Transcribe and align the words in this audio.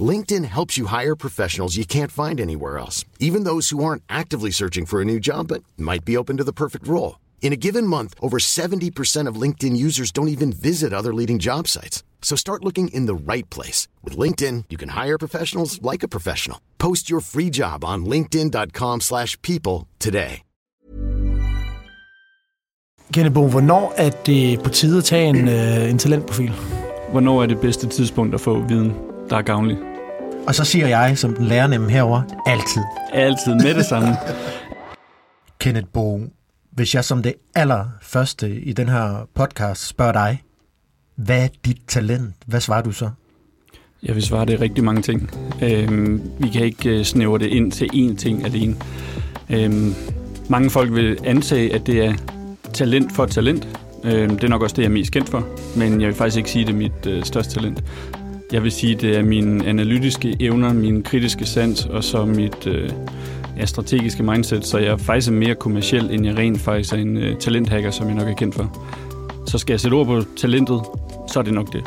LinkedIn 0.00 0.44
helps 0.44 0.78
you 0.78 0.86
hire 0.86 1.16
professionals 1.16 1.76
you 1.76 1.84
can't 1.84 2.12
find 2.12 2.40
anywhere 2.40 2.78
else, 2.78 3.04
even 3.18 3.42
those 3.42 3.70
who 3.70 3.82
aren't 3.82 4.04
actively 4.08 4.52
searching 4.52 4.86
for 4.86 5.00
a 5.00 5.04
new 5.04 5.18
job 5.18 5.48
but 5.48 5.64
might 5.76 6.04
be 6.04 6.16
open 6.16 6.36
to 6.36 6.44
the 6.48 6.52
perfect 6.52 6.86
role. 6.86 7.18
In 7.42 7.52
a 7.52 7.56
given 7.66 7.84
month, 7.86 8.14
over 8.22 8.38
70% 8.38 9.26
of 9.26 9.40
LinkedIn 9.42 9.76
users 9.76 10.12
don't 10.12 10.28
even 10.28 10.52
visit 10.52 10.92
other 10.92 11.12
leading 11.12 11.40
job 11.40 11.66
sites. 11.66 12.04
So 12.22 12.36
start 12.36 12.64
looking 12.64 12.94
in 12.94 13.06
the 13.06 13.32
right 13.32 13.48
place. 13.50 13.88
With 14.04 14.16
LinkedIn, 14.16 14.66
you 14.70 14.78
can 14.78 14.90
hire 14.90 15.18
professionals 15.18 15.82
like 15.82 16.04
a 16.04 16.08
professional. 16.08 16.58
Post 16.78 17.10
your 17.10 17.20
free 17.20 17.50
job 17.50 17.84
on 17.84 18.04
linkedin.com 18.04 19.00
slash 19.00 19.36
people 19.42 19.88
today. 19.98 20.42
Kennebo, 23.12 23.48
hvornår 23.48 23.94
er 23.96 24.10
det 24.26 24.62
på 24.62 24.70
tide 24.70 24.98
at 24.98 25.04
tage 25.04 25.28
en, 25.28 25.48
øh, 25.48 25.90
en 25.90 25.98
talentprofil? 25.98 26.52
Hvornår 27.10 27.42
er 27.42 27.46
det 27.46 27.60
bedste 27.60 27.88
tidspunkt 27.88 28.34
at 28.34 28.40
få 28.40 28.60
viden, 28.60 28.92
der 29.30 29.36
er 29.36 29.42
gavnlig? 29.42 29.78
Og 30.46 30.54
så 30.54 30.64
siger 30.64 30.86
jeg, 30.86 31.18
som 31.18 31.34
den 31.34 31.44
lærernemme 31.44 31.90
herover 31.90 32.22
altid. 32.46 32.82
Altid 33.12 33.54
med 33.54 33.74
det 33.74 33.84
samme. 33.84 34.08
Kenneth 35.60 35.88
Bo, 35.92 36.20
hvis 36.72 36.94
jeg 36.94 37.04
som 37.04 37.22
det 37.22 37.34
allerførste 37.54 38.60
i 38.60 38.72
den 38.72 38.88
her 38.88 39.28
podcast 39.34 39.86
spørger 39.86 40.12
dig, 40.12 40.42
hvad 41.16 41.44
er 41.44 41.48
dit 41.64 41.78
talent? 41.88 42.34
Hvad 42.46 42.60
svarer 42.60 42.82
du 42.82 42.92
så? 42.92 43.10
Jeg 44.02 44.14
vil 44.14 44.22
svare, 44.22 44.46
det 44.46 44.54
er 44.54 44.60
rigtig 44.60 44.84
mange 44.84 45.02
ting. 45.02 45.30
Øhm, 45.62 46.30
vi 46.38 46.48
kan 46.48 46.64
ikke 46.64 46.98
øh, 46.98 47.04
snævre 47.04 47.38
det 47.38 47.46
ind 47.46 47.72
til 47.72 47.88
én 47.94 48.16
ting 48.16 48.44
alene. 48.44 48.76
Øhm, 49.50 49.94
mange 50.48 50.70
folk 50.70 50.92
vil 50.94 51.18
antage, 51.24 51.74
at 51.74 51.86
det 51.86 52.04
er 52.04 52.14
talent 52.72 53.12
for 53.12 53.26
talent. 53.26 53.68
Øhm, 54.04 54.30
det 54.30 54.44
er 54.44 54.48
nok 54.48 54.62
også 54.62 54.76
det, 54.76 54.82
jeg 54.82 54.88
er 54.88 54.92
mest 54.92 55.12
kendt 55.12 55.28
for. 55.28 55.46
Men 55.76 56.00
jeg 56.00 56.08
vil 56.08 56.16
faktisk 56.16 56.36
ikke 56.36 56.50
sige, 56.50 56.62
at 56.62 56.66
det 56.66 56.74
er 56.74 56.78
mit 56.78 57.06
øh, 57.06 57.24
største 57.24 57.54
talent. 57.54 57.84
Jeg 58.52 58.62
vil 58.62 58.72
sige, 58.72 58.94
det 58.94 59.16
er 59.16 59.22
mine 59.22 59.66
analytiske 59.66 60.36
evner, 60.40 60.72
min 60.72 61.02
kritiske 61.02 61.46
sans 61.46 61.84
og 61.84 62.04
så 62.04 62.24
mit 62.24 62.66
øh, 62.66 62.90
ja, 63.56 63.66
strategiske 63.66 64.22
mindset. 64.22 64.66
Så 64.66 64.78
jeg 64.78 64.88
er 64.88 64.96
faktisk 64.96 65.32
mere 65.32 65.54
kommersiel, 65.54 66.10
end 66.10 66.26
jeg 66.26 66.38
rent 66.38 66.60
faktisk 66.60 66.92
er 66.92 66.96
en 66.96 67.16
øh, 67.16 67.36
talenthacker, 67.36 67.90
som 67.90 68.06
jeg 68.06 68.14
nok 68.14 68.28
er 68.28 68.34
kendt 68.34 68.54
for. 68.54 68.86
Så 69.46 69.58
skal 69.58 69.72
jeg 69.72 69.80
sætte 69.80 69.94
ord 69.94 70.06
på 70.06 70.22
talentet, 70.36 70.80
så 71.32 71.38
er 71.38 71.42
det 71.42 71.54
nok 71.54 71.72
det. 71.72 71.82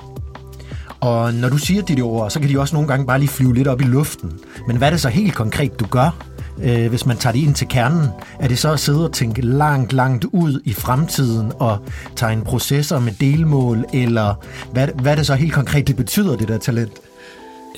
Og 0.99 1.33
når 1.33 1.49
du 1.49 1.57
siger 1.57 1.81
dit 1.81 2.01
ord, 2.01 2.29
så 2.29 2.39
kan 2.39 2.49
de 2.49 2.59
også 2.59 2.75
nogle 2.75 2.87
gange 2.87 3.05
bare 3.05 3.19
lige 3.19 3.29
flyve 3.29 3.55
lidt 3.55 3.67
op 3.67 3.81
i 3.81 3.83
luften. 3.83 4.31
Men 4.67 4.77
hvad 4.77 4.87
er 4.87 4.91
det 4.91 5.01
så 5.01 5.09
helt 5.09 5.35
konkret, 5.35 5.79
du 5.79 5.85
gør, 5.85 6.32
øh, 6.63 6.89
hvis 6.89 7.05
man 7.05 7.17
tager 7.17 7.33
det 7.33 7.39
ind 7.39 7.55
til 7.55 7.67
kernen? 7.67 8.07
Er 8.39 8.47
det 8.47 8.57
så 8.57 8.71
at 8.71 8.79
sidde 8.79 9.05
og 9.05 9.11
tænke 9.11 9.41
langt, 9.41 9.93
langt 9.93 10.25
ud 10.25 10.61
i 10.65 10.73
fremtiden 10.73 11.51
og 11.59 11.77
tegne 12.15 12.43
processer 12.43 12.99
med 12.99 13.11
delmål? 13.19 13.85
Eller 13.93 14.33
hvad, 14.71 14.87
hvad 15.01 15.17
det 15.17 15.25
så 15.25 15.35
helt 15.35 15.53
konkret, 15.53 15.87
det 15.87 15.95
betyder, 15.95 16.35
det 16.35 16.47
der 16.47 16.57
talent? 16.57 16.91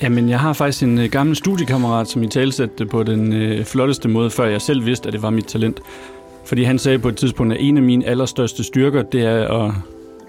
Jamen, 0.02 0.28
jeg 0.28 0.40
har 0.40 0.52
faktisk 0.52 0.82
en 0.82 0.98
øh, 0.98 1.10
gammel 1.10 1.36
studiekammerat, 1.36 2.08
som 2.08 2.22
i 2.22 2.28
talsætte 2.28 2.86
på 2.86 3.02
den 3.02 3.32
øh, 3.32 3.64
flotteste 3.64 4.08
måde, 4.08 4.30
før 4.30 4.46
jeg 4.46 4.62
selv 4.62 4.86
vidste, 4.86 5.06
at 5.06 5.12
det 5.12 5.22
var 5.22 5.30
mit 5.30 5.46
talent. 5.46 5.80
Fordi 6.46 6.62
han 6.62 6.78
sagde 6.78 6.98
på 6.98 7.08
et 7.08 7.16
tidspunkt, 7.16 7.52
at 7.52 7.60
en 7.60 7.76
af 7.76 7.82
mine 7.82 8.06
allerstørste 8.06 8.64
styrker, 8.64 9.02
det 9.02 9.22
er 9.22 9.48
at 9.48 9.72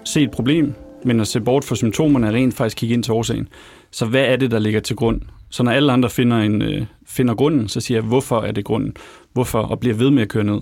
se 0.04 0.22
et 0.22 0.30
problem, 0.30 0.74
men 1.04 1.20
at 1.20 1.26
se 1.26 1.40
bort 1.40 1.64
fra 1.64 1.76
symptomerne 1.76 2.26
og 2.28 2.34
rent 2.34 2.54
faktisk 2.54 2.76
kigge 2.76 2.94
ind 2.94 3.02
til 3.02 3.12
årsagen. 3.12 3.48
Så 3.90 4.06
hvad 4.06 4.24
er 4.24 4.36
det, 4.36 4.50
der 4.50 4.58
ligger 4.58 4.80
til 4.80 4.96
grund? 4.96 5.20
Så 5.50 5.62
når 5.62 5.72
alle 5.72 5.92
andre 5.92 6.10
finder, 6.10 6.36
en, 6.38 6.62
øh, 6.62 6.86
finder 7.06 7.34
grunden, 7.34 7.68
så 7.68 7.80
siger 7.80 7.98
jeg, 7.98 8.04
hvorfor 8.08 8.40
er 8.40 8.52
det 8.52 8.64
grunden? 8.64 8.96
Hvorfor? 9.32 9.58
Og 9.58 9.80
bliver 9.80 9.94
ved 9.94 10.10
med 10.10 10.22
at 10.22 10.28
køre 10.28 10.44
ned. 10.44 10.60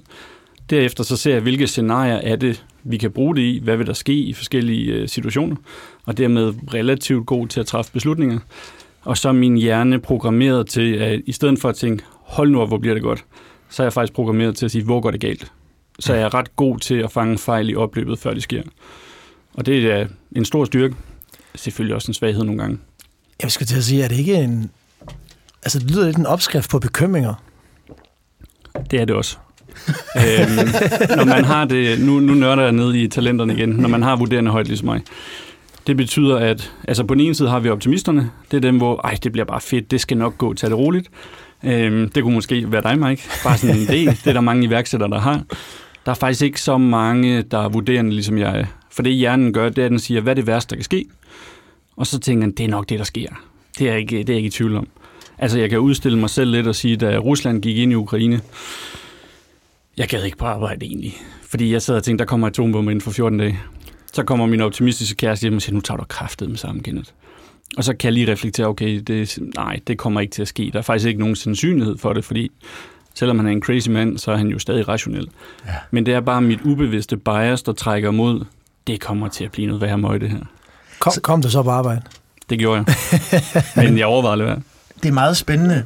Derefter 0.71 1.05
så 1.05 1.17
ser 1.17 1.33
jeg, 1.33 1.43
hvilke 1.43 1.67
scenarier 1.67 2.15
er 2.15 2.37
det, 2.37 2.65
vi 2.85 2.97
kan 2.97 3.11
bruge 3.11 3.37
det 3.37 3.43
i, 3.43 3.61
hvad 3.65 3.77
vil 3.77 3.87
der 3.87 3.93
ske 3.93 4.15
i 4.15 4.33
forskellige 4.33 4.93
øh, 4.93 5.09
situationer, 5.09 5.57
og 6.05 6.19
dermed 6.19 6.55
relativt 6.75 7.27
god 7.27 7.49
til 7.49 7.61
at 7.61 7.67
træffe 7.67 7.93
beslutninger. 7.93 8.39
Og 9.03 9.17
så 9.19 9.29
er 9.29 9.33
min 9.33 9.57
hjerne 9.57 10.01
programmeret 10.01 10.67
til, 10.69 10.95
at 10.95 11.21
i 11.27 11.33
stedet 11.33 11.59
for 11.59 11.69
at 11.69 11.75
tænke, 11.75 12.05
hold 12.23 12.51
nu 12.51 12.61
op, 12.61 12.69
hvor 12.69 12.79
bliver 12.79 12.95
det 12.95 13.03
godt, 13.03 13.25
så 13.69 13.83
er 13.83 13.85
jeg 13.85 13.93
faktisk 13.93 14.13
programmeret 14.13 14.57
til 14.57 14.65
at 14.65 14.71
sige, 14.71 14.85
hvor 14.85 15.01
går 15.01 15.11
det 15.11 15.21
galt? 15.21 15.53
Så 15.99 16.13
er 16.13 16.19
jeg 16.19 16.35
ret 16.35 16.57
god 16.57 16.79
til 16.79 16.95
at 16.95 17.13
fange 17.13 17.39
fejl 17.39 17.71
i 17.71 17.75
opløbet, 17.75 18.19
før 18.19 18.35
det 18.35 18.43
sker. 18.43 18.63
Og 19.55 19.67
det 19.67 19.93
er 19.93 20.07
en 20.37 20.45
stor 20.45 20.65
styrke. 20.65 20.95
Selvfølgelig 21.55 21.95
også 21.95 22.11
en 22.11 22.15
svaghed 22.15 22.45
nogle 22.45 22.61
gange. 22.61 22.79
Jeg 23.43 23.53
skal 23.53 23.67
til 23.67 23.77
at 23.77 23.85
sige, 23.85 24.05
er 24.05 24.09
det 24.09 24.19
ikke 24.19 24.35
en... 24.35 24.71
Altså, 25.63 25.79
det 25.79 25.91
lyder 25.91 26.07
lidt 26.07 26.17
en 26.17 26.27
opskrift 26.27 26.71
på 26.71 26.79
bekymringer. 26.79 27.35
Det 28.91 29.01
er 29.01 29.05
det 29.05 29.17
også. 29.17 29.37
øhm, 30.17 30.69
når 31.17 31.25
man 31.25 31.45
har 31.45 31.65
det, 31.65 32.01
nu, 32.01 32.21
nu 32.21 32.35
nørder 32.35 32.63
jeg 32.63 32.73
ned 32.73 32.95
i 32.95 33.09
talenterne 33.09 33.55
igen, 33.55 33.69
når 33.69 33.89
man 33.89 34.03
har 34.03 34.17
vurderende 34.17 34.51
højt 34.51 34.67
ligesom 34.67 34.87
mig. 34.87 35.01
Det 35.87 35.97
betyder, 35.97 36.37
at 36.37 36.73
altså 36.89 37.05
på 37.05 37.15
den 37.15 37.21
ene 37.21 37.35
side 37.35 37.49
har 37.49 37.61
vi 37.61 37.71
optimisterne. 37.71 38.31
Det 38.51 38.57
er 38.57 38.61
dem, 38.61 38.77
hvor 38.77 39.01
ej, 39.05 39.19
det 39.23 39.33
bliver 39.33 39.45
bare 39.45 39.61
fedt, 39.61 39.91
det 39.91 40.01
skal 40.01 40.17
nok 40.17 40.39
gå, 40.39 40.55
tag 40.55 40.71
det 40.71 40.79
roligt. 40.79 41.09
Øhm, 41.65 42.11
det 42.11 42.23
kunne 42.23 42.35
måske 42.35 42.73
være 42.73 42.83
dig, 42.83 42.99
Mike. 42.99 43.23
Bare 43.45 43.59
sådan 43.59 43.77
en 43.77 43.83
idé. 43.83 44.11
Det 44.25 44.27
er 44.27 44.33
der 44.33 44.41
mange 44.41 44.65
iværksættere, 44.65 45.11
der 45.11 45.19
har. 45.19 45.43
Der 46.07 46.13
er 46.13 46.17
faktisk 46.17 46.43
ikke 46.43 46.61
så 46.61 46.79
mange, 46.79 47.43
der 47.43 47.59
er 47.59 47.69
vurderende, 47.69 48.11
ligesom 48.11 48.39
jeg 48.39 48.61
er. 48.61 48.65
For 48.91 49.03
det 49.03 49.13
hjernen 49.13 49.53
gør, 49.53 49.69
det 49.69 49.79
er, 49.79 49.85
at 49.85 49.91
den 49.91 49.99
siger, 49.99 50.21
hvad 50.21 50.33
er 50.33 50.35
det 50.35 50.47
værste, 50.47 50.71
der 50.71 50.77
kan 50.77 50.85
ske? 50.85 51.05
Og 51.97 52.07
så 52.07 52.21
tænker 52.21 52.47
den, 52.47 52.55
det 52.55 52.65
er 52.65 52.69
nok 52.69 52.89
det, 52.89 52.99
der 52.99 53.05
sker. 53.05 53.29
Det 53.79 53.87
er 53.87 53.91
jeg 53.91 54.01
ikke, 54.01 54.19
det 54.19 54.29
er 54.29 54.33
jeg 54.33 54.37
ikke 54.37 54.47
i 54.47 54.51
tvivl 54.51 54.77
om. 54.77 54.89
Altså, 55.39 55.59
jeg 55.59 55.71
kan 55.71 55.79
udstille 55.79 56.19
mig 56.19 56.31
selv 56.31 56.51
lidt 56.51 56.67
og 56.67 56.75
sige, 56.75 56.97
da 56.97 57.19
Rusland 57.19 57.63
gik 57.63 57.77
ind 57.77 57.93
i 57.93 57.95
Ukraine, 57.95 58.41
jeg 59.97 60.09
gad 60.09 60.25
ikke 60.25 60.37
på 60.37 60.45
arbejde 60.45 60.87
egentlig. 60.87 61.17
Fordi 61.43 61.73
jeg 61.73 61.83
sad 61.83 61.97
og 61.97 62.05
tænkte, 62.05 62.23
der 62.23 62.29
kommer 62.29 62.47
atombomber 62.47 62.91
inden 62.91 63.03
for 63.03 63.11
14 63.11 63.39
dage. 63.39 63.61
Så 64.13 64.23
kommer 64.23 64.47
min 64.47 64.61
optimistiske 64.61 65.17
kæreste 65.17 65.43
hjem 65.43 65.55
og 65.55 65.63
siger, 65.63 65.75
nu 65.75 65.81
tager 65.81 65.99
du 65.99 66.05
kraftet 66.09 66.49
med 66.49 66.57
sammen, 66.57 66.83
Kenneth. 66.83 67.11
Og 67.77 67.85
så 67.85 67.97
kan 67.97 68.07
jeg 68.07 68.13
lige 68.13 68.33
reflektere, 68.33 68.67
okay, 68.67 69.01
det, 69.01 69.39
nej, 69.57 69.81
det 69.87 69.99
kommer 69.99 70.21
ikke 70.21 70.31
til 70.31 70.43
at 70.43 70.49
ske. 70.49 70.71
Der 70.73 70.79
er 70.79 70.83
faktisk 70.83 71.09
ikke 71.09 71.21
nogen 71.21 71.37
sandsynlighed 71.37 71.99
for 71.99 72.13
det, 72.13 72.25
fordi 72.25 72.51
selvom 73.15 73.39
han 73.39 73.49
er 73.49 73.53
en 73.53 73.63
crazy 73.63 73.89
mand, 73.89 74.19
så 74.19 74.33
er 74.33 74.37
han 74.37 74.49
jo 74.49 74.59
stadig 74.59 74.89
rationel. 74.89 75.29
Ja. 75.67 75.73
Men 75.91 76.07
det 76.07 76.15
er 76.15 76.21
bare 76.21 76.43
mit 76.43 76.61
ubevidste 76.65 77.17
bias, 77.17 77.63
der 77.63 77.73
trækker 77.73 78.11
mod, 78.11 78.45
det 78.87 79.01
kommer 79.01 79.29
til 79.29 79.45
at 79.45 79.53
blive 79.53 79.67
noget 79.67 79.83
værre 79.83 79.99
møg, 79.99 80.21
det 80.21 80.31
her. 80.31 80.45
Kom, 80.99 81.13
kom 81.23 81.43
du 81.43 81.51
så 81.51 81.63
på 81.63 81.71
arbejde? 81.71 82.03
Det 82.51 82.59
gjorde 82.59 82.85
jeg. 82.87 83.63
Men 83.77 83.99
jeg 83.99 84.07
overvejede 84.07 84.43
det. 84.43 84.63
Det 85.03 85.09
er 85.09 85.13
meget 85.13 85.37
spændende, 85.37 85.85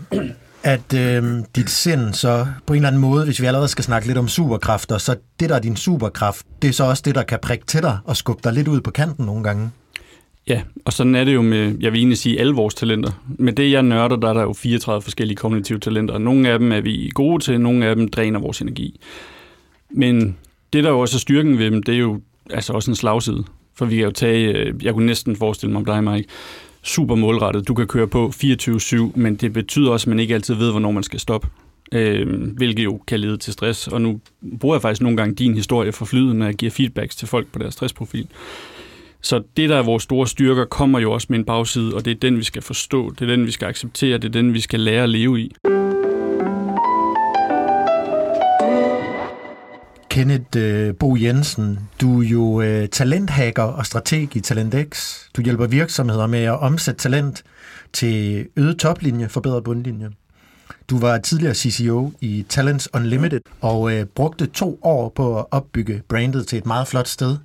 at 0.62 0.94
øh, 0.94 1.44
dit 1.56 1.70
sind 1.70 2.14
så 2.14 2.46
på 2.66 2.72
en 2.72 2.76
eller 2.76 2.88
anden 2.88 3.02
måde, 3.02 3.24
hvis 3.24 3.40
vi 3.40 3.46
allerede 3.46 3.68
skal 3.68 3.84
snakke 3.84 4.06
lidt 4.06 4.18
om 4.18 4.28
superkræfter, 4.28 4.98
så 4.98 5.16
det, 5.40 5.48
der 5.48 5.54
er 5.54 5.60
din 5.60 5.76
superkraft, 5.76 6.46
det 6.62 6.68
er 6.68 6.72
så 6.72 6.84
også 6.84 7.02
det, 7.06 7.14
der 7.14 7.22
kan 7.22 7.38
prikke 7.42 7.66
til 7.66 7.82
dig 7.82 7.98
og 8.04 8.16
skubbe 8.16 8.40
dig 8.44 8.52
lidt 8.52 8.68
ud 8.68 8.80
på 8.80 8.90
kanten 8.90 9.26
nogle 9.26 9.44
gange. 9.44 9.70
Ja, 10.48 10.62
og 10.84 10.92
sådan 10.92 11.14
er 11.14 11.24
det 11.24 11.34
jo 11.34 11.42
med, 11.42 11.76
jeg 11.80 11.92
vil 11.92 11.98
egentlig 11.98 12.18
sige, 12.18 12.40
alle 12.40 12.54
vores 12.54 12.74
talenter. 12.74 13.10
Med 13.38 13.52
det, 13.52 13.72
jeg 13.72 13.82
nørder, 13.82 14.16
der 14.16 14.28
er 14.28 14.32
der 14.32 14.42
jo 14.42 14.52
34 14.52 15.02
forskellige 15.02 15.36
kognitive 15.36 15.78
talenter. 15.78 16.18
Nogle 16.18 16.48
af 16.48 16.58
dem 16.58 16.72
er 16.72 16.80
vi 16.80 17.10
gode 17.14 17.44
til, 17.44 17.60
nogle 17.60 17.86
af 17.86 17.96
dem 17.96 18.08
dræner 18.08 18.38
vores 18.38 18.60
energi. 18.60 19.00
Men 19.90 20.36
det, 20.72 20.84
der 20.84 20.90
jo 20.90 21.00
også 21.00 21.16
er 21.16 21.20
styrken 21.20 21.58
ved 21.58 21.70
dem, 21.70 21.82
det 21.82 21.94
er 21.94 21.98
jo 21.98 22.20
altså 22.50 22.72
også 22.72 22.90
en 22.90 22.96
slagside. 22.96 23.44
For 23.80 23.86
vi 23.86 23.96
kan 23.96 24.04
jo 24.04 24.10
tage, 24.10 24.52
øh, 24.52 24.84
jeg 24.84 24.94
kunne 24.94 25.06
næsten 25.06 25.36
forestille 25.36 25.72
mig 25.72 25.78
om 25.78 25.84
dig, 25.84 26.04
Mike, 26.04 26.28
super 26.82 27.14
målrettet. 27.14 27.68
Du 27.68 27.74
kan 27.74 27.86
køre 27.86 28.06
på 28.06 28.32
24-7, 28.34 29.12
men 29.14 29.34
det 29.34 29.52
betyder 29.52 29.90
også, 29.90 30.04
at 30.04 30.08
man 30.08 30.18
ikke 30.18 30.34
altid 30.34 30.54
ved, 30.54 30.70
hvornår 30.70 30.90
man 30.90 31.02
skal 31.02 31.20
stoppe. 31.20 31.48
Øh, 31.92 32.52
hvilket 32.56 32.84
jo 32.84 33.00
kan 33.06 33.20
lede 33.20 33.36
til 33.36 33.52
stress. 33.52 33.88
Og 33.88 34.02
nu 34.02 34.20
bruger 34.60 34.76
jeg 34.76 34.82
faktisk 34.82 35.02
nogle 35.02 35.16
gange 35.16 35.34
din 35.34 35.54
historie 35.54 35.92
for 35.92 36.04
flyet, 36.04 36.36
når 36.36 36.46
jeg 36.46 36.54
giver 36.54 36.70
feedbacks 36.70 37.16
til 37.16 37.28
folk 37.28 37.46
på 37.52 37.58
deres 37.58 37.74
stressprofil. 37.74 38.26
Så 39.20 39.42
det, 39.56 39.68
der 39.68 39.76
er 39.76 39.82
vores 39.82 40.02
store 40.02 40.26
styrker, 40.26 40.64
kommer 40.64 40.98
jo 40.98 41.12
også 41.12 41.26
med 41.30 41.38
en 41.38 41.44
bagside, 41.44 41.94
og 41.94 42.04
det 42.04 42.10
er 42.10 42.14
den, 42.14 42.36
vi 42.36 42.44
skal 42.44 42.62
forstå, 42.62 43.10
det 43.10 43.22
er 43.22 43.36
den, 43.36 43.46
vi 43.46 43.50
skal 43.50 43.66
acceptere, 43.66 44.18
det 44.18 44.24
er 44.24 44.32
den, 44.32 44.54
vi 44.54 44.60
skal 44.60 44.80
lære 44.80 45.02
at 45.02 45.08
leve 45.08 45.40
i. 45.40 45.52
Kenneth 50.10 50.56
øh, 50.56 50.94
Bo 50.94 51.16
Jensen, 51.16 51.78
du 52.00 52.22
er 52.22 52.26
jo 52.26 52.60
øh, 52.60 52.88
talenthacker 52.88 53.62
og 53.62 53.86
strateg 53.86 54.36
i 54.36 54.40
TalentX. 54.40 55.18
Du 55.36 55.42
hjælper 55.42 55.66
virksomheder 55.66 56.26
med 56.26 56.44
at 56.44 56.60
omsætte 56.60 57.00
talent 57.00 57.42
til 57.92 58.46
øget 58.56 58.78
toplinje, 58.78 59.28
forbedret 59.28 59.64
bundlinje. 59.64 60.10
Du 60.90 60.98
var 60.98 61.18
tidligere 61.18 61.54
CCO 61.54 62.12
i 62.20 62.44
Talents 62.48 62.88
Unlimited 62.94 63.40
og 63.60 63.92
øh, 63.92 64.04
brugte 64.06 64.46
to 64.46 64.78
år 64.82 65.08
på 65.08 65.38
at 65.38 65.44
opbygge 65.50 66.02
brandet 66.08 66.46
til 66.46 66.58
et 66.58 66.66
meget 66.66 66.88
flot 66.88 67.08
sted. 67.08 67.36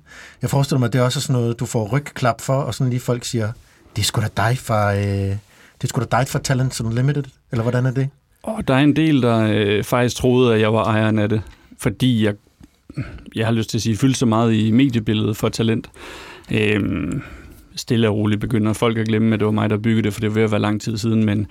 Jeg 0.42 0.50
forestiller 0.50 0.78
mig, 0.78 0.86
at 0.86 0.92
det 0.92 0.98
er 0.98 1.04
også 1.04 1.20
sådan 1.20 1.40
noget, 1.40 1.60
du 1.60 1.66
får 1.66 1.88
rygklap 1.92 2.40
for, 2.40 2.54
og 2.54 2.74
sådan 2.74 2.90
lige 2.90 3.00
folk 3.00 3.24
siger, 3.24 3.52
det 3.96 4.02
er 4.02 4.06
sgu 4.06 4.20
da 4.20 4.28
dig 4.36 4.58
fra, 4.58 4.94
øh, 4.94 5.02
det 5.02 5.84
er 5.84 5.88
sgu 5.88 6.00
da 6.00 6.18
dig 6.18 6.28
fra 6.28 6.38
Talents 6.38 6.80
Unlimited, 6.80 7.24
eller 7.52 7.62
hvordan 7.62 7.86
er 7.86 7.90
det? 7.90 8.08
Og 8.42 8.68
der 8.68 8.74
er 8.74 8.78
en 8.78 8.96
del, 8.96 9.22
der 9.22 9.38
øh, 9.50 9.84
faktisk 9.84 10.16
troede, 10.16 10.54
at 10.54 10.60
jeg 10.60 10.72
var 10.72 10.84
ejeren 10.84 11.18
af 11.18 11.28
det. 11.28 11.42
fordi 11.78 12.24
jeg, 12.24 12.34
jeg 13.34 13.46
har 13.46 13.52
lyst 13.52 13.70
til 13.70 13.78
at 13.78 13.82
sige, 13.82 13.96
fyldt 13.96 14.16
så 14.16 14.26
meget 14.26 14.54
i 14.54 14.70
mediebilledet 14.70 15.36
for 15.36 15.48
talent. 15.48 15.90
Øhm, 16.52 17.22
stille 17.76 18.08
og 18.08 18.16
roligt 18.16 18.40
begynder 18.40 18.72
folk 18.72 18.98
at 18.98 19.06
glemme, 19.06 19.34
at 19.34 19.40
det 19.40 19.46
var 19.46 19.52
mig, 19.52 19.70
der 19.70 19.76
byggede 19.76 20.02
det, 20.02 20.12
for 20.12 20.20
det 20.20 20.30
var 20.30 20.34
ved 20.34 20.42
at 20.42 20.50
være 20.50 20.60
lang 20.60 20.80
tid 20.80 20.98
siden, 20.98 21.24
men 21.24 21.46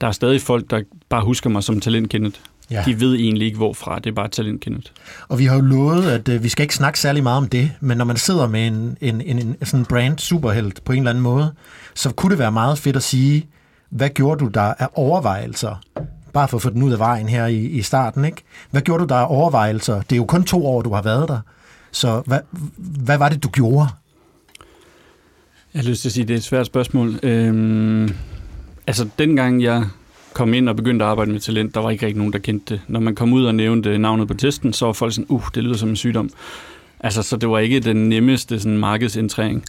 der 0.00 0.06
er 0.06 0.12
stadig 0.12 0.40
folk, 0.40 0.70
der 0.70 0.82
bare 1.08 1.24
husker 1.24 1.50
mig 1.50 1.62
som 1.62 1.80
talentkendet. 1.80 2.40
Ja. 2.70 2.82
De 2.86 3.00
ved 3.00 3.14
egentlig 3.14 3.46
ikke, 3.46 3.56
hvorfra. 3.56 3.98
Det 3.98 4.06
er 4.06 4.14
bare 4.14 4.28
talentkendet. 4.28 4.92
Og 5.28 5.38
vi 5.38 5.44
har 5.44 5.54
jo 5.54 5.60
lovet, 5.60 6.04
at 6.10 6.28
øh, 6.28 6.42
vi 6.42 6.48
skal 6.48 6.62
ikke 6.62 6.74
snakke 6.74 6.98
særlig 6.98 7.22
meget 7.22 7.36
om 7.36 7.48
det, 7.48 7.70
men 7.80 7.98
når 7.98 8.04
man 8.04 8.16
sidder 8.16 8.48
med 8.48 8.66
en, 8.66 8.96
en, 9.00 9.20
en, 9.20 9.38
en 9.38 9.56
sådan 9.62 9.86
brand 9.86 10.18
superhelt 10.18 10.84
på 10.84 10.92
en 10.92 10.98
eller 10.98 11.10
anden 11.10 11.22
måde, 11.22 11.54
så 11.94 12.10
kunne 12.10 12.30
det 12.30 12.38
være 12.38 12.52
meget 12.52 12.78
fedt 12.78 12.96
at 12.96 13.02
sige, 13.02 13.46
hvad 13.90 14.08
gjorde 14.08 14.44
du 14.44 14.50
der 14.54 14.74
af 14.78 14.88
overvejelser? 14.94 15.82
Bare 16.38 16.48
for 16.48 16.56
at 16.56 16.62
få 16.62 16.70
den 16.70 16.82
ud 16.82 16.92
af 16.92 16.98
vejen 16.98 17.28
her 17.28 17.46
i, 17.46 17.66
i 17.66 17.82
starten, 17.82 18.24
ikke? 18.24 18.42
Hvad 18.70 18.82
gjorde 18.82 19.02
du 19.02 19.08
der 19.08 19.14
af 19.14 19.26
overvejelser? 19.28 19.94
Det 19.94 20.12
er 20.12 20.16
jo 20.16 20.24
kun 20.24 20.44
to 20.44 20.66
år, 20.66 20.82
du 20.82 20.92
har 20.94 21.02
været 21.02 21.28
der. 21.28 21.40
Så 21.90 22.22
hvad, 22.26 22.38
hvad 22.76 23.18
var 23.18 23.28
det, 23.28 23.42
du 23.42 23.48
gjorde? 23.48 23.88
Jeg 25.74 25.82
har 25.82 25.88
lyst 25.88 26.02
til 26.02 26.08
at 26.08 26.12
sige, 26.12 26.22
at 26.22 26.28
det 26.28 26.34
er 26.34 26.38
et 26.38 26.44
svært 26.44 26.66
spørgsmål. 26.66 27.20
Øhm, 27.22 28.14
altså, 28.86 29.08
dengang 29.18 29.62
jeg 29.62 29.84
kom 30.32 30.54
ind 30.54 30.68
og 30.68 30.76
begyndte 30.76 31.04
at 31.04 31.10
arbejde 31.10 31.30
med 31.30 31.40
talent, 31.40 31.74
der 31.74 31.80
var 31.80 31.90
ikke 31.90 32.06
rigtig 32.06 32.18
nogen, 32.18 32.32
der 32.32 32.38
kendte 32.38 32.74
det. 32.74 32.82
Når 32.88 33.00
man 33.00 33.14
kom 33.14 33.32
ud 33.32 33.44
og 33.44 33.54
nævnte 33.54 33.98
navnet 33.98 34.28
på 34.28 34.34
testen, 34.34 34.72
så 34.72 34.86
var 34.86 34.92
folk 34.92 35.12
sådan, 35.12 35.26
uh, 35.28 35.42
det 35.54 35.64
lyder 35.64 35.76
som 35.76 35.88
en 35.88 35.96
sygdom. 35.96 36.30
Altså, 37.00 37.22
så 37.22 37.36
det 37.36 37.48
var 37.48 37.58
ikke 37.58 37.80
den 37.80 38.08
nemmeste 38.08 38.60
sådan, 38.60 38.78
markedsindtræning. 38.78 39.64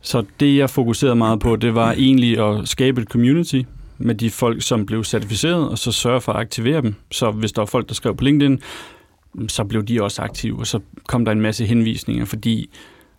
Så 0.00 0.24
det, 0.40 0.56
jeg 0.56 0.70
fokuserede 0.70 1.16
meget 1.16 1.40
på, 1.40 1.56
det 1.56 1.74
var 1.74 1.92
egentlig 1.92 2.38
at 2.38 2.68
skabe 2.68 3.00
et 3.02 3.08
community 3.08 3.62
med 3.98 4.14
de 4.14 4.30
folk, 4.30 4.62
som 4.62 4.86
blev 4.86 5.04
certificeret, 5.04 5.68
og 5.68 5.78
så 5.78 5.92
sørge 5.92 6.20
for 6.20 6.32
at 6.32 6.40
aktivere 6.40 6.82
dem. 6.82 6.94
Så 7.10 7.30
hvis 7.30 7.52
der 7.52 7.60
var 7.60 7.66
folk, 7.66 7.88
der 7.88 7.94
skrev 7.94 8.16
på 8.16 8.24
LinkedIn, 8.24 8.60
så 9.48 9.64
blev 9.64 9.82
de 9.82 10.02
også 10.02 10.22
aktive, 10.22 10.58
og 10.58 10.66
så 10.66 10.80
kom 11.06 11.24
der 11.24 11.32
en 11.32 11.40
masse 11.40 11.66
henvisninger, 11.66 12.24
fordi 12.24 12.70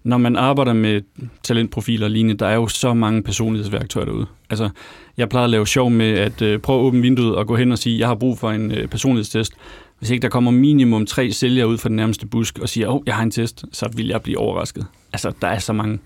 når 0.04 0.18
man 0.18 0.36
arbejder 0.36 0.74
med 0.74 1.02
talentprofiler 1.44 2.06
og 2.06 2.12
lignende, 2.12 2.38
der 2.38 2.48
er 2.48 2.56
jo 2.56 2.68
så 2.68 2.94
mange 2.94 3.24
personlighedsværktøjer 3.24 4.06
derude. 4.06 4.26
Altså, 4.50 4.70
jeg 5.18 5.30
plejer 5.30 5.44
at 5.44 5.50
lave 5.50 5.68
sjov 5.68 5.90
med 5.90 6.12
at 6.12 6.42
øh, 6.42 6.60
prøve 6.60 6.80
at 6.80 6.84
åbne 6.84 7.02
vinduet 7.02 7.36
og 7.36 7.48
gå 7.48 7.56
hen 7.56 7.72
og 7.72 7.78
sige, 7.78 8.00
jeg 8.00 8.08
har 8.08 8.16
brug 8.16 8.40
for 8.40 8.52
en 8.52 8.72
øh, 8.72 8.88
personlighedstest. 8.88 9.54
Hvis 10.00 10.10
ikke 10.10 10.22
der 10.22 10.30
kommer 10.30 10.52
minimum 10.52 11.06
tre 11.06 11.32
sælgere 11.32 11.68
ud 11.68 11.78
fra 11.78 11.90
den 11.90 11.96
nærmeste 11.96 12.28
busk 12.28 12.60
og 12.60 12.70
siger, 12.70 12.88
åh, 12.88 12.96
oh, 12.96 13.02
jeg 13.06 13.16
har 13.16 13.24
en 13.24 13.32
test, 13.32 13.66
så 13.72 13.90
vil 13.96 14.08
jeg 14.08 14.22
blive 14.22 14.38
overrasket. 14.38 14.86
Altså, 15.14 15.32
der 15.42 15.48
er 15.48 15.60
så 15.60 15.74
mange. 15.74 16.00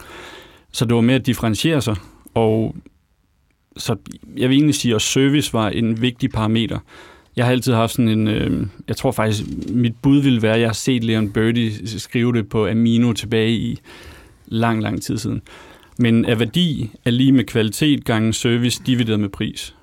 Så 0.71 0.85
det 0.85 0.95
var 0.95 1.01
med 1.01 1.15
at 1.15 1.25
differentiere 1.25 1.81
sig, 1.81 1.95
og 2.33 2.75
så 3.77 3.95
jeg 4.37 4.49
vil 4.49 4.55
egentlig 4.55 4.75
sige, 4.75 4.95
at 4.95 5.01
service 5.01 5.53
var 5.53 5.69
en 5.69 6.01
vigtig 6.01 6.29
parameter. 6.29 6.79
Jeg 7.35 7.45
har 7.45 7.51
altid 7.51 7.73
haft 7.73 7.91
sådan 7.91 8.07
en, 8.07 8.27
øh, 8.27 8.67
jeg 8.87 8.97
tror 8.97 9.11
faktisk, 9.11 9.43
mit 9.69 9.95
bud 10.01 10.21
ville 10.21 10.41
være, 10.41 10.53
at 10.53 10.59
jeg 10.59 10.69
har 10.69 10.73
set 10.73 11.03
Leon 11.03 11.31
Birdie 11.31 11.87
skrive 11.99 12.33
det 12.33 12.49
på 12.49 12.67
Amino 12.67 13.13
tilbage 13.13 13.51
i 13.51 13.79
lang, 14.45 14.81
lang 14.81 15.01
tid 15.01 15.17
siden. 15.17 15.41
Men 15.97 16.25
af 16.25 16.39
værdi 16.39 16.91
er 17.05 17.11
lige 17.11 17.31
med 17.31 17.43
kvalitet 17.43 18.05
gange 18.05 18.33
service 18.33 18.81
divideret 18.85 19.19
med 19.19 19.29
pris. 19.29 19.75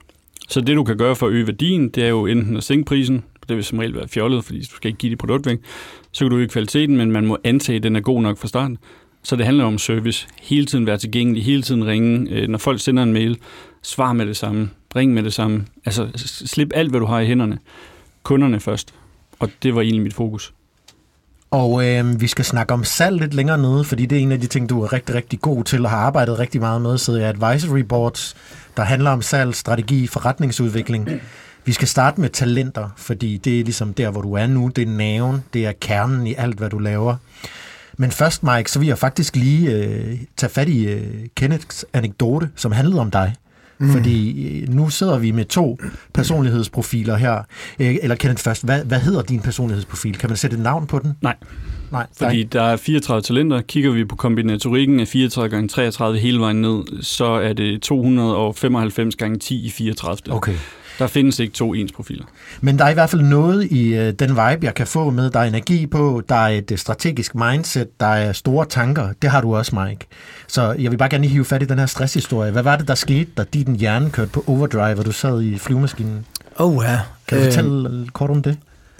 Så 0.49 0.61
det, 0.61 0.77
du 0.77 0.85
kan 0.85 0.97
gøre 0.97 1.17
for 1.17 1.27
at 1.27 1.33
øge 1.33 1.47
værdien, 1.47 1.89
det 1.89 2.05
er 2.05 2.09
jo 2.09 2.27
enten 2.27 2.57
at 2.57 2.63
sænke 2.63 2.85
prisen, 2.85 3.23
det 3.49 3.57
vil 3.57 3.65
som 3.65 3.79
regel 3.79 3.95
være 3.95 4.09
fjollet, 4.09 4.45
fordi 4.45 4.61
du 4.61 4.77
skal 4.77 4.89
ikke 4.89 4.99
give 4.99 5.11
dit 5.11 5.19
produkt 5.19 5.47
væk. 5.47 5.59
Så 6.13 6.25
kan 6.25 6.31
du 6.31 6.37
øge 6.37 6.49
kvaliteten, 6.49 6.97
men 6.97 7.13
man 7.13 7.27
må 7.27 7.39
antage, 7.45 7.77
at 7.77 7.83
den 7.83 7.97
er 7.97 8.01
god 8.01 8.23
nok 8.23 8.39
fra 8.39 8.49
starten. 8.49 8.79
Så 9.23 9.37
det 9.37 9.45
handler 9.45 9.65
om 9.65 9.79
service. 9.79 10.29
Hele 10.43 10.67
tiden 10.67 10.87
være 10.87 10.99
tilgængelig, 10.99 11.45
hele 11.45 11.63
tiden 11.63 11.87
ringe. 11.87 12.31
Øh, 12.31 12.49
når 12.49 12.59
folk 12.59 12.81
sender 12.81 13.03
en 13.03 13.13
mail, 13.13 13.39
svar 13.83 14.13
med 14.13 14.27
det 14.27 14.37
samme, 14.37 14.71
ring 14.97 15.15
med 15.15 15.23
det 15.23 15.35
samme. 15.35 15.67
Altså 15.87 16.09
slip 16.47 16.71
alt, 16.75 16.91
hvad 16.91 17.01
du 17.01 17.07
har 17.07 17.21
i 17.21 17.27
hænderne. 17.27 17.59
Kunderne 18.23 18.61
først. 18.61 18.95
Og 19.39 19.51
det 19.63 19.75
var 19.75 19.81
egentlig 19.81 20.03
mit 20.03 20.15
fokus. 20.15 20.53
Og 21.51 21.87
øh, 21.87 22.21
vi 22.21 22.27
skal 22.27 22.45
snakke 22.45 22.75
om 22.75 22.85
salg 22.85 23.21
lidt 23.21 23.35
længere 23.35 23.59
nede, 23.59 23.85
fordi 23.85 24.07
det 24.07 24.19
er 24.19 24.23
en 24.23 24.33
af 24.33 24.41
de 24.41 24.47
ting, 24.47 24.69
du 24.69 24.83
er 24.83 24.93
rigtig, 24.93 25.15
rigtig 25.15 25.41
god 25.41 25.65
til 25.65 25.85
og 25.85 25.91
har 25.91 25.99
arbejdet 25.99 26.39
rigtig 26.39 26.61
meget 26.61 26.83
med, 26.83 26.99
så 26.99 27.17
jeg 27.17 27.29
advisory 27.29 27.81
boards, 27.81 28.37
der 28.77 28.83
handler 28.83 29.11
om 29.11 29.23
salg, 29.23 29.55
strategi, 29.55 30.07
forretningsudvikling. 30.07 31.09
Vi 31.65 31.73
skal 31.73 31.89
starte 31.89 32.21
med 32.21 32.29
talenter, 32.29 32.89
fordi 32.97 33.37
det 33.37 33.61
er 33.61 33.65
ligesom 33.65 33.95
der, 33.95 34.11
hvor 34.11 34.23
du 34.23 34.33
er 34.33 34.47
nu. 34.47 34.69
Det 34.69 34.83
er 34.83 34.93
naven, 34.93 35.45
det 35.53 35.67
er 35.67 35.73
kernen 35.81 36.27
i 36.27 36.35
alt, 36.35 36.59
hvad 36.59 36.71
du 36.71 36.79
laver. 36.79 37.17
Men 37.97 38.11
først, 38.11 38.43
Mike, 38.43 38.71
så 38.71 38.79
vil 38.79 38.89
jeg 38.89 38.99
faktisk 38.99 39.37
lige 39.37 39.73
øh, 39.73 40.19
tage 40.37 40.51
fat 40.51 40.69
i 40.69 40.87
øh, 40.87 41.27
Kenneths 41.35 41.85
anekdote, 41.93 42.51
som 42.57 42.73
handlede 42.73 43.01
om 43.01 43.11
dig. 43.11 43.35
Mm. 43.81 43.93
Fordi 43.93 44.49
øh, 44.49 44.69
nu 44.69 44.89
sidder 44.89 45.19
vi 45.19 45.31
med 45.31 45.45
to 45.45 45.79
personlighedsprofiler 46.15 47.17
her. 47.17 47.39
Øh, 47.81 47.97
eller 48.03 48.17
Kenneth 48.17 48.43
først, 48.43 48.65
hvad, 48.65 48.85
hvad 48.85 49.01
hedder 49.01 49.23
din 49.23 49.41
personlighedsprofil? 49.41 50.19
Kan 50.19 50.31
man 50.31 50.37
sætte 50.37 50.57
et 50.57 50.63
navn 50.63 50.87
på 50.87 50.99
den? 50.99 51.13
Nej. 51.23 51.37
Nej, 51.93 52.07
Fordi 52.17 52.43
der 52.43 52.63
er 52.63 52.77
34 52.77 53.23
talenter. 53.23 53.61
Kigger 53.61 53.91
vi 53.91 54.05
på 54.05 54.17
kombinatorikken 54.17 55.01
af 55.01 55.09
34 55.09 55.51
gange 55.51 55.69
33 55.69 56.19
hele 56.19 56.41
vejen 56.41 56.61
ned, 56.61 57.03
så 57.03 57.25
er 57.25 57.53
det 57.53 57.83
295 57.83 59.17
gange 59.17 59.39
10 59.39 59.67
i 59.67 59.71
34. 59.71 60.35
Okay. 60.35 60.55
Der 61.01 61.07
findes 61.07 61.39
ikke 61.39 61.55
to 61.55 61.75
ens 61.75 61.93
profiler. 61.93 62.25
Men 62.61 62.79
der 62.79 62.85
er 62.85 62.89
i 62.89 62.95
hvert 62.95 63.11
fald 63.11 63.23
noget 63.23 63.65
i 63.65 63.95
øh, 63.95 64.13
den 64.13 64.31
vibe, 64.31 64.59
jeg 64.63 64.75
kan 64.75 64.87
få 64.87 65.11
med. 65.11 65.31
Der 65.31 65.41
er 65.41 65.45
energi 65.45 65.87
på, 65.87 66.23
der 66.29 66.35
er 66.35 66.49
et 66.49 66.71
øh, 66.73 66.79
strategisk 66.79 67.35
mindset, 67.35 68.01
der 68.01 68.07
er 68.07 68.33
store 68.33 68.67
tanker. 68.67 69.09
Det 69.23 69.31
har 69.31 69.41
du 69.41 69.57
også, 69.57 69.77
Mike. 69.77 70.07
Så 70.47 70.73
jeg 70.73 70.91
vil 70.91 70.97
bare 70.97 71.09
gerne 71.09 71.27
hive 71.27 71.45
fat 71.45 71.63
i 71.63 71.67
den 71.67 71.79
her 71.79 71.87
stresshistorie. 71.87 72.51
Hvad 72.51 72.63
var 72.63 72.77
det, 72.77 72.89
der 72.89 72.95
skete, 72.95 73.31
da 73.37 73.45
din 73.55 73.77
hjerne 73.77 74.11
kørte 74.11 74.31
på 74.31 74.45
overdrive, 74.47 74.99
og 74.99 75.07
du 75.07 75.13
sad 75.13 75.43
i 75.43 75.59
flyvemaskinen? 75.59 76.27
Oh 76.57 76.85
ja. 76.85 76.99
Kan 77.29 77.39
du 77.39 77.45
fortælle 77.45 77.91
øh, 77.91 78.07
kort 78.09 78.31
om 78.31 78.43
det? 78.43 78.59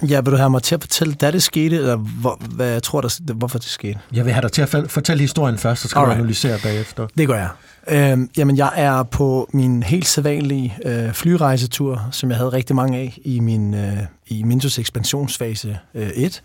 Ja, 0.09 0.21
vil 0.21 0.33
du 0.33 0.37
have 0.37 0.51
mig 0.51 0.63
til 0.63 0.75
at 0.75 0.81
fortælle, 0.81 1.15
da 1.15 1.31
det 1.31 1.43
skete, 1.43 1.77
eller 1.77 1.97
hvor, 1.97 2.43
hvad 2.55 2.69
jeg 2.69 2.83
tror, 2.83 3.01
der, 3.01 3.35
hvorfor 3.35 3.59
det 3.59 3.69
skete? 3.69 3.99
Jeg 4.13 4.25
vil 4.25 4.33
have 4.33 4.43
dig 4.43 4.53
til 4.53 4.63
at 4.63 4.69
fortælle 4.89 5.21
historien 5.21 5.59
først, 5.59 5.83
så 5.83 5.89
skal 5.89 5.99
Alright. 5.99 6.17
du 6.17 6.21
analysere 6.23 6.59
bagefter. 6.63 7.07
Det 7.19 7.27
gør 7.27 7.35
jeg. 7.35 7.49
Øhm, 7.91 8.31
jamen, 8.37 8.57
jeg 8.57 8.73
er 8.77 9.03
på 9.03 9.51
min 9.53 9.83
helt 9.83 10.07
sædvanlige 10.07 10.79
øh, 10.85 11.13
flyrejsetur, 11.13 12.09
som 12.11 12.31
jeg 12.31 12.37
havde 12.37 12.53
rigtig 12.53 12.77
mange 12.77 12.99
af 12.99 13.19
i 13.25 13.41
min 13.41 13.75
øh, 13.75 13.99
i 14.27 14.43
Mintos 14.43 14.79
ekspansionsfase 14.79 15.79
øh, 15.95 16.11
1. 16.15 16.43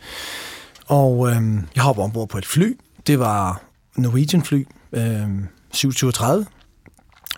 Og 0.88 1.30
øh, 1.30 1.42
jeg 1.76 1.84
hopper 1.84 2.04
ombord 2.04 2.30
på 2.30 2.38
et 2.38 2.46
fly. 2.46 2.78
Det 3.08 3.20
var 3.20 3.62
Norwegian 3.96 4.44
fly 4.44 4.68
øh, 4.92 5.30
737. 5.72 6.46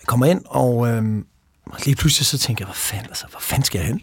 Jeg 0.01 0.07
kommer 0.07 0.25
ind, 0.25 0.41
og 0.45 0.87
øh, 0.87 1.03
lige 1.85 1.95
pludselig 1.95 2.25
så 2.25 2.37
tænker 2.37 2.65
jeg, 2.65 2.67
hvad 2.67 2.75
fanden, 2.75 3.07
altså, 3.07 3.25
hvor 3.31 3.39
fanden 3.39 3.63
skal 3.63 3.79
jeg 3.79 3.87
hen? 3.87 4.01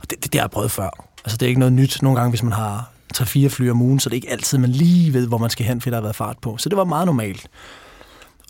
Og 0.00 0.10
det, 0.10 0.24
det, 0.24 0.32
det 0.32 0.40
har 0.40 0.44
jeg 0.44 0.50
prøvet 0.50 0.70
før. 0.70 0.90
Altså, 1.24 1.36
det 1.36 1.42
er 1.42 1.48
ikke 1.48 1.60
noget 1.60 1.72
nyt. 1.72 2.02
Nogle 2.02 2.18
gange, 2.18 2.30
hvis 2.30 2.42
man 2.42 2.52
har 2.52 2.90
3-4 3.16 3.48
fly 3.48 3.70
om 3.70 3.82
ugen, 3.82 4.00
så 4.00 4.08
det 4.08 4.14
er 4.14 4.16
ikke 4.16 4.30
altid, 4.30 4.58
man 4.58 4.70
lige 4.70 5.12
ved, 5.12 5.26
hvor 5.26 5.38
man 5.38 5.50
skal 5.50 5.66
hen, 5.66 5.80
fordi 5.80 5.90
der 5.90 5.96
har 5.96 6.02
været 6.02 6.16
fart 6.16 6.38
på. 6.38 6.56
Så 6.56 6.68
det 6.68 6.76
var 6.76 6.84
meget 6.84 7.06
normalt. 7.06 7.48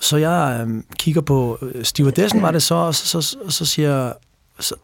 Så 0.01 0.17
jeg 0.17 0.67
øh, 0.69 0.83
kigger 0.99 1.21
på 1.21 1.59
øh, 1.63 1.85
stewardessen, 1.85 2.43
var 2.43 2.51
det 2.51 2.63
så, 2.63 2.75
og 2.75 2.95
så, 2.95 3.23
så, 3.23 3.37
så 3.49 3.65
siger 3.65 4.13
så, 4.61 4.75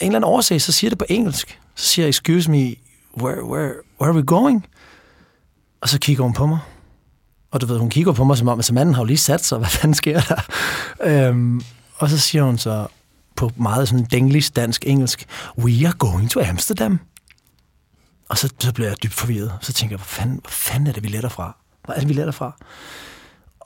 en 0.00 0.06
eller 0.06 0.18
anden 0.18 0.24
årsag, 0.28 0.60
så 0.60 0.72
siger 0.72 0.90
det 0.90 0.98
på 0.98 1.04
engelsk. 1.08 1.60
Så 1.74 1.86
siger 1.86 2.04
jeg, 2.04 2.08
excuse 2.08 2.50
me, 2.50 2.74
where, 3.22 3.44
where, 3.44 3.72
where 4.00 4.10
are 4.10 4.14
we 4.14 4.22
going? 4.22 4.66
Og 5.80 5.88
så 5.88 5.98
kigger 5.98 6.22
hun 6.22 6.32
på 6.32 6.46
mig. 6.46 6.58
Og 7.50 7.60
du 7.60 7.66
ved, 7.66 7.78
hun 7.78 7.90
kigger 7.90 8.12
på 8.12 8.24
mig 8.24 8.38
som 8.38 8.48
om, 8.48 8.58
altså 8.58 8.74
manden 8.74 8.94
har 8.94 9.02
jo 9.02 9.06
lige 9.06 9.18
sat 9.18 9.44
sig, 9.44 9.58
hvad 9.58 9.68
fanden 9.68 9.94
sker 9.94 10.20
der? 10.20 10.40
øhm, 11.28 11.62
og 11.96 12.10
så 12.10 12.18
siger 12.18 12.44
hun 12.44 12.58
så 12.58 12.86
på 13.36 13.50
meget 13.56 13.88
sådan 13.88 14.04
denglish, 14.04 14.52
dansk, 14.56 14.86
engelsk, 14.86 15.26
we 15.58 15.86
are 15.86 15.94
going 15.98 16.30
to 16.30 16.40
Amsterdam. 16.40 17.00
Og 18.28 18.38
så, 18.38 18.52
så 18.58 18.72
bliver 18.72 18.88
jeg 18.88 19.02
dybt 19.02 19.14
forvirret. 19.14 19.52
Så 19.60 19.72
tænker 19.72 19.94
jeg, 19.94 19.98
hvad 19.98 20.06
fanden, 20.06 20.40
hvad 20.42 20.50
fanden 20.50 20.86
er 20.86 20.92
det, 20.92 21.02
vi 21.02 21.08
letter 21.08 21.28
fra? 21.28 21.56
Hvad 21.84 21.96
er 21.96 22.00
det, 22.00 22.08
vi 22.08 22.14
letter 22.14 22.32
fra? 22.32 22.56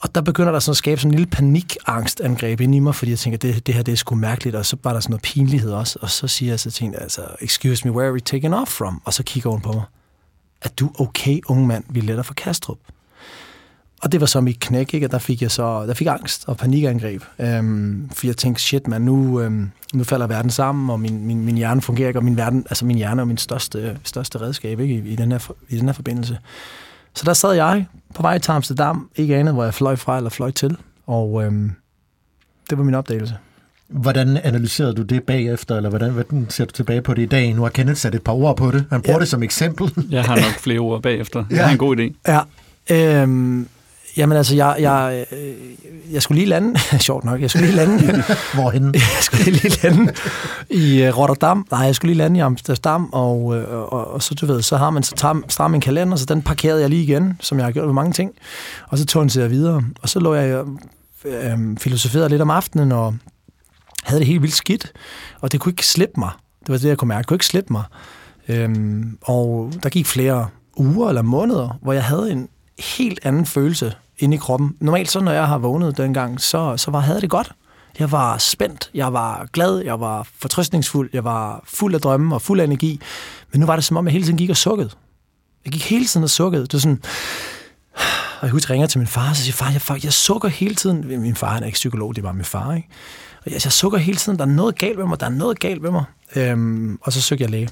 Og 0.04 0.14
der 0.14 0.20
begynder 0.20 0.52
der 0.52 0.58
sådan 0.58 0.72
at 0.72 0.76
skabe 0.76 1.00
sådan 1.00 1.10
en 1.10 1.14
lille 1.14 1.30
panikangstangreb 1.30 2.60
ind 2.60 2.74
i 2.74 2.78
mig, 2.78 2.94
fordi 2.94 3.10
jeg 3.10 3.18
tænker, 3.18 3.38
det, 3.38 3.66
det 3.66 3.74
her 3.74 3.82
det 3.82 3.92
er 3.92 3.96
sgu 3.96 4.14
mærkeligt, 4.14 4.56
og 4.56 4.66
så 4.66 4.76
var 4.84 4.92
der 4.92 5.00
sådan 5.00 5.10
noget 5.10 5.22
pinlighed 5.22 5.72
også. 5.72 5.98
Og 6.02 6.10
så 6.10 6.28
siger 6.28 6.52
jeg 6.52 6.60
så 6.60 6.70
til 6.70 6.94
altså, 6.94 7.22
excuse 7.40 7.88
me, 7.88 7.92
where 7.92 8.06
are 8.06 8.12
we 8.12 8.20
taking 8.20 8.54
off 8.54 8.70
from? 8.70 9.02
Og 9.04 9.12
så 9.12 9.22
kigger 9.22 9.50
hun 9.50 9.60
på 9.60 9.72
mig. 9.72 9.82
Er 10.62 10.68
du 10.68 10.90
okay, 10.98 11.40
unge 11.46 11.66
mand? 11.66 11.84
Vi 11.88 12.00
letter 12.00 12.22
fra 12.22 12.34
Kastrup. 12.34 12.78
Og 14.02 14.12
det 14.12 14.20
var 14.20 14.26
så 14.26 14.40
mit 14.40 14.60
knæk, 14.60 14.94
ikke? 14.94 15.06
Og 15.06 15.12
der 15.12 15.18
fik 15.18 15.42
jeg 15.42 15.50
så 15.50 15.86
der 15.86 15.94
fik 15.94 16.06
angst 16.06 16.44
og 16.48 16.56
panikangreb. 16.56 17.22
Øhm, 17.38 18.10
for 18.12 18.26
jeg 18.26 18.36
tænkte, 18.36 18.62
shit 18.62 18.88
man, 18.88 19.02
nu, 19.02 19.40
øhm, 19.40 19.70
nu 19.94 20.04
falder 20.04 20.26
verden 20.26 20.50
sammen, 20.50 20.90
og 20.90 21.00
min, 21.00 21.26
min, 21.26 21.44
min 21.44 21.56
hjerne 21.56 21.82
fungerer 21.82 22.08
ikke, 22.08 22.18
og 22.18 22.24
min, 22.24 22.36
verden, 22.36 22.66
altså 22.70 22.84
min 22.84 22.96
hjerne 22.96 23.20
er 23.20 23.24
min 23.24 23.38
største, 23.38 23.98
største 24.04 24.40
redskab 24.40 24.80
ikke? 24.80 24.94
I, 24.94 25.12
i, 25.12 25.16
den 25.16 25.32
her, 25.32 25.52
i 25.68 25.78
den 25.78 25.88
her 25.88 25.92
forbindelse. 25.92 26.38
Så 27.14 27.24
der 27.24 27.32
sad 27.32 27.52
jeg 27.52 27.86
på 28.14 28.22
vej 28.22 28.38
til 28.38 28.50
Amsterdam, 28.50 29.10
ikke 29.16 29.36
andet, 29.36 29.54
hvor 29.54 29.64
jeg 29.64 29.74
fløj 29.74 29.96
fra 29.96 30.16
eller 30.16 30.30
fløj 30.30 30.50
til, 30.50 30.76
og 31.06 31.44
øhm, 31.44 31.72
det 32.70 32.78
var 32.78 32.84
min 32.84 32.94
opdagelse. 32.94 33.36
Hvordan 33.88 34.36
analyserede 34.36 34.94
du 34.94 35.02
det 35.02 35.22
bagefter, 35.22 35.76
eller 35.76 35.90
hvordan, 35.90 36.10
hvordan 36.10 36.46
ser 36.50 36.64
du 36.64 36.72
tilbage 36.72 37.02
på 37.02 37.14
det 37.14 37.22
i 37.22 37.26
dag? 37.26 37.54
Nu 37.54 37.62
har 37.62 37.68
Kenneth 37.68 37.98
sat 37.98 38.14
et 38.14 38.22
par 38.22 38.32
ord 38.32 38.56
på 38.56 38.70
det. 38.70 38.84
Han 38.90 39.02
bruger 39.02 39.16
ja. 39.16 39.20
det 39.20 39.28
som 39.28 39.42
eksempel. 39.42 40.06
Jeg 40.10 40.24
har 40.24 40.36
nok 40.36 40.58
flere 40.64 40.78
ord 40.78 41.02
bagefter. 41.02 41.44
Det 41.50 41.56
ja. 41.56 41.66
er 41.66 41.68
en 41.68 41.78
god 41.78 41.96
idé. 41.96 42.32
Ja. 42.32 42.40
Øhm, 42.90 43.68
Jamen 44.16 44.38
altså, 44.38 44.56
jeg, 44.56 44.76
jeg, 44.80 45.26
øh, 45.32 45.54
jeg 46.12 46.22
skulle 46.22 46.38
lige 46.38 46.48
lande, 46.48 46.80
sjovt 46.98 47.24
nok, 47.24 47.40
jeg 47.40 47.50
skulle 47.50 47.66
lige 47.66 47.76
lande, 47.76 48.24
Hvorhen? 48.54 48.94
jeg 48.94 49.02
skulle 49.20 49.50
lige 49.50 49.78
lande 49.82 50.12
i 50.70 51.02
øh, 51.02 51.18
Rotterdam, 51.18 51.66
nej, 51.70 51.80
jeg 51.80 51.94
skulle 51.94 52.12
lige 52.12 52.18
lande 52.18 52.38
i 52.38 52.40
Amsterdam, 52.40 53.08
og, 53.12 53.56
øh, 53.56 53.78
og, 53.78 54.10
og 54.10 54.22
så 54.22 54.34
du 54.34 54.46
ved, 54.46 54.62
så 54.62 54.76
har 54.76 54.90
man 54.90 55.02
så 55.02 55.14
tager, 55.14 55.40
stram 55.48 55.74
en 55.74 55.80
kalender, 55.80 56.16
så 56.16 56.24
den 56.24 56.42
parkerede 56.42 56.80
jeg 56.80 56.90
lige 56.90 57.02
igen, 57.02 57.36
som 57.40 57.58
jeg 57.58 57.66
har 57.66 57.72
gjort 57.72 57.86
med 57.86 57.94
mange 57.94 58.12
ting, 58.12 58.30
og 58.88 58.98
så 58.98 59.06
tog 59.06 59.36
jeg 59.36 59.50
videre, 59.50 59.82
og 60.02 60.08
så 60.08 60.20
lå 60.20 60.34
jeg 60.34 60.64
øh, 61.24 61.58
filosoferede 61.78 62.28
lidt 62.28 62.42
om 62.42 62.50
aftenen, 62.50 62.92
og 62.92 63.14
havde 64.04 64.20
det 64.20 64.26
helt 64.26 64.42
vildt 64.42 64.54
skidt, 64.54 64.92
og 65.40 65.52
det 65.52 65.60
kunne 65.60 65.72
ikke 65.72 65.86
slippe 65.86 66.20
mig. 66.20 66.30
Det 66.60 66.68
var 66.68 66.78
det, 66.78 66.88
jeg 66.88 66.98
kunne 66.98 67.08
mærke. 67.08 67.18
Det 67.18 67.26
kunne 67.26 67.34
ikke 67.34 67.46
slippe 67.46 67.72
mig. 67.72 67.82
Øhm, 68.48 69.18
og 69.22 69.72
der 69.82 69.88
gik 69.88 70.06
flere 70.06 70.48
uger 70.76 71.08
eller 71.08 71.22
måneder, 71.22 71.78
hvor 71.82 71.92
jeg 71.92 72.04
havde 72.04 72.32
en 72.32 72.48
helt 72.78 73.20
anden 73.22 73.46
følelse 73.46 73.94
inde 74.18 74.34
i 74.34 74.38
kroppen. 74.38 74.76
Normalt 74.80 75.10
så, 75.10 75.20
når 75.20 75.32
jeg 75.32 75.46
har 75.46 75.58
vågnet 75.58 75.96
dengang, 75.96 76.40
så, 76.40 76.76
så 76.76 76.90
var, 76.90 77.00
havde 77.00 77.20
det 77.20 77.30
godt. 77.30 77.52
Jeg 77.98 78.12
var 78.12 78.38
spændt, 78.38 78.90
jeg 78.94 79.12
var 79.12 79.46
glad, 79.52 79.78
jeg 79.78 80.00
var 80.00 80.28
fortrøstningsfuld, 80.38 81.10
jeg 81.12 81.24
var 81.24 81.64
fuld 81.64 81.94
af 81.94 82.00
drømme 82.00 82.34
og 82.34 82.42
fuld 82.42 82.60
af 82.60 82.64
energi. 82.64 83.00
Men 83.52 83.60
nu 83.60 83.66
var 83.66 83.76
det 83.76 83.84
som 83.84 83.96
om, 83.96 84.06
jeg 84.06 84.12
hele 84.12 84.24
tiden 84.24 84.38
gik 84.38 84.50
og 84.50 84.56
sukkede. 84.56 84.90
Jeg 85.64 85.72
gik 85.72 85.90
hele 85.90 86.04
tiden 86.04 86.24
og 86.24 86.30
sukkede. 86.30 86.62
Det 86.62 86.72
var 86.72 86.78
sådan... 86.78 87.02
Og 88.40 88.46
jeg 88.46 88.50
husker, 88.50 88.74
ringer 88.74 88.86
til 88.86 88.98
min 88.98 89.06
far, 89.06 89.30
og 89.30 89.36
så 89.36 89.42
siger 89.42 89.52
far, 89.52 89.70
jeg, 89.70 89.80
far, 89.80 89.98
jeg 90.04 90.12
sukker 90.12 90.48
hele 90.48 90.74
tiden. 90.74 91.20
Min 91.20 91.36
far 91.36 91.52
han 91.52 91.62
er 91.62 91.66
ikke 91.66 91.76
psykolog, 91.76 92.16
det 92.16 92.24
var 92.24 92.32
min 92.32 92.44
far, 92.44 92.74
ikke? 92.74 92.88
Og 93.44 93.52
jeg, 93.52 93.64
jeg 93.64 93.72
sukker 93.72 93.98
hele 93.98 94.16
tiden, 94.16 94.38
der 94.38 94.44
er 94.44 94.48
noget 94.48 94.78
galt 94.78 94.98
med 94.98 95.06
mig, 95.06 95.20
der 95.20 95.26
er 95.26 95.30
noget 95.30 95.60
galt 95.60 95.82
med 95.82 95.90
mig. 95.90 96.04
Øhm, 96.36 96.98
og 97.02 97.12
så 97.12 97.20
søgte 97.20 97.42
jeg 97.42 97.50
læge. 97.50 97.68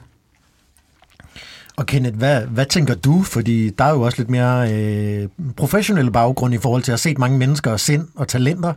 Og 1.76 1.86
Kenneth, 1.86 2.16
hvad, 2.18 2.40
hvad 2.46 2.66
tænker 2.66 2.94
du? 2.94 3.22
Fordi 3.22 3.70
der 3.78 3.84
er 3.84 3.90
jo 3.90 4.00
også 4.00 4.18
lidt 4.18 4.30
mere 4.30 4.72
øh, 4.72 5.28
professionelle 5.56 6.10
baggrund 6.12 6.54
i 6.54 6.58
forhold 6.58 6.82
til 6.82 6.90
at 6.92 6.92
have 6.92 6.98
set 7.10 7.18
mange 7.18 7.38
mennesker 7.38 7.70
og 7.70 7.80
sind 7.80 8.06
og 8.16 8.28
talenter. 8.28 8.72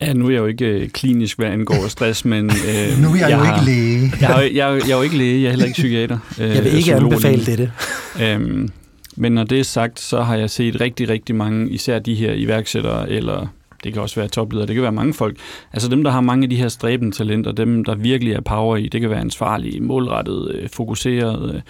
Ja, 0.00 0.12
nu 0.12 0.26
er 0.26 0.30
jeg 0.30 0.38
jo 0.38 0.46
ikke 0.46 0.64
øh, 0.66 0.88
klinisk, 0.88 1.38
hvad 1.38 1.48
angår 1.48 1.88
stress, 1.88 2.24
men... 2.32 2.44
Øh, 2.50 3.02
Nu 3.02 3.08
er 3.10 3.16
jeg, 3.16 3.30
jeg 3.30 3.38
jo 3.38 3.44
har, 3.44 3.54
ikke 3.60 3.70
læge. 3.72 4.12
Jeg, 4.20 4.28
har, 4.28 4.40
jeg, 4.40 4.52
jeg 4.54 4.90
er 4.92 4.96
jo 4.96 5.02
ikke 5.02 5.16
læge, 5.16 5.38
jeg 5.40 5.46
er 5.46 5.50
heller 5.50 5.66
ikke 5.66 5.76
psykiater. 5.78 6.18
Øh, 6.40 6.48
Jeg 6.56 6.64
vil 6.64 6.74
ikke 6.74 6.94
anbefale 6.94 7.46
dette. 7.46 7.72
Øhm, 8.22 8.68
men 9.16 9.32
når 9.32 9.44
det 9.44 9.60
er 9.60 9.64
sagt, 9.64 10.00
så 10.00 10.22
har 10.22 10.36
jeg 10.36 10.50
set 10.50 10.80
rigtig, 10.80 11.08
rigtig 11.08 11.34
mange, 11.34 11.70
især 11.70 11.98
de 11.98 12.14
her 12.14 12.32
iværksættere, 12.32 13.10
eller 13.10 13.46
det 13.84 13.92
kan 13.92 14.02
også 14.02 14.20
være 14.20 14.28
topledere, 14.28 14.66
det 14.66 14.74
kan 14.74 14.82
være 14.82 14.92
mange 14.92 15.14
folk. 15.14 15.36
Altså 15.72 15.88
dem, 15.88 16.04
der 16.04 16.10
har 16.10 16.20
mange 16.20 16.44
af 16.44 16.50
de 16.50 16.56
her 16.56 16.68
stræbende 16.68 17.16
talenter, 17.16 17.52
dem, 17.52 17.84
der 17.84 17.94
virkelig 17.94 18.34
er 18.34 18.40
power 18.40 18.76
i, 18.76 18.88
det 18.88 19.00
kan 19.00 19.10
være 19.10 19.20
ansvarlige, 19.20 19.80
målrettede, 19.80 20.52
øh, 20.54 20.68
fokuserede, 20.68 21.32
fokuseret, 21.32 21.54
øh, 21.54 21.60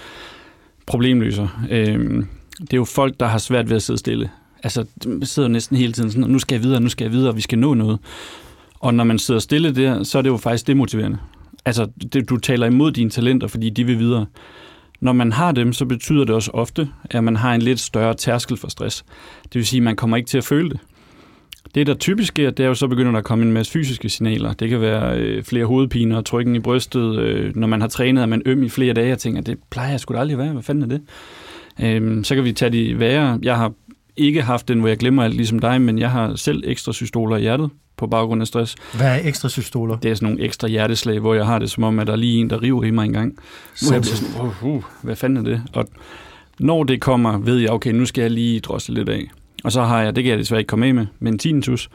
problemløser. 0.87 1.49
Øhm, 1.71 2.27
det 2.61 2.73
er 2.73 2.77
jo 2.77 2.85
folk, 2.85 3.21
der 3.21 3.27
har 3.27 3.39
svært 3.39 3.69
ved 3.69 3.77
at 3.77 3.83
sidde 3.83 3.99
stille. 3.99 4.31
Altså, 4.63 4.85
de 5.05 5.27
sidder 5.27 5.49
jo 5.49 5.53
næsten 5.53 5.77
hele 5.77 5.93
tiden 5.93 6.11
sådan, 6.11 6.31
nu 6.31 6.39
skal 6.39 6.55
jeg 6.55 6.63
videre, 6.63 6.81
nu 6.81 6.89
skal 6.89 7.05
jeg 7.05 7.13
videre, 7.13 7.35
vi 7.35 7.41
skal 7.41 7.59
nå 7.59 7.75
noget. 7.75 7.99
Og 8.81 8.95
når 8.95 9.05
man 9.05 9.19
sidder 9.19 9.41
stille 9.41 9.75
der, 9.75 10.03
så 10.03 10.19
er 10.19 10.23
det 10.23 10.31
jo 10.31 10.37
faktisk 10.37 10.67
demotiverende. 10.67 11.19
Altså, 11.65 11.87
det, 12.13 12.29
du 12.29 12.37
taler 12.37 12.67
imod 12.67 12.93
dine 12.93 13.11
talenter, 13.11 13.47
fordi 13.47 13.71
de 13.71 13.85
vil 13.85 13.99
videre. 13.99 14.27
Når 15.01 15.13
man 15.13 15.33
har 15.33 15.53
dem, 15.53 15.73
så 15.73 15.85
betyder 15.85 16.25
det 16.25 16.35
også 16.35 16.51
ofte, 16.51 16.89
at 17.05 17.25
man 17.25 17.37
har 17.37 17.55
en 17.55 17.63
lidt 17.63 17.81
større 17.81 18.15
tærskel 18.15 18.57
for 18.57 18.69
stress. 18.69 19.05
Det 19.43 19.55
vil 19.55 19.67
sige, 19.67 19.79
at 19.79 19.85
man 19.85 19.97
kommer 19.97 20.17
ikke 20.17 20.29
til 20.29 20.39
at 20.39 20.45
føle 20.45 20.71
det. 20.71 20.81
Det, 21.75 21.87
der 21.87 21.95
typisk 21.95 22.29
sker, 22.29 22.51
det 22.51 22.65
er 22.65 22.69
jo 22.69 22.75
så 22.75 22.89
begynder 22.89 23.11
der 23.11 23.19
at 23.19 23.25
komme 23.25 23.45
en 23.45 23.53
masse 23.53 23.73
fysiske 23.73 24.09
signaler. 24.09 24.53
Det 24.53 24.69
kan 24.69 24.81
være 24.81 25.19
øh, 25.19 25.45
flere 25.45 25.65
hovedpiner, 25.65 26.21
trykken 26.21 26.57
i 26.57 26.61
brystet, 26.61 27.19
øh, 27.19 27.57
når 27.57 27.67
man 27.67 27.81
har 27.81 27.89
trænet, 27.89 28.23
at 28.23 28.29
man 28.29 28.43
øm 28.47 28.63
i 28.63 28.69
flere 28.69 28.95
dage, 28.95 29.13
og 29.13 29.19
tænker, 29.19 29.41
det 29.41 29.59
plejer 29.71 29.91
jeg 29.91 30.01
sgu 30.01 30.15
da 30.15 30.19
aldrig 30.19 30.39
være. 30.39 30.53
Hvad 30.53 30.63
fanden 30.63 30.83
er 30.83 30.99
det? 30.99 31.03
Øhm, 31.81 32.25
så 32.25 32.35
kan 32.35 32.45
vi 32.45 32.53
tage 32.53 32.71
de 32.71 32.99
værre. 32.99 33.39
Jeg 33.43 33.57
har 33.57 33.73
ikke 34.17 34.43
haft 34.43 34.69
den, 34.69 34.81
hvor 34.81 34.89
jeg 34.89 34.97
glemmer 34.97 35.25
alt 35.25 35.35
ligesom 35.35 35.59
dig, 35.59 35.81
men 35.81 35.99
jeg 35.99 36.11
har 36.11 36.37
selv 36.37 36.63
ekstra 36.67 36.93
systoler 36.93 37.37
i 37.37 37.41
hjertet 37.41 37.71
på 37.97 38.07
baggrund 38.07 38.41
af 38.41 38.47
stress. 38.47 38.77
Hvad 38.97 39.07
er 39.07 39.29
ekstra 39.29 39.49
systoler? 39.49 39.97
Det 39.97 40.11
er 40.11 40.15
sådan 40.15 40.29
nogle 40.29 40.45
ekstra 40.45 40.69
hjerteslag, 40.69 41.19
hvor 41.19 41.35
jeg 41.35 41.47
har 41.47 41.59
det 41.59 41.71
som 41.71 41.85
om, 41.85 41.99
at 41.99 42.07
der 42.07 42.13
er 42.13 42.17
lige 42.17 42.41
en, 42.41 42.51
der 42.51 42.63
river 42.63 42.85
i 42.85 42.91
mig 42.91 43.05
en 43.05 43.13
gang. 43.13 43.39
Hvor 43.87 43.95
jeg 43.95 44.05
sådan, 44.05 44.47
uh, 44.47 44.65
uh, 44.65 44.83
hvad 45.03 45.17
fanden 45.17 45.47
er 45.47 45.51
det? 45.51 45.63
Og 45.73 45.89
når 46.59 46.85
det 46.85 47.01
kommer, 47.01 47.39
ved 47.39 47.59
jeg, 47.59 47.71
okay, 47.71 47.93
nu 47.93 48.07
skal 48.07 48.23
jeg 48.23 48.31
lige 48.31 48.61
drosle 48.61 48.95
lidt 48.95 49.09
af. 49.09 49.31
Og 49.65 49.73
så 49.73 49.83
har 49.83 50.03
jeg, 50.03 50.17
det 50.17 50.25
kan 50.25 50.31
jeg 50.31 50.39
desværre 50.39 50.61
ikke 50.61 50.69
komme 50.69 50.87
af 50.87 50.95
med, 50.95 51.07
men 51.21 51.39
tinnitus, 51.39 51.91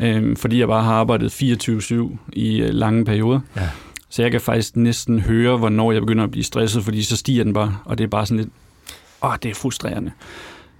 øhm, 0.00 0.36
fordi 0.36 0.58
jeg 0.58 0.68
bare 0.68 0.82
har 0.82 0.94
arbejdet 0.94 1.42
24-7 1.42 2.16
i 2.32 2.60
øh, 2.60 2.68
lange 2.68 3.04
perioder. 3.04 3.40
Ja. 3.56 3.68
Så 4.08 4.22
jeg 4.22 4.30
kan 4.30 4.40
faktisk 4.40 4.76
næsten 4.76 5.20
høre, 5.20 5.56
hvornår 5.56 5.92
jeg 5.92 6.02
begynder 6.02 6.24
at 6.24 6.30
blive 6.30 6.44
stresset, 6.44 6.84
fordi 6.84 7.02
så 7.02 7.16
stiger 7.16 7.44
den 7.44 7.52
bare, 7.52 7.76
og 7.84 7.98
det 7.98 8.04
er 8.04 8.08
bare 8.08 8.26
sådan 8.26 8.36
lidt, 8.36 8.50
åh, 9.24 9.34
det 9.42 9.50
er 9.50 9.54
frustrerende. 9.54 10.10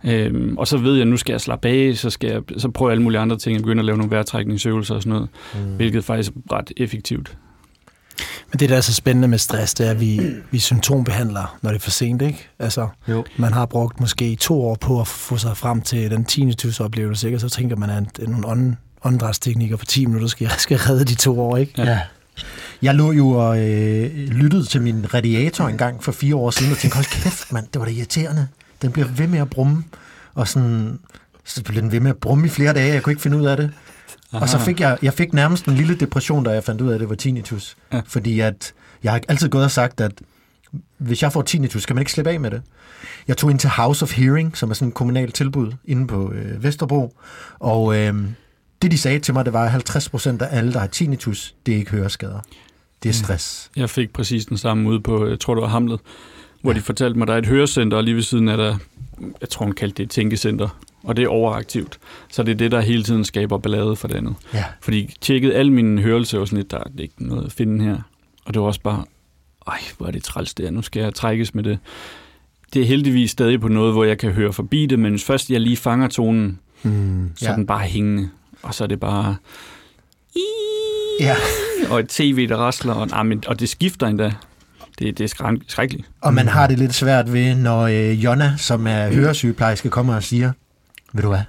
Øhm, 0.04 0.58
og 0.58 0.68
så 0.68 0.76
ved 0.76 0.92
jeg, 0.92 1.00
at 1.00 1.08
nu 1.08 1.16
skal 1.16 1.32
jeg 1.32 1.40
slappe 1.40 1.68
af, 1.68 1.96
så, 1.96 2.10
skal 2.10 2.30
jeg, 2.30 2.42
så 2.56 2.70
prøver 2.70 2.90
jeg 2.90 2.92
alle 2.92 3.02
mulige 3.02 3.20
andre 3.20 3.38
ting, 3.38 3.54
jeg 3.54 3.62
begynder 3.62 3.80
at 3.80 3.86
lave 3.86 3.98
nogle 3.98 4.10
vejrtrækningsøvelser 4.10 4.94
og 4.94 5.02
sådan 5.02 5.12
noget, 5.12 5.28
mm. 5.54 5.76
hvilket 5.76 6.04
faktisk 6.04 6.30
er 6.30 6.56
ret 6.56 6.72
effektivt. 6.76 7.36
Men 8.52 8.61
det, 8.61 8.68
der 8.68 8.76
er 8.76 8.80
så 8.80 8.94
spændende 8.94 9.28
med 9.28 9.38
stress, 9.38 9.75
det 9.75 9.87
er, 9.87 9.90
at 9.90 10.00
vi, 10.00 10.20
vi 10.50 10.58
symptombehandler, 10.58 11.58
når 11.62 11.70
det 11.70 11.78
er 11.78 11.82
for 11.82 11.90
sent, 11.90 12.23
ikke? 12.23 12.49
Altså, 12.58 12.88
Jo. 13.08 13.25
man 13.37 13.52
har 13.52 13.66
brugt 13.66 14.00
måske 14.00 14.37
to 14.37 14.62
år 14.64 14.75
på 14.80 15.00
at 15.00 15.06
få 15.08 15.37
sig 15.37 15.56
frem 15.56 15.80
til 15.80 16.11
den 16.11 16.25
tinnitus-oplevelse, 16.25 17.26
ikke? 17.26 17.37
Og 17.37 17.40
så 17.40 17.49
tænker 17.49 17.76
man, 17.76 17.90
at 17.90 18.18
nogle 18.28 18.46
ånd, 18.46 18.75
åndedrætsteknikker 19.04 19.76
på 19.76 19.85
10 19.85 20.06
minutter 20.06 20.28
skal, 20.28 20.50
skal 20.58 20.78
redde 20.78 21.04
de 21.04 21.14
to 21.14 21.40
år, 21.40 21.56
ikke? 21.56 21.82
Ja. 21.82 22.00
Jeg 22.82 22.94
lå 22.94 23.12
jo 23.12 23.28
og 23.30 23.58
øh, 23.58 24.28
lyttede 24.28 24.64
til 24.64 24.82
min 24.82 25.14
radiator 25.14 25.68
en 25.68 25.76
gang 25.78 26.04
for 26.04 26.12
fire 26.12 26.37
år 26.37 26.50
siden, 26.50 26.73
og 26.73 26.78
tænkte, 26.78 26.94
hold 26.96 27.06
kæft, 27.23 27.52
mand, 27.52 27.66
det 27.73 27.78
var 27.80 27.87
da 27.87 27.92
irriterende. 27.92 28.49
Den 28.82 28.92
bliver 28.92 29.08
ved 29.08 29.26
med 29.26 29.38
at 29.38 29.50
brumme, 29.50 29.85
og 30.35 30.49
sådan, 30.49 30.99
så 31.44 31.62
blev 31.62 31.82
den 31.82 31.92
ved 31.92 32.00
med 32.00 32.11
at 32.11 32.16
brumme 32.16 32.46
i 32.46 32.49
flere 32.50 32.73
dage, 32.75 32.94
jeg 32.94 33.02
kunne 33.02 33.11
ikke 33.12 33.23
finde 33.23 33.37
ud 33.38 33.46
af 33.46 33.56
det. 33.56 33.70
Aha. 34.33 34.42
Og 34.42 34.49
så 34.49 34.59
fik 34.59 34.80
jeg, 34.80 34.99
jeg 35.02 35.12
fik 35.12 35.33
nærmest 35.33 35.66
en 35.66 35.75
lille 35.75 35.95
depression, 35.95 36.45
da 36.45 36.50
jeg 36.50 36.64
fandt 36.64 36.80
ud 36.80 36.88
af, 36.88 36.95
at 36.95 37.00
det 37.00 37.09
var 37.09 37.14
tinnitus. 37.14 37.76
Ja. 37.92 38.00
Fordi 38.06 38.40
at, 38.40 38.73
jeg 39.02 39.12
har 39.12 39.21
altid 39.28 39.49
gået 39.49 39.64
og 39.64 39.71
sagt, 39.71 40.00
at 40.00 40.12
hvis 40.99 41.23
jeg 41.23 41.33
får 41.33 41.42
tinnitus, 41.42 41.87
kan 41.87 41.97
man 41.97 42.02
ikke 42.02 42.12
slippe 42.12 42.30
af 42.30 42.40
med 42.40 42.50
det. 42.50 42.62
Jeg 43.28 43.37
tog 43.37 43.50
ind 43.50 43.59
til 43.59 43.71
House 43.71 44.02
of 44.02 44.12
Hearing, 44.12 44.56
som 44.56 44.71
er 44.71 44.75
sådan 44.75 44.88
et 44.88 44.95
kommunalt 44.95 45.35
tilbud 45.35 45.73
inde 45.85 46.06
på 46.06 46.33
øh, 46.33 46.62
Vesterbro, 46.62 47.14
og 47.59 47.97
øh, 47.97 48.14
det 48.83 48.90
de 48.90 48.99
sagde 48.99 49.18
til 49.18 49.35
mig, 49.35 49.45
det 49.45 49.52
var, 49.52 49.64
at 49.64 49.71
50 49.71 50.09
procent 50.09 50.42
af 50.42 50.59
alle, 50.59 50.73
der 50.73 50.78
har 50.78 50.87
tinnitus, 50.87 51.54
det 51.66 51.75
er 51.75 51.78
ikke 51.78 51.90
høreskader. 51.90 52.40
Det 53.02 53.09
er 53.09 53.12
stress. 53.12 53.71
Jeg 53.76 53.90
fik 53.90 54.12
præcis 54.12 54.47
den 54.47 54.59
samme 54.59 54.88
ude 54.88 55.00
på, 55.00 55.26
jeg 55.26 55.40
tror 55.40 55.54
det 55.54 55.62
var 55.62 55.68
Hamlet, 55.68 56.00
hvor 56.62 56.73
ja. 56.73 56.78
de 56.78 56.83
fortalte 56.83 57.18
mig, 57.18 57.25
at 57.25 57.28
der 57.28 57.35
er 57.35 57.38
et 57.38 57.47
hørecenter, 57.47 57.97
og 57.97 58.04
lige 58.04 58.14
ved 58.14 58.23
siden 58.23 58.49
er 58.49 58.56
der, 58.56 58.78
jeg 59.40 59.49
tror 59.49 59.64
hun 59.64 59.75
kaldte 59.75 59.97
det 59.97 60.02
et 60.02 60.11
tænkecenter, 60.11 60.78
og 61.06 61.16
det 61.16 61.25
er 61.25 61.28
overaktivt. 61.28 61.98
Så 62.32 62.42
det 62.42 62.52
er 62.52 62.56
det, 62.56 62.70
der 62.70 62.80
hele 62.80 63.02
tiden 63.02 63.25
skaber 63.25 63.58
ballade 63.58 63.96
for 63.96 64.08
det 64.08 64.14
andet. 64.14 64.34
Ja. 64.54 64.64
Fordi 64.80 65.14
tjekkede 65.20 65.54
al 65.54 65.72
min 65.72 65.98
hørelse 65.98 66.40
og 66.40 66.46
sådan 66.48 66.56
lidt, 66.58 66.70
der 66.70 66.78
er 66.78 66.82
ikke 66.98 67.14
noget 67.26 67.46
at 67.46 67.52
finde 67.52 67.84
her. 67.84 67.96
Og 68.44 68.54
det 68.54 68.60
var 68.62 68.66
også 68.68 68.80
bare, 68.80 69.04
ej, 69.66 69.78
hvor 69.98 70.06
er 70.06 70.10
det 70.10 70.22
træls 70.25 70.54
det 70.54 70.66
er, 70.66 70.70
nu 70.70 70.82
skal 70.82 71.02
jeg 71.02 71.14
trækkes 71.14 71.54
med 71.54 71.62
det. 71.64 71.78
Det 72.75 72.82
er 72.82 72.86
heldigvis 72.86 73.30
stadig 73.30 73.60
på 73.60 73.68
noget, 73.68 73.92
hvor 73.92 74.04
jeg 74.04 74.18
kan 74.18 74.30
høre 74.32 74.52
forbi 74.52 74.86
det, 74.86 74.98
men 74.98 75.10
hvis 75.10 75.25
først 75.25 75.50
jeg 75.50 75.60
lige 75.60 75.76
fanger 75.76 76.08
tonen, 76.08 76.58
Mm. 76.82 77.30
så 77.36 77.44
ja. 77.44 77.50
er 77.50 77.56
den 77.56 77.66
bare 77.66 77.80
hængende. 77.80 78.28
Og 78.62 78.75
så 78.75 78.84
er 78.84 78.88
det 78.88 79.00
bare... 79.00 79.36
Ja. 81.20 81.34
Og 81.90 82.00
et 82.00 82.08
tv, 82.08 82.48
der 82.48 82.56
rasler, 82.56 82.92
og, 82.94 83.08
ah, 83.12 83.26
men, 83.26 83.44
og 83.46 83.60
det 83.60 83.68
skifter 83.68 84.06
endda. 84.06 84.32
Det, 84.98 85.18
det 85.18 85.25
er 85.25 85.28
skræk- 85.28 85.62
skrækkeligt. 85.68 86.08
Og 86.20 86.34
man 86.34 86.48
har 86.48 86.66
det 86.66 86.78
lidt 86.78 86.94
svært 86.94 87.32
ved, 87.32 87.54
når 87.54 87.80
øh, 87.82 88.25
Jonna, 88.25 88.54
som 88.56 88.86
er 88.86 89.12
høresygeplejerske, 89.12 89.90
kommer 89.90 90.14
og 90.16 90.22
siger, 90.22 90.52
ved 91.12 91.22
du 91.22 91.28
hvad, 91.28 91.40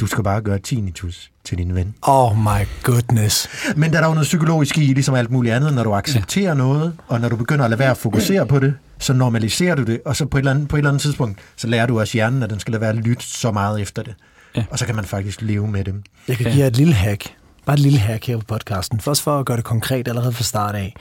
du 0.00 0.06
skal 0.06 0.24
bare 0.24 0.40
gøre 0.40 0.58
tinnitus 0.58 1.30
til 1.44 1.58
din 1.58 1.74
ven. 1.74 1.94
Oh 2.02 2.36
my 2.38 2.66
goodness. 2.82 3.48
Men 3.76 3.90
der 3.90 3.96
er 3.96 4.00
der 4.00 4.08
jo 4.08 4.14
noget 4.14 4.26
psykologisk 4.26 4.78
i, 4.78 4.80
ligesom 4.80 5.14
alt 5.14 5.30
muligt 5.30 5.54
andet, 5.54 5.74
når 5.74 5.82
du 5.84 5.92
accepterer 5.94 6.48
ja. 6.48 6.54
noget, 6.54 6.92
og 7.08 7.20
når 7.20 7.28
du 7.28 7.36
begynder 7.36 7.64
at 7.64 7.70
lade 7.70 7.78
være 7.78 7.90
at 7.90 7.96
fokusere 7.96 8.46
på 8.46 8.58
det, 8.58 8.74
så 8.98 9.12
normaliserer 9.12 9.74
du 9.74 9.82
det, 9.82 10.00
og 10.04 10.16
så 10.16 10.26
på 10.26 10.36
et, 10.36 10.40
eller 10.40 10.50
andet, 10.50 10.68
på 10.68 10.76
et 10.76 10.80
eller 10.80 10.90
andet 10.90 11.02
tidspunkt, 11.02 11.38
så 11.56 11.66
lærer 11.66 11.86
du 11.86 12.00
også 12.00 12.12
hjernen, 12.12 12.42
at 12.42 12.50
den 12.50 12.60
skal 12.60 12.72
lade 12.72 12.80
være 12.80 12.90
at 12.90 12.96
lytte 12.96 13.24
så 13.26 13.50
meget 13.52 13.80
efter 13.80 14.02
det. 14.02 14.14
Ja. 14.56 14.64
Og 14.70 14.78
så 14.78 14.86
kan 14.86 14.96
man 14.96 15.04
faktisk 15.04 15.42
leve 15.42 15.68
med 15.68 15.84
dem. 15.84 16.02
Jeg 16.28 16.36
kan 16.36 16.46
Ja. 16.46 16.52
give 16.52 16.60
jer 16.62 16.66
et 16.66 16.76
lille 16.76 16.94
hack. 16.94 17.34
Bare 17.66 17.74
et 17.74 17.80
lille 17.80 17.98
hack 17.98 18.26
her 18.26 18.36
på 18.38 18.44
podcasten. 18.44 19.00
Først 19.00 19.22
for 19.22 19.38
at 19.38 19.46
gøre 19.46 19.56
det 19.56 19.64
konkret 19.64 20.08
allerede 20.08 20.32
fra 20.32 20.44
start 20.44 20.74
af. 20.74 20.94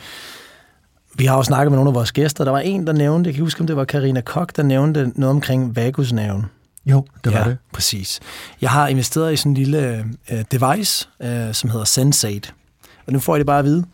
Vi 1.15 1.25
har 1.25 1.35
jo 1.37 1.43
snakket 1.43 1.71
med 1.71 1.77
nogle 1.77 1.89
af 1.89 1.95
vores 1.95 2.11
gæster. 2.11 2.43
Der 2.43 2.51
var 2.51 2.59
en, 2.59 2.87
der 2.87 2.93
nævnte, 2.93 3.27
jeg 3.27 3.35
kan 3.35 3.43
huske, 3.43 3.61
om 3.61 3.67
det 3.67 3.75
var 3.75 3.85
Karina 3.85 4.21
Kok, 4.21 4.55
der 4.55 4.63
nævnte 4.63 5.11
noget 5.15 5.35
omkring 5.35 5.75
vagusnerven. 5.75 6.45
Jo, 6.85 7.05
det 7.23 7.33
var 7.33 7.39
ja, 7.39 7.45
det. 7.49 7.57
præcis. 7.73 8.19
Jeg 8.61 8.69
har 8.69 8.87
investeret 8.87 9.33
i 9.33 9.35
sådan 9.35 9.51
en 9.51 9.57
lille 9.57 10.05
øh, 10.31 10.43
device, 10.51 11.09
øh, 11.23 11.53
som 11.53 11.69
hedder 11.69 11.85
Sensate. 11.85 12.51
Og 13.07 13.13
nu 13.13 13.19
får 13.19 13.35
I 13.35 13.39
det 13.39 13.45
bare 13.45 13.59
at 13.59 13.65
vide. 13.65 13.85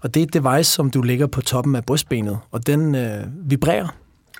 Og 0.00 0.14
det 0.14 0.20
er 0.20 0.26
et 0.26 0.34
device, 0.34 0.70
som 0.70 0.90
du 0.90 1.02
lægger 1.02 1.26
på 1.26 1.40
toppen 1.40 1.76
af 1.76 1.84
brystbenet, 1.84 2.38
og 2.50 2.66
den 2.66 2.94
øh, 2.94 3.24
vibrerer 3.50 3.88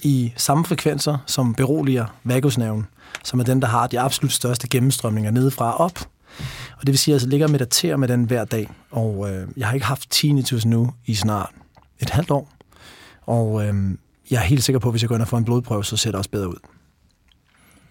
i 0.03 0.33
samme 0.37 0.65
frekvenser, 0.65 1.19
som 1.27 1.55
beroliger 1.55 2.07
vagusnerven, 2.25 2.87
som 3.25 3.41
er 3.41 3.45
den, 3.45 3.63
der 3.63 3.69
har 3.69 3.87
de 3.87 4.01
absolut 4.01 4.33
største 4.33 4.69
gennemstrømninger 4.69 5.31
nedefra 5.31 5.73
og 5.73 5.81
op. 5.81 5.99
Og 6.79 6.81
det 6.81 6.89
vil 6.89 6.99
sige, 6.99 7.15
at 7.15 7.23
jeg 7.23 7.29
ligger 7.31 7.47
og 7.47 7.51
mediterer 7.53 7.97
med 7.97 8.09
den 8.09 8.25
hver 8.25 8.45
dag. 8.45 8.71
Og 8.91 9.31
øh, 9.31 9.49
jeg 9.57 9.67
har 9.67 9.75
ikke 9.75 9.87
haft 9.87 10.11
tinnitus 10.11 10.65
nu 10.65 10.93
i 11.07 11.15
snart 11.15 11.51
et 12.01 12.11
halvt 12.11 12.31
år. 12.31 12.49
Og 13.27 13.65
øh, 13.67 13.75
jeg 14.31 14.39
er 14.39 14.45
helt 14.45 14.65
sikker 14.65 14.81
på, 14.81 14.89
at 14.89 14.93
hvis 14.93 15.03
jeg 15.03 15.09
går 15.09 15.15
ind 15.15 15.23
og 15.23 15.29
får 15.29 15.39
en 15.39 15.45
blodprøve, 15.45 15.85
så 15.85 15.97
ser 15.97 16.11
det 16.11 16.19
også 16.19 16.31
bedre 16.31 16.49
ud. 16.49 16.59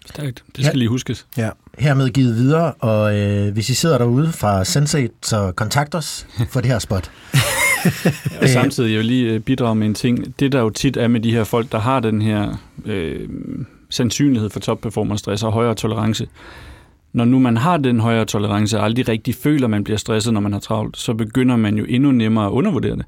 Stærkt. 0.06 0.42
Det 0.56 0.64
skal 0.64 0.74
Ja. 0.74 0.78
lige 0.78 0.88
huskes. 0.88 1.26
Ja. 1.36 1.50
Hermed 1.78 2.10
givet 2.10 2.36
videre, 2.36 2.72
og 2.72 3.18
øh, 3.18 3.52
hvis 3.52 3.70
I 3.70 3.74
sidder 3.74 3.98
derude 3.98 4.32
fra 4.32 4.64
Sensate, 4.64 5.12
så 5.22 5.52
kontakt 5.56 5.94
os 5.94 6.26
for 6.50 6.60
det 6.60 6.70
her 6.70 6.78
spot. 6.78 7.10
Og 8.42 8.48
samtidig, 8.48 8.90
jeg 8.90 8.98
vil 8.98 9.06
lige 9.06 9.32
øh, 9.32 9.40
bidrage 9.40 9.74
med 9.74 9.86
en 9.86 9.94
ting. 9.94 10.40
Det, 10.40 10.52
der 10.52 10.60
jo 10.60 10.70
tit 10.70 10.96
er 10.96 11.08
med 11.08 11.20
de 11.20 11.32
her 11.32 11.44
folk, 11.44 11.72
der 11.72 11.78
har 11.78 12.00
den 12.00 12.22
her 12.22 12.54
øh, 12.84 13.28
sandsynlighed 13.90 14.50
for 14.50 14.60
topperformance-stress 14.60 15.42
og 15.46 15.52
højere 15.52 15.74
tolerance. 15.74 16.28
Når 17.12 17.24
nu 17.24 17.38
man 17.38 17.56
har 17.56 17.76
den 17.76 18.00
højere 18.00 18.24
tolerance 18.24 18.78
og 18.78 18.84
aldrig 18.84 19.08
rigtig 19.08 19.34
føler, 19.34 19.66
man 19.66 19.84
bliver 19.84 19.96
stresset, 19.98 20.32
når 20.32 20.40
man 20.40 20.52
har 20.52 20.60
travlt, 20.60 20.96
så 20.96 21.14
begynder 21.14 21.56
man 21.56 21.76
jo 21.78 21.84
endnu 21.88 22.10
nemmere 22.12 22.46
at 22.46 22.50
undervurdere 22.50 22.96
det. 22.96 23.04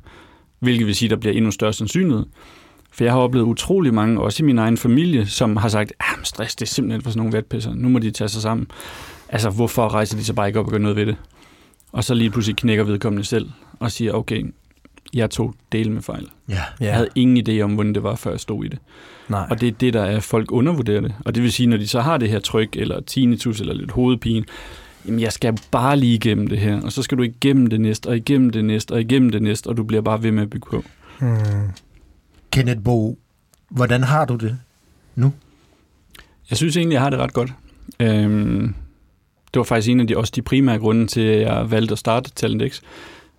Hvilket 0.60 0.86
vil 0.86 0.94
sige, 0.94 1.06
at 1.06 1.10
der 1.10 1.16
bliver 1.16 1.34
endnu 1.34 1.50
større 1.50 1.72
sandsynlighed. 1.72 2.24
For 2.94 3.04
jeg 3.04 3.12
har 3.12 3.20
oplevet 3.20 3.46
utrolig 3.46 3.94
mange, 3.94 4.20
også 4.20 4.42
i 4.42 4.46
min 4.46 4.58
egen 4.58 4.76
familie, 4.76 5.26
som 5.26 5.56
har 5.56 5.68
sagt, 5.68 5.92
at 6.00 6.06
stress 6.26 6.56
det 6.56 6.62
er 6.66 6.70
simpelthen 6.70 7.02
for 7.02 7.10
sådan 7.10 7.18
nogle 7.20 7.32
vatpisser. 7.32 7.74
Nu 7.74 7.88
må 7.88 7.98
de 7.98 8.10
tage 8.10 8.28
sig 8.28 8.42
sammen. 8.42 8.66
Altså, 9.28 9.50
hvorfor 9.50 9.88
rejser 9.88 10.16
de 10.16 10.24
så 10.24 10.32
bare 10.32 10.46
ikke 10.46 10.58
op 10.60 10.66
og 10.66 10.70
gør 10.72 10.78
noget 10.78 10.96
ved 10.96 11.06
det? 11.06 11.16
Og 11.92 12.04
så 12.04 12.14
lige 12.14 12.30
pludselig 12.30 12.56
knækker 12.56 12.84
vedkommende 12.84 13.24
selv 13.24 13.50
og 13.80 13.90
siger, 13.92 14.12
okay, 14.12 14.42
jeg 15.14 15.30
tog 15.30 15.54
del 15.72 15.90
med 15.90 16.02
fejl. 16.02 16.26
Ja. 16.48 16.54
Jeg 16.54 16.62
Ja. 16.80 16.92
havde 16.92 17.08
ingen 17.14 17.48
idé 17.48 17.60
om, 17.60 17.74
hvordan 17.74 17.94
det 17.94 18.02
var, 18.02 18.14
før 18.14 18.30
jeg 18.30 18.40
stod 18.40 18.64
i 18.64 18.68
det. 18.68 18.78
Nej. 19.28 19.46
Og 19.50 19.60
det 19.60 19.68
er 19.68 19.72
det, 19.72 19.94
der 19.94 20.02
er, 20.02 20.16
at 20.16 20.22
folk 20.22 20.52
undervurderer 20.52 21.00
det. 21.00 21.14
Og 21.24 21.34
det 21.34 21.42
vil 21.42 21.52
sige, 21.52 21.66
når 21.66 21.76
de 21.76 21.88
så 21.88 22.00
har 22.00 22.16
det 22.18 22.28
her 22.28 22.38
tryk, 22.38 22.76
eller 22.76 23.00
tinnitus, 23.00 23.60
eller 23.60 23.74
lidt 23.74 23.90
hovedpine, 23.90 24.44
jamen 25.06 25.20
jeg 25.20 25.32
skal 25.32 25.58
bare 25.70 25.96
lige 25.96 26.14
igennem 26.14 26.46
det 26.46 26.58
her, 26.58 26.80
og 26.82 26.92
så 26.92 27.02
skal 27.02 27.18
du 27.18 27.22
igennem 27.22 27.66
det 27.66 27.80
næste, 27.80 28.06
og 28.06 28.16
igennem 28.16 28.50
det 28.50 28.64
næste, 28.64 28.92
og 28.92 29.00
igennem 29.00 29.30
det 29.30 29.42
næste, 29.42 29.66
og 29.66 29.76
du 29.76 29.82
bliver 29.82 30.02
bare 30.02 30.22
ved 30.22 30.30
med 30.32 30.42
at 30.42 30.50
bygge 30.50 30.66
på. 30.70 30.84
Hmm. 31.20 31.36
Kenneth 32.54 32.82
Bo, 32.82 33.18
hvordan 33.68 34.02
har 34.02 34.24
du 34.24 34.36
det? 34.36 34.58
nu? 35.14 35.32
Jeg 36.50 36.56
synes 36.56 36.76
egentlig, 36.76 36.94
jeg 36.94 37.02
har 37.02 37.10
det 37.10 37.18
ret 37.18 37.32
godt. 37.32 37.52
Øhm, 38.00 38.74
det 39.54 39.58
var 39.58 39.62
faktisk 39.62 39.90
en 39.90 40.00
af 40.00 40.06
de, 40.06 40.16
også 40.16 40.32
de 40.36 40.42
primære 40.42 40.78
grunde 40.78 41.06
til, 41.06 41.20
at 41.20 41.40
jeg 41.40 41.70
valgte 41.70 41.92
at 41.92 41.98
starte 41.98 42.30
Talentex, 42.30 42.80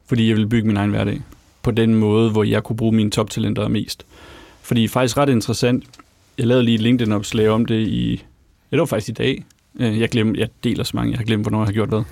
fordi 0.06 0.28
jeg 0.28 0.36
ville 0.36 0.50
bygge 0.50 0.68
min 0.68 0.78
egen 0.78 0.90
hverdag 0.90 1.22
på 1.62 1.72
den 1.72 1.96
måde, 1.96 2.32
hvor 2.32 2.44
jeg 2.44 2.64
kunne 2.64 2.78
bruge 2.78 2.96
mine 2.96 3.12
toptalenter 3.12 3.68
mest. 3.68 4.06
Fordi 4.62 4.88
faktisk 4.88 5.18
ret 5.18 5.30
interessant, 5.30 5.84
jeg 6.38 6.48
lavede 6.48 6.64
lige 6.64 6.76
et 6.76 6.82
LinkedIn-opslag 6.82 7.50
om 7.50 7.66
det 7.66 7.88
i, 7.88 8.12
ja, 8.72 8.76
det 8.76 8.80
var 8.80 8.86
faktisk 8.86 9.10
i 9.10 9.14
dag. 9.14 9.46
Øh, 9.80 10.00
jeg, 10.00 10.10
glemmer, 10.10 10.34
jeg 10.38 10.50
deler 10.64 10.84
så 10.84 10.92
mange, 10.96 11.12
jeg 11.12 11.20
har 11.20 11.26
glemt, 11.26 11.44
hvornår 11.44 11.60
jeg 11.60 11.68
har 11.68 11.74
gjort 11.74 11.90
hvad. 11.90 12.04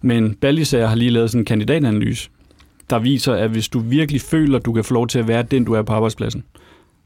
Men 0.00 0.34
Ballisager 0.34 0.86
har 0.86 0.94
lige 0.94 1.10
lavet 1.10 1.30
sådan 1.30 1.40
en 1.40 1.44
kandidatanalyse, 1.44 2.30
der 2.90 2.98
viser, 2.98 3.34
at 3.34 3.50
hvis 3.50 3.68
du 3.68 3.78
virkelig 3.78 4.20
føler, 4.20 4.58
at 4.58 4.64
du 4.64 4.72
kan 4.72 4.84
få 4.84 4.94
lov 4.94 5.06
til 5.06 5.18
at 5.18 5.28
være 5.28 5.42
den, 5.42 5.64
du 5.64 5.72
er 5.72 5.82
på 5.82 5.92
arbejdspladsen, 5.92 6.44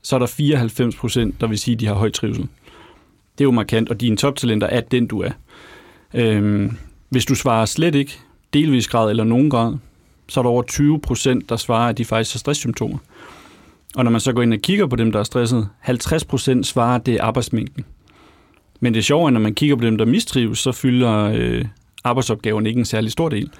så 0.03 0.17
er 0.17 0.19
der 0.19 0.27
94 0.27 0.97
procent, 0.97 1.41
der 1.41 1.47
vil 1.47 1.59
sige, 1.59 1.75
at 1.75 1.81
de 1.81 1.87
har 1.87 1.95
høj 1.95 2.11
trivsel. 2.11 2.43
Det 3.39 3.45
er 3.45 3.45
jo 3.45 3.51
markant, 3.51 3.89
og 3.89 4.01
dine 4.01 4.17
toptalenter 4.17 4.67
er 4.67 4.81
den, 4.81 5.07
du 5.07 5.21
er. 5.21 5.31
Øhm, 6.15 6.77
hvis 7.09 7.25
du 7.25 7.35
svarer 7.35 7.65
slet 7.65 7.95
ikke, 7.95 8.19
delvis 8.53 8.89
grad 8.89 9.11
eller 9.11 9.25
nogen 9.25 9.51
grad, 9.51 9.77
så 10.29 10.41
er 10.41 10.43
der 10.43 10.51
over 10.51 10.63
20 10.63 11.01
procent, 11.01 11.49
der 11.49 11.57
svarer, 11.57 11.89
at 11.89 11.99
de 11.99 12.05
faktisk 12.05 12.35
har 12.35 12.39
stresssymptomer. 12.39 12.99
Og 13.97 14.05
når 14.05 14.11
man 14.11 14.21
så 14.21 14.33
går 14.33 14.43
ind 14.43 14.55
og 14.55 14.61
kigger 14.61 14.87
på 14.87 14.97
dem, 14.97 15.13
der 15.13 15.19
er 15.19 15.25
stresset, 15.25 15.69
50 15.81 16.25
procent 16.25 16.67
svarer, 16.67 16.95
at 16.95 17.07
det 17.07 17.15
er 17.15 17.23
arbejdsmængden. 17.23 17.85
Men 18.81 18.95
det 18.95 19.05
sjove 19.05 19.27
er, 19.27 19.31
når 19.31 19.41
man 19.41 19.55
kigger 19.55 19.77
på 19.77 19.85
dem, 19.85 19.99
der 19.99 20.05
mistrives, 20.05 20.59
så 20.59 20.73
fylder 20.73 21.33
øh, 21.35 21.65
arbejdsopgaven 22.05 22.67
ikke 22.67 22.79
en 22.79 22.85
særlig 22.85 23.13
stor 23.13 23.29
del. 23.29 23.51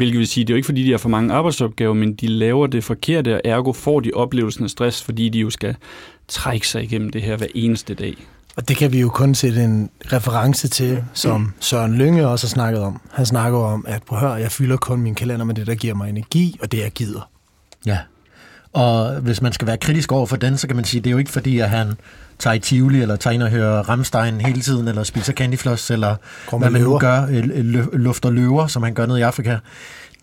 Hvilket 0.00 0.18
vil 0.18 0.26
sige, 0.26 0.44
det 0.44 0.50
er 0.50 0.54
jo 0.54 0.56
ikke 0.56 0.66
fordi, 0.66 0.84
de 0.84 0.90
har 0.90 0.98
for 0.98 1.08
mange 1.08 1.34
arbejdsopgaver, 1.34 1.94
men 1.94 2.14
de 2.14 2.26
laver 2.26 2.66
det 2.66 2.84
forkerte, 2.84 3.34
og 3.34 3.40
ergo 3.44 3.72
får 3.72 4.00
de 4.00 4.10
oplevelsen 4.14 4.64
af 4.64 4.70
stress, 4.70 5.02
fordi 5.02 5.28
de 5.28 5.38
jo 5.38 5.50
skal 5.50 5.76
trække 6.28 6.68
sig 6.68 6.82
igennem 6.82 7.10
det 7.10 7.22
her 7.22 7.36
hver 7.36 7.46
eneste 7.54 7.94
dag. 7.94 8.14
Og 8.56 8.68
det 8.68 8.76
kan 8.76 8.92
vi 8.92 9.00
jo 9.00 9.08
kun 9.08 9.34
sætte 9.34 9.64
en 9.64 9.90
reference 10.12 10.68
til, 10.68 11.04
som 11.12 11.52
Søren 11.60 11.94
Lynge 11.94 12.28
også 12.28 12.46
har 12.46 12.48
snakket 12.50 12.82
om. 12.82 13.00
Han 13.10 13.26
snakker 13.26 13.58
om, 13.58 13.84
at 13.88 14.02
på 14.02 14.16
hør, 14.16 14.34
jeg 14.34 14.52
fylder 14.52 14.76
kun 14.76 15.00
min 15.00 15.14
kalender 15.14 15.44
med 15.44 15.54
det, 15.54 15.66
der 15.66 15.74
giver 15.74 15.94
mig 15.94 16.08
energi, 16.08 16.58
og 16.62 16.72
det 16.72 16.78
jeg 16.78 16.90
gider. 16.90 17.30
Ja. 17.86 17.98
Og 18.72 19.14
hvis 19.20 19.42
man 19.42 19.52
skal 19.52 19.66
være 19.66 19.76
kritisk 19.78 20.12
over 20.12 20.26
for 20.26 20.36
den, 20.36 20.58
så 20.58 20.66
kan 20.66 20.76
man 20.76 20.84
sige, 20.84 20.98
at 20.98 21.04
det 21.04 21.10
er 21.10 21.12
jo 21.12 21.18
ikke 21.18 21.30
fordi, 21.30 21.58
at 21.58 21.70
han 21.70 21.92
tager 22.38 22.54
i 22.54 22.58
Tivoli, 22.58 23.02
eller 23.02 23.16
tager 23.16 23.34
ind 23.34 23.42
og 23.42 23.50
hører 23.50 23.82
Ramstein 23.88 24.40
hele 24.40 24.60
tiden, 24.60 24.88
eller 24.88 25.02
spiser 25.02 25.32
candyfloss, 25.32 25.90
eller 25.90 26.16
Går 26.46 26.58
hvad 26.58 26.70
man 26.70 26.80
nu 26.82 26.86
løver. 26.88 26.98
gør, 26.98 27.26
øh, 27.30 27.92
lufter 28.00 28.30
løver, 28.30 28.66
som 28.66 28.82
han 28.82 28.94
gør 28.94 29.06
nede 29.06 29.18
i 29.18 29.22
Afrika. 29.22 29.58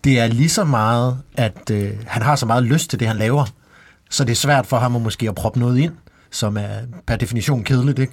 Det 0.04 0.20
er 0.20 0.26
lige 0.26 0.48
så 0.48 0.64
meget, 0.64 1.18
at 1.36 1.70
øh, 1.72 1.90
han 2.06 2.22
har 2.22 2.36
så 2.36 2.46
meget 2.46 2.62
lyst 2.62 2.90
til 2.90 3.00
det, 3.00 3.08
han 3.08 3.16
laver, 3.16 3.44
så 4.10 4.24
det 4.24 4.30
er 4.30 4.36
svært 4.36 4.66
for 4.66 4.76
ham 4.78 4.96
at 4.96 5.02
måske 5.02 5.28
at 5.28 5.34
proppe 5.34 5.58
noget 5.60 5.78
ind, 5.78 5.92
som 6.30 6.56
er 6.56 6.68
per 7.06 7.16
definition 7.16 7.64
kedeligt, 7.64 7.98
ikke? 7.98 8.12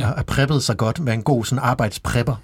Ja. 0.00 0.04
Har 0.04 0.24
preppet 0.26 0.62
sig 0.62 0.76
godt 0.76 1.00
med 1.00 1.12
en 1.12 1.22
god 1.22 1.44
sådan 1.44 1.64
arbejdsprepper. 1.64 2.34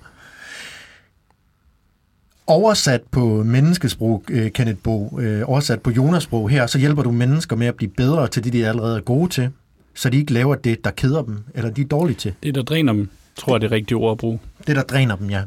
Oversat 2.53 3.01
på 3.11 3.43
menneskesprog, 3.47 4.25
øh, 4.31 4.51
Kenneth 4.51 4.79
Bo, 4.83 5.19
øh, 5.21 5.43
oversat 5.47 5.81
på 5.81 5.91
Jonas-sprog 5.91 6.51
her, 6.51 6.67
så 6.67 6.79
hjælper 6.79 7.03
du 7.03 7.11
mennesker 7.11 7.57
med 7.57 7.67
at 7.67 7.75
blive 7.75 7.91
bedre 7.97 8.29
til 8.29 8.45
det, 8.45 8.53
de 8.53 8.67
allerede 8.67 8.97
er 8.97 9.01
gode 9.01 9.29
til, 9.31 9.49
så 9.95 10.11
de 10.11 10.17
ikke 10.17 10.33
laver 10.33 10.55
det, 10.55 10.85
der 10.85 10.91
keder 10.91 11.23
dem, 11.23 11.38
eller 11.55 11.71
de 11.71 11.81
er 11.81 11.85
dårlige 11.87 12.17
til. 12.17 12.35
Det, 12.43 12.55
der 12.55 12.62
dræner 12.62 12.93
dem, 12.93 13.09
tror 13.37 13.55
jeg, 13.55 13.61
det 13.61 13.67
er 13.67 13.73
rigtige 13.73 13.97
ord 13.99 14.11
at 14.12 14.19
bruge. 14.19 14.38
Det, 14.67 14.77
der 14.77 14.83
dræner 14.83 15.17
dem, 15.17 15.31
ja. 15.31 15.41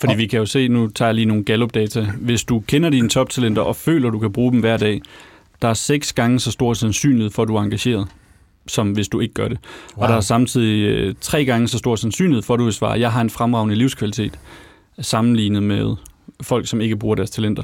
Fordi 0.00 0.12
Og- 0.12 0.18
vi 0.18 0.26
kan 0.26 0.38
jo 0.38 0.46
se, 0.46 0.68
nu 0.68 0.88
tager 0.88 1.08
jeg 1.08 1.14
lige 1.14 1.24
nogle 1.24 1.44
Gallup-data. 1.44 2.06
Hvis 2.20 2.44
du 2.44 2.60
kender 2.60 2.90
dine 2.90 3.08
toptalenter 3.08 3.62
og 3.62 3.76
føler, 3.76 4.10
du 4.10 4.18
kan 4.18 4.32
bruge 4.32 4.52
dem 4.52 4.60
hver 4.60 4.76
dag, 4.76 5.00
der 5.62 5.68
er 5.68 5.74
seks 5.74 6.12
gange 6.12 6.40
så 6.40 6.50
stor 6.50 6.74
sandsynlighed 6.74 7.30
for, 7.30 7.42
at 7.42 7.48
du 7.48 7.56
er 7.56 7.62
engageret, 7.62 8.06
som 8.66 8.92
hvis 8.92 9.08
du 9.08 9.20
ikke 9.20 9.34
gør 9.34 9.48
det. 9.48 9.58
Wow. 9.96 10.02
Og 10.02 10.08
der 10.08 10.16
er 10.16 10.20
samtidig 10.20 10.82
øh, 10.88 11.14
tre 11.20 11.44
gange 11.44 11.68
så 11.68 11.78
stor 11.78 11.96
sandsynlighed 11.96 12.42
for, 12.42 12.54
at 12.54 12.58
du 12.58 12.64
vil 12.64 12.72
svare, 12.72 13.00
jeg 13.00 13.12
har 13.12 13.20
en 13.20 13.30
fremragende 13.30 13.74
livskvalitet, 13.74 14.38
sammenlignet 15.00 15.62
med 15.62 15.94
folk, 16.42 16.66
som 16.66 16.80
ikke 16.80 16.96
bruger 16.96 17.14
deres 17.14 17.30
talenter. 17.30 17.62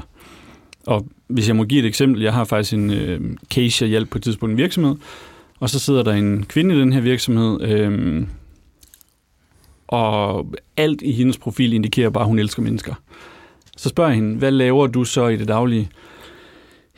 Og 0.87 1.07
hvis 1.27 1.47
jeg 1.47 1.55
må 1.55 1.63
give 1.63 1.79
et 1.79 1.85
eksempel, 1.85 2.21
jeg 2.21 2.33
har 2.33 2.43
faktisk 2.43 2.73
en 2.73 2.91
øh, 2.91 3.21
case, 3.49 3.83
jeg 3.83 3.89
hjalp 3.89 4.09
på 4.09 4.17
et 4.17 4.23
tidspunkt 4.23 4.51
i 4.51 4.53
en 4.53 4.57
virksomhed, 4.57 4.95
og 5.59 5.69
så 5.69 5.79
sidder 5.79 6.03
der 6.03 6.13
en 6.13 6.45
kvinde 6.45 6.75
i 6.75 6.79
den 6.79 6.93
her 6.93 7.01
virksomhed, 7.01 7.61
øh, 7.61 8.23
og 9.87 10.47
alt 10.77 11.01
i 11.01 11.11
hendes 11.11 11.37
profil 11.37 11.73
indikerer 11.73 12.09
bare, 12.09 12.23
at 12.23 12.27
hun 12.27 12.39
elsker 12.39 12.61
mennesker. 12.61 12.93
Så 13.77 13.89
spørger 13.89 14.09
jeg 14.09 14.15
hende, 14.15 14.37
hvad 14.37 14.51
laver 14.51 14.87
du 14.87 15.03
så 15.03 15.27
i 15.27 15.37
det 15.37 15.47
daglige? 15.47 15.89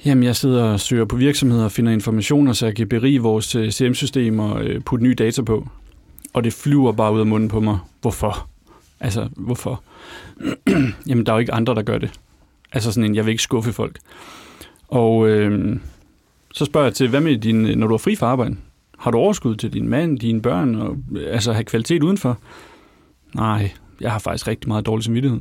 Jamen, 0.06 0.23
jeg 0.23 0.36
sidder 0.36 0.63
og 0.63 0.80
søger 0.80 1.06
på 1.06 1.15
virksomheder 1.15 1.63
og 1.63 1.71
finder 1.71 1.91
informationer, 1.91 2.54
så 2.54 2.65
jeg 2.65 2.76
kan 2.76 2.88
berige 2.88 3.21
vores 3.21 3.56
øh, 3.56 3.71
CM-system 3.71 4.39
og 4.39 4.63
øh, 4.63 4.82
putte 4.82 5.04
nye 5.04 5.15
data 5.15 5.41
på. 5.41 5.67
Og 6.34 6.43
det 6.43 6.54
flyver 6.54 6.91
bare 6.91 7.13
ud 7.13 7.19
af 7.19 7.26
munden 7.26 7.49
på 7.49 7.60
mig. 7.60 7.80
Hvorfor? 8.02 8.53
Altså, 9.04 9.30
hvorfor? 9.38 9.84
Jamen, 11.08 11.26
der 11.26 11.32
er 11.32 11.36
jo 11.36 11.39
ikke 11.39 11.54
andre, 11.54 11.76
der 11.76 11.82
gør 11.82 11.98
det. 11.98 12.20
Altså 12.72 12.92
sådan 12.92 13.10
en, 13.10 13.16
jeg 13.16 13.26
vil 13.26 13.32
ikke 13.32 13.44
skuffe 13.44 13.74
folk. 13.74 14.00
Og 14.88 15.30
øh, 15.30 15.80
så 16.54 16.66
spørger 16.66 16.88
jeg 16.88 16.96
til, 16.96 17.10
hvad 17.10 17.22
med 17.22 17.38
din, 17.38 17.56
når 17.56 17.88
du 17.88 17.94
er 17.94 17.98
fri 17.98 18.16
fra 18.16 18.28
arbejde? 18.28 18.56
Har 18.98 19.12
du 19.12 19.18
overskud 19.18 19.56
til 19.56 19.74
din 19.74 19.89
mand, 19.89 20.20
dine 20.20 20.42
børn, 20.42 20.76
og 20.76 20.98
altså 21.28 21.54
have 21.54 21.63
kvalitet 21.63 22.04
udenfor? 22.04 22.38
Nej, 23.36 23.72
jeg 24.02 24.12
har 24.12 24.20
faktisk 24.20 24.48
rigtig 24.48 24.68
meget 24.68 24.86
dårlig 24.86 25.04
samvittighed. 25.04 25.39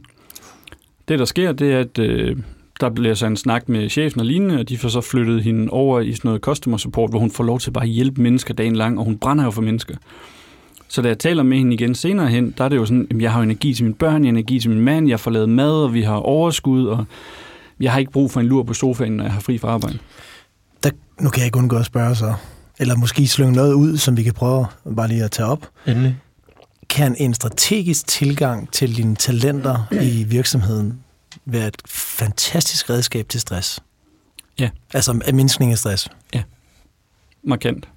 Det, 1.08 1.18
der 1.18 1.24
sker, 1.24 1.52
det 1.52 1.72
er, 1.72 1.80
at 1.80 1.98
øh, 1.98 2.36
der 2.80 2.90
bliver 2.90 3.14
så 3.14 3.26
en 3.26 3.36
snak 3.36 3.68
med 3.68 3.88
chefen 3.88 4.20
og 4.20 4.26
lignende, 4.26 4.58
og 4.58 4.68
de 4.68 4.78
får 4.78 4.88
så 4.88 5.00
flyttet 5.00 5.42
hende 5.42 5.70
over 5.70 6.00
i 6.00 6.12
sådan 6.12 6.28
noget 6.28 6.42
customer 6.42 6.76
support, 6.76 7.10
hvor 7.10 7.18
hun 7.18 7.30
får 7.30 7.44
lov 7.44 7.60
til 7.60 7.70
bare 7.70 7.84
at 7.84 7.90
hjælpe 7.90 8.22
mennesker 8.22 8.54
dagen 8.54 8.76
lang, 8.76 8.98
og 8.98 9.04
hun 9.04 9.18
brænder 9.18 9.44
jo 9.44 9.50
for 9.50 9.62
mennesker. 9.62 9.96
Så 10.92 11.02
da 11.02 11.08
jeg 11.08 11.18
taler 11.18 11.42
med 11.42 11.58
hende 11.58 11.74
igen 11.74 11.94
senere 11.94 12.28
hen, 12.28 12.54
der 12.58 12.64
er 12.64 12.68
det 12.68 12.76
jo 12.76 12.86
sådan, 12.86 13.06
at 13.10 13.22
jeg 13.22 13.32
har 13.32 13.38
jo 13.38 13.42
energi 13.42 13.74
til 13.74 13.84
mine 13.84 13.94
børn, 13.94 14.24
jeg 14.24 14.28
har 14.28 14.32
energi 14.32 14.60
til 14.60 14.70
min 14.70 14.80
mand, 14.80 15.08
jeg 15.08 15.20
får 15.20 15.30
lavet 15.30 15.48
mad, 15.48 15.72
og 15.72 15.94
vi 15.94 16.02
har 16.02 16.14
overskud, 16.14 16.86
og 16.86 17.04
jeg 17.80 17.92
har 17.92 17.98
ikke 17.98 18.12
brug 18.12 18.30
for 18.30 18.40
en 18.40 18.46
lur 18.46 18.62
på 18.62 18.74
sofaen, 18.74 19.12
når 19.12 19.24
jeg 19.24 19.32
har 19.32 19.40
fri 19.40 19.58
fra 19.58 19.68
arbejde. 19.68 19.98
Der, 20.82 20.90
nu 21.20 21.30
kan 21.30 21.40
jeg 21.40 21.46
ikke 21.46 21.58
undgå 21.58 21.76
at 21.76 21.86
spørge 21.86 22.14
så. 22.14 22.34
Eller 22.80 22.96
måske 22.96 23.26
slynge 23.26 23.52
noget 23.52 23.74
ud, 23.74 23.96
som 23.96 24.16
vi 24.16 24.22
kan 24.22 24.32
prøve 24.32 24.66
bare 24.96 25.08
lige 25.08 25.24
at 25.24 25.30
tage 25.30 25.46
op. 25.46 25.68
Endelig. 25.86 26.16
Kan 26.88 27.16
en 27.18 27.34
strategisk 27.34 28.06
tilgang 28.06 28.72
til 28.72 28.96
dine 28.96 29.16
talenter 29.16 29.92
i 30.02 30.24
virksomheden 30.24 31.00
være 31.44 31.66
et 31.66 31.82
fantastisk 31.88 32.90
redskab 32.90 33.28
til 33.28 33.40
stress? 33.40 33.80
Ja. 34.58 34.70
Altså 34.94 35.20
af 35.24 35.34
mindskning 35.34 35.72
af 35.72 35.78
stress. 35.78 36.08
markant. 37.44 37.88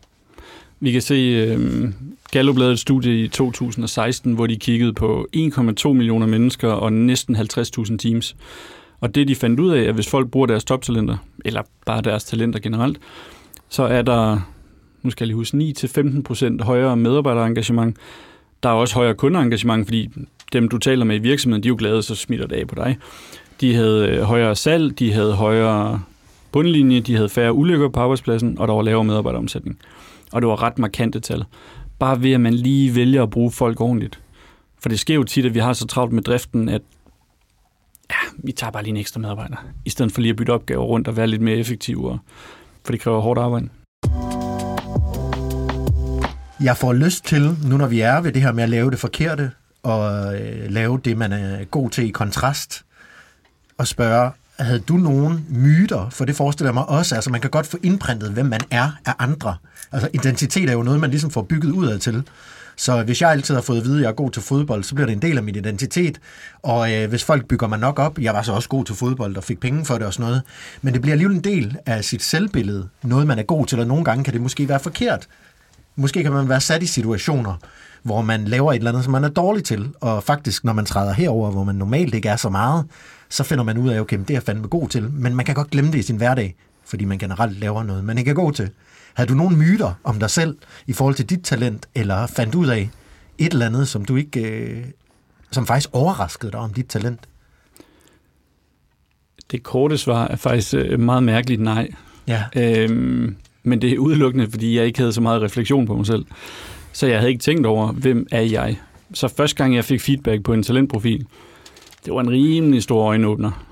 Vi 0.80 0.92
kan 0.92 1.02
se, 1.02 1.16
øh, 1.16 1.90
Gallup 2.32 2.58
lavede 2.58 2.74
et 2.74 2.80
studie 2.80 3.24
i 3.24 3.28
2016, 3.28 4.34
hvor 4.34 4.48
de 4.48 4.56
kiggede 4.56 4.94
på 4.94 5.28
1,2 5.36 5.94
millioner 5.94 6.28
mennesker 6.28 6.70
og 6.70 6.94
næsten 6.94 7.36
50.000 7.36 7.98
teams. 7.98 8.36
Og 9.00 9.16
det 9.16 9.28
de 9.28 9.36
fandt 9.36 9.60
ud 9.60 9.72
af, 9.72 9.82
at 9.82 9.94
hvis 9.94 10.10
folk 10.10 10.32
bruger 10.32 10.48
deres 10.48 10.66
toptalenter, 10.66 11.18
eller 11.46 11.62
bare 11.86 12.02
deres 12.02 12.24
talenter 12.24 12.60
generelt, 12.60 13.00
så 13.70 13.84
er 13.84 14.02
der, 14.02 14.40
nu 15.04 15.10
skal 15.10 15.26
jeg 15.26 15.28
lige 15.28 15.36
huske, 15.36 15.58
9-15% 15.58 16.64
højere 16.64 16.98
medarbejderengagement. 16.98 17.98
Der 18.64 18.70
er 18.70 18.74
også 18.74 18.96
højere 18.96 19.14
kundeengagement, 19.14 19.88
fordi 19.88 20.10
dem 20.54 20.70
du 20.70 20.78
taler 20.78 21.06
med 21.06 21.16
i 21.16 21.20
virksomheden, 21.20 21.64
de 21.64 21.68
er 21.68 21.70
jo 21.70 21.76
glade, 21.80 22.02
så 22.02 22.16
smitter 22.16 22.48
det 22.48 22.56
af 22.56 22.68
på 22.68 22.76
dig. 22.76 22.98
De 23.62 23.76
havde 23.76 24.08
øh, 24.08 24.22
højere 24.22 24.56
salg, 24.56 25.00
de 25.00 25.14
havde 25.14 25.34
højere 25.34 26.02
bundlinje, 26.52 27.00
de 27.00 27.16
havde 27.16 27.30
færre 27.30 27.54
ulykker 27.54 27.90
på 27.90 28.00
arbejdspladsen, 28.00 28.60
og 28.60 28.68
der 28.68 28.74
var 28.74 28.82
lavere 28.82 29.04
medarbejderomsætning. 29.04 29.78
Og 30.32 30.42
det 30.42 30.48
var 30.48 30.64
ret 30.64 30.80
markante 30.80 31.20
tal. 31.20 31.46
bare 32.00 32.24
ved, 32.24 32.32
at 32.32 32.42
man 32.42 32.54
lige 32.54 32.96
vælger 32.96 33.24
at 33.24 33.30
bruge 33.30 33.52
folk 33.52 33.82
ordentligt. 33.82 34.20
For 34.80 34.90
det 34.90 35.00
sker 35.00 35.16
jo 35.16 35.24
tit, 35.24 35.46
at 35.46 35.54
vi 35.54 35.60
har 35.60 35.74
så 35.74 35.88
travlt 35.88 36.14
med 36.14 36.24
driften, 36.24 36.70
at 36.70 36.82
ja, 38.10 38.16
vi 38.44 38.52
tager 38.52 38.72
bare 38.72 38.84
lige 38.84 38.92
en 38.92 38.98
ekstra 38.98 39.20
medarbejder, 39.20 39.66
i 39.86 39.90
stedet 39.90 40.12
for 40.12 40.22
lige 40.22 40.30
at 40.30 40.36
bytte 40.36 40.52
opgaver 40.52 40.84
rundt 40.84 41.08
og 41.08 41.18
være 41.18 41.28
lidt 41.28 41.42
mere 41.42 41.56
effektive, 41.56 42.20
for 42.86 42.92
det 42.92 43.02
kræver 43.02 43.22
hårdt 43.22 43.40
arbejde. 43.40 43.70
Jeg 46.64 46.78
får 46.78 46.94
lyst 46.94 47.26
til, 47.26 47.56
nu 47.66 47.78
når 47.78 47.88
vi 47.88 48.00
er 48.00 48.22
ved 48.22 48.32
det 48.32 48.42
her 48.42 48.52
med 48.52 48.64
at 48.64 48.70
lave 48.70 48.92
det 48.92 49.00
forkerte, 49.00 49.52
og 49.84 50.36
øh, 50.42 50.72
lave 50.72 51.00
det, 51.06 51.18
man 51.18 51.32
er 51.32 51.64
god 51.64 51.90
til 51.90 52.06
i 52.06 52.10
kontrast, 52.10 52.86
og 53.78 53.88
spørge, 53.88 54.32
havde 54.60 54.80
du 54.80 54.94
nogen 54.94 55.46
myter? 55.50 56.10
For 56.10 56.26
det 56.26 56.36
forestiller 56.36 56.70
jeg 56.70 56.74
mig 56.74 56.90
også. 56.90 57.16
Altså, 57.16 57.30
man 57.30 57.42
kan 57.42 57.50
godt 57.50 57.68
få 57.68 57.78
indprintet, 57.84 58.32
hvem 58.32 58.46
man 58.46 58.62
er 58.72 58.92
af 59.06 59.14
andre. 59.20 59.56
Altså, 59.92 60.10
identitet 60.14 60.70
er 60.70 60.74
jo 60.74 60.84
noget, 60.84 61.00
man 61.00 61.10
ligesom 61.10 61.32
får 61.32 61.42
bygget 61.42 61.72
udad 61.72 62.00
til. 62.00 62.24
Så 62.78 63.04
hvis 63.04 63.22
jeg 63.22 63.30
altid 63.30 63.56
har 63.56 63.62
fået 63.62 63.78
at 63.78 63.86
vide, 63.86 63.98
at 63.98 64.02
jeg 64.02 64.10
er 64.10 64.14
god 64.14 64.32
til 64.32 64.42
fodbold, 64.42 64.84
så 64.84 64.96
bliver 64.96 65.06
det 65.06 65.14
en 65.14 65.22
del 65.22 65.38
af 65.38 65.44
min 65.44 65.56
identitet. 65.56 66.20
Og 66.64 66.94
øh, 66.94 67.10
hvis 67.10 67.24
folk 67.24 67.48
bygger 67.48 67.68
mig 67.68 67.80
nok 67.80 68.00
op, 68.00 68.20
jeg 68.20 68.34
var 68.34 68.42
så 68.42 68.52
også 68.52 68.70
god 68.70 68.86
til 68.86 68.96
fodbold 68.96 69.38
og 69.38 69.44
fik 69.44 69.60
penge 69.60 69.86
for 69.86 69.98
det 69.98 70.08
og 70.08 70.14
sådan 70.14 70.26
noget. 70.26 70.42
Men 70.82 70.94
det 70.94 71.02
bliver 71.02 71.14
alligevel 71.14 71.36
en 71.38 71.44
del 71.44 71.78
af 71.86 72.04
sit 72.04 72.24
selvbillede. 72.24 72.88
Noget, 73.04 73.28
man 73.28 73.40
er 73.40 73.44
god 73.44 73.66
til, 73.66 73.80
og 73.80 73.88
nogle 73.88 74.04
gange 74.04 74.24
kan 74.24 74.34
det 74.34 74.42
måske 74.42 74.70
være 74.70 74.80
forkert. 74.80 75.28
Måske 75.96 76.24
kan 76.24 76.32
man 76.32 76.50
være 76.50 76.62
sat 76.62 76.84
i 76.84 76.86
situationer, 76.86 77.54
hvor 78.04 78.22
man 78.22 78.46
laver 78.46 78.72
et 78.72 78.78
eller 78.78 78.92
andet, 78.92 79.04
som 79.04 79.12
man 79.12 79.24
er 79.24 79.30
dårlig 79.30 79.64
til. 79.64 79.90
Og 80.02 80.24
faktisk, 80.24 80.64
når 80.64 80.74
man 80.74 80.86
træder 80.86 81.14
herover, 81.14 81.52
hvor 81.52 81.64
man 81.64 81.76
normalt 81.76 82.16
ikke 82.16 82.30
er 82.30 82.36
så 82.36 82.50
meget, 82.50 82.86
så 83.30 83.44
finder 83.44 83.64
man 83.64 83.78
ud 83.78 83.90
af, 83.90 84.00
okay, 84.00 84.20
det 84.20 84.30
er 84.30 84.34
jeg 84.34 84.44
fandme 84.44 84.68
god 84.68 84.90
til. 84.90 85.12
Men 85.12 85.36
man 85.36 85.46
kan 85.46 85.56
godt 85.56 85.70
glemme 85.70 85.92
det 85.92 86.00
i 86.00 86.02
sin 86.02 86.16
hverdag, 86.16 86.56
fordi 86.86 87.06
man 87.06 87.18
generelt 87.18 87.60
laver 87.60 87.84
noget, 87.84 88.04
man 88.04 88.18
ikke 88.18 88.32
er 88.32 88.36
god 88.36 88.54
til. 88.54 88.70
Havde 89.16 89.30
du 89.30 89.34
nogle 89.34 89.58
myter 89.58 89.94
om 90.04 90.20
dig 90.20 90.30
selv 90.30 90.58
i 90.88 90.94
forhold 90.94 91.16
til 91.16 91.30
dit 91.30 91.44
talent, 91.44 91.88
eller 91.96 92.28
fandt 92.28 92.56
ud 92.56 92.68
af 92.68 92.90
et 93.38 93.54
eller 93.54 93.66
andet, 93.66 93.88
som 93.88 94.06
du 94.06 94.16
ikke, 94.16 94.42
øh, 94.42 94.84
som 95.52 95.66
faktisk 95.66 95.90
overraskede 95.94 96.52
dig 96.52 96.60
om 96.60 96.74
dit 96.74 96.86
talent? 96.86 97.20
Det 99.52 99.64
korte 99.64 99.98
svar 99.98 100.28
er 100.28 100.36
faktisk 100.36 100.74
øh, 100.74 101.00
meget 101.00 101.24
mærkeligt 101.24 101.62
nej. 101.62 101.90
Ja. 102.28 102.44
Øhm, 102.56 103.36
men 103.64 103.82
det 103.82 103.92
er 103.92 103.98
udelukkende, 103.98 104.52
fordi 104.52 104.78
jeg 104.78 104.86
ikke 104.86 105.00
havde 105.00 105.14
så 105.14 105.22
meget 105.22 105.42
refleksion 105.42 105.86
på 105.86 105.96
mig 105.96 106.06
selv. 106.06 106.26
Så 106.94 107.08
jeg 107.08 107.20
havde 107.20 107.32
ikke 107.32 107.44
tænkt 107.44 107.66
over, 107.66 107.92
hvem 107.92 108.28
er 108.32 108.42
jeg? 108.42 108.80
Så 109.14 109.28
første 109.28 109.58
gang, 109.58 109.76
jeg 109.76 109.86
fik 109.86 110.02
feedback 110.02 110.44
på 110.44 110.54
en 110.54 110.64
talentprofil, 110.64 111.26
det 112.06 112.14
var 112.14 112.22
en 112.22 112.30
rimelig 112.30 112.84
stor 112.84 113.04
øjenåbner, 113.04 113.66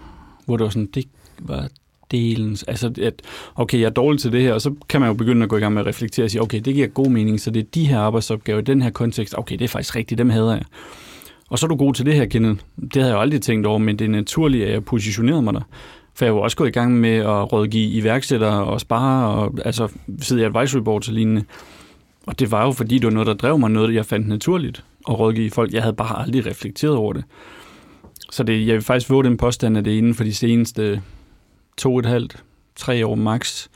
hvor 0.45 0.57
det 0.57 0.63
var 0.63 0.69
sådan, 0.69 0.89
det 0.93 1.05
var 1.39 1.67
delens, 2.11 2.63
altså 2.63 2.91
at, 3.01 3.21
okay, 3.55 3.79
jeg 3.79 3.85
er 3.85 3.89
dårlig 3.89 4.19
til 4.19 4.31
det 4.31 4.41
her, 4.41 4.53
og 4.53 4.61
så 4.61 4.73
kan 4.89 5.01
man 5.01 5.09
jo 5.09 5.13
begynde 5.13 5.43
at 5.43 5.49
gå 5.49 5.57
i 5.57 5.59
gang 5.59 5.73
med 5.73 5.81
at 5.81 5.87
reflektere 5.87 6.25
og 6.25 6.31
sige, 6.31 6.41
okay, 6.41 6.59
det 6.59 6.73
giver 6.75 6.87
god 6.87 7.07
mening, 7.07 7.39
så 7.39 7.51
det 7.51 7.59
er 7.59 7.67
de 7.73 7.87
her 7.87 7.99
arbejdsopgaver 7.99 8.59
i 8.59 8.63
den 8.63 8.81
her 8.81 8.89
kontekst, 8.89 9.35
okay, 9.37 9.55
det 9.57 9.63
er 9.63 9.69
faktisk 9.69 9.95
rigtigt, 9.95 10.17
dem 10.17 10.29
hader 10.29 10.53
jeg. 10.53 10.63
Og 11.49 11.59
så 11.59 11.65
er 11.65 11.67
du 11.67 11.75
god 11.75 11.93
til 11.93 12.05
det 12.05 12.13
her, 12.13 12.25
Kenneth. 12.25 12.61
Det 12.81 12.95
havde 12.95 13.07
jeg 13.07 13.15
jo 13.15 13.21
aldrig 13.21 13.41
tænkt 13.41 13.67
over, 13.67 13.77
men 13.77 13.99
det 13.99 14.05
er 14.05 14.09
naturligt, 14.09 14.65
at 14.65 14.71
jeg 14.71 14.85
positionerede 14.85 15.41
mig 15.41 15.53
der. 15.53 15.61
For 16.15 16.25
jeg 16.25 16.35
var 16.35 16.41
også 16.41 16.57
gået 16.57 16.67
i 16.67 16.71
gang 16.71 16.99
med 16.99 17.15
at 17.15 17.53
rådgive 17.53 17.89
iværksættere 17.89 18.63
og 18.63 18.81
spare, 18.81 19.27
og 19.27 19.53
altså 19.65 19.87
sidde 20.21 20.41
i 20.41 20.45
advisory 20.45 20.81
boards 20.81 21.07
og 21.07 21.13
lignende. 21.13 21.43
Og 22.25 22.39
det 22.39 22.51
var 22.51 22.65
jo, 22.65 22.71
fordi 22.71 22.95
det 22.95 23.05
var 23.05 23.11
noget, 23.11 23.27
der 23.27 23.33
drev 23.33 23.59
mig, 23.59 23.71
noget, 23.71 23.95
jeg 23.95 24.05
fandt 24.05 24.27
naturligt 24.27 24.83
at 25.09 25.19
rådgive 25.19 25.51
folk. 25.51 25.73
Jeg 25.73 25.81
havde 25.81 25.95
bare 25.95 26.19
aldrig 26.21 26.45
reflekteret 26.45 26.95
over 26.95 27.13
det. 27.13 27.23
Så 28.31 28.43
det, 28.43 28.67
jeg 28.67 28.75
vil 28.75 28.81
faktisk 28.81 29.09
våge 29.09 29.23
den 29.23 29.37
påstand, 29.37 29.77
at 29.77 29.85
det 29.85 29.91
inden 29.91 30.13
for 30.13 30.23
de 30.23 30.33
seneste 30.33 31.01
to 31.77 31.93
og 31.93 31.99
et 31.99 32.05
halvt, 32.05 32.43
tre 32.75 33.05
år 33.05 33.15
max, 33.15 33.67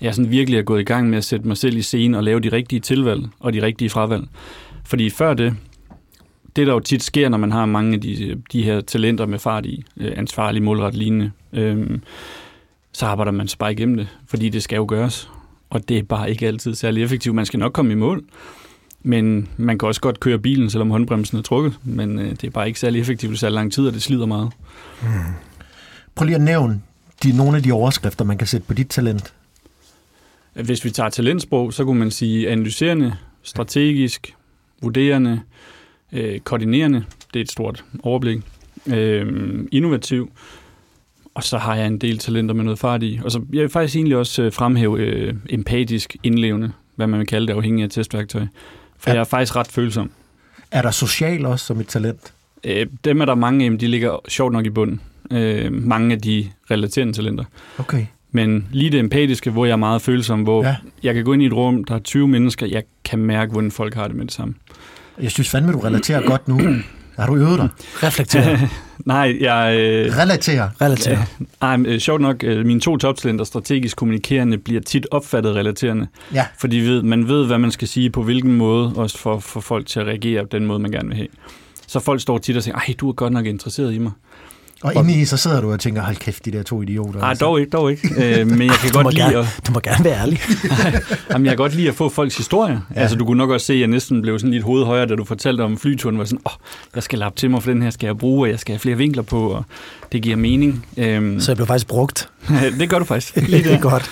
jeg 0.00 0.14
sådan 0.14 0.30
virkelig 0.30 0.58
er 0.58 0.62
gået 0.62 0.80
i 0.80 0.84
gang 0.84 1.10
med 1.10 1.18
at 1.18 1.24
sætte 1.24 1.48
mig 1.48 1.56
selv 1.56 1.76
i 1.76 1.82
scenen 1.82 2.14
og 2.14 2.24
lave 2.24 2.40
de 2.40 2.48
rigtige 2.48 2.80
tilvalg 2.80 3.22
og 3.40 3.52
de 3.52 3.62
rigtige 3.62 3.90
fravalg. 3.90 4.24
Fordi 4.84 5.10
før 5.10 5.34
det, 5.34 5.56
det 6.56 6.66
der 6.66 6.72
jo 6.72 6.80
tit 6.80 7.02
sker, 7.02 7.28
når 7.28 7.38
man 7.38 7.52
har 7.52 7.66
mange 7.66 7.94
af 7.94 8.00
de, 8.00 8.42
de 8.52 8.62
her 8.62 8.80
talenter 8.80 9.26
med 9.26 9.38
fart 9.38 9.66
i, 9.66 9.84
øh, 9.96 10.12
ansvarlig, 10.16 10.62
målret, 10.62 10.94
lignende, 10.94 11.30
øhm, 11.52 12.02
så 12.92 13.06
arbejder 13.06 13.32
man 13.32 13.48
så 13.48 13.58
bare 13.58 13.72
igennem 13.72 13.96
det, 13.96 14.08
fordi 14.26 14.48
det 14.48 14.62
skal 14.62 14.76
jo 14.76 14.84
gøres. 14.88 15.30
Og 15.70 15.88
det 15.88 15.98
er 15.98 16.02
bare 16.02 16.30
ikke 16.30 16.46
altid 16.46 16.74
særlig 16.74 17.02
effektivt. 17.02 17.34
Man 17.34 17.46
skal 17.46 17.58
nok 17.58 17.72
komme 17.72 17.92
i 17.92 17.94
mål, 17.94 18.24
men 19.02 19.48
man 19.56 19.78
kan 19.78 19.86
også 19.86 20.00
godt 20.00 20.20
køre 20.20 20.38
bilen, 20.38 20.70
selvom 20.70 20.90
håndbremsen 20.90 21.38
er 21.38 21.42
trukket, 21.42 21.78
men 21.84 22.18
øh, 22.18 22.30
det 22.30 22.44
er 22.44 22.50
bare 22.50 22.66
ikke 22.66 22.80
særlig 22.80 23.00
effektivt 23.00 23.32
i 23.32 23.36
så 23.36 23.48
lang 23.48 23.72
tid, 23.72 23.86
og 23.86 23.92
det 23.92 24.02
slider 24.02 24.26
meget. 24.26 24.52
Hmm. 25.02 25.10
Prøv 26.14 26.24
lige 26.24 26.36
at 26.36 26.42
nævne 26.42 26.80
de, 27.22 27.36
nogle 27.36 27.56
af 27.56 27.62
de 27.62 27.72
overskrifter, 27.72 28.24
man 28.24 28.38
kan 28.38 28.46
sætte 28.46 28.66
på 28.66 28.74
dit 28.74 28.88
talent. 28.88 29.34
Hvis 30.54 30.84
vi 30.84 30.90
tager 30.90 31.10
talentsprog, 31.10 31.72
så 31.72 31.84
kunne 31.84 31.98
man 31.98 32.10
sige 32.10 32.50
analyserende, 32.50 33.16
strategisk, 33.42 34.34
vurderende, 34.82 35.40
øh, 36.12 36.40
koordinerende, 36.40 37.04
det 37.34 37.40
er 37.40 37.44
et 37.44 37.50
stort 37.50 37.84
overblik, 38.02 38.40
øh, 38.86 39.26
innovativ, 39.72 40.32
og 41.34 41.44
så 41.44 41.58
har 41.58 41.76
jeg 41.76 41.86
en 41.86 41.98
del 41.98 42.18
talenter 42.18 42.54
med 42.54 42.64
noget 42.64 42.78
fart 42.78 43.02
i. 43.02 43.20
Og 43.24 43.30
så 43.30 43.38
jeg 43.52 43.62
vil 43.62 43.68
faktisk 43.68 43.96
egentlig 43.96 44.16
også 44.16 44.42
øh, 44.42 44.52
fremhæve 44.52 44.98
øh, 44.98 45.34
empatisk 45.50 46.16
indlevende, 46.22 46.72
hvad 46.96 47.06
man 47.06 47.18
vil 47.18 47.26
kalde 47.26 47.46
det, 47.46 47.52
afhængig 47.52 47.84
af 47.84 47.90
testværktøj. 47.90 48.46
For 48.98 49.10
ja. 49.10 49.14
jeg 49.14 49.20
er 49.20 49.24
faktisk 49.24 49.56
ret 49.56 49.66
følsom. 49.66 50.10
Er 50.70 50.82
der 50.82 50.90
social 50.90 51.46
også 51.46 51.66
som 51.66 51.80
et 51.80 51.88
talent? 51.88 52.32
Øh, 52.64 52.86
dem 53.04 53.20
er 53.20 53.24
der 53.24 53.34
mange 53.34 53.66
af, 53.66 53.78
de 53.78 53.86
ligger 53.86 54.18
sjovt 54.28 54.52
nok 54.52 54.66
i 54.66 54.70
bunden. 54.70 55.00
Øh, 55.30 55.72
mange 55.72 56.14
af 56.14 56.20
de 56.20 56.48
relaterende 56.70 57.12
talenter. 57.12 57.44
Okay. 57.78 58.06
Men 58.32 58.68
lige 58.72 58.90
det 58.90 59.00
empatiske, 59.00 59.50
hvor 59.50 59.64
jeg 59.64 59.72
er 59.72 59.76
meget 59.76 60.02
følsom, 60.02 60.42
hvor 60.42 60.64
ja. 60.64 60.76
jeg 61.02 61.14
kan 61.14 61.24
gå 61.24 61.32
ind 61.32 61.42
i 61.42 61.46
et 61.46 61.52
rum, 61.52 61.84
der 61.84 61.94
er 61.94 61.98
20 61.98 62.28
mennesker, 62.28 62.66
jeg 62.66 62.82
kan 63.04 63.18
mærke, 63.18 63.52
hvordan 63.52 63.70
folk 63.70 63.94
har 63.94 64.06
det 64.06 64.16
med 64.16 64.24
det 64.24 64.32
samme. 64.32 64.54
Jeg 65.22 65.30
synes 65.30 65.50
fandme, 65.50 65.72
du 65.72 65.78
relaterer 65.78 66.26
godt 66.26 66.48
nu. 66.48 66.60
Har 67.16 67.26
du 67.26 67.36
øvet 67.36 67.58
dig? 67.58 67.68
Reflektere. 68.02 68.58
Nej, 69.04 69.36
jeg... 69.40 69.78
Øh, 69.78 70.16
relaterer. 70.16 70.68
Relaterer. 70.80 71.22
Ja, 71.62 71.78
øh, 71.78 71.98
sjovt 71.98 72.20
nok, 72.20 72.44
øh, 72.44 72.66
mine 72.66 72.80
to 72.80 72.96
toptalenter, 72.96 73.44
strategisk 73.44 73.96
kommunikerende, 73.96 74.58
bliver 74.58 74.80
tit 74.80 75.06
opfattet 75.10 75.54
relaterende. 75.54 76.06
Ja. 76.34 76.46
Fordi 76.58 76.76
ved, 76.76 77.02
man 77.02 77.28
ved, 77.28 77.46
hvad 77.46 77.58
man 77.58 77.70
skal 77.70 77.88
sige 77.88 78.10
på 78.10 78.22
hvilken 78.22 78.56
måde, 78.56 78.92
også 78.96 79.18
for, 79.18 79.38
for 79.38 79.60
folk 79.60 79.86
til 79.86 80.00
at 80.00 80.06
reagere 80.06 80.42
på 80.42 80.48
den 80.52 80.66
måde, 80.66 80.78
man 80.78 80.90
gerne 80.90 81.08
vil 81.08 81.16
have. 81.16 81.28
Så 81.86 82.00
folk 82.00 82.20
står 82.20 82.38
tit 82.38 82.56
og 82.56 82.62
siger, 82.62 82.74
ej, 82.74 82.94
du 82.98 83.08
er 83.08 83.12
godt 83.12 83.32
nok 83.32 83.46
interesseret 83.46 83.94
i 83.94 83.98
mig. 83.98 84.12
Og 84.84 84.94
inde 84.94 85.20
i 85.20 85.24
så 85.24 85.36
sidder 85.36 85.60
du 85.60 85.72
og 85.72 85.80
tænker, 85.80 86.02
hold 86.02 86.16
kæft, 86.16 86.44
de 86.44 86.50
der 86.50 86.62
to 86.62 86.82
idioter. 86.82 87.20
Nej, 87.20 87.28
altså. 87.28 87.44
dog 87.44 87.60
ikke, 87.60 87.70
dog 87.70 87.90
ikke. 87.90 88.08
Øh, 88.08 88.46
men 88.46 88.62
jeg 88.62 88.76
kan 88.76 88.90
godt 89.02 89.14
lide 89.14 89.24
gerne, 89.24 89.38
at... 89.38 89.60
Du 89.66 89.72
må 89.72 89.80
gerne 89.80 90.04
være 90.04 90.20
ærlig. 90.20 90.40
Jamen, 91.30 91.46
jeg 91.46 91.50
kan 91.50 91.56
godt 91.56 91.74
lide 91.74 91.88
at 91.88 91.94
få 91.94 92.08
folks 92.08 92.36
historie. 92.36 92.80
Ja. 92.94 93.00
Altså, 93.00 93.16
du 93.16 93.24
kunne 93.24 93.38
nok 93.38 93.50
også 93.50 93.66
se, 93.66 93.72
at 93.72 93.80
jeg 93.80 93.88
næsten 93.88 94.22
blev 94.22 94.38
sådan 94.38 94.50
lidt 94.50 94.64
hoved 94.64 94.84
højere, 94.84 95.06
da 95.06 95.14
du 95.14 95.24
fortalte 95.24 95.62
om 95.62 95.78
flyturen. 95.78 96.18
Var 96.18 96.24
sådan, 96.24 96.40
åh, 96.46 96.52
oh, 96.52 96.58
jeg 96.94 97.02
skal 97.02 97.18
lappe 97.18 97.38
til 97.38 97.50
mig, 97.50 97.62
for 97.62 97.70
den 97.70 97.82
her 97.82 97.90
skal 97.90 98.06
jeg 98.06 98.18
bruge, 98.18 98.44
og 98.44 98.50
jeg 98.50 98.58
skal 98.58 98.72
have 98.72 98.80
flere 98.80 98.96
vinkler 98.96 99.22
på, 99.22 99.50
og 99.50 99.64
det 100.12 100.22
giver 100.22 100.36
mening. 100.36 100.86
Øhm, 100.96 101.40
så 101.40 101.52
jeg 101.52 101.56
blev 101.56 101.66
faktisk 101.66 101.86
brugt. 101.86 102.28
det 102.78 102.90
gør 102.90 102.98
du 102.98 103.04
faktisk. 103.04 103.36
Lige 103.36 103.64
det 103.64 103.72
er 103.72 103.80
godt. 103.80 104.10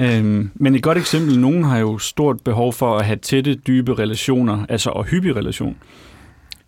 øhm, 0.00 0.50
men 0.54 0.74
et 0.74 0.82
godt 0.82 0.98
eksempel, 0.98 1.38
nogen 1.38 1.64
har 1.64 1.78
jo 1.78 1.98
stort 1.98 2.40
behov 2.44 2.72
for 2.72 2.98
at 2.98 3.06
have 3.06 3.16
tætte, 3.16 3.54
dybe 3.54 3.98
relationer, 3.98 4.66
altså 4.68 4.90
og 4.90 5.04
hyppige 5.04 5.34
relation. 5.34 5.76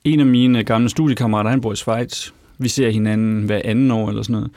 En 0.04 0.20
af 0.20 0.26
mine 0.26 0.64
gamle 0.64 0.88
studiekammerater, 0.88 1.50
han 1.50 1.60
bor 1.60 1.72
i 1.72 1.76
Schweiz, 1.76 2.30
vi 2.62 2.68
ser 2.68 2.90
hinanden 2.90 3.42
hver 3.42 3.60
anden 3.64 3.90
år 3.90 4.08
eller 4.08 4.22
sådan 4.22 4.32
noget. 4.32 4.50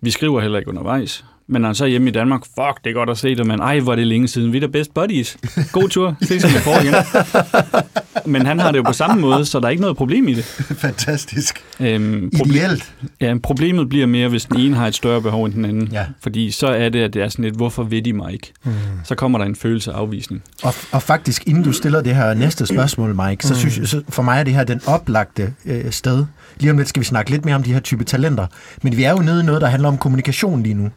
Vi 0.00 0.10
skriver 0.10 0.40
heller 0.40 0.58
ikke 0.58 0.70
undervejs. 0.70 1.24
Men 1.46 1.62
når 1.62 1.68
han 1.68 1.74
så 1.74 1.84
er 1.84 1.88
hjemme 1.88 2.08
i 2.08 2.12
Danmark, 2.12 2.40
fuck, 2.44 2.84
det 2.84 2.90
er 2.90 2.94
godt 2.94 3.10
at 3.10 3.18
se 3.18 3.34
dig, 3.34 3.46
men 3.46 3.60
ej, 3.60 3.80
hvor 3.80 3.92
er 3.92 3.96
det 3.96 4.06
længe 4.06 4.28
siden. 4.28 4.52
Vi 4.52 4.56
er 4.56 4.60
da 4.60 4.66
best 4.66 4.94
buddies. 4.94 5.36
God 5.72 5.88
tur. 5.88 6.16
Ses 6.22 6.44
om 6.44 6.50
et 6.50 6.66
år 6.66 6.80
igen. 6.80 6.94
Men 8.26 8.46
han 8.46 8.60
har 8.60 8.70
det 8.70 8.78
jo 8.78 8.82
på 8.82 8.92
samme 8.92 9.20
måde, 9.20 9.44
så 9.44 9.60
der 9.60 9.66
er 9.66 9.70
ikke 9.70 9.80
noget 9.80 9.96
problem 9.96 10.28
i 10.28 10.34
det. 10.34 10.44
Fantastisk. 10.78 11.64
Øhm, 11.80 12.30
Ideelt. 12.46 12.92
Ja, 13.20 13.34
problemet 13.42 13.88
bliver 13.88 14.06
mere, 14.06 14.28
hvis 14.28 14.44
den 14.44 14.60
ene 14.60 14.76
har 14.76 14.86
et 14.86 14.94
større 14.94 15.22
behov 15.22 15.44
end 15.44 15.54
den 15.54 15.64
anden. 15.64 15.88
Ja. 15.92 16.04
Fordi 16.20 16.50
så 16.50 16.66
er 16.66 16.88
det, 16.88 17.00
at 17.00 17.14
det 17.14 17.22
er 17.22 17.28
sådan 17.28 17.44
lidt, 17.44 17.56
hvorfor 17.56 17.82
ved 17.82 18.02
de 18.02 18.12
mig 18.12 18.32
ikke? 18.32 18.52
Mm. 18.64 18.72
Så 19.04 19.14
kommer 19.14 19.38
der 19.38 19.44
en 19.44 19.56
følelse 19.56 19.92
af 19.92 19.96
afvisning. 19.96 20.42
Og, 20.62 20.74
og 20.92 21.02
faktisk, 21.02 21.46
inden 21.46 21.62
du 21.64 21.72
stiller 21.72 22.00
det 22.00 22.14
her 22.14 22.34
næste 22.34 22.66
spørgsmål, 22.66 23.14
Mike, 23.28 23.46
så 23.46 23.54
synes 23.54 23.78
jeg, 23.78 23.88
så 23.88 24.02
for 24.08 24.22
mig 24.22 24.38
er 24.40 24.42
det 24.44 24.54
her 24.54 24.64
den 24.64 24.80
oplagte 24.86 25.52
øh, 25.66 25.90
sted. 25.90 26.26
Lige 26.58 26.70
om 26.70 26.76
lidt 26.76 26.88
skal 26.88 27.00
vi 27.00 27.04
snakke 27.04 27.30
lidt 27.30 27.44
mere 27.44 27.54
om 27.54 27.62
de 27.62 27.72
her 27.72 27.80
type 27.80 28.04
talenter. 28.04 28.46
Men 28.82 28.96
vi 28.96 29.04
er 29.04 29.10
jo 29.10 29.18
nede 29.18 29.40
i 29.40 29.44
noget, 29.46 29.60
der 29.60 29.68
handler 29.68 29.88
om 29.88 29.98
kommunikation 29.98 30.62
lige 30.62 30.74
nu. 30.74 30.90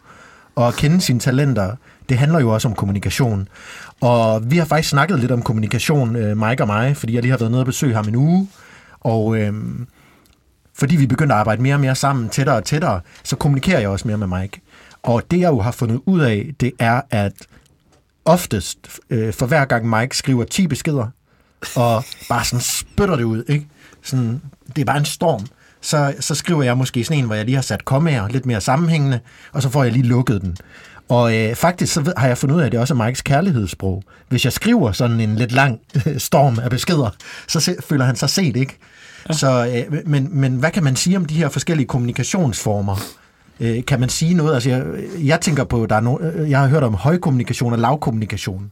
Og 0.58 0.68
at 0.68 0.76
kende 0.76 1.02
sine 1.02 1.20
talenter, 1.20 1.76
det 2.10 2.18
handler 2.18 2.40
jo 2.40 2.50
også 2.50 2.68
om 2.68 2.76
kommunikation. 2.76 3.48
Og 4.02 4.52
vi 4.52 4.58
har 4.58 4.66
faktisk 4.66 4.90
snakket 4.90 5.20
lidt 5.20 5.32
om 5.32 5.42
kommunikation, 5.42 6.16
øh, 6.16 6.38
Mike 6.38 6.64
og 6.64 6.68
mig, 6.68 6.98
fordi 6.98 7.14
jeg 7.14 7.22
lige 7.22 7.32
har 7.32 7.38
været 7.38 7.52
nede 7.52 7.62
og 7.62 7.66
besøge 7.66 7.96
ham 7.96 8.08
en 8.08 8.16
uge. 8.16 8.50
Og 9.00 9.38
øh, 9.38 9.54
fordi 10.74 10.96
vi 10.96 11.08
begynder 11.08 11.36
at 11.36 11.40
arbejde 11.40 11.62
mere 11.62 11.76
og 11.76 11.80
mere 11.80 11.96
sammen, 11.96 12.30
tættere 12.30 12.56
og 12.56 12.64
tættere, 12.64 13.02
så 13.24 13.36
kommunikerer 13.36 13.80
jeg 13.80 13.90
også 13.90 14.08
mere 14.08 14.18
med 14.18 14.40
Mike. 14.40 14.62
Og 15.04 15.24
det 15.32 15.40
jeg 15.40 15.50
jo 15.50 15.60
har 15.60 15.72
fundet 15.72 16.02
ud 16.06 16.20
af, 16.20 16.50
det 16.60 16.72
er, 16.80 17.02
at 17.10 17.34
oftest, 18.26 19.00
øh, 19.10 19.34
for 19.34 19.46
hver 19.46 19.66
gang 19.66 19.90
Mike 19.90 20.18
skriver 20.18 20.44
10 20.44 20.68
beskeder, 20.68 21.08
og 21.76 22.04
bare 22.30 22.46
sådan 22.46 22.62
spytter 22.62 23.16
det 23.16 23.24
ud, 23.24 23.44
ikke? 23.48 23.68
Sådan, 24.04 24.42
det 24.76 24.82
er 24.82 24.86
bare 24.86 24.98
en 24.98 25.06
storm. 25.06 25.46
Så, 25.88 26.14
så 26.20 26.36
skriver 26.36 26.64
jeg 26.64 26.78
måske 26.78 27.04
sådan 27.04 27.20
en, 27.20 27.26
hvor 27.26 27.36
jeg 27.36 27.46
lige 27.46 27.56
har 27.56 27.62
sat 27.62 27.86
kommaer 27.86 28.28
lidt 28.28 28.46
mere 28.46 28.62
sammenhængende, 28.62 29.20
og 29.52 29.62
så 29.62 29.70
får 29.70 29.84
jeg 29.84 29.94
lige 29.94 30.06
lukket 30.06 30.42
den. 30.42 30.58
Og 31.10 31.38
øh, 31.38 31.56
faktisk 31.56 31.94
så 31.94 32.14
har 32.18 32.28
jeg 32.28 32.38
fundet 32.38 32.56
ud 32.56 32.62
af, 32.62 32.66
at 32.66 32.72
det 32.72 32.80
også 32.80 32.94
er 32.94 33.06
Mikes 33.06 33.22
kærlighedssprog. 33.22 34.04
Hvis 34.30 34.46
jeg 34.46 34.54
skriver 34.54 34.92
sådan 34.92 35.20
en 35.20 35.36
lidt 35.36 35.52
lang 35.52 35.80
storm 36.18 36.60
af 36.60 36.70
beskeder, 36.70 37.10
så 37.48 37.60
se, 37.60 37.76
føler 37.80 38.06
han 38.06 38.16
sig 38.16 38.30
set, 38.30 38.56
ikke? 38.56 38.78
Ja. 39.30 39.34
Så, 39.34 39.84
øh, 39.92 40.02
men, 40.06 40.30
men 40.32 40.56
hvad 40.56 40.72
kan 40.72 40.84
man 40.84 40.96
sige 40.96 41.18
om 41.18 41.26
de 41.26 41.34
her 41.36 41.50
forskellige 41.50 41.88
kommunikationsformer? 41.88 42.96
Øh, 43.60 43.86
kan 43.86 44.00
man 44.00 44.10
sige 44.10 44.34
noget? 44.34 44.54
Altså, 44.54 44.70
jeg, 44.70 44.86
jeg 45.20 45.42
tænker 45.42 45.64
på, 45.64 45.86
der 45.86 45.96
er 45.96 46.02
no, 46.02 46.18
øh, 46.20 46.50
jeg 46.50 46.60
har 46.60 46.68
hørt 46.68 46.84
om 46.84 46.94
højkommunikation 46.94 47.74
og 47.74 47.80
lavkommunikation. 47.80 48.72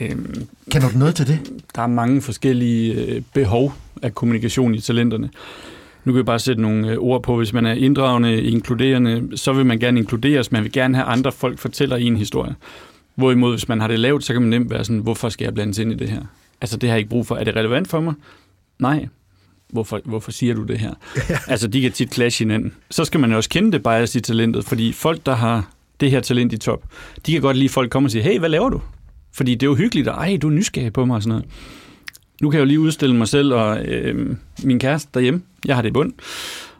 Øhm, 0.00 0.48
Kender 0.70 0.88
du 0.88 0.98
noget 0.98 1.14
til 1.14 1.26
det? 1.26 1.38
der 1.76 1.82
er 1.82 1.86
mange 1.86 2.22
forskellige 2.22 2.94
øh, 2.94 3.22
behov 3.34 3.74
af 4.02 4.14
kommunikation 4.14 4.74
i 4.74 4.80
talenterne. 4.80 5.30
Nu 6.06 6.12
kan 6.12 6.18
vi 6.18 6.22
bare 6.22 6.38
sætte 6.38 6.62
nogle 6.62 6.90
øh, 6.90 6.98
ord 6.98 7.22
på. 7.22 7.36
Hvis 7.36 7.52
man 7.52 7.66
er 7.66 7.72
inddragende, 7.72 8.42
inkluderende, 8.42 9.36
så 9.36 9.52
vil 9.52 9.66
man 9.66 9.78
gerne 9.78 10.00
inkluderes. 10.00 10.52
Man 10.52 10.62
vil 10.62 10.72
gerne 10.72 10.96
have 10.96 11.06
andre 11.06 11.32
folk 11.32 11.58
fortæller 11.58 11.96
i 11.96 12.04
en 12.04 12.16
historie. 12.16 12.54
Hvorimod, 13.14 13.52
hvis 13.52 13.68
man 13.68 13.80
har 13.80 13.88
det 13.88 13.98
lavt, 13.98 14.24
så 14.24 14.32
kan 14.32 14.42
man 14.42 14.50
nemt 14.50 14.70
være 14.70 14.84
sådan, 14.84 14.98
hvorfor 14.98 15.28
skal 15.28 15.44
jeg 15.44 15.54
blandes 15.54 15.78
ind 15.78 15.92
i 15.92 15.94
det 15.94 16.08
her? 16.08 16.22
Altså, 16.60 16.76
det 16.76 16.88
har 16.88 16.94
jeg 16.94 16.98
ikke 16.98 17.10
brug 17.10 17.26
for. 17.26 17.36
Er 17.36 17.44
det 17.44 17.56
relevant 17.56 17.88
for 17.88 18.00
mig? 18.00 18.14
Nej. 18.78 19.08
Hvorfor, 19.68 20.00
hvorfor 20.04 20.30
siger 20.30 20.54
du 20.54 20.62
det 20.62 20.78
her? 20.78 20.94
altså, 21.52 21.68
de 21.68 21.80
kan 21.80 21.92
tit 21.92 22.14
clash 22.14 22.38
hinanden. 22.38 22.74
Så 22.90 23.04
skal 23.04 23.20
man 23.20 23.30
jo 23.30 23.36
også 23.36 23.50
kende 23.50 23.72
det 23.72 23.82
bias 23.82 24.14
i 24.14 24.20
talentet, 24.20 24.64
fordi 24.64 24.92
folk, 24.92 25.26
der 25.26 25.34
har 25.34 25.70
det 26.00 26.10
her 26.10 26.20
talent 26.20 26.52
i 26.52 26.58
top, 26.58 26.84
de 27.26 27.32
kan 27.32 27.40
godt 27.40 27.56
lide, 27.56 27.64
at 27.64 27.70
folk 27.70 27.90
kommer 27.90 28.06
og 28.06 28.10
siger, 28.10 28.22
hey, 28.22 28.38
hvad 28.38 28.48
laver 28.48 28.68
du? 28.68 28.80
Fordi 29.32 29.54
det 29.54 29.62
er 29.62 29.70
jo 29.70 29.74
hyggeligt, 29.74 30.08
og 30.08 30.14
ej, 30.14 30.38
du 30.42 30.48
er 30.48 30.52
nysgerrig 30.52 30.92
på 30.92 31.04
mig 31.04 31.16
og 31.16 31.22
sådan 31.22 31.30
noget. 31.30 31.44
Nu 32.42 32.50
kan 32.50 32.58
jeg 32.58 32.64
jo 32.64 32.68
lige 32.68 32.80
udstille 32.80 33.16
mig 33.16 33.28
selv 33.28 33.54
og 33.54 33.86
øh, 33.86 34.36
min 34.64 34.78
kæreste 34.78 35.10
derhjemme. 35.14 35.42
Jeg 35.66 35.74
har 35.74 35.82
det 35.82 35.88
i 35.88 35.92
bund. 35.92 36.12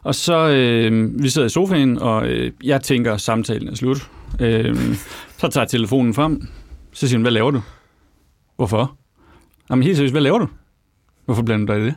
Og 0.03 0.15
så, 0.15 0.49
øh, 0.49 1.23
vi 1.23 1.29
sidder 1.29 1.45
i 1.45 1.49
sofaen, 1.49 1.97
og 1.97 2.27
øh, 2.27 2.51
jeg 2.63 2.81
tænker, 2.81 3.17
samtalen 3.17 3.67
er 3.67 3.75
slut. 3.75 4.09
Øh, 4.41 4.75
så 5.37 5.47
tager 5.47 5.63
jeg 5.63 5.69
telefonen 5.69 6.13
frem. 6.13 6.47
Så 6.93 7.07
siger 7.07 7.17
hun, 7.17 7.21
hvad 7.21 7.31
laver 7.31 7.51
du? 7.51 7.61
Hvorfor? 8.55 8.97
Jamen 9.69 9.83
helt 9.83 9.97
seriøst, 9.97 10.13
hvad 10.13 10.21
laver 10.21 10.39
du? 10.39 10.47
Hvorfor 11.25 11.43
blander 11.43 11.65
du 11.65 11.73
dig 11.73 11.81
i 11.81 11.85
det? 11.85 11.95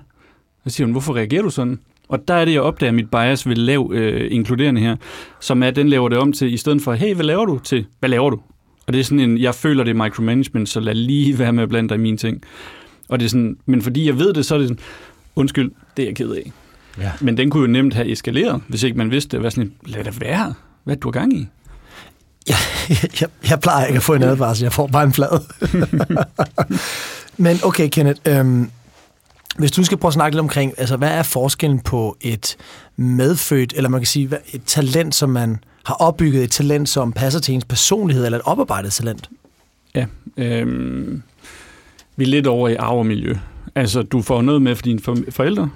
Så 0.64 0.70
siger 0.70 0.86
hun, 0.86 0.92
hvorfor 0.92 1.16
reagerer 1.16 1.42
du 1.42 1.50
sådan? 1.50 1.80
Og 2.08 2.28
der 2.28 2.34
er 2.34 2.44
det, 2.44 2.52
jeg 2.52 2.62
opdager 2.62 2.92
mit 2.92 3.10
bias 3.10 3.48
ved 3.48 3.56
lav 3.56 3.90
øh, 3.94 4.32
inkluderende 4.32 4.80
her, 4.80 4.96
som 5.40 5.62
er, 5.62 5.68
at 5.68 5.76
den 5.76 5.88
laver 5.88 6.08
det 6.08 6.18
om 6.18 6.32
til, 6.32 6.52
i 6.52 6.56
stedet 6.56 6.82
for, 6.82 6.92
hey, 6.92 7.14
hvad 7.14 7.24
laver 7.24 7.44
du? 7.44 7.58
Til, 7.58 7.86
hvad 7.98 8.08
laver 8.08 8.30
du? 8.30 8.40
Og 8.86 8.92
det 8.92 9.00
er 9.00 9.04
sådan 9.04 9.20
en, 9.20 9.38
jeg 9.38 9.54
føler, 9.54 9.84
det 9.84 9.90
er 9.90 10.04
micromanagement, 10.04 10.68
så 10.68 10.80
lad 10.80 10.94
lige 10.94 11.38
være 11.38 11.52
med 11.52 11.62
at 11.62 11.68
blande 11.68 11.88
dig 11.88 11.94
i 11.94 11.98
mine 11.98 12.16
ting. 12.16 12.42
Og 13.10 13.20
det 13.20 13.24
er 13.24 13.30
sådan, 13.30 13.56
men 13.66 13.82
fordi 13.82 14.06
jeg 14.06 14.18
ved 14.18 14.32
det, 14.32 14.46
så 14.46 14.54
er 14.54 14.58
det 14.58 14.68
sådan, 14.68 14.82
undskyld, 15.36 15.70
det 15.96 16.02
er 16.02 16.06
jeg 16.06 16.16
ked 16.16 16.30
af. 16.30 16.52
Ja. 16.98 17.12
Men 17.20 17.36
den 17.36 17.50
kunne 17.50 17.60
jo 17.60 17.66
nemt 17.66 17.94
have 17.94 18.08
eskaleret, 18.08 18.62
hvis 18.68 18.82
ikke 18.82 18.98
man 18.98 19.10
vidste 19.10 19.30
det. 19.30 19.40
Hvad 19.40 19.50
sådan, 19.50 19.72
lad 19.86 20.04
det 20.04 20.20
være. 20.20 20.54
Hvad 20.84 20.96
du 20.96 21.08
har 21.08 21.12
gang 21.12 21.32
i? 21.32 21.48
Jeg, 22.48 22.56
jeg, 23.20 23.28
jeg 23.50 23.60
plejer 23.60 23.86
ikke 23.86 23.96
at 23.96 24.02
få 24.02 24.14
en 24.14 24.22
advarsel, 24.22 24.64
jeg 24.64 24.72
får 24.72 24.86
bare 24.86 25.04
en 25.04 25.12
flad. 25.12 25.40
Men 27.44 27.58
okay, 27.62 27.88
Kenneth, 27.88 28.20
øhm, 28.28 28.70
hvis 29.58 29.72
du 29.72 29.84
skal 29.84 29.98
prøve 29.98 30.10
at 30.10 30.14
snakke 30.14 30.36
lidt 30.36 30.40
omkring, 30.40 30.74
altså 30.78 30.96
hvad 30.96 31.10
er 31.10 31.22
forskellen 31.22 31.80
på 31.80 32.16
et 32.20 32.56
medfødt, 32.96 33.72
eller 33.76 33.90
man 33.90 34.00
kan 34.00 34.06
sige, 34.06 34.30
et 34.52 34.62
talent, 34.66 35.14
som 35.14 35.30
man 35.30 35.64
har 35.84 35.94
opbygget, 35.94 36.44
et 36.44 36.50
talent, 36.50 36.88
som 36.88 37.12
passer 37.12 37.40
til 37.40 37.54
ens 37.54 37.64
personlighed, 37.64 38.24
eller 38.24 38.38
et 38.38 38.44
oparbejdet 38.44 38.92
talent? 38.92 39.30
Ja, 39.94 40.06
øhm, 40.36 41.22
vi 42.20 42.24
er 42.24 42.28
lidt 42.28 42.46
over 42.46 42.68
i 42.68 42.74
arv 42.74 42.98
og 42.98 43.06
miljø. 43.06 43.34
Altså, 43.74 44.02
du 44.02 44.22
får 44.22 44.42
noget 44.42 44.62
med 44.62 44.74
for 44.74 44.82
dine 44.82 45.00
forældre. 45.30 45.70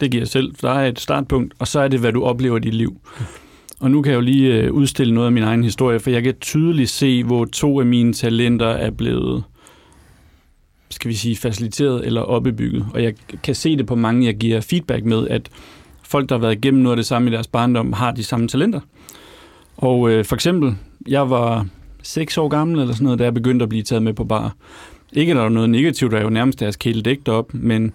Det 0.00 0.10
giver 0.10 0.24
selv. 0.24 0.54
Der 0.62 0.70
er 0.70 0.88
et 0.88 1.00
startpunkt, 1.00 1.54
og 1.58 1.68
så 1.68 1.80
er 1.80 1.88
det, 1.88 2.00
hvad 2.00 2.12
du 2.12 2.24
oplever 2.24 2.56
i 2.56 2.60
dit 2.60 2.74
liv. 2.74 3.00
Og 3.80 3.90
nu 3.90 4.02
kan 4.02 4.10
jeg 4.10 4.16
jo 4.16 4.20
lige 4.20 4.54
øh, 4.54 4.72
udstille 4.72 5.14
noget 5.14 5.26
af 5.26 5.32
min 5.32 5.42
egen 5.42 5.64
historie, 5.64 6.00
for 6.00 6.10
jeg 6.10 6.22
kan 6.22 6.34
tydeligt 6.40 6.90
se, 6.90 7.24
hvor 7.24 7.44
to 7.44 7.80
af 7.80 7.86
mine 7.86 8.12
talenter 8.12 8.66
er 8.66 8.90
blevet, 8.90 9.44
skal 10.90 11.08
vi 11.08 11.14
sige, 11.14 11.36
faciliteret 11.36 12.06
eller 12.06 12.20
opbygget. 12.20 12.86
Og 12.94 13.02
jeg 13.02 13.14
kan 13.42 13.54
se 13.54 13.76
det 13.76 13.86
på 13.86 13.94
mange, 13.94 14.26
jeg 14.26 14.34
giver 14.34 14.60
feedback 14.60 15.04
med, 15.04 15.28
at 15.28 15.48
folk, 16.02 16.28
der 16.28 16.34
har 16.34 16.40
været 16.40 16.56
igennem 16.56 16.82
noget 16.82 16.92
af 16.92 16.96
det 16.96 17.06
samme 17.06 17.30
i 17.30 17.32
deres 17.32 17.46
barndom, 17.46 17.92
har 17.92 18.10
de 18.10 18.24
samme 18.24 18.48
talenter. 18.48 18.80
Og 19.76 20.10
øh, 20.10 20.24
for 20.24 20.34
eksempel, 20.34 20.74
jeg 21.08 21.30
var 21.30 21.66
6 22.02 22.38
år 22.38 22.48
gammel 22.48 22.80
eller 22.80 22.94
sådan 22.94 23.04
noget, 23.04 23.18
da 23.18 23.24
jeg 23.24 23.34
begyndte 23.34 23.62
at 23.62 23.68
blive 23.68 23.82
taget 23.82 24.02
med 24.02 24.12
på 24.12 24.24
bar. 24.24 24.54
Ikke 25.12 25.32
at 25.32 25.36
der 25.36 25.44
er 25.44 25.48
noget 25.48 25.70
negativt, 25.70 26.12
der 26.12 26.18
er 26.18 26.22
jo 26.22 26.30
nærmest 26.30 26.60
deres 26.60 26.76
kæle 26.76 27.02
dækt 27.02 27.28
op, 27.28 27.54
men 27.54 27.92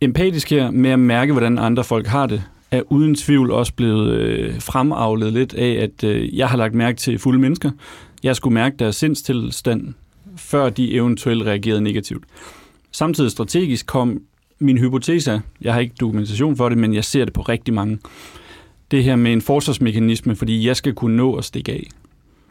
empatisk 0.00 0.50
her 0.50 0.70
med 0.70 0.90
at 0.90 0.98
mærke, 0.98 1.32
hvordan 1.32 1.58
andre 1.58 1.84
folk 1.84 2.06
har 2.06 2.26
det, 2.26 2.42
er 2.70 2.82
uden 2.92 3.14
tvivl 3.14 3.50
også 3.50 3.72
blevet 3.74 4.14
øh, 4.14 4.60
fremavlet 4.60 5.32
lidt 5.32 5.54
af, 5.54 5.82
at 5.82 6.04
øh, 6.04 6.36
jeg 6.36 6.48
har 6.48 6.56
lagt 6.56 6.74
mærke 6.74 6.98
til 6.98 7.18
fulde 7.18 7.38
mennesker. 7.38 7.70
Jeg 8.22 8.36
skulle 8.36 8.54
mærke 8.54 8.76
deres 8.78 8.96
sindstilstand, 8.96 9.94
før 10.36 10.70
de 10.70 10.92
eventuelt 10.92 11.42
reagerede 11.42 11.80
negativt. 11.80 12.24
Samtidig 12.92 13.30
strategisk 13.30 13.86
kom 13.86 14.22
min 14.58 14.78
hypotese, 14.78 15.42
jeg 15.60 15.72
har 15.72 15.80
ikke 15.80 15.94
dokumentation 16.00 16.56
for 16.56 16.68
det, 16.68 16.78
men 16.78 16.94
jeg 16.94 17.04
ser 17.04 17.24
det 17.24 17.32
på 17.32 17.42
rigtig 17.42 17.74
mange. 17.74 17.98
Det 18.90 19.04
her 19.04 19.16
med 19.16 19.32
en 19.32 19.42
forsvarsmekanisme, 19.42 20.36
fordi 20.36 20.66
jeg 20.66 20.76
skal 20.76 20.94
kunne 20.94 21.16
nå 21.16 21.34
at 21.34 21.44
stikke 21.44 21.72
af. 21.72 21.86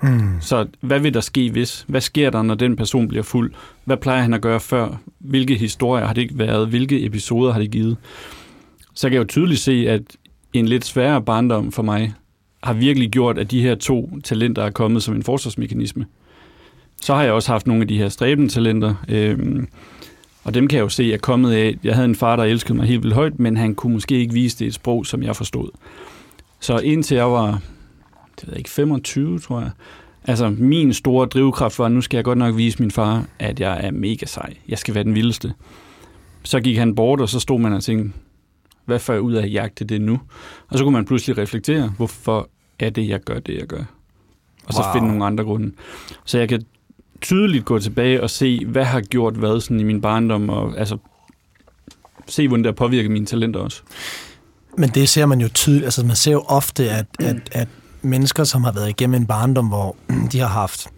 Mm. 0.02 0.42
Så 0.42 0.68
hvad 0.82 1.00
vil 1.00 1.14
der 1.14 1.22
ske 1.22 1.52
hvis? 1.52 1.86
Hvad 1.88 2.02
sker 2.02 2.30
der, 2.30 2.42
når 2.42 2.56
den 2.56 2.76
person 2.76 3.08
bliver 3.08 3.24
fuld? 3.24 3.54
Hvad 3.86 3.98
plejer 3.98 4.22
han 4.22 4.34
at 4.34 4.42
gøre 4.42 4.60
før? 4.60 5.02
Hvilke 5.20 5.56
historier 5.56 6.06
har 6.06 6.14
det 6.14 6.22
ikke 6.22 6.38
været? 6.38 6.68
Hvilke 6.68 7.06
episoder 7.06 7.54
har 7.54 7.60
det 7.60 7.72
givet? 7.72 7.98
Så 8.94 9.10
kan 9.10 9.14
jeg 9.14 9.20
jo 9.20 9.28
tydeligt 9.28 9.60
se, 9.60 9.86
at 9.90 10.02
en 10.54 10.66
lidt 10.66 10.86
sværere 10.86 11.22
barndom 11.22 11.72
for 11.72 11.84
mig 11.84 12.14
har 12.64 12.74
virkelig 12.74 13.12
gjort, 13.12 13.38
at 13.38 13.52
de 13.52 13.62
her 13.62 13.76
to 13.76 14.20
talenter 14.24 14.64
er 14.64 14.70
kommet 14.70 15.04
som 15.04 15.16
en 15.16 15.24
forsvarsmekanisme. 15.24 16.06
Så 17.02 17.16
har 17.16 17.24
jeg 17.24 17.32
også 17.32 17.52
haft 17.52 17.68
nogle 17.68 17.82
af 17.82 17.88
de 17.88 17.98
her 17.98 18.10
stræbende 18.10 18.50
talenter, 18.50 18.96
øhm, 19.10 19.68
og 20.44 20.54
dem 20.54 20.68
kan 20.68 20.78
jeg 20.78 20.84
jo 20.84 20.90
se 20.90 21.14
er 21.14 21.18
kommet 21.18 21.54
af, 21.54 21.78
jeg 21.84 21.96
havde 21.96 22.06
en 22.06 22.16
far, 22.16 22.36
der 22.36 22.44
elskede 22.44 22.74
mig 22.74 22.88
helt 22.88 23.04
vildt 23.04 23.16
højt, 23.16 23.40
men 23.40 23.58
han 23.58 23.76
kunne 23.76 23.94
måske 23.94 24.20
ikke 24.20 24.34
vise 24.34 24.60
det 24.60 24.66
i 24.66 24.68
et 24.68 24.74
sprog, 24.74 25.06
som 25.06 25.24
jeg 25.24 25.36
forstod. 25.36 25.70
Så 26.60 26.78
indtil 26.78 27.16
jeg 27.16 27.32
var 27.32 27.62
det 28.36 28.48
ved 28.48 28.54
jeg 28.54 28.58
ikke, 28.58 28.70
25, 28.70 29.40
tror 29.40 29.60
jeg. 29.60 29.70
Altså, 30.28 30.50
min 30.50 30.94
store 30.94 31.28
drivkraft 31.28 31.80
var, 31.80 31.86
at 31.86 31.92
nu 31.92 32.02
skal 32.02 32.18
jeg 32.18 32.24
godt 32.24 32.38
nok 32.38 32.58
vise 32.58 32.80
min 32.80 32.92
far, 32.92 33.26
at 33.40 33.60
jeg 33.60 33.80
er 33.84 33.92
mega 33.92 34.26
sej. 34.26 34.54
Jeg 34.68 34.78
skal 34.78 34.96
være 34.96 35.04
den 35.04 35.16
vildeste. 35.16 35.54
Så 36.44 36.60
gik 36.60 36.78
han 36.78 36.96
bort, 36.96 37.22
og 37.22 37.30
så 37.30 37.40
stod 37.40 37.60
man 37.60 37.74
og 37.74 37.84
tænkte, 37.84 38.20
hvad 38.86 39.00
får 39.00 39.14
jeg 39.14 39.22
ud 39.22 39.34
af 39.34 39.44
at 39.44 39.54
jagte 39.54 39.86
det 39.86 40.02
nu? 40.02 40.20
Og 40.70 40.78
så 40.78 40.84
kunne 40.84 40.94
man 40.94 41.06
pludselig 41.06 41.38
reflektere, 41.38 41.94
hvorfor 41.98 42.50
er 42.80 42.90
det, 42.90 43.08
jeg 43.10 43.20
gør 43.20 43.40
det, 43.40 43.58
jeg 43.58 43.68
gør? 43.68 43.84
Og 44.66 44.74
så 44.74 44.82
Wow. 44.82 44.94
finde 44.94 45.08
nogle 45.08 45.26
andre 45.26 45.44
grunde. 45.44 45.72
Så 46.26 46.38
jeg 46.38 46.50
kan 46.50 46.66
tydeligt 47.22 47.66
gå 47.66 47.80
tilbage 47.80 48.24
og 48.24 48.30
se, 48.30 48.66
hvad 48.66 48.86
har 48.86 49.02
gjort 49.02 49.34
hvad 49.34 49.62
sådan 49.62 49.80
i 49.80 49.84
min 49.84 50.02
barndom, 50.02 50.50
og 50.50 50.78
altså 50.78 50.98
se, 52.28 52.48
hvordan 52.48 52.64
det 52.64 52.68
har 52.68 52.76
påvirket 52.76 53.12
mine 53.12 53.26
talenter 53.26 53.60
også. 53.60 53.82
Men 54.78 54.90
det 54.90 55.10
ser 55.10 55.26
man 55.26 55.42
jo 55.42 55.48
tydeligt, 55.54 55.86
altså 55.86 56.06
man 56.06 56.16
ser 56.16 56.32
jo 56.32 56.42
ofte, 56.48 56.90
at, 56.90 57.06
at, 57.20 57.50
at 57.52 57.68
mennesker, 58.02 58.44
som 58.44 58.64
har 58.64 58.72
været 58.72 58.90
igennem 58.90 59.22
en 59.22 59.26
barndom, 59.26 59.68
hvor 59.68 59.96
de 60.32 60.40
har 60.40 60.48
haft 60.48 60.90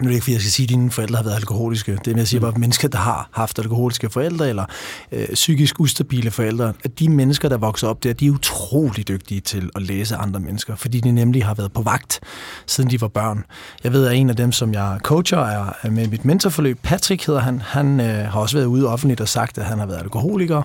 nu 0.00 0.06
er 0.06 0.08
det 0.08 0.14
ikke, 0.14 0.24
fordi 0.24 0.32
jeg 0.32 0.40
skal 0.40 0.50
sige, 0.50 0.64
at 0.64 0.68
dine 0.68 0.90
forældre 0.90 1.16
har 1.16 1.24
været 1.24 1.36
alkoholiske. 1.36 1.98
Det 2.04 2.12
er, 2.12 2.16
jeg 2.16 2.28
siger 2.28 2.40
bare, 2.40 2.50
at 2.50 2.58
mennesker, 2.58 2.88
der 2.88 2.98
har 2.98 3.28
haft 3.32 3.58
alkoholiske 3.58 4.10
forældre, 4.10 4.48
eller 4.48 4.64
øh, 5.12 5.28
psykisk 5.34 5.80
ustabile 5.80 6.30
forældre, 6.30 6.72
at 6.84 6.98
de 6.98 7.08
mennesker, 7.08 7.48
der 7.48 7.56
vokser 7.56 7.88
op 7.88 8.04
der, 8.04 8.12
de 8.12 8.26
er 8.26 8.30
utrolig 8.30 9.08
dygtige 9.08 9.40
til 9.40 9.70
at 9.76 9.82
læse 9.82 10.16
andre 10.16 10.40
mennesker, 10.40 10.76
fordi 10.76 11.00
de 11.00 11.12
nemlig 11.12 11.44
har 11.44 11.54
været 11.54 11.72
på 11.72 11.82
vagt, 11.82 12.20
siden 12.66 12.90
de 12.90 13.00
var 13.00 13.08
børn. 13.08 13.44
Jeg 13.84 13.92
ved, 13.92 14.06
at 14.06 14.16
en 14.16 14.30
af 14.30 14.36
dem, 14.36 14.52
som 14.52 14.74
jeg 14.74 14.98
coacher, 15.02 15.38
er 15.38 15.72
er 15.82 15.90
med 15.90 16.08
mit 16.08 16.24
mentorforløb, 16.24 16.78
Patrick 16.82 17.26
hedder 17.26 17.40
han, 17.40 17.60
han 17.60 18.00
øh, 18.00 18.06
har 18.06 18.40
også 18.40 18.56
været 18.56 18.66
ude 18.66 18.88
offentligt 18.88 19.20
og 19.20 19.28
sagt, 19.28 19.58
at 19.58 19.64
han 19.64 19.78
har 19.78 19.86
været 19.86 19.98
alkoholiker, 19.98 20.62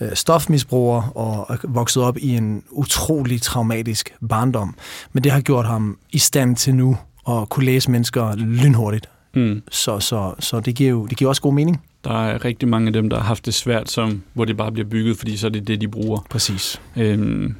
øh, 0.00 0.08
stofmisbruger 0.14 1.02
og 1.16 1.58
vokset 1.68 2.02
op 2.02 2.18
i 2.18 2.36
en 2.36 2.62
utrolig 2.70 3.42
traumatisk 3.42 4.14
barndom. 4.28 4.74
Men 5.12 5.24
det 5.24 5.32
har 5.32 5.40
gjort 5.40 5.66
ham 5.66 5.98
i 6.12 6.18
stand 6.18 6.56
til 6.56 6.74
nu 6.74 6.96
at 7.28 7.48
kunne 7.48 7.66
læse 7.66 7.90
mennesker 7.90 8.36
lynhurtigt. 8.36 9.08
Mm. 9.34 9.62
Så, 9.70 10.00
så, 10.00 10.34
så 10.38 10.60
det, 10.60 10.74
giver 10.74 10.90
jo 10.90 11.06
det 11.06 11.16
giver 11.18 11.28
også 11.28 11.42
god 11.42 11.54
mening. 11.54 11.82
Der 12.04 12.26
er 12.26 12.44
rigtig 12.44 12.68
mange 12.68 12.86
af 12.86 12.92
dem, 12.92 13.10
der 13.10 13.16
har 13.16 13.24
haft 13.24 13.46
det 13.46 13.54
svært, 13.54 13.90
som, 13.90 14.22
hvor 14.34 14.44
det 14.44 14.56
bare 14.56 14.72
bliver 14.72 14.88
bygget, 14.88 15.16
fordi 15.18 15.36
så 15.36 15.46
er 15.46 15.50
det 15.50 15.66
det, 15.68 15.80
de 15.80 15.88
bruger. 15.88 16.26
Præcis. 16.30 16.80
Øhm, 16.96 17.54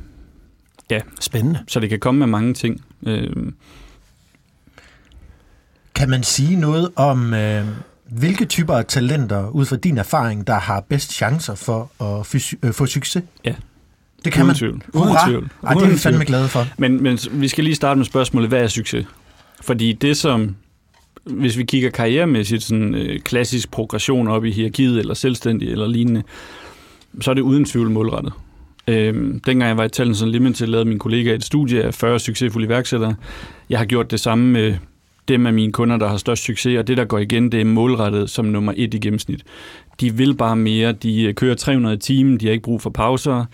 Spændende. 1.21 1.59
så 1.69 1.81
det 1.81 1.89
kan 1.89 1.99
komme 1.99 2.19
med 2.19 2.27
mange 2.27 2.55
ting. 2.55 2.81
Øhm, 3.07 3.55
Kan 5.95 6.11
man 6.11 6.23
sige 6.23 6.57
noget 6.57 6.91
om, 6.97 7.35
øh, 7.35 7.65
hvilke 8.11 8.45
typer 8.45 8.75
af 8.75 8.85
talenter, 8.85 9.49
ud 9.49 9.67
fra 9.67 9.77
din 9.77 9.99
erfaring, 9.99 10.47
der 10.47 10.59
har 10.59 10.81
bedst 10.81 11.13
chancer 11.13 11.55
for 11.55 11.91
at 12.05 12.27
fys- 12.27 12.55
øh, 12.63 12.73
få 12.73 12.87
succes? 12.87 13.23
Ja. 13.45 13.55
Det 14.25 14.33
kan 14.33 14.41
uden 14.43 14.47
man. 14.47 14.57
tvivl. 14.57 14.73
Uden 14.73 15.09
Hurra! 15.09 15.27
tvivl. 15.29 15.51
Ej, 15.63 15.75
det 15.75 15.83
er 15.83 15.89
vi 15.89 15.97
fandme 15.99 16.25
glade 16.25 16.49
for. 16.49 16.67
Men, 16.79 17.03
men 17.03 17.19
vi 17.31 17.49
skal 17.49 17.65
lige 17.65 17.75
starte 17.75 17.99
med 17.99 18.05
spørgsmålet, 18.05 18.49
hvad 18.49 18.61
er 18.63 18.67
succes? 18.67 19.07
Fordi 19.61 19.93
det 19.93 20.17
som, 20.17 20.57
hvis 21.25 21.59
vi 21.59 21.65
kigger 21.65 21.91
karrieremæssigt, 21.91 22.63
sådan 22.63 22.95
øh, 22.95 23.21
klassisk 23.21 23.71
progression 23.71 24.29
op 24.29 24.45
i 24.45 24.51
hierarkiet, 24.51 24.99
eller 24.99 25.15
selvstændig, 25.15 25.71
eller 25.71 25.87
lignende, 25.87 26.23
så 27.21 27.31
er 27.31 27.35
det 27.35 27.43
uden 27.43 27.65
tvivl 27.65 27.91
målrettet. 27.91 28.33
Øhm, 28.89 29.41
dengang 29.41 29.69
jeg 29.69 29.77
var 29.77 29.85
i 29.85 29.89
Talents 29.89 30.23
Unlimited, 30.23 30.67
lavede 30.67 30.89
min 30.89 30.99
kollega 30.99 31.35
et 31.35 31.45
studie 31.45 31.83
af 31.83 31.95
40 31.95 32.19
succesfulde 32.19 32.67
iværksættere. 32.67 33.15
Jeg 33.71 33.79
har 33.79 33.87
gjort 33.87 34.11
det 34.11 34.21
samme 34.21 34.53
med 34.53 34.75
dem 35.29 35.47
af 35.47 35.53
mine 35.53 35.73
kunder, 35.73 35.97
der 35.97 36.09
har 36.09 36.17
størst 36.17 36.43
succes, 36.43 36.79
og 36.79 36.87
det, 36.87 36.97
der 36.97 37.05
går 37.05 37.19
igen, 37.19 37.53
det 37.53 37.61
er 37.61 37.65
målrettet 37.65 38.31
som 38.31 38.45
nummer 38.45 38.73
et 38.77 38.95
i 38.95 38.99
gennemsnit. 38.99 39.45
De 40.01 40.15
vil 40.15 40.35
bare 40.35 40.57
mere, 40.57 40.93
de 40.93 41.23
øh, 41.23 41.35
kører 41.35 41.55
300 41.55 41.95
i 41.95 41.99
timen, 41.99 42.41
de 42.41 42.47
har 42.47 42.53
ikke 42.53 42.63
brug 42.63 42.83
for 42.83 42.91
pauser. 42.91 43.45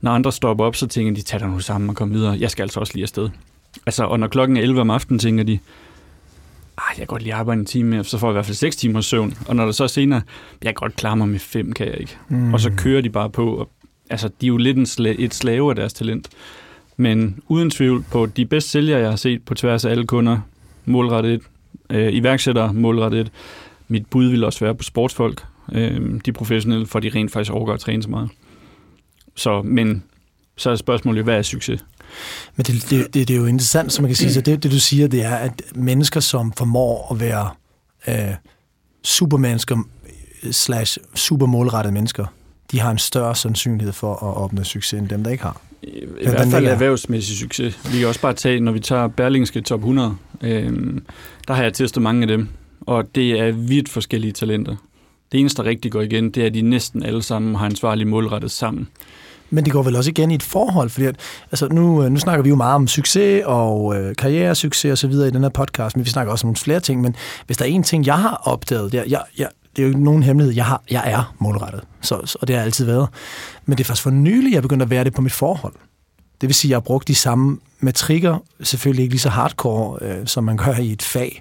Når 0.00 0.10
andre 0.10 0.32
stopper 0.32 0.64
op, 0.64 0.76
så 0.76 0.86
tænker 0.86 1.14
de, 1.14 1.22
tag 1.22 1.40
dig 1.40 1.48
nu 1.48 1.58
sammen 1.58 1.90
og 1.90 1.96
kom 1.96 2.14
videre. 2.14 2.36
Jeg 2.40 2.50
skal 2.50 2.62
altså 2.62 2.80
også 2.80 2.92
lige 2.94 3.02
afsted. 3.02 3.28
Altså, 3.86 4.04
og 4.04 4.20
når 4.20 4.26
klokken 4.26 4.56
er 4.56 4.60
11 4.62 4.80
om 4.80 4.90
aftenen, 4.90 5.18
tænker 5.18 5.44
de, 5.44 5.58
ah, 6.78 6.82
jeg 6.88 6.96
kan 6.96 7.06
godt 7.06 7.22
lige 7.22 7.34
arbejde 7.34 7.60
en 7.60 7.66
time 7.66 7.88
mere, 7.90 8.04
så 8.04 8.18
får 8.18 8.26
jeg 8.28 8.32
i 8.32 8.34
hvert 8.34 8.46
fald 8.46 8.54
6 8.56 8.76
timer 8.76 9.00
søvn. 9.00 9.34
Og 9.48 9.56
når 9.56 9.64
der 9.64 9.72
så 9.72 9.82
er 9.84 9.88
senere, 9.88 10.22
jeg 10.62 10.68
kan 10.68 10.74
godt 10.74 10.96
klare 10.96 11.16
mig 11.16 11.28
med 11.28 11.38
5, 11.38 11.72
kan 11.72 11.86
jeg 11.86 12.00
ikke. 12.00 12.16
Mm. 12.28 12.54
Og 12.54 12.60
så 12.60 12.70
kører 12.76 13.00
de 13.00 13.10
bare 13.10 13.30
på. 13.30 13.56
Og, 13.56 13.70
altså, 14.10 14.28
de 14.40 14.46
er 14.46 14.48
jo 14.48 14.56
lidt 14.56 14.76
en 14.76 14.84
sla- 14.84 15.22
et 15.22 15.34
slave 15.34 15.70
af 15.70 15.76
deres 15.76 15.92
talent. 15.92 16.28
Men 16.96 17.40
uden 17.48 17.70
tvivl 17.70 18.04
på 18.12 18.26
de 18.26 18.46
bedste 18.46 18.70
sælgere, 18.70 19.00
jeg 19.00 19.08
har 19.08 19.16
set 19.16 19.42
på 19.42 19.54
tværs 19.54 19.84
af 19.84 19.90
alle 19.90 20.06
kunder, 20.06 20.38
målrettet, 20.84 21.42
øh, 21.90 22.12
iværksættere 22.12 22.74
målrettet. 22.74 23.32
Mit 23.88 24.06
bud 24.06 24.26
vil 24.26 24.44
også 24.44 24.64
være 24.64 24.74
på 24.74 24.82
sportsfolk, 24.82 25.44
øh, 25.72 26.20
de 26.26 26.32
professionelle, 26.32 26.86
for 26.86 27.00
de 27.00 27.08
rent 27.14 27.32
faktisk 27.32 27.52
overgår 27.52 27.72
at 27.72 27.80
træne 27.80 28.02
så 28.02 28.10
meget. 28.10 28.28
Så, 29.34 29.62
men 29.62 30.02
så 30.56 30.70
er 30.70 30.76
spørgsmålet, 30.76 31.24
hvad 31.24 31.38
er 31.38 31.42
succes? 31.42 31.84
Men 32.56 32.64
det, 32.64 32.90
det, 32.90 33.14
det, 33.14 33.28
det 33.28 33.30
er 33.30 33.38
jo 33.38 33.46
interessant, 33.46 33.92
som 33.92 34.02
man 34.02 34.08
kan 34.08 34.16
sige, 34.16 34.32
så 34.32 34.40
det, 34.40 34.62
det 34.62 34.70
du 34.70 34.80
siger, 34.80 35.08
det 35.08 35.24
er, 35.24 35.34
at 35.34 35.62
mennesker, 35.74 36.20
som 36.20 36.52
formår 36.52 37.08
at 37.10 37.20
være 37.20 37.50
øh, 38.08 38.34
supermennesker 39.02 39.76
slash 40.50 40.98
supermålrettede 41.14 41.94
mennesker, 41.94 42.26
de 42.70 42.80
har 42.80 42.90
en 42.90 42.98
større 42.98 43.36
sandsynlighed 43.36 43.92
for 43.92 44.12
at 44.12 44.36
opnå 44.36 44.64
succes, 44.64 45.00
end 45.00 45.08
dem, 45.08 45.24
der 45.24 45.30
ikke 45.30 45.42
har. 45.42 45.60
I, 45.82 45.88
i 46.20 46.28
hvert 46.28 46.48
fald 46.50 46.66
erhvervsmæssig 46.66 47.36
succes. 47.38 47.78
Vi 47.92 47.98
kan 47.98 48.08
også 48.08 48.20
bare 48.20 48.32
tage, 48.32 48.60
når 48.60 48.72
vi 48.72 48.80
tager 48.80 49.08
Berlingske 49.08 49.60
Top 49.60 49.80
100, 49.80 50.16
øh, 50.40 50.72
der 51.48 51.54
har 51.54 51.62
jeg 51.62 51.74
testet 51.74 52.02
mange 52.02 52.22
af 52.22 52.28
dem, 52.28 52.48
og 52.80 53.14
det 53.14 53.40
er 53.40 53.52
vidt 53.52 53.88
forskellige 53.88 54.32
talenter. 54.32 54.76
Det 55.32 55.40
eneste, 55.40 55.62
der 55.62 55.68
rigtig 55.68 55.92
går 55.92 56.00
igen, 56.00 56.30
det 56.30 56.42
er, 56.42 56.46
at 56.46 56.54
de 56.54 56.62
næsten 56.62 57.02
alle 57.02 57.22
sammen 57.22 57.54
har 57.54 57.66
ansvarlige 57.66 58.06
målrettet 58.06 58.50
sammen. 58.50 58.88
Men 59.50 59.64
det 59.64 59.72
går 59.72 59.82
vel 59.82 59.96
også 59.96 60.10
igen 60.10 60.30
i 60.30 60.34
et 60.34 60.42
forhold, 60.42 60.90
fordi 60.90 61.06
at, 61.06 61.16
altså 61.52 61.68
nu, 61.68 62.02
øh, 62.02 62.10
nu 62.10 62.18
snakker 62.18 62.42
vi 62.42 62.48
jo 62.48 62.56
meget 62.56 62.74
om 62.74 62.88
succes 62.88 63.42
og 63.46 63.96
øh, 63.96 64.16
karrieresucces 64.16 64.90
og 64.90 64.98
så 64.98 65.08
videre 65.08 65.28
i 65.28 65.30
den 65.30 65.42
her 65.42 65.48
podcast, 65.48 65.96
men 65.96 66.04
vi 66.04 66.10
snakker 66.10 66.32
også 66.32 66.46
om 66.46 66.48
nogle 66.48 66.56
flere 66.56 66.80
ting, 66.80 67.00
men 67.00 67.16
hvis 67.46 67.56
der 67.56 67.64
er 67.64 67.68
en 67.68 67.82
ting, 67.82 68.06
jeg 68.06 68.18
har 68.18 68.42
opdaget, 68.44 68.92
det 68.92 69.00
er, 69.00 69.04
jeg, 69.08 69.22
jeg, 69.38 69.48
det 69.76 69.82
er 69.82 69.86
jo 69.86 69.88
ikke 69.88 70.04
nogen 70.04 70.22
hemmelighed, 70.22 70.54
jeg, 70.54 70.64
har, 70.64 70.82
jeg 70.90 71.02
er 71.06 71.34
målrettet, 71.38 71.82
så, 72.00 72.36
og 72.40 72.48
det 72.48 72.56
har 72.56 72.60
jeg 72.60 72.64
altid 72.64 72.84
været. 72.84 73.08
Men 73.66 73.78
det 73.78 73.84
er 73.84 73.88
først 73.88 74.02
for 74.02 74.10
nylig, 74.10 74.52
jeg 74.52 74.62
begynder 74.62 74.86
at 74.86 74.90
være 74.90 75.04
det 75.04 75.14
på 75.14 75.22
mit 75.22 75.32
forhold. 75.32 75.72
Det 76.40 76.48
vil 76.48 76.54
sige, 76.54 76.68
at 76.68 76.70
jeg 76.70 76.76
har 76.76 76.80
brugt 76.80 77.08
de 77.08 77.14
samme 77.14 77.58
matrikker, 77.80 78.38
selvfølgelig 78.62 79.02
ikke 79.02 79.12
lige 79.12 79.20
så 79.20 79.28
hardcore, 79.28 79.98
øh, 80.02 80.26
som 80.26 80.44
man 80.44 80.56
gør 80.56 80.74
i 80.74 80.92
et 80.92 81.02
fag, 81.02 81.40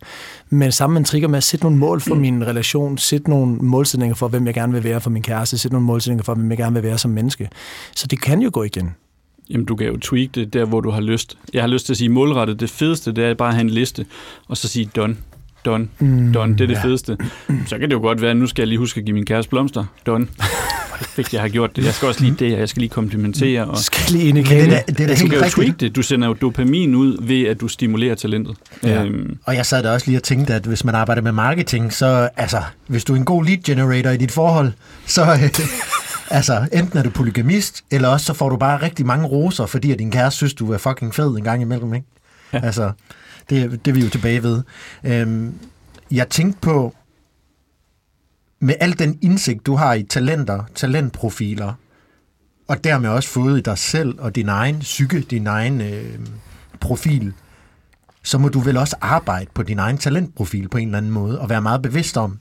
men 0.50 0.72
samme 0.72 0.94
matrikker 0.94 1.28
med 1.28 1.38
at 1.38 1.44
sætte 1.44 1.66
nogle 1.66 1.78
mål 1.78 2.02
for 2.02 2.16
min 2.16 2.48
relation, 2.48 2.98
sætte 2.98 3.30
nogle 3.30 3.56
målsætninger 3.56 4.16
for, 4.16 4.28
hvem 4.28 4.46
jeg 4.46 4.54
gerne 4.54 4.74
vil 4.74 4.84
være 4.84 5.02
for 5.02 5.10
min 5.10 5.24
kæreste, 5.24 5.58
sætte 5.58 5.76
nogle 5.76 5.88
målsætninger 5.88 6.24
for, 6.24 6.36
hvem 6.36 6.50
jeg 6.50 6.58
gerne 6.58 6.74
vil 6.74 6.84
være 6.84 6.98
som 6.98 7.12
menneske. 7.12 7.50
Så 7.96 8.08
det 8.08 8.22
kan 8.22 8.42
jo 8.42 8.50
gå 8.54 8.64
igen. 8.64 8.96
Jamen, 9.50 9.66
du 9.66 9.76
kan 9.76 9.88
jo 9.88 9.98
tweak 9.98 10.36
det 10.36 10.54
der, 10.54 10.66
hvor 10.66 10.82
du 10.82 10.90
har 10.90 11.02
lyst. 11.02 11.38
Jeg 11.54 11.64
har 11.64 11.68
lyst 11.68 11.86
til 11.86 11.94
at 11.94 11.98
sige 11.98 12.10
målrettet. 12.10 12.60
Det 12.60 12.70
fedeste, 12.70 13.12
det 13.12 13.26
er 13.26 13.34
bare 13.34 13.50
at 13.50 13.56
have 13.56 13.62
en 13.62 13.70
liste, 13.70 14.06
og 14.48 14.58
så 14.58 14.68
sige 14.68 14.90
done 14.96 15.18
done, 15.66 15.88
mm, 16.00 16.34
done, 16.34 16.54
det 16.54 16.62
er 16.62 16.68
det 16.68 16.74
ja. 16.74 16.84
fedeste. 16.84 17.18
Så 17.68 17.78
kan 17.78 17.90
det 17.90 17.94
jo 17.94 18.00
godt 18.00 18.22
være, 18.22 18.32
at 18.32 18.38
nu 18.38 18.48
skal 18.48 18.62
jeg 18.62 18.68
lige 18.68 18.80
huske 18.80 19.00
at 19.00 19.06
give 19.06 19.14
min 19.14 19.26
kæreste 19.26 19.50
blomster, 19.50 19.86
done. 20.06 20.28
Fik 21.16 21.34
jeg 21.34 21.42
har 21.42 21.50
gjort 21.50 21.76
det. 21.76 21.86
Jeg 21.86 21.94
skal 21.94 22.08
også 22.08 22.22
lige 22.22 22.36
det, 22.40 22.52
jeg 22.52 22.70
skal 22.70 22.80
lige 22.80 22.90
komplimentere. 22.90 23.66
Og 23.66 23.78
skal 23.78 24.04
lige 24.12 24.30
ind 24.30 24.38
i 24.38 24.42
det, 24.42 24.50
det, 24.88 24.98
det, 24.98 25.12
er 25.12 25.16
du 25.16 25.28
kan 25.28 25.40
jo 25.40 25.50
tweak 25.50 25.80
det. 25.80 25.96
Du 25.96 26.02
sender 26.02 26.28
jo 26.28 26.34
dopamin 26.34 26.96
ud 26.96 27.18
ved, 27.22 27.44
at 27.44 27.62
du 27.62 27.68
stimulerer 27.68 28.16
talentet. 28.16 28.56
Ja. 28.84 29.04
Øhm. 29.04 29.38
Og 29.46 29.56
jeg 29.56 29.66
sad 29.66 29.84
der 29.84 29.92
også 29.92 30.08
lige 30.08 30.18
og 30.18 30.24
tænkte, 30.24 30.54
at 30.54 30.66
hvis 30.66 30.84
man 30.84 30.96
arbejder 30.96 31.22
med 31.22 31.32
marketing, 31.32 31.94
så 31.94 32.30
altså, 32.38 32.62
hvis 32.88 33.04
du 33.04 33.14
er 33.14 33.18
en 33.18 33.26
god 33.26 33.46
lead 33.46 33.58
generator 33.64 34.10
i 34.10 34.18
dit 34.18 34.32
forhold, 34.32 34.72
så 35.06 35.26
altså, 36.30 36.68
enten 36.74 37.00
er 37.00 37.04
du 37.04 37.10
polygamist, 37.10 37.84
eller 37.92 38.08
også 38.08 38.26
så 38.26 38.34
får 38.34 38.50
du 38.50 38.58
bare 38.58 38.82
rigtig 38.82 39.06
mange 39.06 39.28
roser, 39.28 39.66
fordi 39.66 39.92
at 39.92 40.00
din 40.00 40.12
kæreste 40.12 40.38
synes, 40.38 40.54
du 40.54 40.74
er 40.74 40.78
fucking 40.78 41.16
fed 41.16 41.28
en 41.28 41.44
gang 41.44 41.62
imellem, 41.62 41.94
ikke? 41.94 42.08
Ja. 42.54 42.60
Altså, 42.64 42.92
det, 43.50 43.86
det 43.86 43.92
er 43.92 43.96
vi 43.96 44.02
jo 44.02 44.10
tilbage 44.10 44.44
ved. 44.44 44.64
Øhm, 45.04 45.54
jeg 46.12 46.30
tænkte 46.30 46.62
på, 46.62 46.96
med 48.60 48.76
al 48.80 49.00
den 49.00 49.20
indsigt, 49.22 49.66
du 49.66 49.76
har 49.76 49.94
i 49.94 50.04
talenter, 50.04 50.64
talentprofiler, 50.76 51.74
og 52.68 52.84
dermed 52.84 53.10
også 53.10 53.30
fået 53.30 53.58
i 53.58 53.62
dig 53.62 53.78
selv 53.78 54.20
og 54.20 54.36
din 54.36 54.50
egen 54.50 54.80
psyke, 54.80 55.22
din 55.22 55.48
egen 55.48 55.82
øh, 55.82 56.20
profil, 56.80 57.34
så 58.24 58.38
må 58.38 58.50
du 58.50 58.60
vel 58.60 58.78
også 58.78 58.96
arbejde 59.02 59.50
på 59.54 59.64
din 59.64 59.80
egen 59.80 59.98
talentprofil 59.98 60.70
på 60.70 60.78
en 60.78 60.88
eller 60.88 60.98
anden 60.98 61.12
måde, 61.12 61.40
og 61.40 61.50
være 61.50 61.62
meget 61.62 61.82
bevidst 61.82 62.18
om, 62.18 62.40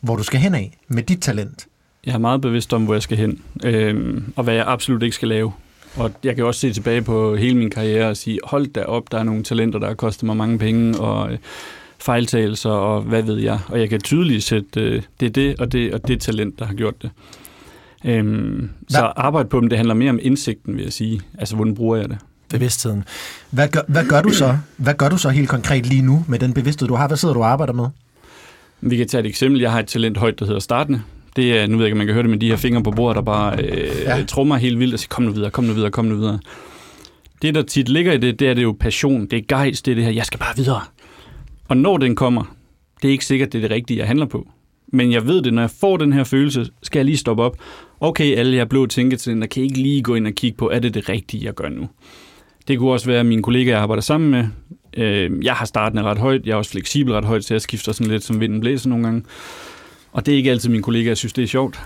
hvor 0.00 0.16
du 0.16 0.22
skal 0.22 0.40
hen 0.40 0.54
af 0.54 0.78
med 0.88 1.02
dit 1.02 1.22
talent. 1.22 1.66
Jeg 2.06 2.14
er 2.14 2.18
meget 2.18 2.40
bevidst 2.40 2.72
om, 2.72 2.84
hvor 2.84 2.94
jeg 2.94 3.02
skal 3.02 3.18
hen, 3.18 3.42
øh, 3.64 4.22
og 4.36 4.44
hvad 4.44 4.54
jeg 4.54 4.64
absolut 4.66 5.02
ikke 5.02 5.14
skal 5.14 5.28
lave. 5.28 5.52
Og 5.96 6.12
jeg 6.24 6.36
kan 6.36 6.44
også 6.44 6.60
se 6.60 6.72
tilbage 6.72 7.02
på 7.02 7.36
hele 7.36 7.56
min 7.56 7.70
karriere 7.70 8.08
og 8.08 8.16
sige, 8.16 8.38
hold 8.44 8.66
da 8.66 8.82
op, 8.82 9.12
der 9.12 9.18
er 9.18 9.22
nogle 9.22 9.42
talenter, 9.42 9.78
der 9.78 9.86
har 9.86 9.94
kostet 9.94 10.22
mig 10.22 10.36
mange 10.36 10.58
penge, 10.58 10.98
og 11.00 11.32
øh, 11.32 11.38
fejltagelser, 11.98 12.70
og 12.70 13.02
hvad 13.02 13.22
ved 13.22 13.36
jeg. 13.36 13.58
Og 13.68 13.80
jeg 13.80 13.88
kan 13.88 14.00
tydeligt 14.00 14.44
sætte, 14.44 14.80
øh, 14.80 15.02
det 15.20 15.26
er 15.26 15.30
det, 15.30 15.60
og 15.60 15.72
det, 15.72 15.94
og 15.94 16.08
det 16.08 16.20
talent, 16.20 16.58
der 16.58 16.64
har 16.64 16.74
gjort 16.74 17.02
det. 17.02 17.10
Øhm, 18.04 18.70
så 18.88 19.12
arbejde 19.16 19.48
på 19.48 19.60
dem, 19.60 19.68
det 19.68 19.78
handler 19.78 19.94
mere 19.94 20.10
om 20.10 20.18
indsigten, 20.22 20.76
vil 20.76 20.82
jeg 20.82 20.92
sige. 20.92 21.20
Altså, 21.38 21.56
hvordan 21.56 21.74
bruger 21.74 21.96
jeg 21.96 22.08
det? 22.08 22.18
Bevidstheden. 22.50 23.04
Hvad 23.50 23.68
gør, 23.68 23.80
hvad 23.88 24.04
gør 24.04 24.22
du 24.22 24.30
så? 24.30 24.58
Hvad 24.76 24.94
gør 24.94 25.08
du 25.08 25.18
så 25.18 25.28
helt 25.28 25.48
konkret 25.48 25.86
lige 25.86 26.02
nu 26.02 26.24
med 26.28 26.38
den 26.38 26.54
bevidsthed, 26.54 26.88
du 26.88 26.94
har? 26.94 27.06
Hvad 27.06 27.16
sidder 27.16 27.34
du 27.34 27.40
og 27.40 27.48
arbejder 27.48 27.72
med? 27.72 27.86
Vi 28.80 28.96
kan 28.96 29.08
tage 29.08 29.20
et 29.20 29.26
eksempel. 29.26 29.60
Jeg 29.60 29.72
har 29.72 29.78
et 29.80 29.86
talent 29.86 30.16
højt, 30.16 30.38
der 30.38 30.46
hedder 30.46 30.60
startende. 30.60 31.02
Det 31.36 31.58
er, 31.58 31.66
nu 31.66 31.76
ved 31.76 31.84
jeg 31.84 31.86
ikke, 31.86 31.94
om 31.94 31.98
man 31.98 32.06
kan 32.06 32.14
høre 32.14 32.22
det, 32.22 32.30
med 32.30 32.38
de 32.38 32.48
her 32.48 32.56
fingre 32.56 32.82
på 32.82 32.90
bordet, 32.90 33.16
der 33.16 33.22
bare 33.22 33.64
øh, 33.64 33.90
ja. 34.04 34.24
trummer 34.28 34.56
helt 34.56 34.78
vildt 34.78 34.94
og 34.94 35.00
siger, 35.00 35.08
kom 35.08 35.24
nu 35.24 35.32
videre, 35.32 35.50
kom 35.50 35.64
nu 35.64 35.72
videre, 35.72 35.90
kom 35.90 36.04
nu 36.04 36.16
videre. 36.16 36.38
Det, 37.42 37.54
der 37.54 37.62
tit 37.62 37.88
ligger 37.88 38.12
i 38.12 38.18
det, 38.18 38.40
det 38.40 38.48
er 38.48 38.54
det 38.54 38.62
jo 38.62 38.76
passion, 38.80 39.26
det 39.26 39.32
er 39.32 39.42
gejst, 39.48 39.86
det 39.86 39.90
er 39.90 39.94
det 39.94 40.04
her, 40.04 40.10
jeg 40.10 40.26
skal 40.26 40.38
bare 40.38 40.56
videre. 40.56 40.80
Og 41.68 41.76
når 41.76 41.98
den 41.98 42.16
kommer, 42.16 42.56
det 43.02 43.08
er 43.08 43.12
ikke 43.12 43.26
sikkert, 43.26 43.52
det 43.52 43.58
er 43.58 43.62
det 43.62 43.70
rigtige, 43.70 43.98
jeg 43.98 44.06
handler 44.06 44.26
på. 44.26 44.48
Men 44.92 45.12
jeg 45.12 45.26
ved 45.26 45.42
det, 45.42 45.54
når 45.54 45.62
jeg 45.62 45.70
får 45.70 45.96
den 45.96 46.12
her 46.12 46.24
følelse, 46.24 46.66
skal 46.82 46.98
jeg 46.98 47.04
lige 47.04 47.16
stoppe 47.16 47.42
op. 47.42 47.56
Okay, 48.00 48.36
alle 48.36 48.56
jeg 48.56 48.68
blå 48.68 48.86
tænketænder 48.86 49.46
kan 49.46 49.62
ikke 49.62 49.78
lige 49.78 50.02
gå 50.02 50.14
ind 50.14 50.26
og 50.26 50.32
kigge 50.32 50.56
på, 50.56 50.70
er 50.70 50.78
det 50.78 50.94
det 50.94 51.08
rigtige, 51.08 51.44
jeg 51.44 51.54
gør 51.54 51.68
nu? 51.68 51.88
Det 52.68 52.78
kunne 52.78 52.92
også 52.92 53.06
være 53.06 53.24
mine 53.24 53.42
kollegaer, 53.42 53.74
jeg 53.74 53.82
arbejder 53.82 54.00
sammen 54.00 54.30
med. 54.30 54.44
Øh, 54.96 55.44
jeg 55.44 55.54
har 55.54 55.66
startende 55.66 56.02
ret 56.02 56.18
højt, 56.18 56.46
jeg 56.46 56.52
er 56.52 56.56
også 56.56 56.70
fleksibel 56.70 57.12
ret 57.12 57.24
højt, 57.24 57.44
så 57.44 57.54
jeg 57.54 57.60
skifter 57.60 57.92
sådan 57.92 58.12
lidt, 58.12 58.24
som 58.24 58.40
vinden 58.40 58.60
blæser 58.60 58.88
nogle 58.88 59.04
gange. 59.04 59.22
Og 60.16 60.26
det 60.26 60.32
er 60.32 60.36
ikke 60.36 60.50
altid 60.50 60.68
mine 60.68 60.82
kollegaer 60.82 61.14
synes, 61.14 61.32
det 61.32 61.44
er 61.44 61.48
sjovt. 61.48 61.80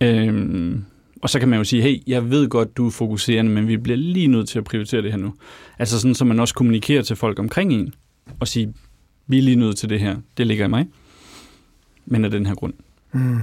Øhm, 0.00 0.84
og 1.22 1.30
så 1.30 1.38
kan 1.38 1.48
man 1.48 1.58
jo 1.58 1.64
sige, 1.64 1.82
hey, 1.82 2.02
jeg 2.06 2.30
ved 2.30 2.48
godt, 2.48 2.76
du 2.76 2.86
er 2.86 2.90
fokuserende, 2.90 3.50
men 3.50 3.68
vi 3.68 3.76
bliver 3.76 3.96
lige 3.96 4.26
nødt 4.26 4.48
til 4.48 4.58
at 4.58 4.64
prioritere 4.64 5.02
det 5.02 5.10
her 5.10 5.18
nu. 5.18 5.34
Altså 5.78 6.00
sådan, 6.00 6.14
så 6.14 6.24
man 6.24 6.40
også 6.40 6.54
kommunikerer 6.54 7.02
til 7.02 7.16
folk 7.16 7.38
omkring 7.38 7.72
en, 7.72 7.94
og 8.40 8.48
sige, 8.48 8.74
vi 9.26 9.38
er 9.38 9.42
lige 9.42 9.56
nødt 9.56 9.76
til 9.76 9.88
det 9.88 10.00
her. 10.00 10.16
Det 10.36 10.46
ligger 10.46 10.64
i 10.64 10.68
mig, 10.68 10.86
men 12.06 12.24
af 12.24 12.30
den 12.30 12.46
her 12.46 12.54
grund. 12.54 12.72
Mm. 13.12 13.40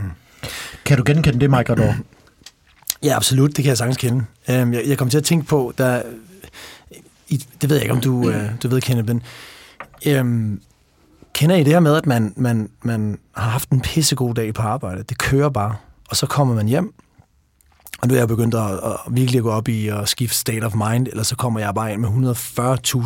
Kan 0.86 0.98
du 0.98 1.04
genkende 1.06 1.40
det, 1.40 1.50
Mike 1.50 1.72
Rador? 1.72 1.96
Ja, 3.04 3.16
absolut. 3.16 3.58
Det 3.58 3.64
kan 3.64 3.70
jeg 3.70 3.78
sagtens 3.78 3.98
kende. 3.98 4.26
Øhm, 4.50 4.74
jeg, 4.74 4.84
jeg 4.88 4.98
kom 4.98 5.10
til 5.10 5.18
at 5.18 5.24
tænke 5.24 5.46
på, 5.46 5.74
der, 5.78 6.02
det 7.30 7.70
ved 7.70 7.76
jeg 7.76 7.84
ikke, 7.84 7.94
om 7.94 8.02
du, 8.02 8.30
øh, 8.30 8.50
du 8.64 8.68
ved, 8.68 8.82
Kenneth, 8.82 9.08
men 9.08 9.22
øhm, 10.08 10.62
Kender 11.38 11.56
I 11.56 11.64
det 11.64 11.74
her 11.74 11.80
med, 11.80 11.96
at 11.96 12.06
man, 12.06 12.34
man, 12.38 12.70
man 12.82 13.20
har 13.36 13.50
haft 13.50 13.70
en 13.70 13.82
pissegod 13.82 14.34
dag 14.34 14.54
på 14.54 14.62
arbejde? 14.62 15.04
Det 15.04 15.18
kører 15.18 15.50
bare, 15.50 15.76
og 16.10 16.16
så 16.16 16.26
kommer 16.26 16.56
man 16.56 16.68
hjem, 16.68 16.94
og 18.02 18.08
nu 18.08 18.14
er 18.14 18.18
jeg 18.18 18.28
begyndt 18.28 18.56
at, 18.56 18.72
at 18.72 18.96
virkelig 19.10 19.42
gå 19.42 19.52
op 19.52 19.68
i 19.68 19.88
at 19.88 20.10
skifte 20.10 20.38
state 20.38 20.64
of 20.64 20.74
mind, 20.76 21.08
eller 21.08 21.24
så 21.24 21.36
kommer 21.36 21.60
jeg 21.60 21.76
bare 21.76 21.94
ind 21.94 22.02
med 22.02 22.36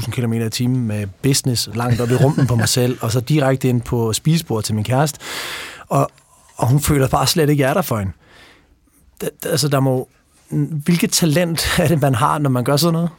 140.000 0.04 0.12
km 0.12 0.34
i 0.34 0.50
timen 0.50 0.88
med 0.88 1.08
business 1.22 1.70
langt 1.74 2.02
op 2.02 2.12
i 2.12 2.15
rumpen 2.15 2.48
på 2.48 2.56
mig 2.56 2.70
selv, 2.80 2.98
og 3.02 3.12
så 3.12 3.20
direkte 3.20 3.70
ind 3.70 3.82
på 3.82 4.13
spisebordet 4.13 4.65
til 4.65 4.76
min 4.76 4.84
kæreste. 4.84 5.20
Og, 5.88 6.12
og 6.56 6.67
hun 6.67 6.80
føler 6.80 7.08
bare 7.08 7.28
slet 7.28 7.50
ikke, 7.50 7.63
at 7.63 7.65
jeg 7.65 7.70
er 7.70 7.74
der 7.74 7.82
for 7.82 7.98
hende. 7.98 8.13
Altså, 9.46 9.67
der 9.67 9.80
må... 9.80 10.08
Hvilket 10.84 11.12
talent 11.12 11.80
er 11.80 11.88
det, 11.88 12.02
man 12.02 12.15
har, 12.15 12.38
når 12.38 12.50
man 12.50 12.63
gør 12.63 12.78
sådan 12.78 12.94
noget? 12.94 13.10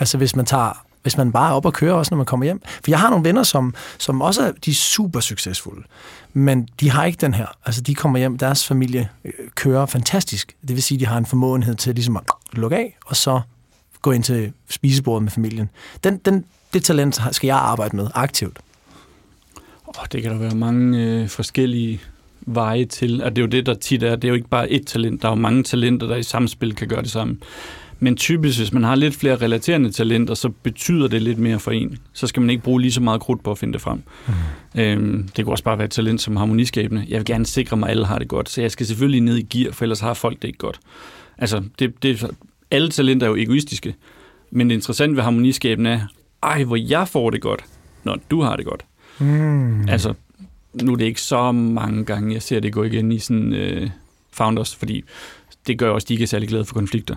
Altså, 0.00 0.18
hvis 0.18 0.36
man 0.36 0.46
tager 0.46 0.84
hvis 1.08 1.16
man 1.16 1.32
bare 1.32 1.50
er 1.50 1.54
op 1.54 1.66
og 1.66 1.72
kører 1.72 1.94
også, 1.94 2.10
når 2.10 2.16
man 2.16 2.26
kommer 2.26 2.44
hjem. 2.44 2.62
For 2.64 2.90
jeg 2.90 3.00
har 3.00 3.10
nogle 3.10 3.24
venner, 3.24 3.42
som, 3.42 3.74
som 3.98 4.22
også 4.22 4.42
er, 4.42 4.52
de 4.64 4.70
er 4.70 4.74
super 4.74 5.20
succesfulde, 5.20 5.82
men 6.32 6.68
de 6.80 6.90
har 6.90 7.04
ikke 7.04 7.18
den 7.20 7.34
her. 7.34 7.46
Altså, 7.66 7.80
de 7.80 7.94
kommer 7.94 8.18
hjem, 8.18 8.38
deres 8.38 8.66
familie 8.66 9.08
øh, 9.24 9.32
kører 9.54 9.86
fantastisk. 9.86 10.56
Det 10.60 10.76
vil 10.76 10.82
sige, 10.82 11.00
de 11.00 11.06
har 11.06 11.18
en 11.18 11.26
formåenhed 11.26 11.74
til 11.74 11.94
ligesom 11.94 12.16
at 12.16 12.22
lukke 12.52 12.76
af, 12.76 12.96
og 13.06 13.16
så 13.16 13.40
gå 14.02 14.12
ind 14.12 14.24
til 14.24 14.52
spisebordet 14.70 15.22
med 15.22 15.30
familien. 15.30 15.70
Den, 16.04 16.16
den, 16.16 16.44
det 16.72 16.84
talent 16.84 17.20
skal 17.30 17.46
jeg 17.46 17.56
arbejde 17.56 17.96
med 17.96 18.08
aktivt. 18.14 18.58
Oh, 19.86 20.04
det 20.12 20.22
kan 20.22 20.32
der 20.32 20.38
være 20.38 20.54
mange 20.54 20.98
øh, 20.98 21.28
forskellige 21.28 22.00
veje 22.40 22.84
til, 22.84 23.22
og 23.22 23.36
det 23.36 23.38
er 23.38 23.42
jo 23.42 23.48
det, 23.48 23.66
der 23.66 23.74
tit 23.74 24.02
er, 24.02 24.16
det 24.16 24.24
er 24.24 24.28
jo 24.28 24.34
ikke 24.34 24.48
bare 24.48 24.70
et 24.70 24.86
talent, 24.86 25.22
der 25.22 25.28
er 25.28 25.32
jo 25.32 25.36
mange 25.36 25.62
talenter, 25.62 26.06
der 26.06 26.16
i 26.16 26.22
samspil 26.22 26.74
kan 26.74 26.88
gøre 26.88 27.02
det 27.02 27.10
samme. 27.10 27.36
Men 28.00 28.16
typisk, 28.16 28.58
hvis 28.58 28.72
man 28.72 28.84
har 28.84 28.94
lidt 28.94 29.14
flere 29.14 29.36
relaterende 29.36 29.92
talenter, 29.92 30.34
så 30.34 30.48
betyder 30.48 31.08
det 31.08 31.22
lidt 31.22 31.38
mere 31.38 31.58
for 31.58 31.70
en. 31.70 31.98
Så 32.12 32.26
skal 32.26 32.40
man 32.40 32.50
ikke 32.50 32.62
bruge 32.62 32.80
lige 32.80 32.92
så 32.92 33.00
meget 33.00 33.20
krudt 33.20 33.42
på 33.42 33.50
at 33.50 33.58
finde 33.58 33.72
det 33.72 33.80
frem. 33.80 34.02
Mm. 34.74 34.80
Øhm, 34.80 35.28
det 35.36 35.44
kunne 35.44 35.52
også 35.52 35.64
bare 35.64 35.78
være 35.78 35.84
et 35.84 35.90
talent 35.90 36.20
som 36.20 36.36
harmoniskabende. 36.36 37.06
Jeg 37.08 37.18
vil 37.18 37.24
gerne 37.24 37.46
sikre 37.46 37.76
mig, 37.76 37.86
at 37.86 37.90
alle 37.90 38.06
har 38.06 38.18
det 38.18 38.28
godt, 38.28 38.48
så 38.48 38.60
jeg 38.60 38.70
skal 38.70 38.86
selvfølgelig 38.86 39.20
ned 39.20 39.36
i 39.36 39.42
gear, 39.42 39.72
for 39.72 39.84
ellers 39.84 40.00
har 40.00 40.14
folk 40.14 40.42
det 40.42 40.48
ikke 40.48 40.58
godt. 40.58 40.80
Altså, 41.38 41.62
det, 41.78 42.02
det, 42.02 42.30
alle 42.70 42.88
talenter 42.90 43.26
er 43.26 43.30
jo 43.30 43.36
egoistiske, 43.36 43.94
men 44.50 44.70
det 44.70 44.74
interessante 44.74 45.16
ved 45.16 45.22
harmoniskabende 45.22 45.90
er, 45.90 46.00
ej, 46.42 46.64
hvor 46.64 46.76
jeg 46.76 47.08
får 47.08 47.30
det 47.30 47.40
godt, 47.40 47.64
når 48.04 48.18
du 48.30 48.42
har 48.42 48.56
det 48.56 48.64
godt. 48.64 48.84
Mm. 49.18 49.88
Altså, 49.88 50.14
nu 50.74 50.92
er 50.92 50.96
det 50.96 51.04
ikke 51.04 51.22
så 51.22 51.52
mange 51.52 52.04
gange, 52.04 52.34
jeg 52.34 52.42
ser 52.42 52.60
det 52.60 52.72
gå 52.72 52.82
igen 52.82 53.12
i 53.12 53.18
sådan 53.18 53.52
øh, 53.52 53.90
founders, 54.32 54.74
fordi 54.74 55.04
det 55.66 55.78
gør 55.78 55.90
også, 55.90 56.06
de 56.08 56.14
ikke 56.14 56.22
er 56.22 56.26
særlig 56.26 56.48
glade 56.48 56.64
for 56.64 56.74
konflikter. 56.74 57.16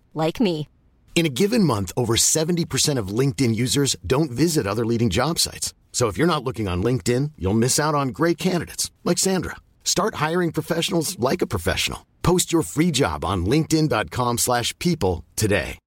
like 0.15 0.39
me. 0.39 0.67
In 1.13 1.25
a 1.27 1.35
given 1.41 1.63
month, 1.63 1.91
over 1.95 2.15
70% 2.15 2.97
of 2.97 3.15
LinkedIn 3.19 3.53
users 3.53 3.95
don't 4.07 4.31
visit 4.31 4.65
other 4.65 4.85
leading 4.85 5.11
job 5.11 5.37
sites. 5.37 5.75
So 5.91 6.07
if 6.07 6.17
you're 6.17 6.33
not 6.33 6.43
looking 6.43 6.67
on 6.67 6.81
LinkedIn, 6.81 7.33
you'll 7.37 7.59
miss 7.59 7.79
out 7.79 7.93
on 7.93 8.07
great 8.09 8.39
candidates 8.39 8.89
like 9.03 9.19
Sandra. 9.19 9.57
Start 9.83 10.15
hiring 10.15 10.51
professionals 10.51 11.19
like 11.19 11.43
a 11.43 11.47
professional. 11.47 12.07
Post 12.23 12.51
your 12.51 12.63
free 12.63 12.91
job 12.91 13.23
on 13.23 13.45
linkedin.com/people 13.45 14.37
slash 14.37 14.73
people 14.79 15.23
today. 15.35 15.77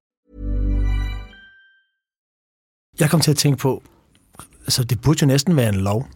Jeg 3.01 3.11
kom 3.11 3.21
til 3.21 3.31
at 3.31 3.37
tænke 3.37 3.59
på, 3.59 3.83
altså 4.61 4.85
det 4.85 5.01
burde 5.01 5.19
jo 5.23 5.27
næsten 5.27 5.57
være 5.57 5.69
en 5.69 5.75
lov 5.75 6.07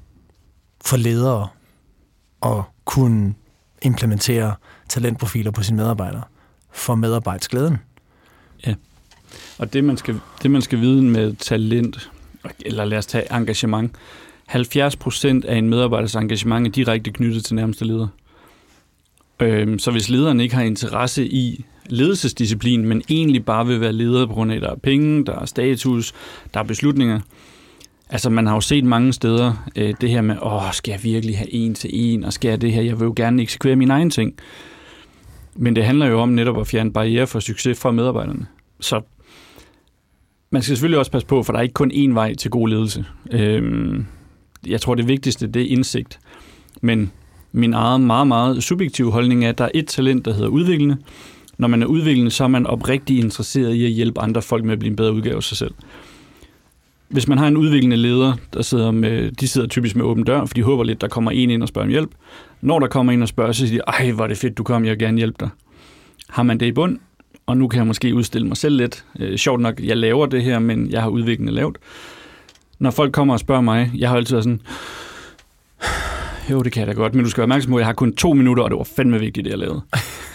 for 0.85 0.97
ledere 0.97 1.49
at 2.43 2.63
kunne 2.85 3.35
implementere 3.83 4.55
talentprofiler 4.89 5.51
på 5.51 5.63
sine 5.63 5.77
medarbejdere 5.77 6.23
for 6.71 6.95
medarbejdsglæden. 6.95 7.79
Ja. 8.67 8.75
Og 9.59 9.73
det 9.73 9.85
man, 9.85 9.97
skal, 9.97 10.21
det, 10.43 10.51
man 10.51 10.63
skal 10.63 10.81
vide 10.81 11.03
med 11.03 11.35
talent, 11.35 12.11
eller 12.61 12.85
lad 12.85 12.99
os 12.99 13.07
tage 13.07 13.33
engagement, 13.33 13.93
70% 14.51 15.27
af 15.49 15.57
en 15.57 15.71
medarbejders 15.71 16.15
engagement 16.15 16.67
er 16.67 16.71
direkte 16.71 17.11
knyttet 17.11 17.45
til 17.45 17.55
nærmeste 17.55 17.85
leder. 17.85 18.09
Øhm, 19.41 19.79
så 19.79 19.91
hvis 19.91 20.09
lederen 20.09 20.41
ikke 20.41 20.55
har 20.55 20.63
interesse 20.63 21.27
i 21.27 21.65
ledelsesdisciplin, 21.87 22.85
men 22.85 23.03
egentlig 23.11 23.45
bare 23.45 23.67
vil 23.67 23.81
være 23.81 23.93
leder 23.93 24.27
på 24.27 24.33
grund 24.33 24.53
af, 24.53 24.57
at 24.57 24.63
der 24.63 24.71
er 24.71 24.77
penge, 24.77 25.25
der 25.25 25.41
er 25.41 25.47
status, 25.47 26.15
der 26.55 26.61
er 26.61 26.65
beslutninger. 26.65 27.21
Altså 28.11 28.31
man 28.31 28.47
har 28.47 28.55
jo 28.55 28.61
set 28.61 28.85
mange 28.85 29.13
steder 29.13 29.69
øh, 29.77 29.95
det 30.01 30.11
her 30.11 30.21
med, 30.21 30.37
åh, 30.43 30.73
skal 30.73 30.93
jeg 30.93 31.05
virkelig 31.05 31.39
have 31.39 31.55
en 31.55 31.75
til 31.75 31.91
en, 31.93 32.25
og 32.25 32.33
skal 32.33 32.49
jeg 32.49 32.61
det 32.61 32.73
her, 32.73 32.83
jeg 32.83 33.01
vil 33.01 33.07
jo 33.07 33.13
gerne 33.17 33.43
eksekvere 33.43 33.77
mine 33.77 33.93
egne 33.93 34.11
ting. 34.11 34.35
Men 35.61 35.77
det 35.77 35.85
handler 35.85 36.07
jo 36.07 36.21
om 36.21 36.29
netop 36.29 36.61
at 36.61 36.67
fjerne 36.67 36.93
barriere 36.93 37.27
for 37.27 37.41
succes 37.41 37.81
fra 37.81 37.91
medarbejderne. 37.91 38.47
Så 38.81 39.01
man 40.51 40.63
skal 40.63 40.77
selvfølgelig 40.77 40.99
også 40.99 41.11
passe 41.11 41.27
på, 41.27 41.43
for 41.43 41.53
der 41.53 41.59
er 41.59 41.63
ikke 41.63 41.73
kun 41.73 41.93
én 41.93 42.13
vej 42.13 42.35
til 42.35 42.51
god 42.51 42.69
ledelse. 42.69 43.05
Øhm, 43.31 44.07
jeg 44.67 44.81
tror, 44.81 44.95
det 44.95 45.09
vigtigste, 45.09 45.47
det 45.47 45.63
er 45.63 45.67
indsigt. 45.67 46.19
Men 46.81 47.13
min 47.53 47.75
egen 47.75 48.07
meget, 48.07 48.27
meget 48.27 48.63
subjektive 48.63 49.13
holdning 49.13 49.45
er, 49.45 49.49
at 49.49 49.59
der 49.59 49.65
er 49.65 49.71
et 49.75 49.87
talent, 49.87 50.25
der 50.25 50.33
hedder 50.33 50.49
udviklende. 50.49 50.97
Når 51.59 51.69
man 51.69 51.83
er 51.83 51.87
udviklende, 51.87 52.31
så 52.31 52.45
er 52.45 52.49
man 52.49 52.67
oprigtig 52.67 53.19
interesseret 53.19 53.75
i 53.75 53.85
at 53.85 53.91
hjælpe 53.91 54.21
andre 54.21 54.43
folk 54.43 54.65
med 54.65 54.73
at 54.73 54.79
blive 54.79 54.91
en 54.91 54.97
bedre 54.97 55.13
udgave 55.13 55.37
af 55.37 55.43
sig 55.43 55.57
selv. 55.57 55.75
Hvis 57.09 57.29
man 57.29 57.39
har 57.39 57.49
en 57.49 57.57
udviklende 57.57 57.97
leder, 57.97 58.33
der 58.53 58.63
sidder 58.63 58.91
med, 58.91 59.33
de 59.33 59.49
sidder 59.49 59.67
typisk 59.69 59.97
med 59.97 60.05
åben 60.05 60.25
dør, 60.25 60.45
for 60.45 60.55
de 60.55 60.63
håber 60.63 60.85
lidt, 60.85 61.01
der 61.01 61.09
kommer 61.09 61.31
en 61.31 61.51
ind 61.51 61.63
og 61.63 61.69
spørger 61.69 61.87
om 61.87 61.91
hjælp. 61.91 62.11
Når 62.61 62.79
der 62.79 62.87
kommer 62.87 63.13
en 63.13 63.23
og 63.23 63.29
spørger, 63.29 63.53
så 63.53 63.67
siger 63.69 63.83
de, 63.83 63.93
ej, 64.03 64.11
hvor 64.11 64.25
er 64.25 64.29
det 64.29 64.39
fedt, 64.39 64.59
du 64.59 64.63
kom, 64.63 64.85
jeg 64.85 64.91
vil 64.91 64.99
gerne 64.99 65.19
hjælpe 65.19 65.37
dig. 65.41 65.49
Har 66.29 66.43
man 66.43 66.61
det 66.61 66.67
i 66.67 66.73
bund, 66.73 66.99
og 67.47 67.57
nu 67.57 67.69
kan 67.69 67.79
jeg 67.79 67.87
måske 67.87 68.15
udstille 68.15 68.49
mig 68.49 68.57
selv 68.57 68.77
lidt. 68.77 69.05
Øh, 69.21 69.37
sjovt 69.39 69.61
nok, 69.61 69.81
jeg 69.81 69.97
laver 69.97 70.27
det 70.27 70.43
her, 70.43 70.59
men 70.59 70.91
jeg 70.91 71.03
har 71.03 71.09
udviklende 71.09 71.53
lavt. 71.53 71.79
Når 72.79 72.91
folk 72.91 73.13
kommer 73.13 73.35
og 73.35 73.41
spørger 73.41 73.63
mig, 73.63 73.91
jeg 73.95 74.09
har 74.09 74.17
altid 74.17 74.35
været 74.35 74.45
sådan, 74.45 74.61
jo, 76.51 76.63
det 76.63 76.73
kan 76.73 76.81
jeg 76.81 76.87
da 76.87 76.93
godt, 76.93 77.15
men 77.15 77.25
du 77.25 77.31
skal 77.31 77.41
være 77.41 77.45
opmærksom 77.45 77.71
på, 77.71 77.77
at 77.77 77.81
jeg 77.81 77.87
har 77.87 77.93
kun 77.93 78.17
to 78.17 78.33
minutter, 78.33 78.63
og 78.63 78.71
det 78.71 78.79
var 78.79 78.89
fandme 78.97 79.21
vigtigt, 79.21 79.45
det 79.45 79.51
jeg 79.51 79.59
lavede. 79.59 79.81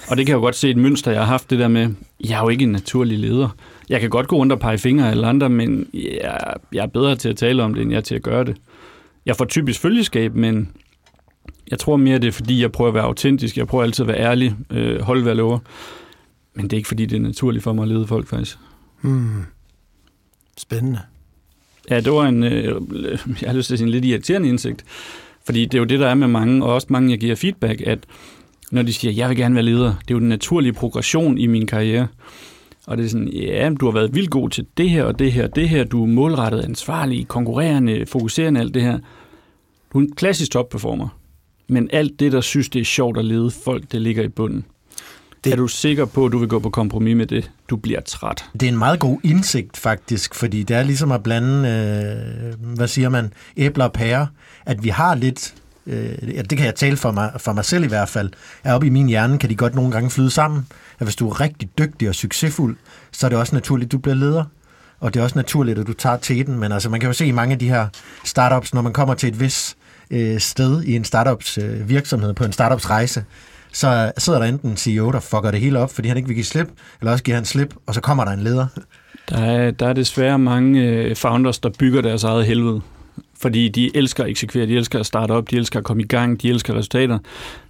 Og 0.08 0.18
det 0.18 0.26
kan 0.26 0.34
jeg 0.34 0.38
jo 0.38 0.42
godt 0.42 0.56
se 0.56 0.70
et 0.70 0.78
mønster, 0.78 1.12
jeg 1.12 1.22
har 1.22 1.28
haft 1.28 1.50
det 1.50 1.60
der 1.60 1.68
med, 1.68 1.90
jeg 2.20 2.38
er 2.40 2.44
jo 2.44 2.50
ikke 2.50 2.64
en 2.64 2.72
naturlig 2.72 3.20
leder. 3.20 3.56
Jeg 3.90 4.02
kan 4.02 4.10
godt 4.10 4.28
gå 4.28 4.36
rundt 4.36 4.52
og 4.52 4.60
pege 4.60 4.78
fingre 4.78 5.12
eller 5.12 5.28
andre, 5.28 5.50
men 5.50 5.88
jeg, 5.94 6.54
jeg 6.74 6.84
er 6.84 6.88
bedre 6.88 7.16
til 7.16 7.30
at 7.30 7.38
tale 7.38 7.64
om 7.64 7.74
det, 7.74 7.82
end 7.82 7.92
jeg 7.92 7.98
er 7.98 8.02
til 8.02 8.16
at 8.16 8.22
gøre 8.22 8.44
det. 8.44 8.58
Jeg 9.26 9.36
får 9.36 9.46
typisk 9.46 9.80
følgeskab, 9.80 10.36
men 10.36 10.70
jeg 11.72 11.80
tror 11.80 11.98
mere, 11.98 12.20
det 12.20 12.28
er, 12.28 12.32
fordi 12.32 12.62
jeg 12.62 12.72
prøver 12.72 12.88
at 12.88 12.94
være 12.94 13.04
autentisk. 13.04 13.58
Jeg 13.58 13.68
prøver 13.68 13.84
altid 13.84 14.04
at 14.04 14.08
være 14.08 14.20
ærlig, 14.20 14.56
øh, 14.70 15.02
holde 15.02 15.22
hvad 15.22 15.32
jeg 15.32 15.38
lover. 15.38 15.60
Men 16.54 16.64
det 16.64 16.74
er 16.74 16.78
ikke, 16.78 16.88
fordi 16.88 17.06
det 17.06 17.16
er 17.16 17.22
naturligt 17.22 17.64
for 17.64 17.74
mig 17.74 17.84
at 17.84 17.88
lede 17.88 18.08
folk, 18.08 18.28
faktisk. 18.28 18.58
Hmm. 19.02 19.44
Spændende. 20.58 21.00
Ja, 21.90 22.00
det 22.00 22.12
var 22.12 22.26
en, 22.26 22.44
øh, 22.44 22.82
jeg 23.42 23.50
har 23.50 23.54
lyst 23.54 23.68
til 23.68 23.76
at 23.76 23.80
sige, 23.80 23.86
en 23.86 23.92
lidt 23.92 24.06
irriterende 24.06 24.50
indsigt. 24.50 24.86
Fordi 25.46 25.66
det 25.66 25.74
er 25.74 25.80
jo 25.80 25.86
det, 25.86 26.00
der 26.00 26.08
er 26.08 26.16
med 26.16 26.28
mange, 26.28 26.66
og 26.66 26.74
også 26.74 26.88
mange, 26.90 27.12
jeg 27.12 27.20
giver 27.20 27.36
feedback, 27.36 27.82
at 27.82 28.00
når 28.72 28.82
de 28.82 28.94
siger, 28.94 29.12
jeg 29.12 29.30
vil 29.30 29.38
gerne 29.38 29.56
være 29.56 29.64
leder, 29.64 29.86
det 29.86 30.12
er 30.12 30.16
jo 30.16 30.20
den 30.20 30.30
naturlige 30.30 30.74
progression 30.74 31.38
i 31.38 31.48
min 31.48 31.68
karriere. 31.68 32.08
Og 32.88 32.98
det 32.98 33.06
er 33.06 33.10
sådan, 33.10 33.28
ja, 33.28 33.70
du 33.80 33.86
har 33.86 33.92
været 33.92 34.16
vildt 34.16 34.30
god 34.30 34.50
til 34.50 34.66
det 34.78 34.90
her 34.90 35.04
og 35.04 35.20
det 35.20 35.32
her 35.32 35.44
og 35.44 35.56
det 35.56 35.70
her. 35.70 35.84
Du 35.84 36.04
er 36.04 36.08
målrettet 36.08 36.62
ansvarlig, 36.62 37.28
konkurrerende, 37.28 38.06
fokuserende, 38.06 38.60
alt 38.60 38.74
det 38.74 38.82
her. 38.82 39.00
Du 39.94 39.98
er 39.98 40.02
en 40.02 40.16
klassisk 40.16 40.52
topperformer. 40.52 41.08
Men 41.68 41.90
alt 41.94 42.20
det, 42.20 42.32
der 42.32 42.42
synes, 42.42 42.70
det 42.70 42.80
er 42.80 42.86
sjovt 42.86 43.18
at 43.18 43.26
lede 43.26 43.52
folk, 43.52 43.92
det 43.92 44.02
ligger 44.02 44.24
i 44.24 44.28
bunden. 44.28 44.66
Det... 45.44 45.54
Er 45.54 45.58
du 45.58 45.68
sikker 45.68 46.06
på, 46.06 46.26
at 46.26 46.32
du 46.32 46.38
vil 46.38 46.48
gå 46.48 46.60
på 46.60 46.70
kompromis 46.70 47.16
med 47.16 47.26
det? 47.26 47.52
Du 47.70 47.76
bliver 47.76 48.02
træt. 48.02 48.46
Det 48.54 48.64
er 48.64 48.68
en 48.72 48.78
meget 48.78 49.00
god 49.00 49.20
indsigt 49.24 49.78
faktisk, 49.78 50.36
fordi 50.36 50.64
det 50.64 50.76
er 50.76 50.84
ligesom 50.84 51.12
at 51.12 51.24
blande, 51.24 51.70
øh, 51.70 52.76
hvad 52.76 52.88
siger 52.88 53.10
man, 53.10 53.34
æbler 53.58 53.86
og 53.86 53.94
pærer, 53.94 54.26
at 54.66 54.84
vi 54.84 54.90
har 54.90 55.16
lidt, 55.16 55.56
øh, 55.88 56.10
det 56.50 56.58
kan 56.58 56.66
jeg 56.66 56.76
tale 56.76 56.98
for 56.98 57.12
mig, 57.12 57.32
for 57.38 57.54
mig 57.54 57.66
selv 57.66 57.84
i 57.84 57.88
hvert 57.88 58.10
fald, 58.10 58.30
er 58.64 58.74
oppe 58.74 58.88
i 58.88 58.90
min 58.90 59.08
hjerne, 59.08 59.38
kan 59.40 59.50
de 59.50 59.56
godt 59.56 59.76
nogle 59.76 59.92
gange 59.92 60.10
flyde 60.10 60.30
sammen, 60.30 60.68
at 61.04 61.08
hvis 61.08 61.16
du 61.16 61.30
er 61.30 61.42
rigtig 61.42 61.70
dygtig 61.78 62.10
og 62.10 62.16
succesfuld, 62.16 62.78
så 63.12 63.28
er 63.28 63.30
det 63.30 63.40
også 63.40 63.56
naturligt, 63.56 63.88
at 63.88 63.92
du 63.92 63.98
bliver 63.98 64.16
leder. 64.16 64.44
Og 65.00 65.14
det 65.14 65.20
er 65.20 65.24
også 65.24 65.38
naturligt, 65.38 65.80
at 65.80 65.88
du 65.88 65.94
tager 65.94 66.18
teten, 66.18 66.60
men 66.60 66.72
altså 66.72 66.90
man 66.90 67.00
kan 67.00 67.08
jo 67.08 67.14
se 67.14 67.26
i 67.26 67.32
mange 67.32 67.54
af 67.54 67.60
de 67.60 67.70
her 67.70 67.88
startups, 68.24 68.74
når 68.74 68.82
man 68.82 68.94
kommer 68.94 69.14
til 69.14 69.30
et 69.30 69.40
vis 69.40 69.76
øh, 70.12 70.40
sted 70.40 70.84
i 70.84 70.96
en 70.96 71.04
startups 71.04 71.58
øh, 71.58 71.90
virksomhed, 71.90 72.34
på 72.34 72.44
en 72.44 72.52
startups 72.52 72.90
rejse, 72.90 73.26
så 73.74 73.88
øh, 73.88 74.12
sidder 74.18 74.40
der 74.40 74.46
enten 74.46 74.70
en 74.70 74.78
CEO, 74.78 75.12
der 75.12 75.20
fucker 75.20 75.52
det 75.52 75.60
hele 75.60 75.80
op, 75.80 75.94
fordi 75.94 76.08
han 76.08 76.18
ikke 76.18 76.28
vil 76.28 76.36
give 76.36 76.46
slip, 76.46 76.68
eller 77.02 77.12
også 77.12 77.24
giver 77.24 77.38
han 77.38 77.46
slip, 77.46 77.76
og 77.86 77.94
så 77.94 78.02
kommer 78.02 78.26
der 78.26 78.32
en 78.32 78.40
leder. 78.40 78.68
Der 79.30 79.38
er, 79.38 79.72
der 79.72 79.88
er 79.88 79.94
desværre 79.94 80.40
mange 80.40 80.82
øh, 80.82 81.16
founders, 81.16 81.60
der 81.60 81.70
bygger 81.80 82.02
deres 82.02 82.24
eget 82.24 82.46
helvede. 82.46 82.82
Fordi 83.44 83.70
de 83.70 83.98
elsker 83.98 84.24
at 84.24 84.30
eksekvere, 84.30 84.66
de 84.66 84.76
elsker 84.76 85.00
at 85.00 85.06
starte 85.06 85.32
op, 85.32 85.52
de 85.52 85.56
elsker 85.56 85.80
at 85.80 85.86
komme 85.86 86.04
i 86.04 86.06
gang, 86.06 86.42
de 86.42 86.50
elsker 86.50 86.74
resultater. 86.74 87.20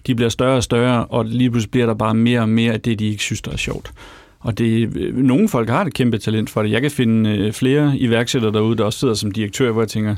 De 0.08 0.16
bliver 0.16 0.30
større 0.30 0.56
og 0.56 0.64
større, 0.64 1.06
og 1.06 1.26
lige 1.26 1.52
pludselig 1.52 1.72
bliver 1.72 1.86
der 1.86 1.94
bare 1.94 2.14
mere 2.14 2.40
og 2.40 2.50
mere 2.50 2.74
af 2.74 2.82
det, 2.82 3.00
de 3.00 3.06
ikke 3.06 3.24
synes, 3.24 3.42
der 3.42 3.52
er 3.52 3.58
sjovt. 3.58 3.92
Og 4.40 4.58
det, 4.58 4.98
øh, 4.98 5.18
nogle 5.18 5.50
folk 5.50 5.70
har 5.70 5.86
et 5.86 5.94
kæmpe 5.94 6.18
talent 6.18 6.50
for 6.50 6.64
det. 6.64 6.72
Jeg 6.72 6.82
kan 6.82 6.92
finde 6.92 7.30
øh, 7.30 7.54
flere 7.54 7.98
iværksættere 7.98 8.52
derude, 8.52 8.78
der 8.78 8.84
også 8.84 9.00
sidder 9.00 9.14
som 9.14 9.32
direktør, 9.32 9.72
hvor 9.72 9.82
jeg 9.82 9.90
tænker, 9.90 10.16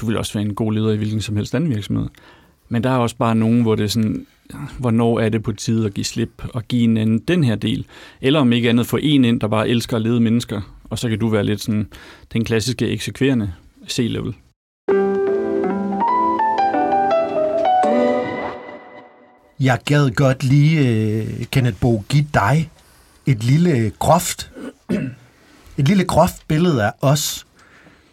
du 0.00 0.06
vil 0.06 0.16
også 0.16 0.32
være 0.32 0.44
en 0.44 0.54
god 0.54 0.72
leder 0.72 0.92
i 0.92 0.96
hvilken 0.96 1.20
som 1.20 1.36
helst 1.36 1.54
anden 1.54 1.70
virksomhed. 1.70 2.08
Men 2.68 2.84
der 2.84 2.90
er 2.90 2.96
også 2.96 3.16
bare 3.16 3.34
nogen, 3.34 3.62
hvor 3.62 3.74
det 3.74 3.84
er 3.84 3.88
sådan, 3.88 4.26
hvornår 4.78 5.20
er 5.20 5.28
det 5.28 5.42
på 5.42 5.52
tide 5.52 5.86
at 5.86 5.94
give 5.94 6.04
slip 6.04 6.42
og 6.54 6.68
give 6.68 6.84
en 6.84 6.96
anden 6.96 7.18
den 7.18 7.44
her 7.44 7.54
del. 7.54 7.86
Eller 8.20 8.40
om 8.40 8.52
ikke 8.52 8.68
andet 8.68 8.86
få 8.86 8.98
en 9.02 9.24
ind, 9.24 9.40
der 9.40 9.48
bare 9.48 9.68
elsker 9.68 9.96
at 9.96 10.02
lede 10.02 10.20
mennesker, 10.20 10.60
og 10.84 10.98
så 10.98 11.08
kan 11.08 11.18
du 11.18 11.28
være 11.28 11.44
lidt 11.44 11.60
sådan 11.60 11.88
den 12.32 12.44
klassiske 12.44 12.88
eksekverende 12.88 13.52
C-level. 13.88 14.34
Jeg 19.60 19.78
gad 19.84 20.10
godt 20.10 20.44
lige, 20.44 20.88
øh, 20.88 21.44
Kenneth 21.44 21.76
Bo, 21.80 22.04
give 22.08 22.26
dig 22.34 22.70
et 23.26 23.44
lille 23.44 23.92
groft, 23.98 24.50
et 25.78 25.88
lille 25.88 26.04
groft 26.04 26.48
billede 26.48 26.84
af 26.84 26.92
os, 27.00 27.46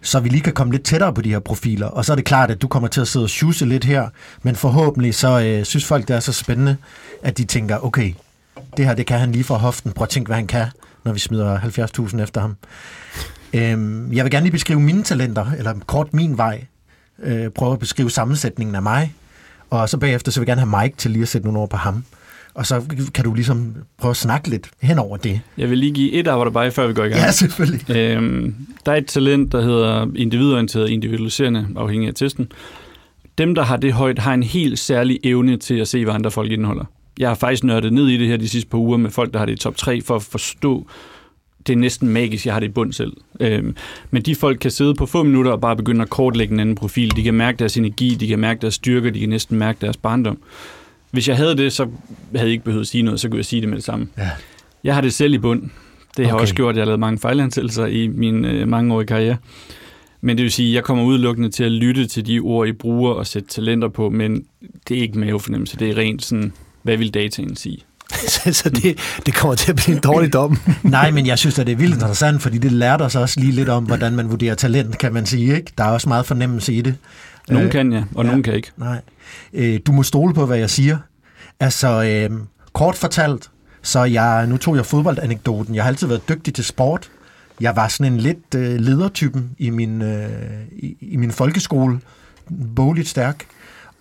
så 0.01 0.19
vi 0.19 0.29
lige 0.29 0.41
kan 0.41 0.53
komme 0.53 0.73
lidt 0.73 0.83
tættere 0.83 1.13
på 1.13 1.21
de 1.21 1.29
her 1.29 1.39
profiler. 1.39 1.87
Og 1.87 2.05
så 2.05 2.11
er 2.11 2.15
det 2.15 2.25
klart, 2.25 2.51
at 2.51 2.61
du 2.61 2.67
kommer 2.67 2.87
til 2.89 3.01
at 3.01 3.07
sidde 3.07 3.25
og 3.25 3.29
sjuse 3.29 3.65
lidt 3.65 3.83
her, 3.83 4.09
men 4.43 4.55
forhåbentlig 4.55 5.15
så 5.15 5.41
øh, 5.41 5.65
synes 5.65 5.85
folk, 5.85 6.07
det 6.07 6.15
er 6.15 6.19
så 6.19 6.33
spændende, 6.33 6.77
at 7.23 7.37
de 7.37 7.45
tænker, 7.45 7.85
okay, 7.85 8.13
det 8.77 8.85
her, 8.85 8.93
det 8.93 9.05
kan 9.05 9.19
han 9.19 9.31
lige 9.31 9.43
fra 9.43 9.55
hoften. 9.57 9.91
Prøv 9.91 10.03
at 10.03 10.09
tænke, 10.09 10.27
hvad 10.27 10.37
han 10.37 10.47
kan, 10.47 10.67
når 11.03 11.13
vi 11.13 11.19
smider 11.19 11.59
70.000 11.59 12.21
efter 12.21 12.41
ham. 12.41 12.55
Øhm, 13.53 14.13
jeg 14.13 14.25
vil 14.25 14.31
gerne 14.31 14.43
lige 14.43 14.51
beskrive 14.51 14.79
mine 14.79 15.03
talenter, 15.03 15.51
eller 15.57 15.73
kort 15.87 16.13
min 16.13 16.37
vej. 16.37 16.65
Øh, 17.23 17.49
prøve 17.49 17.73
at 17.73 17.79
beskrive 17.79 18.11
sammensætningen 18.11 18.75
af 18.75 18.81
mig. 18.81 19.13
Og 19.73 19.89
så 19.89 19.97
bagefter, 19.97 20.31
så 20.31 20.39
vil 20.39 20.45
jeg 20.47 20.57
gerne 20.57 20.71
have 20.71 20.83
Mike 20.83 20.97
til 20.97 21.11
lige 21.11 21.21
at 21.21 21.27
sætte 21.27 21.47
nogle 21.47 21.59
ord 21.59 21.69
på 21.69 21.77
ham. 21.77 22.03
Og 22.53 22.65
så 22.65 22.81
kan 23.13 23.23
du 23.23 23.33
ligesom 23.33 23.75
prøve 23.97 24.09
at 24.09 24.15
snakke 24.17 24.49
lidt 24.49 24.69
hen 24.81 24.99
over 24.99 25.17
det. 25.17 25.41
Jeg 25.57 25.69
vil 25.69 25.77
lige 25.77 25.91
give 25.91 26.11
et 26.11 26.27
arbejde 26.27 26.71
før 26.71 26.87
vi 26.87 26.93
går 26.93 27.03
i 27.03 27.07
gang. 27.07 27.21
Ja, 27.21 27.31
selvfølgelig. 27.31 27.95
Øhm, 27.95 28.55
der 28.85 28.91
er 28.91 28.95
et 28.95 29.07
talent, 29.07 29.51
der 29.51 29.61
hedder 29.61 30.07
individorienteret 30.15 30.89
individualiserende, 30.89 31.67
afhængig 31.75 32.07
af 32.07 32.13
testen. 32.15 32.51
Dem, 33.37 33.55
der 33.55 33.63
har 33.63 33.77
det 33.77 33.93
højt, 33.93 34.19
har 34.19 34.33
en 34.33 34.43
helt 34.43 34.79
særlig 34.79 35.19
evne 35.23 35.57
til 35.57 35.75
at 35.75 35.87
se, 35.87 36.03
hvad 36.03 36.13
andre 36.13 36.31
folk 36.31 36.51
indeholder. 36.51 36.85
Jeg 37.19 37.29
har 37.29 37.35
faktisk 37.35 37.63
nørdet 37.63 37.93
ned 37.93 38.07
i 38.07 38.17
det 38.17 38.27
her 38.27 38.37
de 38.37 38.49
sidste 38.49 38.69
par 38.69 38.77
uger 38.77 38.97
med 38.97 39.09
folk, 39.09 39.33
der 39.33 39.39
har 39.39 39.45
det 39.45 39.53
i 39.53 39.57
top 39.57 39.77
3, 39.77 40.01
for 40.01 40.15
at 40.15 40.23
forstå, 40.23 40.87
det 41.67 41.73
er 41.73 41.77
næsten 41.77 42.07
magisk, 42.09 42.45
jeg 42.45 42.53
har 42.53 42.59
det 42.59 42.67
i 42.67 42.71
bund 42.71 42.93
selv. 42.93 43.13
Øhm, 43.39 43.75
men 44.11 44.21
de 44.21 44.35
folk 44.35 44.59
kan 44.59 44.71
sidde 44.71 44.95
på 44.95 45.05
få 45.05 45.23
minutter 45.23 45.51
og 45.51 45.61
bare 45.61 45.75
begynde 45.75 46.01
at 46.01 46.09
kortlægge 46.09 46.53
en 46.53 46.59
anden 46.59 46.75
profil. 46.75 47.15
De 47.15 47.23
kan 47.23 47.33
mærke 47.33 47.57
deres 47.59 47.77
energi, 47.77 48.15
de 48.19 48.27
kan 48.27 48.39
mærke 48.39 48.61
deres 48.61 48.73
styrke, 48.73 49.11
de 49.11 49.19
kan 49.19 49.29
næsten 49.29 49.57
mærke 49.57 49.77
deres 49.81 49.97
barndom. 49.97 50.37
Hvis 51.11 51.27
jeg 51.27 51.37
havde 51.37 51.57
det, 51.57 51.73
så 51.73 51.83
havde 52.35 52.45
jeg 52.45 52.51
ikke 52.51 52.63
behøvet 52.63 52.81
at 52.83 52.87
sige 52.87 53.01
noget, 53.03 53.19
så 53.19 53.29
kunne 53.29 53.37
jeg 53.37 53.45
sige 53.45 53.61
det 53.61 53.69
med 53.69 53.77
det 53.77 53.85
samme. 53.85 54.07
Ja. 54.17 54.29
Jeg 54.83 54.93
har 54.93 55.01
det 55.01 55.13
selv 55.13 55.33
i 55.33 55.37
bund. 55.37 55.63
Det 56.17 56.25
har 56.25 56.33
Okay. 56.33 56.41
også 56.41 56.55
gjort, 56.55 56.69
at 56.69 56.75
jeg 56.75 56.81
har 56.81 56.85
lavet 56.85 56.99
mange 56.99 57.19
fejlansættelser 57.19 57.85
i 57.85 58.07
min 58.07 58.45
øh, 58.45 58.67
mangeårige 58.67 59.07
karriere. 59.07 59.37
Men 60.21 60.37
det 60.37 60.43
vil 60.43 60.51
sige, 60.51 60.69
at 60.69 60.75
jeg 60.75 60.83
kommer 60.83 61.03
udelukkende 61.03 61.49
til 61.49 61.63
at 61.63 61.71
lytte 61.71 62.05
til 62.07 62.25
de 62.27 62.39
ord, 62.39 62.67
I 62.67 62.71
bruger 62.71 63.11
og 63.13 63.27
sætte 63.27 63.47
talenter 63.49 63.87
på, 63.87 64.09
men 64.09 64.45
det 64.87 64.97
er 64.97 65.01
ikke 65.01 65.19
mavefornemmelse. 65.19 65.77
Det 65.77 65.89
er 65.89 65.97
rent 65.97 66.23
sådan, 66.25 66.53
hvad 66.81 66.97
vil 66.97 67.13
dataen 67.13 67.55
sige? 67.55 67.77
Så 68.11 68.53
så 68.63 68.69
det, 68.69 68.97
det 69.25 69.33
kommer 69.33 69.55
til 69.55 69.71
at 69.71 69.75
blive 69.75 69.95
en 69.95 70.01
dårlig 70.01 70.33
dom. 70.33 70.57
Nej, 70.83 71.11
men 71.11 71.27
jeg 71.27 71.39
synes, 71.39 71.59
at 71.59 71.65
det 71.67 71.71
er 71.71 71.77
vildt 71.77 71.93
interessant, 71.93 72.41
fordi 72.41 72.57
det 72.57 72.71
lærte 72.71 73.01
os 73.01 73.15
også 73.15 73.39
lige 73.39 73.51
lidt 73.51 73.69
om, 73.69 73.83
hvordan 73.83 74.15
man 74.15 74.29
vurderer 74.29 74.55
talent, 74.55 74.97
kan 74.97 75.13
man 75.13 75.25
sige. 75.25 75.55
Ikke? 75.55 75.71
Der 75.77 75.83
er 75.83 75.89
også 75.89 76.09
meget 76.09 76.25
fornemmelse 76.25 76.73
i 76.73 76.81
det. 76.81 76.95
Nogen 77.49 77.65
Øh, 77.65 77.71
kan 77.71 77.93
ja, 77.93 78.03
og 78.15 78.23
ja. 78.23 78.27
nogen 78.27 78.43
kan 78.43 78.53
ikke. 78.53 78.71
Nej. 78.77 79.01
Øh, 79.53 79.79
du 79.87 79.91
må 79.91 80.03
stole 80.03 80.33
på, 80.33 80.45
hvad 80.45 80.57
jeg 80.57 80.69
siger. 80.69 80.97
Altså, 81.59 82.03
øh, 82.03 82.37
kort 82.73 82.95
fortalt, 82.95 83.49
så 83.81 84.03
jeg, 84.03 84.47
nu 84.47 84.57
tog 84.57 84.75
jeg 84.75 84.85
fodboldanekdoten. 84.85 85.75
Jeg 85.75 85.83
har 85.83 85.87
altid 85.87 86.07
været 86.07 86.29
dygtig 86.29 86.53
til 86.53 86.63
sport. 86.63 87.09
Jeg 87.61 87.75
var 87.75 87.87
sådan 87.87 88.13
en 88.13 88.19
lidt 88.19 88.55
øh, 88.55 88.79
ledertypen 88.79 89.49
i 89.57 89.69
min, 89.69 90.01
øh, 90.01 90.29
i, 90.71 90.97
i 91.01 91.17
min 91.17 91.31
folkeskole. 91.31 91.99
Bogligt 92.75 93.07
stærk. 93.07 93.45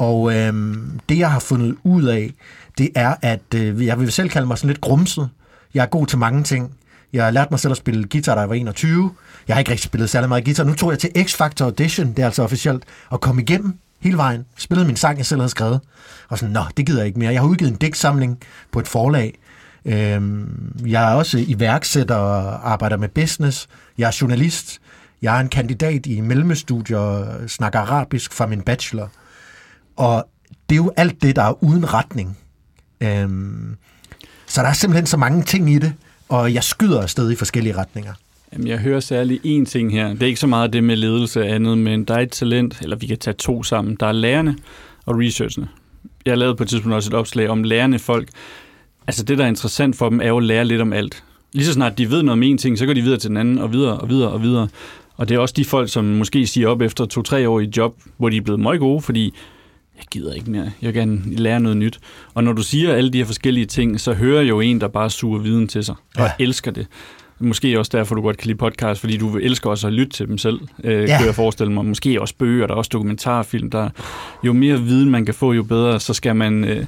Og 0.02 0.34
øh, 0.34 0.76
det, 1.08 1.18
jeg 1.18 1.30
har 1.30 1.40
fundet 1.40 1.76
ud 1.84 2.04
af, 2.04 2.32
det 2.78 2.90
er, 2.94 3.14
at 3.22 3.54
øh, 3.54 3.86
jeg 3.86 4.00
vil 4.00 4.12
selv 4.12 4.28
kalde 4.28 4.46
mig 4.46 4.58
sådan 4.58 4.68
lidt 4.68 4.80
grumset. 4.80 5.28
Jeg 5.74 5.82
er 5.82 5.86
god 5.86 6.06
til 6.06 6.18
mange 6.18 6.42
ting. 6.42 6.74
Jeg 7.12 7.24
har 7.24 7.30
lært 7.30 7.50
mig 7.50 7.60
selv 7.60 7.70
at 7.70 7.76
spille 7.76 8.08
guitar, 8.08 8.34
da 8.34 8.40
jeg 8.40 8.48
var 8.48 8.54
21. 8.54 9.12
Jeg 9.48 9.56
har 9.56 9.58
ikke 9.58 9.70
rigtig 9.70 9.84
spillet 9.84 10.10
særlig 10.10 10.28
meget 10.28 10.44
guitar. 10.44 10.64
Nu 10.64 10.74
tog 10.74 10.90
jeg 10.90 10.98
til 10.98 11.10
X-Factor 11.16 11.64
Audition, 11.64 12.08
det 12.08 12.18
er 12.18 12.26
altså 12.26 12.42
officielt, 12.42 12.84
og 13.08 13.20
kom 13.20 13.38
igennem 13.38 13.74
hele 14.00 14.16
vejen. 14.16 14.44
Spillede 14.56 14.86
min 14.86 14.96
sang, 14.96 15.18
jeg 15.18 15.26
selv 15.26 15.40
havde 15.40 15.50
skrevet. 15.50 15.80
Og 16.28 16.38
sådan, 16.38 16.52
nå, 16.52 16.62
det 16.76 16.86
gider 16.86 16.98
jeg 16.98 17.06
ikke 17.06 17.18
mere. 17.18 17.32
Jeg 17.32 17.40
har 17.40 17.48
udgivet 17.48 17.70
en 17.70 17.76
digtsamling 17.76 18.38
på 18.72 18.80
et 18.80 18.88
forlag. 18.88 19.38
Øhm, 19.84 20.72
jeg 20.86 21.12
er 21.12 21.14
også 21.14 21.44
iværksætter 21.46 22.14
og 22.14 22.72
arbejder 22.72 22.96
med 22.96 23.08
business. 23.08 23.68
Jeg 23.98 24.06
er 24.06 24.16
journalist. 24.20 24.80
Jeg 25.22 25.36
er 25.36 25.40
en 25.40 25.48
kandidat 25.48 26.06
i 26.06 26.20
mellemstudier 26.20 26.98
og 26.98 27.50
snakker 27.50 27.78
arabisk 27.78 28.32
fra 28.32 28.46
min 28.46 28.62
bachelor. 28.62 29.08
Og 29.96 30.28
det 30.68 30.74
er 30.74 30.76
jo 30.76 30.92
alt 30.96 31.22
det, 31.22 31.36
der 31.36 31.42
er 31.42 31.64
uden 31.64 31.94
retning. 31.94 32.38
Øhm, 33.00 33.76
så 34.46 34.62
der 34.62 34.68
er 34.68 34.72
simpelthen 34.72 35.06
så 35.06 35.16
mange 35.16 35.42
ting 35.42 35.70
i 35.70 35.78
det, 35.78 35.92
og 36.28 36.54
jeg 36.54 36.64
skyder 36.64 37.02
afsted 37.02 37.30
i 37.30 37.36
forskellige 37.36 37.76
retninger. 37.76 38.12
Jamen, 38.52 38.66
jeg 38.66 38.78
hører 38.78 39.00
særlig 39.00 39.40
én 39.44 39.64
ting 39.64 39.92
her. 39.92 40.08
Det 40.08 40.22
er 40.22 40.26
ikke 40.26 40.40
så 40.40 40.46
meget 40.46 40.72
det 40.72 40.84
med 40.84 40.96
ledelse 40.96 41.40
og 41.40 41.48
andet, 41.48 41.78
men 41.78 42.04
der 42.04 42.14
er 42.14 42.20
et 42.20 42.30
talent, 42.30 42.80
eller 42.82 42.96
vi 42.96 43.06
kan 43.06 43.18
tage 43.18 43.34
to 43.34 43.62
sammen. 43.62 43.96
Der 44.00 44.06
er 44.06 44.12
lærerne 44.12 44.56
og 45.06 45.18
researcherne. 45.18 45.68
Jeg 46.26 46.38
lavede 46.38 46.56
på 46.56 46.62
et 46.62 46.68
tidspunkt 46.68 46.94
også 46.94 47.10
et 47.10 47.14
opslag 47.14 47.48
om 47.48 47.62
lærende 47.62 47.98
folk. 47.98 48.28
Altså 49.06 49.24
det, 49.24 49.38
der 49.38 49.44
er 49.44 49.48
interessant 49.48 49.96
for 49.96 50.08
dem, 50.08 50.20
er 50.20 50.28
jo 50.28 50.36
at 50.36 50.44
lære 50.44 50.64
lidt 50.64 50.80
om 50.80 50.92
alt. 50.92 51.24
Lige 51.52 51.66
så 51.66 51.72
snart 51.72 51.98
de 51.98 52.10
ved 52.10 52.22
noget 52.22 52.32
om 52.32 52.42
en 52.42 52.58
ting, 52.58 52.78
så 52.78 52.86
går 52.86 52.92
de 52.92 53.02
videre 53.02 53.18
til 53.18 53.28
den 53.28 53.36
anden, 53.36 53.58
og 53.58 53.72
videre 53.72 53.98
og 53.98 54.08
videre 54.08 54.30
og 54.30 54.42
videre. 54.42 54.68
Og 55.16 55.28
det 55.28 55.34
er 55.34 55.38
også 55.38 55.54
de 55.56 55.64
folk, 55.64 55.88
som 55.88 56.04
måske 56.04 56.46
siger 56.46 56.68
op 56.68 56.80
efter 56.80 57.04
to-tre 57.04 57.48
år 57.48 57.60
i 57.60 57.64
et 57.64 57.76
job, 57.76 57.96
hvor 58.16 58.28
de 58.28 58.36
er 58.36 58.40
blevet 58.40 58.60
meget 58.60 58.80
gode, 58.80 59.00
fordi 59.00 59.34
jeg 60.02 60.06
gider 60.10 60.32
ikke 60.34 60.50
mere. 60.50 60.62
Jeg 60.82 60.86
vil 60.88 60.94
gerne 60.94 61.20
lære 61.26 61.60
noget 61.60 61.76
nyt. 61.76 61.98
Og 62.34 62.44
når 62.44 62.52
du 62.52 62.62
siger 62.62 62.94
alle 62.94 63.10
de 63.10 63.18
her 63.18 63.24
forskellige 63.24 63.66
ting, 63.66 64.00
så 64.00 64.12
hører 64.12 64.40
jeg 64.40 64.48
jo 64.48 64.60
en, 64.60 64.80
der 64.80 64.88
bare 64.88 65.10
suger 65.10 65.38
viden 65.38 65.68
til 65.68 65.84
sig, 65.84 65.94
og 66.16 66.22
Ja. 66.24 66.30
elsker 66.38 66.70
det. 66.70 66.86
Måske 67.38 67.78
også 67.78 67.90
derfor, 67.94 68.14
du 68.14 68.22
godt 68.22 68.36
kan 68.36 68.46
lide 68.46 68.58
podcast, 68.58 69.00
fordi 69.00 69.16
du 69.16 69.36
elsker 69.36 69.70
også 69.70 69.86
at 69.86 69.92
lytte 69.92 70.12
til 70.12 70.28
dem 70.28 70.38
selv, 70.38 70.60
øh, 70.84 70.92
Ja. 70.92 71.00
ja. 71.00 71.16
kan 71.16 71.26
jeg 71.26 71.34
forestille 71.34 71.72
mig. 71.72 71.84
Måske 71.84 72.20
også 72.20 72.34
bøger, 72.38 72.66
der 72.66 72.74
er 72.74 72.78
også 72.78 72.90
dokumentarfilm. 72.92 73.70
Der, 73.70 73.88
jo 74.44 74.52
mere 74.52 74.80
viden 74.80 75.10
man 75.10 75.24
kan 75.24 75.34
få, 75.34 75.52
jo 75.52 75.62
bedre. 75.62 76.00
Så 76.00 76.14
skal 76.14 76.36
man, 76.36 76.64
øh, 76.64 76.84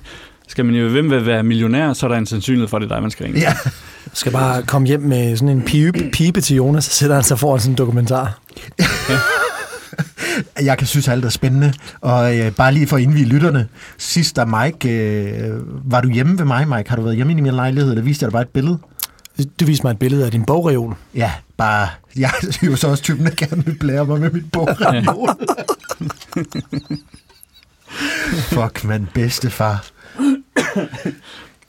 skal 0.49 0.65
man 0.65 0.75
jo 0.75 0.89
hvem 0.89 1.11
vil 1.11 1.27
være 1.27 1.43
millionær, 1.43 1.93
så 1.93 2.07
er 2.07 2.11
der 2.11 2.19
en 2.19 2.27
sandsynlighed 2.27 2.69
for, 2.69 2.77
at 2.77 2.81
det 2.83 2.91
er 2.91 2.95
dig, 2.95 3.03
man 3.03 3.11
skal 3.11 3.25
ringe. 3.27 3.41
Ja, 3.41 3.55
skal 4.13 4.33
bare 4.33 4.63
komme 4.63 4.87
hjem 4.89 5.01
med 5.01 5.37
sådan 5.37 5.57
en 5.57 5.63
pipe, 5.63 6.11
pipe 6.13 6.41
til 6.41 6.57
Jonas, 6.57 6.85
så 6.85 6.91
sætter 6.91 7.15
han 7.17 7.25
sig 7.25 7.39
foran 7.39 7.61
sådan 7.61 7.73
en 7.73 7.79
dokumentar. 7.79 8.39
Jeg 10.63 10.79
kan 10.79 10.87
synes, 10.87 11.09
alt 11.09 11.25
er 11.25 11.29
spændende. 11.29 11.73
Og 12.01 12.39
øh, 12.39 12.53
bare 12.53 12.75
lige 12.75 12.87
for 12.87 12.97
at 12.97 13.03
indvige 13.03 13.27
lytterne. 13.27 13.69
Sidst 13.99 14.37
da 14.37 14.45
Mike, 14.45 14.89
øh, 14.89 15.61
var 15.93 16.01
du 16.01 16.11
hjemme 16.11 16.39
ved 16.39 16.45
mig, 16.45 16.69
Mike? 16.69 16.89
Har 16.91 16.97
du 16.97 17.03
været 17.03 17.17
hjemme 17.17 17.33
i 17.33 17.41
min 17.41 17.55
lejlighed, 17.55 17.91
eller 17.91 18.03
viste 18.03 18.23
jeg 18.23 18.29
dig 18.29 18.33
bare 18.33 18.43
et 18.43 18.49
billede? 18.49 18.79
Du 19.61 19.65
viste 19.65 19.83
mig 19.87 19.91
et 19.91 19.99
billede 19.99 20.25
af 20.25 20.31
din 20.31 20.45
bogreol. 20.45 20.97
Ja, 21.15 21.33
bare... 21.57 21.89
Jeg 22.17 22.31
er 22.63 22.67
jo 22.67 22.77
så 22.77 22.89
også 22.89 23.03
typen, 23.03 23.27
der 23.27 23.33
gerne 23.37 23.65
vil 23.65 23.79
blære 23.79 24.05
mig 24.05 24.21
med 24.21 24.31
mit 24.31 24.53
bogreol. 24.53 25.29
Fuck, 28.55 28.85
man, 28.85 29.09
bedstefar. 29.15 29.85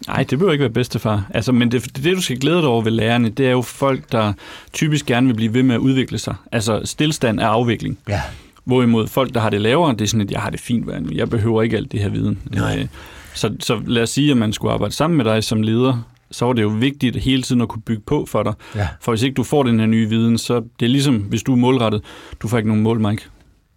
Nej, 0.07 0.24
det 0.24 0.38
behøver 0.39 0.51
ikke 0.51 0.63
være 0.63 0.74
bedstefar. 0.74 1.24
Altså, 1.34 1.51
men 1.51 1.72
det, 1.72 1.84
det, 1.84 2.03
det, 2.03 2.16
du 2.16 2.22
skal 2.22 2.39
glæde 2.39 2.57
dig 2.57 2.68
over 2.68 2.82
ved 2.82 2.91
lærerne, 2.91 3.30
det 3.30 3.47
er 3.47 3.51
jo 3.51 3.61
folk, 3.61 4.11
der 4.11 4.34
typisk 4.74 5.05
gerne 5.05 5.28
vil 5.28 5.34
blive 5.34 5.53
ved 5.53 5.63
med 5.63 5.76
at 5.76 5.80
udvikle 5.80 6.18
sig. 6.18 6.36
Altså, 6.51 6.82
stillstand 6.84 7.39
er 7.39 7.47
afvikling. 7.47 7.97
Ja, 8.09 8.22
Hvorimod 8.66 9.07
folk, 9.07 9.34
der 9.34 9.39
har 9.39 9.49
det 9.49 9.61
lavere, 9.61 9.91
det 9.93 10.01
er 10.01 10.05
sådan, 10.05 10.22
at 10.22 10.32
jeg 10.32 10.39
har 10.41 10.49
det 10.49 10.59
fint, 10.59 10.86
hvad 10.86 11.01
jeg 11.11 11.30
behøver 11.30 11.61
ikke 11.61 11.78
alt 11.78 11.91
det 11.91 11.99
her 11.99 12.09
viden. 12.09 12.39
Nej. 12.51 12.80
Øh, 12.80 12.88
Så, 13.34 13.55
så 13.59 13.82
lad 13.88 14.03
os 14.03 14.09
sige, 14.09 14.32
at 14.32 14.38
man 14.38 14.53
skulle 14.53 14.74
arbejde 14.74 14.93
sammen 14.93 15.18
med 15.18 15.26
dig 15.26 15.43
som 15.43 15.61
leder, 15.61 16.07
så 16.32 16.45
var 16.45 16.53
det 16.53 16.61
jo 16.61 16.68
vigtigt 16.68 17.16
hele 17.16 17.41
tiden 17.41 17.61
at 17.61 17.68
kunne 17.68 17.82
bygge 17.82 18.01
på 18.05 18.26
for 18.26 18.43
dig. 18.43 18.53
ja. 18.76 18.88
For 19.01 19.11
hvis 19.11 19.24
ikke 19.24 19.34
du 19.36 19.43
får 19.43 19.63
den 19.63 19.80
her 19.80 19.88
nye 19.88 20.09
viden, 20.09 20.38
så 20.38 20.63
det 20.80 20.86
er 20.86 20.89
ligesom, 20.89 21.16
hvis 21.16 21.43
du 21.43 21.51
er 21.51 21.55
målrettet, 21.57 22.01
du 22.41 22.47
får 22.47 22.57
ikke 22.57 22.70
nogen 22.70 22.84
mål, 22.84 22.99
Mike. 22.99 23.22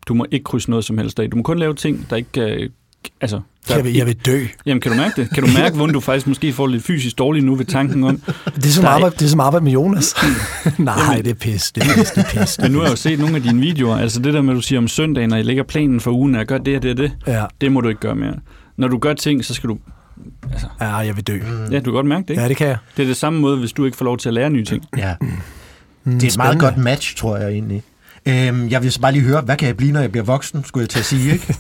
Du 0.09 0.15
må 0.15 0.27
ikke 0.31 0.45
krydse 0.45 0.71
noget 0.71 0.85
som 0.85 0.99
helst 0.99 1.21
af. 1.21 1.31
Du 1.31 1.37
må 1.37 1.43
kun 1.43 1.59
lave 1.59 1.75
ting, 1.75 2.07
der 2.11 2.17
ikke 2.17 2.33
kan... 2.33 2.69
Altså, 3.21 3.41
der, 3.69 3.75
Jeg 3.77 3.85
vil, 3.85 3.95
jeg 3.95 4.07
vil 4.07 4.17
dø. 4.27 4.45
Jamen, 4.67 4.81
kan 4.81 4.93
du 4.93 4.97
mærke 4.99 5.21
det? 5.21 5.31
Kan 5.35 5.43
du 5.45 5.51
mærke, 5.59 5.77
hvordan 5.77 5.95
du 5.95 6.01
faktisk 6.01 6.27
måske 6.27 6.53
får 6.53 6.67
lidt 6.67 6.85
fysisk 6.85 7.19
dårligt 7.19 7.45
nu 7.47 7.55
ved 7.55 7.65
tanken 7.65 8.05
om... 8.05 8.17
Det 8.55 8.67
er 8.67 8.69
som, 8.69 8.83
Der 8.83 8.91
er- 8.91 8.95
arbejde, 8.95 9.15
det 9.19 9.25
er 9.25 9.29
som 9.29 9.41
arbejde 9.41 9.65
med 9.65 9.73
Jonas. 9.73 10.15
Nej, 10.79 11.17
det 11.25 11.31
er 11.31 11.35
pis. 11.35 11.73
Det 11.73 11.83
er 11.83 11.95
pis, 11.95 12.11
det 12.11 12.25
er 12.35 12.41
pis. 12.41 12.59
Men 12.63 12.71
nu 12.73 12.79
har 12.79 12.85
jeg 12.85 12.91
jo 12.91 12.97
set 12.97 13.19
nogle 13.19 13.37
af 13.37 13.43
dine 13.43 13.61
videoer. 13.61 13.97
Altså 13.97 14.21
det 14.21 14.35
der 14.35 14.43
med, 14.43 14.53
at 14.53 14.57
du 14.57 14.63
siger 14.63 14.79
om 14.79 14.89
søndagen, 14.89 15.29
når 15.31 15.37
I 15.37 15.43
lægger 15.43 15.63
planen 15.63 16.01
for 16.01 16.11
ugen, 16.11 16.35
at 16.35 16.39
jeg 16.39 16.47
gør 16.47 16.59
det 16.59 16.77
og 16.77 16.83
det 16.83 16.91
og 16.91 16.97
det, 16.97 17.13
Ja, 17.27 17.45
det 17.61 17.73
må 17.73 17.81
du 17.81 17.89
ikke 17.89 18.01
gøre 18.01 18.15
mere. 18.15 18.35
Når 18.77 18.89
du 18.89 18.99
gør 18.99 19.15
ting, 19.15 19.45
så 19.45 19.55
skal 19.55 19.69
du... 19.71 19.79
ja, 20.81 20.87
jeg 20.97 21.17
vil 21.17 21.27
dø. 21.27 21.39
Ja, 21.71 21.77
du 21.79 21.85
kan 21.85 21.93
godt 21.93 22.07
mærke 22.07 22.23
det, 22.23 22.31
ikke? 22.31 22.43
Ja, 22.43 22.49
det 22.49 22.57
kan 22.57 22.67
jeg. 22.67 22.77
Det 22.97 23.03
er 23.03 23.07
det 23.07 23.17
samme 23.17 23.41
måde, 23.41 23.59
hvis 23.59 23.73
du 23.73 23.85
ikke 23.85 23.97
får 23.97 24.05
lov 24.05 24.19
til 24.19 24.29
at 24.29 24.35
lære 24.35 24.51
nye 24.51 24.65
ting. 24.65 24.85
ja. 24.97 25.15
Mm, 25.21 25.27
Det 26.05 26.13
er 26.13 26.15
et 26.15 26.23
meget 26.23 26.33
spændende. 26.37 26.61
godt 26.65 26.77
match, 26.77 27.17
tror 27.17 27.37
jeg 27.37 27.51
egentlig. 27.51 27.83
Øhm, 28.27 28.69
jeg 28.69 28.83
vil 28.83 28.93
så 28.93 29.01
bare 29.01 29.13
lige 29.13 29.23
høre, 29.25 29.41
hvad 29.41 29.57
kan 29.57 29.67
jeg 29.69 29.77
blive, 29.77 29.93
når 29.93 30.01
jeg 30.01 30.13
bliver 30.13 30.25
voksen, 30.25 30.65
skulle 30.65 30.83
jeg 30.83 30.89
til 30.89 30.99
at 30.99 31.05
sige, 31.05 31.33
ikke? 31.33 31.55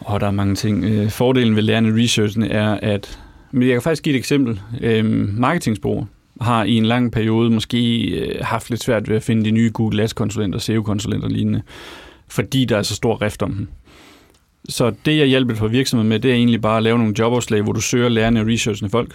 Og 0.00 0.20
der 0.20 0.26
er 0.26 0.30
mange 0.30 0.54
ting. 0.54 0.84
Øh, 0.84 1.10
Fordelen 1.10 1.56
ved 1.56 1.62
lærende 1.62 2.02
researchen 2.02 2.42
er, 2.42 2.78
at... 2.82 3.18
Men 3.52 3.62
jeg 3.62 3.72
kan 3.72 3.82
faktisk 3.82 4.02
give 4.02 4.14
et 4.14 4.18
eksempel. 4.18 4.60
Øhm, 4.80 5.34
marketingsbureauer 5.38 6.04
har 6.40 6.64
i 6.64 6.74
en 6.74 6.86
lang 6.86 7.12
periode 7.12 7.50
måske 7.50 8.04
øh, 8.04 8.34
haft 8.40 8.70
lidt 8.70 8.82
svært 8.82 9.08
ved 9.08 9.16
at 9.16 9.22
finde 9.22 9.44
de 9.44 9.50
nye 9.50 9.70
Google 9.74 10.02
Ads-konsulenter, 10.02 10.58
SEO-konsulenter 10.58 11.24
og 11.26 11.30
lignende, 11.30 11.62
fordi 12.28 12.64
der 12.64 12.78
er 12.78 12.82
så 12.82 12.94
stor 12.94 13.22
rift 13.22 13.42
om 13.42 13.52
dem. 13.52 13.68
Så 14.68 14.92
det, 15.04 15.18
jeg 15.18 15.26
hjælper 15.26 15.54
for 15.54 15.68
virksomheder 15.68 16.08
med, 16.08 16.20
det 16.20 16.30
er 16.30 16.34
egentlig 16.34 16.60
bare 16.60 16.76
at 16.76 16.82
lave 16.82 16.98
nogle 16.98 17.14
jobopslag, 17.18 17.62
hvor 17.62 17.72
du 17.72 17.80
søger 17.80 18.08
lærende 18.08 18.40
og 18.40 18.46
researchende 18.46 18.90
folk. 18.90 19.14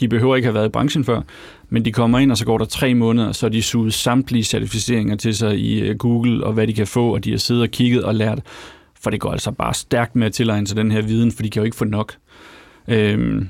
De 0.00 0.08
behøver 0.08 0.36
ikke 0.36 0.46
have 0.46 0.54
været 0.54 0.66
i 0.66 0.70
branchen 0.70 1.04
før, 1.04 1.20
men 1.68 1.84
de 1.84 1.92
kommer 1.92 2.18
ind, 2.18 2.30
og 2.30 2.38
så 2.38 2.44
går 2.44 2.58
der 2.58 2.64
tre 2.64 2.94
måneder, 2.94 3.32
så 3.32 3.46
er 3.46 3.50
de 3.50 3.62
suget 3.62 3.94
samtlige 3.94 4.44
certificeringer 4.44 5.16
til 5.16 5.36
sig 5.36 5.58
i 5.58 5.80
øh, 5.80 5.96
Google, 5.96 6.44
og 6.44 6.52
hvad 6.52 6.66
de 6.66 6.72
kan 6.72 6.86
få, 6.86 7.14
og 7.14 7.24
de 7.24 7.30
har 7.30 7.38
siddet 7.38 7.62
og 7.62 7.68
kigget 7.68 8.04
og 8.04 8.14
lært. 8.14 8.40
For 9.02 9.10
det 9.10 9.20
går 9.20 9.32
altså 9.32 9.50
bare 9.50 9.74
stærkt 9.74 10.16
med 10.16 10.26
at 10.26 10.32
tilegne 10.32 10.66
sig 10.66 10.76
den 10.76 10.90
her 10.90 11.02
viden, 11.02 11.32
for 11.32 11.42
de 11.42 11.50
kan 11.50 11.60
jo 11.60 11.64
ikke 11.64 11.76
få 11.76 11.84
nok. 11.84 12.14
Øhm, 12.88 13.48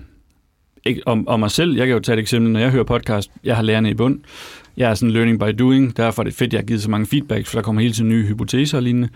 ikke, 0.85 1.03
om, 1.07 1.29
om 1.29 1.41
mig 1.41 1.51
selv, 1.51 1.77
jeg 1.77 1.87
kan 1.87 1.95
jo 1.95 2.01
tage 2.01 2.15
et 2.17 2.21
eksempel, 2.21 2.53
når 2.53 2.61
jeg 2.61 2.71
hører 2.71 2.85
podcast, 2.85 3.31
jeg 3.45 3.57
har 3.57 3.63
lærerne 3.63 3.91
i 3.91 3.95
bund, 3.95 4.21
jeg 4.77 4.91
er 4.91 4.95
sådan 4.95 5.11
learning 5.11 5.41
by 5.41 5.59
doing, 5.59 5.97
derfor 5.97 6.23
er 6.23 6.25
det 6.25 6.35
fedt, 6.35 6.53
jeg 6.53 6.61
har 6.61 6.67
givet 6.67 6.83
så 6.83 6.91
mange 6.91 7.07
feedbacks, 7.07 7.51
for 7.51 7.59
der 7.59 7.63
kommer 7.63 7.83
hele 7.83 7.95
tiden 7.95 8.09
nye 8.09 8.27
hypoteser 8.27 8.79
og 8.79 8.83
lignende. 8.83 9.09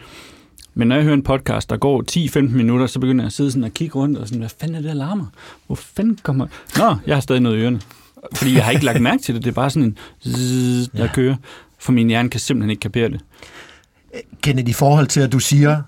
Men 0.75 0.89
når 0.89 0.97
jeg 0.97 1.05
hører 1.05 1.15
en 1.15 1.23
podcast, 1.23 1.71
der 1.71 1.77
går 1.77 2.05
10-15 2.11 2.41
minutter, 2.41 2.87
så 2.87 3.01
begynder 3.01 3.25
jeg 3.25 3.27
at 3.27 3.33
sidde 3.33 3.51
sådan 3.51 3.65
og 3.65 3.71
kigge 3.75 3.95
rundt 3.95 4.19
og 4.19 4.27
sådan, 4.27 4.39
hvad 4.39 4.51
fanden 4.61 4.75
er 4.75 4.81
det, 4.81 4.89
der 4.89 4.95
larmer? 4.95 5.27
Hvor 5.67 5.75
fanden 5.75 6.19
kommer... 6.23 6.47
Nå, 6.79 6.97
jeg 7.07 7.17
har 7.17 7.21
stadig 7.21 7.43
noget 7.43 7.57
i 7.57 7.61
ørerne. 7.61 7.81
Fordi 8.35 8.55
jeg 8.55 8.65
har 8.65 8.73
ikke 8.73 8.85
lagt 8.85 9.03
mærke 9.03 9.23
til 9.23 9.35
det. 9.35 9.45
Det 9.45 9.51
er 9.51 9.55
bare 9.55 9.71
sådan 9.71 9.89
en 9.89 9.99
zzz, 10.27 10.89
der 10.89 11.05
ja. 11.05 11.11
kører. 11.15 11.37
For 11.79 11.93
min 11.93 12.09
hjerne 12.09 12.31
kan 12.31 12.41
simpelthen 12.41 12.71
ikke 12.71 12.81
kapere 12.81 13.09
det. 13.09 13.21
Kenneth, 14.43 14.71
i 14.71 14.73
forhold 14.73 15.07
til, 15.07 15.21
at 15.21 15.33
du 15.33 15.39
siger, 15.39 15.83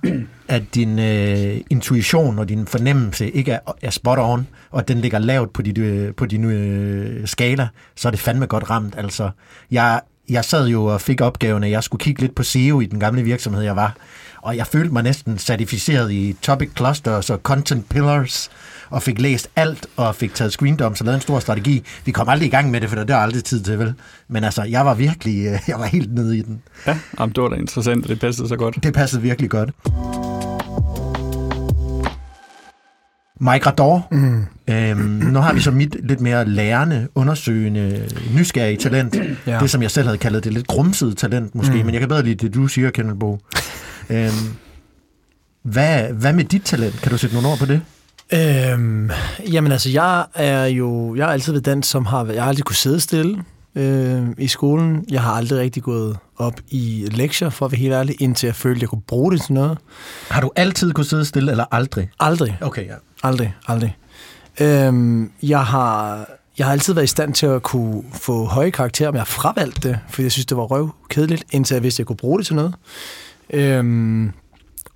at 0.48 0.74
din 0.74 0.98
øh, 0.98 1.60
intuition 1.70 2.38
og 2.38 2.48
din 2.48 2.66
fornemmelse 2.66 3.30
ikke 3.30 3.52
er, 3.52 3.58
er 3.82 3.90
spot 3.90 4.18
on, 4.18 4.46
og 4.70 4.78
at 4.78 4.88
den 4.88 4.98
ligger 4.98 5.18
lavt 5.18 5.52
på, 5.52 5.62
din, 5.62 5.80
øh, 5.80 6.14
på 6.14 6.26
din 6.26 6.44
øh, 6.44 7.28
skala, 7.28 7.68
så 7.96 8.08
er 8.08 8.10
det 8.10 8.20
fandme 8.20 8.46
godt 8.46 8.70
ramt. 8.70 8.94
Altså, 8.98 9.30
jeg, 9.70 10.00
jeg 10.28 10.44
sad 10.44 10.68
jo 10.68 10.84
og 10.84 11.00
fik 11.00 11.20
opgaven, 11.20 11.64
at 11.64 11.70
jeg 11.70 11.82
skulle 11.82 12.00
kigge 12.00 12.20
lidt 12.20 12.34
på 12.34 12.42
SEO 12.42 12.80
i 12.80 12.86
den 12.86 13.00
gamle 13.00 13.22
virksomhed, 13.22 13.62
jeg 13.62 13.76
var. 13.76 13.96
Og 14.42 14.56
jeg 14.56 14.66
følte 14.66 14.92
mig 14.92 15.02
næsten 15.02 15.38
certificeret 15.38 16.12
i 16.12 16.36
topic 16.42 16.70
clusters 16.76 17.30
og 17.30 17.38
content 17.38 17.88
pillars, 17.88 18.50
og 18.90 19.02
fik 19.02 19.20
læst 19.20 19.48
alt, 19.56 19.86
og 19.96 20.14
fik 20.14 20.34
taget 20.34 20.52
screendoms 20.52 21.00
og 21.00 21.04
lavet 21.04 21.16
en 21.16 21.22
stor 21.22 21.40
strategi. 21.40 21.84
Vi 22.04 22.12
kom 22.12 22.28
aldrig 22.28 22.46
i 22.46 22.50
gang 22.50 22.70
med 22.70 22.80
det, 22.80 22.88
for 22.88 22.96
det 22.96 23.10
er 23.10 23.16
aldrig 23.16 23.44
tid 23.44 23.60
til, 23.62 23.78
vel? 23.78 23.94
Men 24.28 24.44
altså, 24.44 24.62
jeg 24.62 24.86
var 24.86 24.94
virkelig, 24.94 25.46
øh, 25.46 25.58
jeg 25.68 25.78
var 25.78 25.86
helt 25.86 26.14
nede 26.14 26.38
i 26.38 26.42
den. 26.42 26.62
Ja, 26.86 26.98
jamen, 27.20 27.34
det 27.34 27.42
var 27.42 27.48
da 27.48 27.56
interessant, 27.56 28.02
og 28.02 28.08
det 28.08 28.20
passede 28.20 28.48
så 28.48 28.56
godt. 28.56 28.78
Det 28.82 28.94
passede 28.94 29.22
virkelig 29.22 29.50
godt. 29.50 29.70
Mike 33.40 33.66
Rador, 33.66 34.08
mm. 34.10 34.46
øhm, 34.68 34.98
nu 35.00 35.38
har 35.38 35.52
vi 35.52 35.60
så 35.60 35.70
mit 35.70 35.96
lidt 36.02 36.20
mere 36.20 36.44
lærende, 36.48 37.08
undersøgende, 37.14 38.08
nysgerrige 38.34 38.76
talent. 38.76 39.16
Ja. 39.46 39.58
Det, 39.58 39.70
som 39.70 39.82
jeg 39.82 39.90
selv 39.90 40.06
havde 40.06 40.18
kaldet 40.18 40.44
det 40.44 40.52
lidt 40.52 40.66
grumsede 40.66 41.14
talent 41.14 41.54
måske, 41.54 41.74
mm. 41.74 41.84
men 41.84 41.92
jeg 41.92 42.00
kan 42.00 42.08
bedre 42.08 42.22
lide 42.22 42.46
det, 42.46 42.54
du 42.54 42.66
siger, 42.66 42.90
Kenneth 42.90 43.18
Bo. 43.18 43.38
øhm, 44.10 44.32
hvad, 45.62 46.12
hvad 46.12 46.32
med 46.32 46.44
dit 46.44 46.62
talent? 46.64 47.00
Kan 47.02 47.12
du 47.12 47.18
sætte 47.18 47.36
nogle 47.36 47.48
ord 47.48 47.58
på 47.58 47.66
det? 47.66 47.80
Øhm, 48.32 49.10
jamen 49.52 49.72
altså, 49.72 49.90
jeg 49.90 50.26
er 50.34 50.66
jo, 50.66 51.14
jeg 51.14 51.26
har 51.26 51.32
altid 51.32 51.52
været 51.52 51.64
den, 51.64 51.82
som 51.82 52.06
har, 52.06 52.24
jeg 52.24 52.42
har 52.42 52.48
aldrig 52.48 52.64
kunne 52.64 52.76
sidde 52.76 53.00
stille 53.00 53.44
øh, 53.74 54.26
i 54.38 54.46
skolen. 54.46 55.04
Jeg 55.10 55.22
har 55.22 55.32
aldrig 55.32 55.58
rigtig 55.58 55.82
gået 55.82 56.18
op 56.36 56.60
i 56.68 57.08
lektier, 57.10 57.50
for 57.50 57.66
at 57.66 57.72
være 57.72 57.78
helt 57.78 57.92
ærlig, 57.92 58.22
indtil 58.22 58.46
jeg 58.46 58.54
følte, 58.54 58.78
at 58.78 58.82
jeg 58.82 58.88
kunne 58.88 59.02
bruge 59.06 59.32
det 59.32 59.42
til 59.42 59.52
noget. 59.52 59.78
Har 60.28 60.40
du 60.40 60.50
altid 60.56 60.92
kunne 60.92 61.04
sidde 61.04 61.24
stille, 61.24 61.50
eller 61.50 61.64
aldrig? 61.70 62.10
Aldrig. 62.20 62.58
Okay, 62.60 62.86
ja. 62.86 62.94
Aldrig, 63.22 63.54
aldrig. 63.68 63.96
Øhm, 64.60 65.30
jeg 65.42 65.64
har 65.64 66.26
jeg 66.58 66.66
har 66.66 66.72
altid 66.72 66.94
været 66.94 67.04
i 67.04 67.08
stand 67.08 67.34
til 67.34 67.46
at 67.46 67.62
kunne 67.62 68.02
få 68.12 68.44
høje 68.44 68.70
karakterer, 68.70 69.10
men 69.10 69.14
jeg 69.16 69.20
har 69.20 69.26
fravalgt 69.26 69.82
det, 69.82 69.98
fordi 70.08 70.22
jeg 70.22 70.32
synes, 70.32 70.46
det 70.46 70.56
var 70.56 70.62
røv 70.62 70.94
kedeligt, 71.08 71.44
indtil 71.50 71.74
jeg 71.74 71.82
vidste, 71.82 71.96
at 71.96 71.98
jeg 71.98 72.06
kunne 72.06 72.16
bruge 72.16 72.38
det 72.38 72.46
til 72.46 72.54
noget. 72.54 72.74
Øhm, 73.50 74.32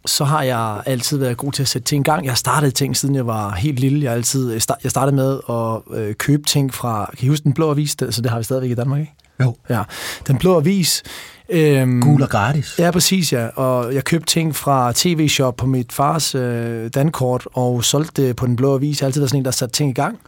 så 0.07 0.25
har 0.25 0.43
jeg 0.43 0.83
altid 0.87 1.19
været 1.19 1.37
god 1.37 1.53
til 1.53 1.63
at 1.63 1.69
sætte 1.69 1.87
ting 1.87 2.01
i 2.01 2.11
gang. 2.11 2.25
Jeg 2.25 2.31
har 2.31 2.37
startet 2.37 2.75
ting, 2.75 2.97
siden 2.97 3.15
jeg 3.15 3.27
var 3.27 3.55
helt 3.55 3.81
lille. 3.81 4.05
Jeg, 4.05 4.13
altid, 4.13 4.53
jeg 4.83 4.91
startede 4.91 5.17
med 5.17 5.41
at 5.49 5.99
øh, 5.99 6.15
købe 6.15 6.43
ting 6.43 6.75
fra, 6.75 7.11
kan 7.19 7.27
I 7.27 7.29
huske 7.29 7.45
den 7.45 7.53
blå 7.53 7.71
avis? 7.71 7.97
Så 8.11 8.21
det 8.23 8.31
har 8.31 8.39
vi 8.39 8.45
stadigvæk 8.45 8.71
i 8.71 8.75
Danmark, 8.75 9.01
ikke? 9.01 9.13
Jo. 9.41 9.57
Ja. 9.71 9.83
Den 10.27 10.39
blå 10.39 10.57
avis. 10.57 11.03
Øhm, 11.49 12.01
Gul 12.01 12.23
og 12.23 12.29
gratis. 12.29 12.75
Ja, 12.79 12.91
præcis, 12.91 13.33
ja. 13.33 13.47
Og 13.47 13.95
jeg 13.95 14.05
købte 14.05 14.27
ting 14.27 14.57
fra 14.57 14.93
TV-shop 14.95 15.57
på 15.57 15.67
mit 15.67 15.93
fars 15.93 16.35
øh, 16.35 16.91
dankort, 16.95 17.49
og 17.53 17.85
solgte 17.85 18.27
det 18.27 18.37
på 18.37 18.47
den 18.47 18.57
blå 18.57 18.75
avis. 18.75 19.01
Jeg 19.01 19.05
har 19.05 19.09
altid 19.09 19.21
været 19.21 19.31
sådan 19.31 19.41
en, 19.41 19.45
der 19.45 19.51
satte 19.51 19.75
ting 19.75 19.91
i 19.91 19.95
gang. 19.95 20.19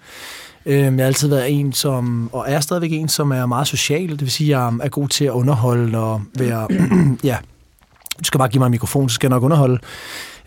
Øhm, 0.66 0.97
jeg 0.97 1.05
har 1.05 1.07
altid 1.07 1.29
været 1.29 1.53
en, 1.53 1.72
som, 1.72 2.31
og 2.33 2.45
er 2.49 2.61
stadigvæk 2.61 2.93
en, 2.93 3.09
som 3.09 3.31
er 3.31 3.47
meget 3.47 3.68
social. 3.68 4.11
Det 4.11 4.20
vil 4.20 4.31
sige, 4.31 4.57
at 4.57 4.61
jeg 4.61 4.72
er 4.83 4.89
god 4.89 5.09
til 5.09 5.25
at 5.25 5.31
underholde 5.31 5.99
og 5.99 6.22
være, 6.39 6.68
ja, 7.25 7.37
du 8.19 8.25
skal 8.25 8.39
bare 8.39 8.49
give 8.49 8.59
mig 8.59 8.67
en 8.67 8.71
mikrofon, 8.71 9.09
så 9.09 9.15
skal 9.15 9.27
jeg 9.27 9.31
nok 9.31 9.43
underholde. 9.43 9.79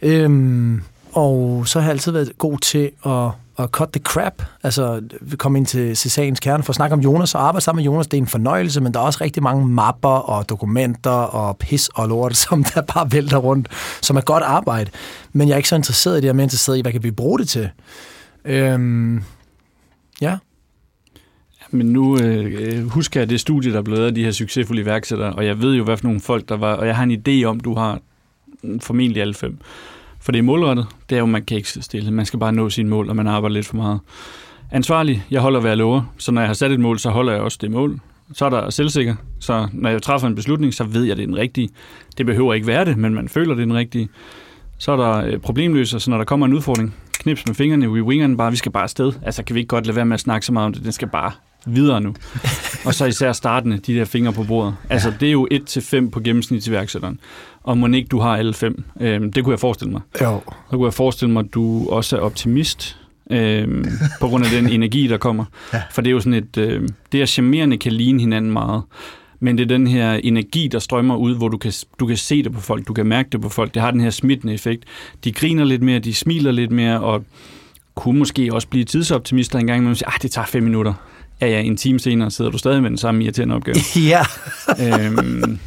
Øhm, 0.01 0.81
og 1.13 1.67
så 1.67 1.79
har 1.79 1.87
jeg 1.87 1.91
altid 1.91 2.11
været 2.11 2.37
god 2.37 2.57
til 2.57 2.91
at, 3.05 3.29
at 3.59 3.69
cut 3.69 3.89
the 3.89 4.01
crap, 4.03 4.43
altså 4.63 5.01
vi 5.21 5.35
komme 5.35 5.57
ind 5.57 5.65
til, 5.65 5.95
til 5.95 6.11
sagens 6.11 6.39
kerne 6.39 6.63
for 6.63 6.71
at 6.71 6.75
snakke 6.75 6.93
om 6.93 6.99
Jonas 6.99 7.35
og 7.35 7.41
arbejde 7.47 7.63
sammen 7.63 7.83
med 7.83 7.91
Jonas. 7.91 8.07
Det 8.07 8.17
er 8.17 8.21
en 8.21 8.27
fornøjelse, 8.27 8.81
men 8.81 8.93
der 8.93 8.99
er 8.99 9.03
også 9.03 9.19
rigtig 9.21 9.43
mange 9.43 9.67
mapper 9.67 10.09
og 10.09 10.49
dokumenter 10.49 11.11
og 11.11 11.57
pis 11.57 11.89
og 11.95 12.07
lort, 12.07 12.37
som 12.47 12.63
der 12.63 12.81
bare 12.81 13.11
vælter 13.11 13.37
rundt, 13.37 13.67
som 14.01 14.17
er 14.17 14.21
godt 14.21 14.43
arbejde. 14.43 14.91
Men 15.33 15.47
jeg 15.47 15.53
er 15.53 15.57
ikke 15.57 15.69
så 15.69 15.75
interesseret 15.75 16.13
i 16.13 16.17
det, 16.17 16.23
jeg 16.23 16.29
er 16.29 16.33
mere 16.33 16.43
interesseret 16.43 16.77
i, 16.77 16.81
hvad 16.81 16.91
kan 16.91 17.03
vi 17.03 17.11
bruge 17.11 17.39
det 17.39 17.49
til. 17.49 17.69
Øhm, 18.45 19.23
ja. 20.21 20.37
Men 21.71 21.85
nu 21.85 22.19
øh, 22.19 22.55
øh, 22.59 22.87
husker 22.87 23.19
jeg 23.19 23.29
det 23.29 23.39
studie, 23.39 23.73
der 23.73 23.81
blev 23.81 23.97
af 23.97 24.15
de 24.15 24.23
her 24.23 24.31
succesfulde 24.31 24.81
iværksættere, 24.81 25.33
og 25.33 25.45
jeg 25.45 25.61
ved 25.61 25.75
jo, 25.75 25.83
hvad 25.83 25.97
for 25.97 26.05
nogle 26.05 26.19
folk 26.19 26.49
der 26.49 26.57
var, 26.57 26.73
og 26.73 26.87
jeg 26.87 26.95
har 26.95 27.03
en 27.03 27.23
idé 27.27 27.43
om, 27.43 27.59
du 27.59 27.73
har 27.75 27.99
formentlig 28.81 29.21
alle 29.21 29.33
fem. 29.33 29.57
For 30.19 30.31
det 30.31 30.39
er 30.39 30.43
målrettet, 30.43 30.87
det 31.09 31.15
er 31.15 31.19
jo, 31.19 31.25
man 31.25 31.45
kan 31.45 31.57
ikke 31.57 31.69
sidde 31.69 31.85
stille. 31.85 32.11
Man 32.11 32.25
skal 32.25 32.39
bare 32.39 32.53
nå 32.53 32.69
sine 32.69 32.89
mål, 32.89 33.09
og 33.09 33.15
man 33.15 33.27
arbejder 33.27 33.53
lidt 33.53 33.65
for 33.65 33.75
meget. 33.75 33.99
Ansvarlig, 34.71 35.25
jeg 35.31 35.41
holder 35.41 35.59
hvad 35.59 35.71
jeg 35.71 35.77
lover, 35.77 36.13
så 36.17 36.31
når 36.31 36.41
jeg 36.41 36.49
har 36.49 36.53
sat 36.53 36.71
et 36.71 36.79
mål, 36.79 36.99
så 36.99 37.09
holder 37.09 37.33
jeg 37.33 37.41
også 37.41 37.57
det 37.61 37.71
mål. 37.71 37.99
Så 38.33 38.45
er 38.45 38.49
der 38.49 38.69
selvsikker, 38.69 39.15
så 39.39 39.67
når 39.73 39.89
jeg 39.89 40.01
træffer 40.01 40.27
en 40.27 40.35
beslutning, 40.35 40.73
så 40.73 40.83
ved 40.83 41.03
jeg, 41.03 41.17
det 41.17 41.23
er 41.23 41.27
den 41.27 41.37
rigtige. 41.37 41.69
Det 42.17 42.25
behøver 42.25 42.53
ikke 42.53 42.67
være 42.67 42.85
det, 42.85 42.97
men 42.97 43.13
man 43.13 43.29
føler, 43.29 43.53
det 43.53 43.61
er 43.61 43.65
den 43.65 43.75
rigtige. 43.75 44.09
Så 44.77 44.91
er 44.91 44.95
der 44.95 45.25
øh, 45.25 45.39
problemløser, 45.39 45.99
så 45.99 46.09
når 46.09 46.17
der 46.17 46.25
kommer 46.25 46.45
en 46.45 46.53
udfordring, 46.53 46.95
knips 47.19 47.47
med 47.47 47.55
fingrene, 47.55 47.89
we 47.89 48.03
winger 48.03 48.27
den 48.27 48.37
bare, 48.37 48.51
vi 48.51 48.57
skal 48.57 48.71
bare 48.71 48.83
afsted. 48.83 49.13
Altså 49.21 49.43
kan 49.43 49.53
vi 49.53 49.59
ikke 49.59 49.67
godt 49.67 49.85
lade 49.85 49.95
være 49.95 50.05
med 50.05 50.13
at 50.13 50.19
snakke 50.19 50.45
så 50.45 50.53
meget 50.53 50.65
om 50.65 50.73
det, 50.73 50.83
den 50.83 50.91
skal 50.91 51.07
bare 51.07 51.31
videre 51.67 52.01
nu. 52.01 52.13
og 52.85 52.93
så 52.93 53.05
især 53.05 53.31
startende, 53.31 53.77
de 53.77 53.95
der 53.95 54.05
fingre 54.05 54.33
på 54.33 54.43
bordet. 54.43 54.75
Altså, 54.89 55.13
det 55.19 55.27
er 55.27 55.31
jo 55.31 55.47
1-5 55.53 56.09
på 56.09 56.19
gennemsnitsiværksætteren. 56.19 57.19
Og 57.63 57.77
må 57.77 57.87
ikke 57.87 58.07
du 58.07 58.19
har 58.19 58.37
alle 58.37 58.53
fem. 58.53 58.83
Øhm, 59.01 59.33
det 59.33 59.43
kunne 59.43 59.51
jeg 59.53 59.59
forestille 59.59 59.91
mig. 59.91 60.01
Jo. 60.21 60.41
Så 60.69 60.77
kunne 60.77 60.85
jeg 60.85 60.93
forestille 60.93 61.33
mig, 61.33 61.39
at 61.39 61.53
du 61.53 61.89
også 61.89 62.17
er 62.17 62.21
optimist. 62.21 62.97
Øhm, 63.31 63.85
på 64.19 64.27
grund 64.27 64.45
af 64.45 64.51
den 64.51 64.69
energi, 64.77 65.07
der 65.07 65.17
kommer. 65.17 65.45
Ja. 65.73 65.81
For 65.91 66.01
det 66.01 66.09
er 66.09 66.13
jo 66.13 66.19
sådan 66.19 66.33
et... 66.33 66.57
Øh, 66.57 66.89
det 67.11 67.21
er 67.21 67.25
charmerende 67.25 67.77
kan 67.77 67.91
ligne 67.91 68.19
hinanden 68.19 68.51
meget. 68.51 68.83
Men 69.39 69.57
det 69.57 69.63
er 69.63 69.67
den 69.67 69.87
her 69.87 70.13
energi, 70.13 70.67
der 70.67 70.79
strømmer 70.79 71.15
ud, 71.15 71.35
hvor 71.35 71.47
du 71.47 71.57
kan, 71.57 71.73
du 71.99 72.05
kan 72.05 72.17
se 72.17 72.43
det 72.43 72.51
på 72.51 72.61
folk, 72.61 72.87
du 72.87 72.93
kan 72.93 73.05
mærke 73.05 73.29
det 73.31 73.41
på 73.41 73.49
folk. 73.49 73.73
Det 73.73 73.81
har 73.81 73.91
den 73.91 74.01
her 74.01 74.09
smittende 74.09 74.53
effekt. 74.53 74.83
De 75.23 75.31
griner 75.31 75.63
lidt 75.63 75.83
mere, 75.83 75.99
de 75.99 76.13
smiler 76.13 76.51
lidt 76.51 76.71
mere, 76.71 77.01
og 77.01 77.23
kunne 77.95 78.19
måske 78.19 78.53
også 78.53 78.67
blive 78.67 78.85
tidsoptimister 78.85 79.59
en 79.59 79.67
gang, 79.67 79.79
men 79.79 79.87
man 79.87 79.95
siger, 79.95 80.09
ah, 80.09 80.21
det 80.21 80.31
tager 80.31 80.45
fem 80.45 80.63
minutter 80.63 80.93
ja, 81.41 81.47
ja, 81.47 81.61
en 81.61 81.77
time 81.77 81.99
senere 81.99 82.31
sidder 82.31 82.51
du 82.51 82.57
stadig 82.57 82.81
med 82.81 82.89
den 82.89 82.97
samme 82.97 83.23
irriterende 83.23 83.55
opgave. 83.55 83.75
ja. 84.11 84.21
øhm, 84.81 85.59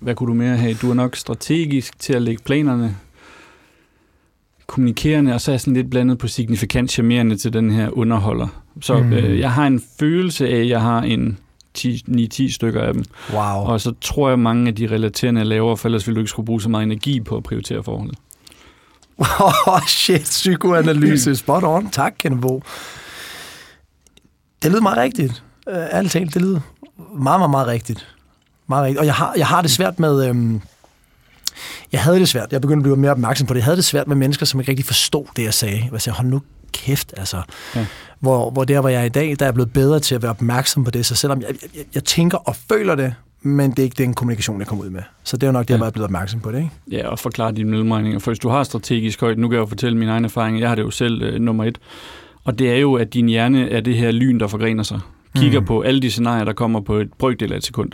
hvad 0.00 0.14
kunne 0.14 0.28
du 0.28 0.34
mere 0.34 0.56
have? 0.56 0.74
Du 0.74 0.90
er 0.90 0.94
nok 0.94 1.16
strategisk 1.16 1.98
til 1.98 2.12
at 2.12 2.22
lægge 2.22 2.42
planerne, 2.44 2.96
kommunikerende, 4.66 5.34
og 5.34 5.40
så 5.40 5.50
er 5.50 5.52
jeg 5.52 5.60
sådan 5.60 5.74
lidt 5.74 5.90
blandet 5.90 6.18
på 6.18 6.28
signifikant 6.28 6.90
charmerende 6.90 7.36
til 7.36 7.52
den 7.52 7.70
her 7.70 7.98
underholder. 7.98 8.62
Så 8.80 8.98
mm. 8.98 9.12
øh, 9.12 9.38
jeg 9.38 9.52
har 9.52 9.66
en 9.66 9.82
følelse 10.00 10.48
af, 10.48 10.56
at 10.56 10.68
jeg 10.68 10.80
har 10.80 11.02
en 11.02 11.38
9-10 11.78 12.52
stykker 12.52 12.82
af 12.82 12.94
dem. 12.94 13.04
Wow. 13.32 13.40
Og 13.40 13.80
så 13.80 13.92
tror 14.00 14.28
jeg, 14.28 14.38
mange 14.38 14.68
af 14.68 14.74
de 14.74 14.86
relaterende 14.86 15.40
er 15.40 15.44
lavere, 15.44 15.76
for 15.76 15.88
ellers 15.88 16.06
ville 16.06 16.14
du 16.14 16.20
ikke 16.20 16.30
skulle 16.30 16.46
bruge 16.46 16.60
så 16.60 16.68
meget 16.68 16.82
energi 16.82 17.20
på 17.20 17.36
at 17.36 17.42
prioritere 17.42 17.82
forholdet. 17.82 18.18
Oh, 19.66 19.80
shit, 19.88 20.20
psykoanalyse. 20.20 21.36
Spot 21.36 21.64
on. 21.64 21.90
Tak, 21.90 22.14
Kennebo. 22.18 22.62
Det 24.62 24.70
lyder 24.70 24.82
meget 24.82 24.98
rigtigt. 24.98 25.42
Øh, 25.68 25.76
ærligt 25.76 26.12
talt, 26.12 26.34
det 26.34 26.42
lyder 26.42 26.60
meget, 27.14 27.40
meget, 27.40 27.50
meget 27.50 27.66
rigtigt. 27.66 28.14
Meget 28.66 28.84
rigtigt. 28.84 28.98
Og 29.00 29.06
jeg 29.06 29.14
har, 29.14 29.34
jeg 29.36 29.46
har 29.46 29.62
det 29.62 29.70
svært 29.70 30.00
med... 30.00 30.28
Øhm, 30.28 30.60
jeg 31.92 32.02
havde 32.02 32.18
det 32.18 32.28
svært. 32.28 32.52
Jeg 32.52 32.60
begyndte 32.60 32.80
at 32.80 32.82
blive 32.82 32.96
mere 32.96 33.10
opmærksom 33.10 33.46
på 33.46 33.54
det. 33.54 33.58
Jeg 33.58 33.64
havde 33.64 33.76
det 33.76 33.84
svært 33.84 34.08
med 34.08 34.16
mennesker, 34.16 34.46
som 34.46 34.60
ikke 34.60 34.70
rigtig 34.70 34.86
forstod 34.86 35.24
det, 35.36 35.44
jeg 35.44 35.54
sagde. 35.54 35.88
Jeg 35.92 36.00
sagde, 36.00 36.16
hold 36.16 36.28
nu 36.28 36.42
kæft, 36.72 37.14
altså. 37.16 37.42
Ja. 37.76 37.86
Hvor, 38.20 38.50
hvor 38.50 38.64
der, 38.64 38.80
hvor 38.80 38.88
jeg 38.88 39.00
er 39.00 39.04
i 39.04 39.08
dag, 39.08 39.36
der 39.38 39.44
er 39.44 39.46
jeg 39.46 39.54
blevet 39.54 39.72
bedre 39.72 40.00
til 40.00 40.14
at 40.14 40.22
være 40.22 40.30
opmærksom 40.30 40.84
på 40.84 40.90
det. 40.90 41.06
Så 41.06 41.14
selvom 41.14 41.40
jeg, 41.40 41.48
jeg, 41.76 41.84
jeg 41.94 42.04
tænker 42.04 42.38
og 42.38 42.56
føler 42.56 42.94
det, 42.94 43.14
men 43.42 43.70
det 43.70 43.78
er 43.78 43.82
ikke 43.82 43.98
den 43.98 44.14
kommunikation, 44.14 44.58
jeg 44.58 44.66
kommer 44.66 44.84
ud 44.84 44.90
med. 44.90 45.02
Så 45.24 45.36
det 45.36 45.42
er 45.42 45.46
jo 45.46 45.52
nok 45.52 45.68
det, 45.68 45.74
ja. 45.74 45.78
jeg 45.78 45.86
er 45.86 45.90
blevet 45.90 46.04
opmærksom 46.04 46.40
på 46.40 46.52
det, 46.52 46.58
ikke? 46.58 46.70
Ja, 46.90 47.08
og 47.08 47.18
forklare 47.18 47.52
dine 47.52 47.70
mellemregninger. 47.70 48.18
For 48.18 48.30
hvis 48.30 48.38
du 48.38 48.48
har 48.48 48.64
strategisk 48.64 49.20
højt, 49.20 49.38
nu 49.38 49.48
kan 49.48 49.54
jeg 49.54 49.60
jo 49.60 49.66
fortælle 49.66 49.98
min 49.98 50.08
egen 50.08 50.24
erfaring, 50.24 50.60
jeg 50.60 50.68
har 50.68 50.74
det 50.74 50.82
jo 50.82 50.90
selv 50.90 51.22
øh, 51.22 51.40
nummer 51.40 51.64
et, 51.64 51.78
og 52.48 52.58
det 52.58 52.70
er 52.70 52.76
jo, 52.76 52.94
at 52.94 53.14
din 53.14 53.28
hjerne 53.28 53.70
er 53.70 53.80
det 53.80 53.94
her 53.94 54.10
lyn, 54.10 54.40
der 54.40 54.46
forgrener 54.46 54.82
sig. 54.82 55.00
Kigger 55.36 55.60
mm. 55.60 55.66
på 55.66 55.80
alle 55.80 56.00
de 56.00 56.10
scenarier, 56.10 56.44
der 56.44 56.52
kommer 56.52 56.80
på 56.80 56.96
et 56.96 57.12
brøkdel 57.12 57.52
af 57.52 57.56
et 57.56 57.64
sekund. 57.64 57.90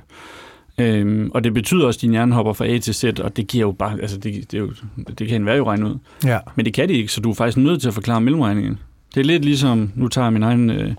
Øhm, 0.79 1.31
og 1.35 1.45
det 1.45 1.55
betyder 1.55 1.87
også, 1.87 1.99
at 1.99 2.03
din 2.03 2.11
hjerne 2.11 2.35
hopper 2.35 2.53
fra 2.53 2.67
A 2.67 2.79
til 2.79 2.95
Z, 2.95 3.05
og 3.05 3.37
det 3.37 3.47
giver 3.47 3.67
jo 3.67 3.73
bare, 3.73 4.01
altså 4.01 4.17
det, 4.17 4.51
det, 4.51 4.55
er 4.55 4.59
jo, 4.59 4.73
det 5.19 5.29
kan 5.29 5.37
enhver 5.37 5.55
jo 5.55 5.67
regne 5.67 5.87
ud. 5.87 5.97
Ja. 6.25 6.39
Men 6.57 6.67
det 6.67 6.75
kan 6.75 6.89
de 6.89 6.95
ikke, 6.95 7.13
så 7.13 7.21
du 7.21 7.31
er 7.31 7.35
faktisk 7.35 7.57
nødt 7.57 7.81
til 7.81 7.89
at 7.89 7.95
forklare 7.95 8.21
mellemregningen. 8.21 8.79
Det 9.15 9.21
er 9.21 9.25
lidt 9.25 9.45
ligesom, 9.45 9.93
nu 9.95 10.09
tager 10.09 10.25
jeg 10.25 10.33
min 10.33 10.43
egen 10.43 10.71
øh, 10.71 10.95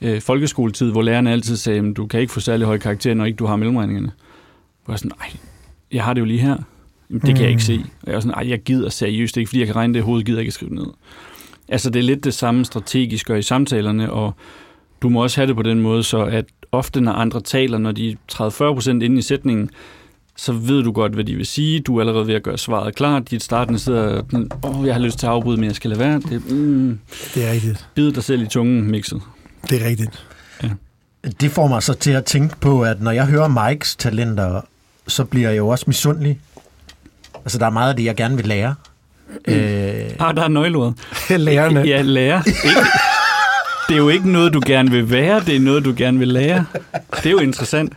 øh, 0.00 0.20
folkeskoletid, 0.20 0.90
hvor 0.90 1.02
lærerne 1.02 1.32
altid 1.32 1.56
sagde, 1.56 1.78
at 1.78 1.96
du 1.96 2.06
kan 2.06 2.20
ikke 2.20 2.32
få 2.32 2.40
særlig 2.40 2.66
høje 2.66 2.78
karakterer, 2.78 3.14
når 3.14 3.24
ikke 3.24 3.36
du 3.36 3.46
har 3.46 3.56
mellemregningerne. 3.56 4.10
Hvor 4.84 4.94
jeg 4.94 4.98
sådan, 4.98 5.12
nej, 5.18 5.30
jeg 5.92 6.04
har 6.04 6.14
det 6.14 6.20
jo 6.20 6.26
lige 6.26 6.40
her. 6.40 6.56
Jamen, 7.10 7.20
det 7.20 7.28
mm. 7.28 7.34
kan 7.34 7.42
jeg 7.42 7.48
ikke 7.48 7.56
mm. 7.56 7.84
se. 7.84 7.84
Og 8.02 8.08
jeg 8.10 8.16
er 8.16 8.20
sådan, 8.20 8.34
nej, 8.36 8.50
jeg 8.50 8.62
gider 8.62 8.88
seriøst 8.88 9.36
ikke, 9.36 9.48
fordi 9.48 9.58
jeg 9.58 9.66
kan 9.66 9.76
regne 9.76 9.94
det 9.94 10.02
hovedet, 10.02 10.26
gider 10.26 10.38
jeg 10.38 10.42
ikke 10.42 10.52
skrive 10.52 10.74
ned. 10.74 10.86
Altså, 11.70 11.90
det 11.90 11.98
er 11.98 12.02
lidt 12.04 12.24
det 12.24 12.34
samme 12.34 12.64
strategisk 12.64 13.26
gør 13.26 13.36
i 13.36 13.42
samtalerne, 13.42 14.12
og 14.12 14.34
du 15.02 15.08
må 15.08 15.22
også 15.22 15.36
have 15.40 15.46
det 15.46 15.56
på 15.56 15.62
den 15.62 15.80
måde, 15.80 16.02
så 16.02 16.24
at 16.24 16.44
ofte 16.72 17.00
når 17.00 17.12
andre 17.12 17.40
taler, 17.40 17.78
når 17.78 17.92
de 17.92 18.10
er 18.10 18.14
30-40% 18.32 18.90
inde 18.90 19.18
i 19.18 19.22
sætningen, 19.22 19.70
så 20.36 20.52
ved 20.52 20.82
du 20.82 20.92
godt, 20.92 21.12
hvad 21.12 21.24
de 21.24 21.34
vil 21.34 21.46
sige. 21.46 21.80
Du 21.80 21.96
er 21.96 22.00
allerede 22.00 22.26
ved 22.26 22.34
at 22.34 22.42
gøre 22.42 22.58
svaret 22.58 22.94
klart. 22.94 23.30
Dit 23.30 23.42
startende 23.42 23.78
sidder, 23.78 24.22
åh, 24.64 24.80
oh, 24.80 24.86
jeg 24.86 24.94
har 24.94 25.00
lyst 25.00 25.18
til 25.18 25.26
at 25.26 25.32
afbryde, 25.32 25.56
men 25.56 25.66
jeg 25.66 25.74
skal 25.74 25.90
lade 25.90 26.00
være. 26.00 26.20
Det, 26.20 26.50
mm, 26.50 26.98
Det 27.34 27.48
er 27.48 27.52
rigtigt. 27.52 27.88
bid 27.94 28.12
dig 28.12 28.24
selv 28.24 28.42
i 28.42 28.46
tungen 28.46 28.90
mixet. 28.90 29.22
Det 29.70 29.82
er 29.82 29.88
rigtigt. 29.88 30.26
Det 31.40 31.50
får 31.50 31.66
mig 31.68 31.82
så 31.82 31.94
til 31.94 32.10
at 32.10 32.24
tænke 32.24 32.56
på, 32.60 32.82
at 32.82 33.00
når 33.00 33.10
jeg 33.10 33.26
hører 33.26 33.68
Mikes 33.68 33.96
talenter, 33.96 34.60
så 35.08 35.24
bliver 35.24 35.48
jeg 35.48 35.58
jo 35.58 35.68
også 35.68 35.84
misundelig. 35.86 36.40
Altså, 37.36 37.58
der 37.58 37.66
er 37.66 37.70
meget 37.70 37.90
af 37.90 37.96
det, 37.96 38.04
jeg 38.04 38.16
gerne 38.16 38.36
vil 38.36 38.46
lære. 38.46 38.74
Øh, 39.48 39.54
Ah, 40.18 40.36
der 40.36 40.42
er 40.42 40.48
nøgleordet. 40.48 40.94
Lærerne. 41.40 41.80
Ja, 41.80 42.02
lære. 42.02 42.42
Ikke, 42.46 42.80
det 43.88 43.94
er 43.94 43.98
jo 43.98 44.08
ikke 44.08 44.30
noget, 44.30 44.52
du 44.54 44.60
gerne 44.66 44.90
vil 44.90 45.10
være, 45.10 45.40
det 45.46 45.56
er 45.56 45.60
noget, 45.60 45.84
du 45.84 45.94
gerne 45.96 46.18
vil 46.18 46.28
lære. 46.28 46.64
Det 47.16 47.26
er 47.26 47.30
jo 47.30 47.38
interessant. 47.38 47.92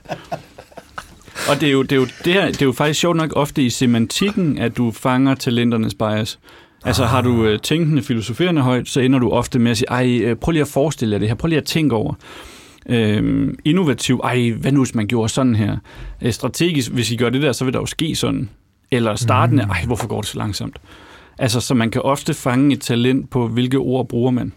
Og 1.50 1.62
det 1.62 1.68
er 1.68 1.72
jo, 1.72 1.82
det 1.84 1.92
er 1.92 1.96
jo, 1.96 2.08
det 2.26 2.34
her, 2.34 2.46
det 2.46 2.62
er 2.62 2.66
jo 2.66 2.72
faktisk 2.72 3.00
sjovt 3.00 3.18
nok 3.18 3.34
ofte 3.36 3.64
i 3.64 3.70
semantikken, 3.70 4.58
at 4.58 4.78
du 4.78 4.92
fanger 4.92 5.36
talenternes 5.36 5.94
bias. 5.94 6.40
Altså 6.86 7.06
har 7.06 7.22
du 7.22 7.46
øh, 7.46 7.60
tænkende, 7.60 8.04
filosoferende 8.04 8.62
højt, 8.62 8.90
så 8.90 9.00
ender 9.00 9.20
du 9.20 9.30
ofte 9.30 9.60
med 9.60 9.72
at 9.72 9.78
sige, 9.78 9.88
ej, 9.90 10.20
øh, 10.24 10.36
prøv 10.36 10.52
lige 10.52 10.62
at 10.62 10.68
forestille 10.68 11.12
dig 11.14 11.20
det 11.22 11.28
her, 11.30 11.36
prøv 11.36 11.48
lige 11.48 11.58
at 11.60 11.66
tænke 11.66 11.96
over. 11.96 12.14
Øhm, 12.90 13.56
innovativ, 13.66 14.22
ej, 14.24 14.50
hvad 14.58 14.72
nu 14.72 14.84
hvis 14.84 14.96
man 14.96 15.08
gjorde 15.08 15.30
sådan 15.30 15.56
her? 15.56 15.78
Øh, 16.22 16.34
strategisk, 16.34 16.92
hvis 16.92 17.12
I 17.12 17.16
gør 17.16 17.30
det 17.30 17.42
der, 17.42 17.52
så 17.52 17.66
vil 17.66 17.74
der 17.74 17.80
jo 17.80 17.86
ske 17.86 18.16
sådan. 18.16 18.50
Eller 18.92 19.16
startende, 19.16 19.64
ej, 19.64 19.84
hvorfor 19.86 20.08
går 20.08 20.22
det 20.22 20.30
så 20.30 20.38
langsomt? 20.38 20.78
Altså, 21.38 21.60
så 21.60 21.74
man 21.74 21.92
kan 21.92 22.02
ofte 22.02 22.34
fange 22.34 22.74
et 22.74 22.82
talent 22.82 23.30
på, 23.30 23.48
hvilke 23.48 23.78
ord 23.78 24.08
bruger 24.08 24.32
man. 24.32 24.54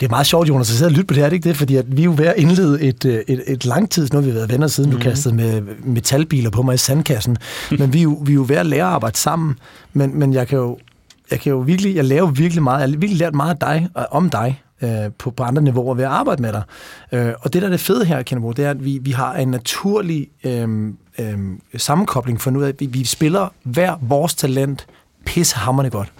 Det 0.00 0.06
er 0.06 0.10
meget 0.10 0.26
sjovt, 0.26 0.48
Jonas, 0.48 0.70
at 0.70 0.76
sidde 0.76 0.88
og 0.88 0.92
lytte 0.92 1.04
på 1.04 1.14
det 1.14 1.18
her, 1.18 1.24
er 1.24 1.28
det 1.28 1.36
ikke 1.36 1.48
det? 1.48 1.56
Fordi 1.56 1.76
at 1.76 1.96
vi 1.96 2.02
er 2.02 2.04
jo 2.04 2.14
ved 2.16 2.26
at 2.26 2.34
indlede 2.36 2.82
et, 2.82 3.04
øh, 3.04 3.22
et, 3.28 3.42
et 3.46 3.64
langtids, 3.64 4.12
nu 4.12 4.18
har 4.18 4.26
vi 4.26 4.34
været 4.34 4.52
venner 4.52 4.66
siden, 4.66 4.90
mm. 4.90 4.96
du 4.96 5.02
kastede 5.02 5.34
med 5.34 5.62
metalbiler 5.84 6.50
på 6.50 6.62
mig 6.62 6.74
i 6.74 6.78
sandkassen, 6.78 7.36
men 7.78 7.92
vi 7.92 7.98
er, 7.98 8.02
jo, 8.02 8.22
vi 8.24 8.32
er 8.32 8.34
jo 8.34 8.44
ved 8.48 8.56
at 8.56 8.66
lære 8.66 8.86
at 8.86 8.92
arbejde 8.92 9.18
sammen, 9.18 9.58
men, 9.92 10.18
men 10.18 10.34
jeg 10.34 10.48
kan 10.48 10.58
jo, 10.58 10.78
jeg 11.30 11.40
kan 11.40 11.50
jo 11.50 11.58
virkelig, 11.58 11.96
jeg 11.96 12.04
lærer 12.04 12.20
jo 12.20 12.32
virkelig 12.34 12.62
meget, 12.62 12.80
jeg 12.80 12.88
har 12.88 12.90
virkelig 12.90 13.16
lært 13.16 13.34
meget 13.34 13.50
af 13.50 13.58
dig, 13.60 13.88
øh, 13.98 14.04
om 14.10 14.30
dig, 14.30 14.62
øh, 14.82 15.12
på, 15.18 15.30
på 15.30 15.42
andre 15.42 15.62
niveauer 15.62 15.94
ved 15.94 16.04
at 16.04 16.10
arbejde 16.10 16.42
med 16.42 16.52
dig. 16.52 16.62
Øh, 17.12 17.32
og 17.40 17.52
det, 17.52 17.62
der 17.62 17.68
er 17.68 17.70
det 17.70 17.80
fede 17.80 18.04
her, 18.04 18.22
Kennebo, 18.22 18.52
det 18.52 18.64
er, 18.64 18.70
at 18.70 18.84
vi, 18.84 18.98
vi 19.02 19.10
har 19.10 19.34
en 19.34 19.48
naturlig 19.48 20.28
øh, 20.44 20.68
øh, 21.18 21.38
sammenkobling 21.76 22.40
for 22.40 22.50
nu, 22.50 22.62
at 22.62 22.80
vi, 22.80 22.86
vi 22.86 23.04
spiller 23.04 23.48
hver 23.62 23.94
vores 24.00 24.34
talent 24.34 24.86
pissehammerende 25.26 25.90
godt. 25.90 26.12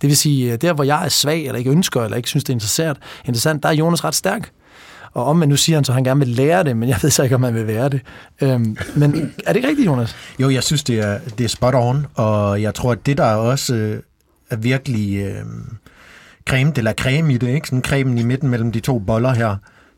Det 0.00 0.08
vil 0.08 0.16
sige, 0.16 0.56
der 0.56 0.72
hvor 0.72 0.84
jeg 0.84 1.04
er 1.04 1.08
svag, 1.08 1.46
eller 1.46 1.58
ikke 1.58 1.70
ønsker, 1.70 2.04
eller 2.04 2.16
ikke 2.16 2.28
synes, 2.28 2.44
det 2.44 2.50
er 2.50 2.54
interessant, 2.54 2.98
interessant 3.24 3.62
der 3.62 3.68
er 3.68 3.72
Jonas 3.72 4.04
ret 4.04 4.14
stærk. 4.14 4.50
Og 5.12 5.24
om 5.24 5.36
man 5.36 5.48
nu 5.48 5.56
siger 5.56 5.76
han, 5.76 5.84
så 5.84 5.92
han 5.92 6.04
gerne 6.04 6.20
vil 6.20 6.28
lære 6.28 6.64
det, 6.64 6.76
men 6.76 6.88
jeg 6.88 6.98
ved 7.02 7.10
så 7.10 7.22
ikke, 7.22 7.34
om 7.34 7.42
han 7.42 7.54
vil 7.54 7.66
være 7.66 7.88
det. 7.88 8.00
Øhm, 8.40 8.76
men 8.96 9.34
er 9.46 9.52
det 9.52 9.56
ikke 9.56 9.68
rigtigt, 9.68 9.86
Jonas? 9.86 10.16
Jo, 10.38 10.50
jeg 10.50 10.62
synes, 10.62 10.84
det 10.84 10.98
er, 10.98 11.18
det 11.38 11.44
er 11.44 11.48
spot 11.48 11.74
on, 11.74 12.06
og 12.14 12.62
jeg 12.62 12.74
tror, 12.74 12.92
at 12.92 13.06
det, 13.06 13.18
der 13.18 13.24
også 13.24 13.74
øh, 13.74 14.02
er 14.50 14.56
virkelig 14.56 15.16
øh, 15.16 15.44
creme 16.48 16.72
la 16.76 16.92
creme 16.92 17.34
i 17.34 17.38
det, 17.38 17.48
ikke? 17.48 17.68
sådan 17.68 17.82
cremen 17.82 18.18
i 18.18 18.22
midten 18.22 18.48
mellem 18.48 18.72
de 18.72 18.80
to 18.80 18.98
boller 18.98 19.34
her, 19.34 19.56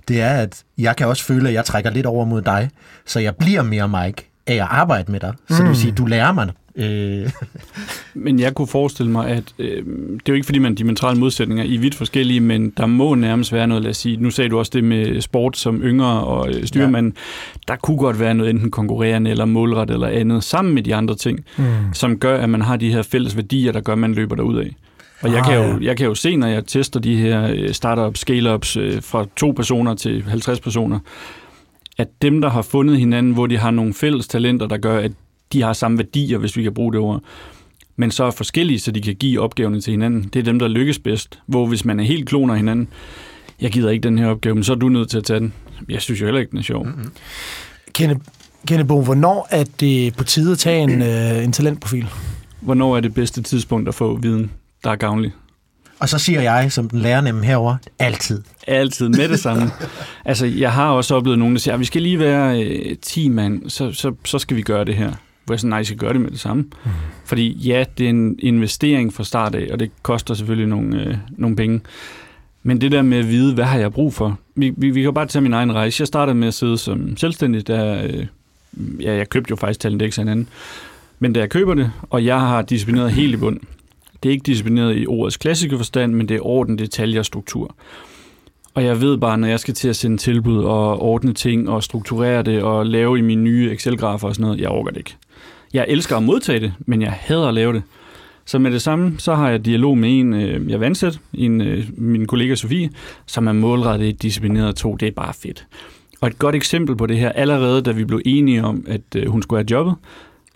det 0.08 0.20
er, 0.20 0.30
at 0.30 0.64
jeg 0.78 0.96
kan 0.96 1.06
også 1.06 1.24
føle, 1.24 1.48
at 1.48 1.54
jeg 1.54 1.64
trækker 1.64 1.90
lidt 1.90 2.06
over 2.06 2.24
mod 2.24 2.42
dig, 2.42 2.70
så 3.06 3.20
jeg 3.20 3.36
bliver 3.36 3.62
mere 3.62 3.88
Mike 3.88 4.30
af 4.46 4.54
at 4.54 4.66
arbejde 4.70 5.12
med 5.12 5.20
dig. 5.20 5.34
Så 5.48 5.56
det 5.56 5.68
vil 5.68 5.76
sige, 5.76 5.92
du 5.92 6.06
lærer 6.06 6.32
mig 6.32 6.50
øh, 6.80 7.30
Men 8.24 8.40
jeg 8.40 8.54
kunne 8.54 8.68
forestille 8.68 9.12
mig, 9.12 9.28
at 9.28 9.54
øh, 9.58 9.84
det 9.86 10.14
er 10.14 10.20
jo 10.28 10.34
ikke 10.34 10.46
fordi, 10.46 10.58
man 10.58 10.74
diametrale 10.74 11.18
modsætninger 11.18 11.64
i 11.64 11.76
vidt 11.76 11.94
forskellige, 11.94 12.40
men 12.40 12.70
der 12.70 12.86
må 12.86 13.14
nærmest 13.14 13.52
være 13.52 13.66
noget, 13.66 13.82
lad 13.82 13.90
os 13.90 13.96
sige, 13.96 14.16
nu 14.16 14.30
sagde 14.30 14.50
du 14.50 14.58
også 14.58 14.70
det 14.74 14.84
med 14.84 15.20
sport 15.20 15.56
som 15.56 15.82
yngre 15.82 16.24
og 16.24 16.48
øh, 16.48 16.66
styrmand, 16.66 17.12
ja. 17.14 17.20
der 17.72 17.76
kunne 17.76 17.96
godt 17.96 18.20
være 18.20 18.34
noget 18.34 18.50
enten 18.50 18.70
konkurrerende 18.70 19.30
eller 19.30 19.44
målret 19.44 19.90
eller 19.90 20.08
andet, 20.08 20.44
sammen 20.44 20.74
med 20.74 20.82
de 20.82 20.94
andre 20.94 21.14
ting, 21.14 21.44
mm. 21.58 21.64
som 21.92 22.18
gør, 22.18 22.38
at 22.38 22.48
man 22.48 22.62
har 22.62 22.76
de 22.76 22.92
her 22.92 23.02
fælles 23.02 23.36
værdier, 23.36 23.72
der 23.72 23.80
gør, 23.80 23.92
at 23.92 23.98
man 23.98 24.14
løber 24.14 24.36
derud 24.36 24.58
af. 24.58 24.76
Og 25.22 25.32
jeg, 25.32 25.38
Ah, 25.38 25.44
kan 25.44 25.54
jo, 25.54 25.80
jeg 25.80 25.96
kan 25.96 26.06
jo 26.06 26.14
se, 26.14 26.36
når 26.36 26.46
jeg 26.46 26.66
tester 26.66 27.00
de 27.00 27.16
her 27.16 27.50
øh, 27.54 27.72
startups, 27.72 28.20
scale-ups 28.20 28.76
øh, 28.76 29.02
fra 29.02 29.26
to 29.36 29.50
personer 29.50 29.94
til 29.94 30.22
50 30.22 30.60
personer, 30.60 30.98
at 31.98 32.08
dem, 32.22 32.40
der 32.40 32.50
har 32.50 32.62
fundet 32.62 32.98
hinanden, 32.98 33.32
hvor 33.32 33.46
de 33.46 33.58
har 33.58 33.70
nogle 33.70 33.94
fælles 33.94 34.28
talenter, 34.28 34.66
der 34.66 34.76
gør, 34.76 34.98
at 34.98 35.12
de 35.52 35.62
har 35.62 35.72
samme 35.72 35.98
værdier, 35.98 36.38
hvis 36.38 36.56
vi 36.56 36.62
kan 36.62 36.74
bruge 36.74 36.92
det 36.92 37.00
ord, 37.00 37.22
men 37.96 38.10
så 38.10 38.24
er 38.24 38.30
forskellige, 38.30 38.80
så 38.80 38.90
de 38.90 39.00
kan 39.00 39.14
give 39.14 39.40
opgaverne 39.40 39.80
til 39.80 39.90
hinanden. 39.90 40.22
Det 40.32 40.40
er 40.40 40.42
dem, 40.42 40.58
der 40.58 40.68
lykkes 40.68 40.98
bedst. 40.98 41.38
Hvor 41.46 41.66
hvis 41.66 41.84
man 41.84 42.00
er 42.00 42.04
helt 42.04 42.28
kloner 42.28 42.54
hinanden, 42.54 42.88
jeg 43.60 43.70
gider 43.70 43.90
ikke 43.90 44.02
den 44.02 44.18
her 44.18 44.26
opgave, 44.26 44.54
men 44.54 44.64
så 44.64 44.72
er 44.72 44.76
du 44.76 44.88
nødt 44.88 45.10
til 45.10 45.18
at 45.18 45.24
tage 45.24 45.40
den. 45.40 45.52
Jeg 45.88 46.02
synes 46.02 46.20
jo 46.20 46.26
heller 46.26 46.40
ikke, 46.40 46.50
den 46.50 46.58
er 46.58 46.62
sjov. 46.62 46.86
Mm-hmm. 46.86 47.12
Kenne, 47.92 48.20
Kennebo, 48.66 49.02
hvornår 49.02 49.48
er 49.50 49.64
det 49.80 50.16
på 50.16 50.24
tide 50.24 50.52
at 50.52 50.58
tage 50.58 50.82
en, 50.82 51.02
øh, 51.12 51.44
en 51.44 51.52
talentprofil? 51.52 52.06
Hvornår 52.60 52.96
er 52.96 53.00
det 53.00 53.14
bedste 53.14 53.42
tidspunkt 53.42 53.88
at 53.88 53.94
få 53.94 54.16
viden, 54.16 54.50
der 54.84 54.90
er 54.90 54.96
gavnlig? 54.96 55.32
og 56.00 56.08
så 56.08 56.18
siger 56.18 56.40
jeg, 56.40 56.72
som 56.72 56.88
den 56.88 57.00
lærer 57.00 57.20
nemlig 57.20 57.48
herover 57.48 57.76
altid. 57.98 58.42
Altid 58.66 59.08
med 59.08 59.28
det 59.28 59.40
samme. 59.40 59.70
altså, 60.24 60.46
jeg 60.46 60.72
har 60.72 60.90
også 60.90 61.14
oplevet 61.14 61.38
nogen, 61.38 61.54
der 61.54 61.60
siger, 61.60 61.74
at 61.74 61.80
vi 61.80 61.84
skal 61.84 62.02
lige 62.02 62.18
være 62.18 62.62
øh, 62.62 62.96
10 63.02 63.28
mand, 63.28 63.70
så, 63.70 63.92
så, 63.92 64.14
så 64.24 64.38
skal 64.38 64.56
vi 64.56 64.62
gøre 64.62 64.84
det 64.84 64.96
her. 64.96 65.12
Hvor 65.44 65.54
jeg 65.54 65.60
sådan, 65.60 65.70
nej, 65.70 65.80
I 65.80 65.84
skal 65.84 65.98
gøre 65.98 66.12
det 66.12 66.20
med 66.20 66.30
det 66.30 66.40
samme. 66.40 66.62
Mm. 66.62 66.90
Fordi 67.24 67.52
ja, 67.52 67.84
det 67.98 68.06
er 68.06 68.10
en 68.10 68.36
investering 68.38 69.12
fra 69.12 69.24
start 69.24 69.54
af, 69.54 69.68
og 69.72 69.80
det 69.80 69.90
koster 70.02 70.34
selvfølgelig 70.34 70.68
nogle, 70.68 71.04
øh, 71.04 71.16
nogle 71.30 71.56
penge. 71.56 71.80
Men 72.62 72.80
det 72.80 72.92
der 72.92 73.02
med 73.02 73.18
at 73.18 73.28
vide, 73.28 73.54
hvad 73.54 73.64
har 73.64 73.78
jeg 73.78 73.92
brug 73.92 74.14
for? 74.14 74.38
Vi, 74.54 74.72
vi, 74.76 74.90
vi 74.90 75.02
kan 75.02 75.14
bare 75.14 75.26
tage 75.26 75.42
min 75.42 75.52
egen 75.52 75.74
rejse. 75.74 76.00
Jeg 76.00 76.06
startede 76.06 76.34
med 76.34 76.48
at 76.48 76.54
sidde 76.54 76.78
som 76.78 77.16
selvstændig, 77.16 77.66
der, 77.66 78.04
øh, 78.04 78.26
ja, 79.00 79.16
jeg 79.16 79.28
købte 79.30 79.50
jo 79.50 79.56
faktisk 79.56 79.80
Talentex 79.80 80.18
af 80.18 80.22
en 80.22 80.28
anden. 80.28 80.48
Men 81.18 81.32
da 81.32 81.40
jeg 81.40 81.50
køber 81.50 81.74
det, 81.74 81.90
og 82.10 82.24
jeg 82.24 82.40
har 82.40 82.62
disciplineret 82.62 83.12
helt 83.12 83.34
i 83.34 83.36
bund, 83.36 83.60
det 84.22 84.28
er 84.28 84.32
ikke 84.32 84.46
disciplineret 84.46 84.96
i 84.98 85.06
ordets 85.06 85.36
klassiske 85.36 85.76
forstand, 85.76 86.14
men 86.14 86.28
det 86.28 86.36
er 86.36 86.46
orden, 86.46 86.78
detaljer 86.78 87.18
og 87.18 87.26
struktur. 87.26 87.74
Og 88.74 88.84
jeg 88.84 89.00
ved 89.00 89.18
bare, 89.18 89.38
når 89.38 89.48
jeg 89.48 89.60
skal 89.60 89.74
til 89.74 89.88
at 89.88 89.96
sende 89.96 90.16
tilbud 90.16 90.64
og 90.64 91.02
ordne 91.02 91.32
ting 91.32 91.68
og 91.68 91.82
strukturere 91.82 92.42
det 92.42 92.62
og 92.62 92.86
lave 92.86 93.18
i 93.18 93.20
mine 93.20 93.42
nye 93.42 93.72
Excel-grafer 93.72 94.28
og 94.28 94.34
sådan 94.34 94.46
noget, 94.46 94.60
jeg 94.60 94.68
overgår 94.68 94.90
det 94.90 94.98
ikke. 94.98 95.16
Jeg 95.74 95.84
elsker 95.88 96.16
at 96.16 96.22
modtage 96.22 96.60
det, 96.60 96.72
men 96.86 97.02
jeg 97.02 97.12
hader 97.12 97.48
at 97.48 97.54
lave 97.54 97.72
det. 97.72 97.82
Så 98.44 98.58
med 98.58 98.70
det 98.70 98.82
samme, 98.82 99.14
så 99.18 99.34
har 99.34 99.50
jeg 99.50 99.64
dialog 99.64 99.98
med 99.98 100.20
en, 100.20 100.34
øh, 100.34 100.70
jeg 100.70 100.82
ansat, 100.82 101.20
en, 101.34 101.60
øh, 101.60 101.84
min 101.96 102.26
kollega 102.26 102.54
Sofie, 102.54 102.90
som 103.26 103.46
er 103.46 103.52
målrettet 103.52 104.06
i 104.06 104.12
disciplineret 104.12 104.76
to. 104.76 104.96
Det 104.96 105.08
er 105.08 105.12
bare 105.12 105.34
fedt. 105.34 105.66
Og 106.20 106.28
et 106.28 106.38
godt 106.38 106.54
eksempel 106.54 106.96
på 106.96 107.06
det 107.06 107.18
her, 107.18 107.32
allerede 107.32 107.82
da 107.82 107.92
vi 107.92 108.04
blev 108.04 108.20
enige 108.24 108.64
om, 108.64 108.84
at 108.88 109.00
øh, 109.16 109.28
hun 109.28 109.42
skulle 109.42 109.58
have 109.58 109.70
jobbet, 109.70 109.94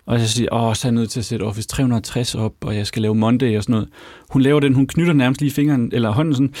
og 0.05 0.19
så 0.19 0.27
siger 0.27 0.53
åh, 0.53 0.75
så 0.75 0.87
er 0.87 0.91
jeg 0.91 0.95
nødt 0.95 1.09
til 1.09 1.19
at 1.19 1.25
sætte 1.25 1.43
Office 1.43 1.67
360 1.67 2.35
op, 2.35 2.53
og 2.61 2.75
jeg 2.75 2.87
skal 2.87 3.01
lave 3.01 3.15
Monday 3.15 3.57
og 3.57 3.63
sådan 3.63 3.73
noget. 3.73 3.89
Hun 4.29 4.41
laver 4.41 4.59
den, 4.59 4.73
hun 4.73 4.87
knytter 4.87 5.13
nærmest 5.13 5.41
lige 5.41 5.51
fingeren, 5.51 5.89
eller 5.93 6.09
hånden 6.09 6.33
sådan, 6.33 6.53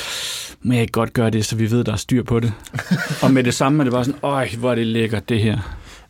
må 0.61 0.73
jeg 0.73 0.81
ikke 0.81 0.91
godt 0.91 1.13
gøre 1.13 1.29
det, 1.29 1.45
så 1.45 1.55
vi 1.55 1.71
ved, 1.71 1.83
der 1.83 1.91
er 1.91 1.95
styr 1.95 2.23
på 2.23 2.39
det. 2.39 2.53
og 3.23 3.31
med 3.31 3.43
det 3.43 3.53
samme 3.53 3.79
er 3.79 3.83
det 3.83 3.93
bare 3.93 4.05
sådan, 4.05 4.19
øj, 4.23 4.49
hvor 4.57 4.71
er 4.71 4.75
det 4.75 4.87
lækkert, 4.87 5.29
det 5.29 5.39
her. 5.39 5.57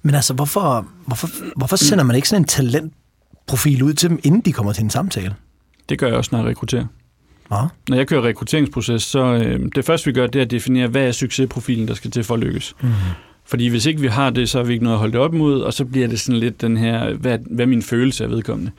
Men 0.05 0.15
altså, 0.15 0.33
hvorfor, 0.33 0.87
hvorfor, 1.05 1.27
hvorfor 1.55 1.75
sender 1.75 2.03
man 2.03 2.15
ikke 2.15 2.29
sådan 2.29 2.41
en 2.41 2.47
talentprofil 2.47 3.83
ud 3.83 3.93
til 3.93 4.09
dem, 4.09 4.19
inden 4.23 4.41
de 4.41 4.53
kommer 4.53 4.73
til 4.73 4.83
en 4.83 4.89
samtale? 4.89 5.35
Det 5.89 5.99
gør 5.99 6.07
jeg 6.07 6.15
også, 6.15 6.29
når 6.31 6.39
jeg 6.39 6.47
rekrutterer. 6.47 6.85
Ja. 7.51 7.61
Når 7.89 7.97
jeg 7.97 8.07
kører 8.07 8.21
rekrutteringsproces, 8.21 9.03
så 9.03 9.19
øh, 9.19 9.69
det 9.75 9.85
første, 9.85 10.05
vi 10.05 10.13
gør, 10.13 10.27
det 10.27 10.39
er 10.39 10.45
at 10.45 10.51
definere, 10.51 10.87
hvad 10.87 11.07
er 11.07 11.11
succesprofilen, 11.11 11.87
der 11.87 11.93
skal 11.93 12.11
til 12.11 12.23
for 12.23 12.33
at 12.33 12.39
lykkes. 12.39 12.75
Mm. 12.81 12.89
Fordi 13.45 13.67
hvis 13.67 13.85
ikke 13.85 14.01
vi 14.01 14.07
har 14.07 14.29
det, 14.29 14.49
så 14.49 14.57
har 14.57 14.65
vi 14.65 14.73
ikke 14.73 14.83
noget 14.83 14.95
at 14.95 14.99
holde 14.99 15.13
det 15.13 15.21
op 15.21 15.33
imod, 15.33 15.61
og 15.61 15.73
så 15.73 15.85
bliver 15.85 16.07
det 16.07 16.19
sådan 16.19 16.39
lidt 16.39 16.61
den 16.61 16.77
her, 16.77 17.13
hvad, 17.13 17.39
hvad 17.49 17.65
er 17.65 17.69
min 17.69 17.81
følelse 17.81 18.23
af 18.23 18.29
vedkommende. 18.29 18.71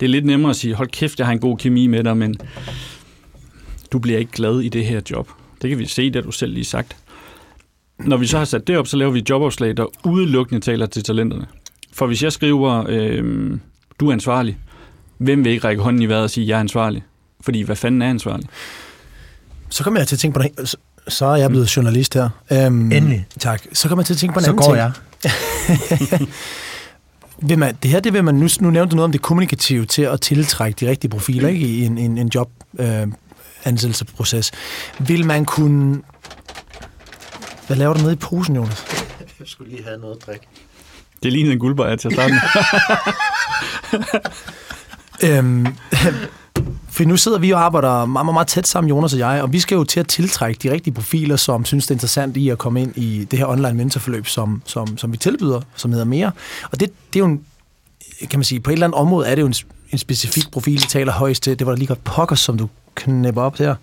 Det 0.00 0.06
er 0.06 0.10
lidt 0.10 0.24
nemmere 0.24 0.50
at 0.50 0.56
sige, 0.56 0.74
hold 0.74 0.88
kæft, 0.88 1.18
jeg 1.18 1.26
har 1.26 1.32
en 1.32 1.40
god 1.40 1.56
kemi 1.56 1.86
med 1.86 2.04
dig, 2.04 2.16
men 2.16 2.34
du 3.92 3.98
bliver 3.98 4.18
ikke 4.18 4.32
glad 4.32 4.60
i 4.60 4.68
det 4.68 4.84
her 4.84 5.00
job. 5.10 5.28
Det 5.62 5.70
kan 5.70 5.78
vi 5.78 5.86
se, 5.86 6.06
det 6.06 6.16
har 6.16 6.22
du 6.22 6.32
selv 6.32 6.52
lige 6.52 6.64
sagt. 6.64 6.96
Når 8.04 8.16
vi 8.16 8.26
så 8.26 8.38
har 8.38 8.44
sat 8.44 8.66
det 8.66 8.78
op, 8.78 8.86
så 8.86 8.96
laver 8.96 9.12
vi 9.12 9.22
jobopslag, 9.30 9.76
der 9.76 9.86
udelukkende 10.06 10.60
taler 10.60 10.86
til 10.86 11.02
talenterne. 11.04 11.46
For 11.92 12.06
hvis 12.06 12.22
jeg 12.22 12.32
skriver, 12.32 12.84
øh, 12.88 13.50
du 14.00 14.08
er 14.08 14.12
ansvarlig, 14.12 14.58
hvem 15.18 15.44
vil 15.44 15.52
ikke 15.52 15.66
række 15.68 15.82
hånden 15.82 16.02
i 16.02 16.06
vejret 16.06 16.22
og 16.22 16.30
sige, 16.30 16.48
jeg 16.48 16.56
er 16.56 16.60
ansvarlig? 16.60 17.02
Fordi 17.40 17.62
hvad 17.62 17.76
fanden 17.76 18.02
er 18.02 18.10
ansvarlig? 18.10 18.46
Så 19.68 19.84
kommer 19.84 20.00
jeg 20.00 20.08
til 20.08 20.16
at 20.16 20.20
tænke 20.20 20.34
på 20.34 20.38
noget, 20.42 20.68
så- 20.68 20.76
så 21.08 21.26
er 21.26 21.36
jeg 21.36 21.50
blevet 21.50 21.76
journalist 21.76 22.14
her. 22.14 22.28
Øhm, 22.52 22.92
Endelig. 22.92 23.26
Tak. 23.38 23.62
Så 23.72 23.88
kommer 23.88 24.00
jeg 24.02 24.06
til 24.06 24.14
at 24.14 24.18
tænke 24.18 24.32
på 24.34 24.38
en 24.38 24.44
Så 24.44 24.50
anden 24.50 24.64
går 24.66 24.74
ting. 24.74 24.76
jeg. 26.20 26.28
Vil 27.48 27.58
man, 27.58 27.76
det 27.82 27.90
her, 27.90 28.00
det 28.00 28.12
vil 28.12 28.24
man, 28.24 28.34
nu, 28.34 28.48
nu 28.60 28.70
nævnte 28.70 28.90
du 28.90 28.96
noget 28.96 29.04
om 29.04 29.12
det 29.12 29.22
kommunikative 29.22 29.84
til 29.86 30.02
at 30.02 30.20
tiltrække 30.20 30.76
de 30.86 30.90
rigtige 30.90 31.10
profiler 31.10 31.48
ikke, 31.48 31.66
i 31.66 31.84
en, 31.84 31.98
en, 31.98 32.18
en 32.18 32.30
job 32.34 32.50
øh, 32.78 33.06
ansættelsesproces. 33.64 34.52
Vil 34.98 35.26
man 35.26 35.44
kunne... 35.44 36.00
Hvad 37.70 37.78
laver 37.78 37.94
du 37.94 38.00
nede 38.00 38.12
i 38.12 38.16
posen, 38.16 38.56
Jonas? 38.56 38.84
Jeg 39.38 39.46
skulle 39.46 39.70
lige 39.70 39.84
have 39.84 39.98
noget 39.98 40.16
at 40.16 40.26
drikke. 40.26 40.46
Det 41.22 41.32
lignede 41.32 41.52
en 41.52 41.58
guldbejer 41.58 41.96
til 41.96 42.08
at 42.08 42.14
starte 42.14 42.32
med. 42.32 42.40
Øhm, 45.38 45.66
For 46.90 47.04
nu 47.04 47.16
sidder 47.16 47.38
vi 47.38 47.50
og 47.50 47.64
arbejder 47.64 48.06
meget, 48.06 48.26
meget, 48.26 48.34
meget 48.34 48.46
tæt 48.46 48.66
sammen, 48.66 48.88
Jonas 48.88 49.12
og 49.12 49.18
jeg, 49.18 49.42
og 49.42 49.52
vi 49.52 49.60
skal 49.60 49.76
jo 49.76 49.84
til 49.84 50.00
at 50.00 50.08
tiltrække 50.08 50.58
de 50.62 50.72
rigtige 50.72 50.94
profiler, 50.94 51.36
som 51.36 51.64
synes, 51.64 51.86
det 51.86 51.90
er 51.90 51.94
interessant 51.94 52.36
i 52.36 52.48
at 52.48 52.58
komme 52.58 52.82
ind 52.82 52.96
i 52.96 53.24
det 53.30 53.38
her 53.38 53.46
online 53.46 53.74
mentorforløb, 53.74 54.26
som, 54.26 54.62
som, 54.64 54.98
som 54.98 55.12
vi 55.12 55.16
tilbyder, 55.16 55.60
som 55.74 55.90
hedder 55.90 56.06
Mere. 56.06 56.32
Og 56.72 56.80
det, 56.80 56.90
det 57.12 57.20
er 57.20 57.20
jo 57.20 57.26
en, 57.26 57.44
kan 58.20 58.38
man 58.38 58.44
sige, 58.44 58.60
på 58.60 58.70
et 58.70 58.72
eller 58.72 58.86
andet 58.86 59.00
område 59.00 59.26
er 59.26 59.34
det 59.34 59.42
jo 59.42 59.46
en, 59.46 59.54
en 59.90 59.98
specifik 59.98 60.50
profil, 60.52 60.72
vi 60.72 60.86
taler 60.88 61.12
højst 61.12 61.42
til. 61.42 61.58
Det 61.58 61.66
var 61.66 61.76
lige 61.76 61.86
godt 61.86 62.04
pokker, 62.04 62.36
som 62.36 62.58
du 62.58 62.68
knæpper 62.94 63.42
op 63.42 63.58
der. 63.58 63.74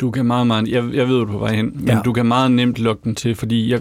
Du 0.00 0.10
kan 0.10 0.26
meget, 0.26 0.46
meget, 0.46 0.68
jeg, 0.68 0.84
jeg 0.94 1.08
ved, 1.08 1.18
du 1.18 1.26
på 1.26 1.38
vej 1.38 1.54
hen, 1.54 1.72
men 1.74 1.88
Ja. 1.88 2.00
du 2.04 2.12
kan 2.12 2.26
meget 2.26 2.50
nemt 2.50 2.78
lukke 2.78 3.00
den 3.04 3.14
til, 3.14 3.34
fordi 3.34 3.70
jeg, 3.70 3.80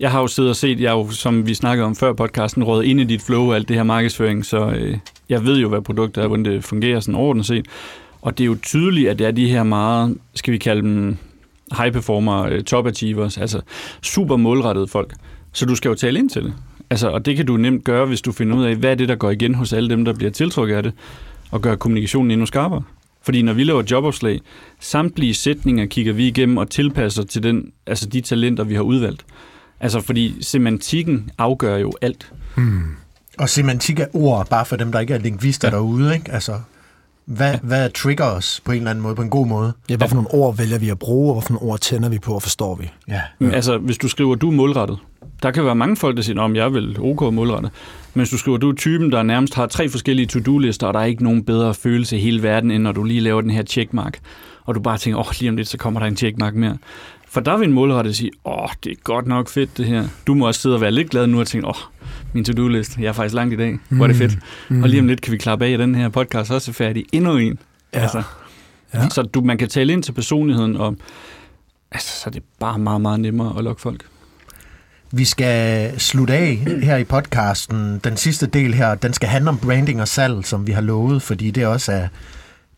jeg 0.00 0.10
har 0.10 0.20
jo 0.20 0.26
siddet 0.26 0.50
og 0.50 0.56
set, 0.56 0.80
jeg 0.80 0.90
jo, 0.90 1.10
som 1.10 1.46
vi 1.46 1.54
snakkede 1.54 1.86
om 1.86 1.96
før 1.96 2.12
podcasten, 2.12 2.64
rådet 2.64 2.84
ind 2.84 3.00
i 3.00 3.04
dit 3.04 3.22
flow 3.22 3.52
alt 3.52 3.68
det 3.68 3.76
her 3.76 3.82
markedsføring, 3.84 4.44
så 4.46 4.70
øh, 4.70 4.96
jeg 5.28 5.44
ved 5.44 5.58
jo, 5.58 5.68
hvad 5.68 5.80
produktet 5.80 6.22
er, 6.24 6.26
hvordan 6.26 6.44
det 6.44 6.64
fungerer 6.64 7.00
sådan 7.00 7.14
overordnet 7.14 7.46
set. 7.46 7.66
Og 8.22 8.38
det 8.38 8.44
er 8.44 8.48
jo 8.48 8.56
tydeligt, 8.62 9.08
at 9.10 9.18
det 9.18 9.26
er 9.26 9.30
de 9.30 9.48
her 9.48 9.62
meget, 9.62 10.18
skal 10.34 10.52
vi 10.52 10.58
kalde 10.58 10.82
dem 10.82 11.16
high 11.78 11.92
performer, 11.92 12.42
øh, 12.42 12.62
top 12.62 12.86
achievers, 12.86 13.38
altså 13.38 13.60
super 14.02 14.36
målrettede 14.36 14.86
folk. 14.88 15.14
Så 15.52 15.66
du 15.66 15.74
skal 15.74 15.88
jo 15.88 15.94
tale 15.94 16.18
ind 16.18 16.30
til 16.30 16.42
det. 16.44 16.52
Altså, 16.90 17.08
og 17.08 17.26
det 17.26 17.36
kan 17.36 17.46
du 17.46 17.56
nemt 17.56 17.84
gøre, 17.84 18.06
hvis 18.06 18.20
du 18.20 18.32
finder 18.32 18.56
ud 18.56 18.64
af, 18.64 18.76
hvad 18.76 18.90
er 18.90 18.94
det, 18.94 19.08
der 19.08 19.14
går 19.14 19.30
igen 19.30 19.54
hos 19.54 19.72
alle 19.72 19.90
dem, 19.90 20.04
der 20.04 20.12
bliver 20.14 20.30
tiltrukket 20.30 20.74
af 20.76 20.82
det, 20.82 20.92
og 21.50 21.60
gør 21.60 21.76
kommunikationen 21.76 22.30
endnu 22.30 22.46
skarpere. 22.46 22.82
Fordi 23.24 23.42
når 23.42 23.52
vi 23.52 23.64
laver 23.64 23.82
jobopslag, 23.90 24.40
samtlige 24.80 25.34
sætninger 25.34 25.86
kigger 25.86 26.12
vi 26.12 26.28
igennem 26.28 26.56
og 26.56 26.70
tilpasser 26.70 27.22
til 27.22 27.42
den, 27.42 27.72
altså 27.86 28.06
de 28.06 28.20
talenter, 28.20 28.64
vi 28.64 28.74
har 28.74 28.82
udvalgt. 28.82 29.24
Altså 29.80 30.00
fordi 30.00 30.42
semantikken 30.42 31.30
afgør 31.38 31.76
jo 31.76 31.92
alt. 32.02 32.32
Og 33.38 33.48
semantik 33.48 34.00
er 34.00 34.06
ord, 34.12 34.48
bare 34.48 34.64
for 34.64 34.76
dem, 34.76 34.92
der 34.92 35.00
ikke 35.00 35.14
er 35.14 35.18
lingvister 35.18 35.68
ja. 35.68 35.74
Ja. 35.74 35.76
derude, 35.76 36.14
ikke? 36.14 36.32
Altså, 36.32 36.60
hvad, 37.24 37.52
ja. 37.52 37.58
hvad 37.62 37.90
trigger 37.90 38.24
os 38.24 38.62
på 38.64 38.72
en 38.72 38.78
eller 38.78 38.90
anden 38.90 39.02
måde, 39.02 39.14
på 39.14 39.22
en 39.22 39.30
god 39.30 39.46
måde? 39.46 39.72
Ja, 39.90 39.96
hvad 39.96 40.08
for 40.08 40.14
nogle 40.14 40.30
ord 40.30 40.56
vælger 40.56 40.78
vi 40.78 40.88
at 40.88 40.98
bruge, 40.98 41.30
og 41.30 41.34
hvad 41.34 41.42
for 41.42 41.52
nogle 41.52 41.72
ord 41.72 41.80
tænder 41.80 42.08
vi 42.08 42.18
på 42.18 42.34
og 42.34 42.42
forstår 42.42 42.74
vi? 42.74 42.90
Ja. 43.08 43.20
Ja. 43.40 43.50
Altså 43.50 43.78
hvis 43.78 43.98
du 43.98 44.08
skriver, 44.08 44.34
du 44.34 44.48
er 44.48 44.52
målrettet, 44.52 44.98
der 45.44 45.50
kan 45.50 45.64
være 45.64 45.74
mange 45.74 45.96
folk, 45.96 46.16
der 46.16 46.22
siger, 46.22 46.40
om 46.40 46.56
jeg 46.56 46.72
vel 46.74 46.96
ok 47.00 47.34
målrettet. 47.34 47.70
Men 48.14 48.20
hvis 48.20 48.30
du 48.30 48.38
skriver, 48.38 48.58
du 48.58 48.70
er 48.70 48.74
typen, 48.74 49.12
der 49.12 49.22
nærmest 49.22 49.54
har 49.54 49.66
tre 49.66 49.88
forskellige 49.88 50.26
to-do-lister, 50.26 50.86
og 50.86 50.94
der 50.94 51.00
er 51.00 51.04
ikke 51.04 51.24
nogen 51.24 51.44
bedre 51.44 51.74
følelse 51.74 52.16
i 52.16 52.20
hele 52.20 52.42
verden, 52.42 52.70
end 52.70 52.82
når 52.82 52.92
du 52.92 53.04
lige 53.04 53.20
laver 53.20 53.40
den 53.40 53.50
her 53.50 53.62
checkmark, 53.62 54.18
og 54.64 54.74
du 54.74 54.80
bare 54.80 54.98
tænker, 54.98 55.20
åh, 55.20 55.26
lige 55.40 55.48
om 55.48 55.56
lidt, 55.56 55.68
så 55.68 55.78
kommer 55.78 56.00
der 56.00 56.06
en 56.06 56.16
checkmark 56.16 56.54
mere. 56.54 56.78
For 57.28 57.40
der 57.40 57.56
vil 57.56 57.68
en 57.68 57.74
målrettet 57.74 58.16
sige, 58.16 58.30
åh, 58.44 58.68
det 58.84 58.92
er 58.92 58.96
godt 59.04 59.26
nok 59.26 59.48
fedt 59.48 59.78
det 59.78 59.86
her. 59.86 60.04
Du 60.26 60.34
må 60.34 60.46
også 60.46 60.60
sidde 60.60 60.74
og 60.74 60.80
være 60.80 60.92
lidt 60.92 61.10
glad 61.10 61.26
nu 61.26 61.40
og 61.40 61.46
tænke, 61.46 61.68
åh, 61.68 61.74
min 62.32 62.44
to-do-list, 62.44 62.98
jeg 62.98 63.06
er 63.06 63.12
faktisk 63.12 63.34
langt 63.34 63.54
i 63.54 63.56
dag. 63.56 63.78
Hvor 63.88 64.04
er 64.04 64.08
det 64.08 64.16
fedt. 64.16 64.38
Mm. 64.68 64.82
Og 64.82 64.88
lige 64.88 65.00
om 65.00 65.06
lidt 65.06 65.20
kan 65.20 65.32
vi 65.32 65.38
klappe 65.38 65.66
af, 65.66 65.70
at 65.70 65.78
den 65.78 65.94
her 65.94 66.08
podcast 66.08 66.50
også 66.50 66.70
er 66.70 66.72
færdig. 66.72 67.04
Endnu 67.12 67.36
en. 67.36 67.58
Ja. 67.94 68.00
Altså, 68.00 68.22
Ja. 68.94 69.08
Så 69.08 69.22
du, 69.22 69.40
man 69.40 69.58
kan 69.58 69.68
tale 69.68 69.92
ind 69.92 70.02
til 70.02 70.12
personligheden, 70.12 70.76
og 70.76 70.96
altså, 71.92 72.20
så 72.20 72.22
er 72.26 72.30
det 72.30 72.42
bare 72.60 72.78
meget, 72.78 73.00
meget 73.00 73.20
nemmere 73.20 73.58
at 73.58 73.64
lokke 73.64 73.82
folk. 73.82 74.04
Vi 75.16 75.24
skal 75.24 76.00
slutte 76.00 76.34
af 76.34 76.56
her 76.82 76.96
i 76.96 77.04
podcasten. 77.04 77.98
Den 77.98 78.16
sidste 78.16 78.46
del 78.46 78.74
her, 78.74 78.94
den 78.94 79.12
skal 79.12 79.28
handle 79.28 79.48
om 79.48 79.58
branding 79.58 80.00
og 80.00 80.08
salg, 80.08 80.46
som 80.46 80.66
vi 80.66 80.72
har 80.72 80.80
lovet, 80.80 81.22
fordi 81.22 81.50
det 81.50 81.66
også 81.66 81.92
er 81.92 82.08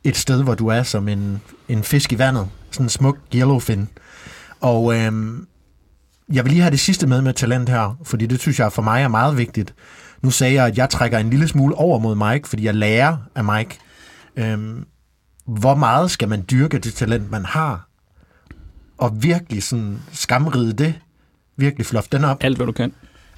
et 0.04 0.16
sted, 0.16 0.42
hvor 0.42 0.54
du 0.54 0.68
er 0.68 0.82
som 0.82 1.08
en, 1.08 1.40
en 1.68 1.82
fisk 1.82 2.12
i 2.12 2.18
vandet. 2.18 2.48
Sådan 2.70 2.86
en 2.86 2.90
smuk 2.90 3.18
yellowfin. 3.34 3.88
Og 4.60 4.94
øhm, 4.94 5.46
jeg 6.32 6.44
vil 6.44 6.52
lige 6.52 6.62
have 6.62 6.70
det 6.70 6.80
sidste 6.80 7.06
med 7.06 7.22
med 7.22 7.34
talent 7.34 7.68
her, 7.68 7.98
fordi 8.04 8.26
det 8.26 8.40
synes 8.40 8.58
jeg 8.58 8.72
for 8.72 8.82
mig 8.82 9.02
er 9.02 9.08
meget 9.08 9.38
vigtigt. 9.38 9.74
Nu 10.22 10.30
sagde 10.30 10.54
jeg, 10.54 10.66
at 10.66 10.78
jeg 10.78 10.90
trækker 10.90 11.18
en 11.18 11.30
lille 11.30 11.48
smule 11.48 11.74
over 11.74 11.98
mod 11.98 12.30
Mike, 12.30 12.48
fordi 12.48 12.64
jeg 12.64 12.74
lærer 12.74 13.16
af 13.34 13.44
Mike. 13.44 13.78
Øhm, 14.36 14.86
hvor 15.46 15.74
meget 15.74 16.10
skal 16.10 16.28
man 16.28 16.44
dyrke 16.50 16.78
det 16.78 16.94
talent, 16.94 17.30
man 17.30 17.44
har? 17.44 17.88
Og 18.98 19.22
virkelig 19.22 19.62
sådan 19.62 19.98
skamride 20.12 20.72
det? 20.72 20.94
Virkelig 21.56 21.86
fluff 21.86 22.08
den 22.08 22.24
op? 22.24 22.36
Alt, 22.40 22.56
hvad 22.56 22.66
du 22.66 22.72
kan. 22.72 22.92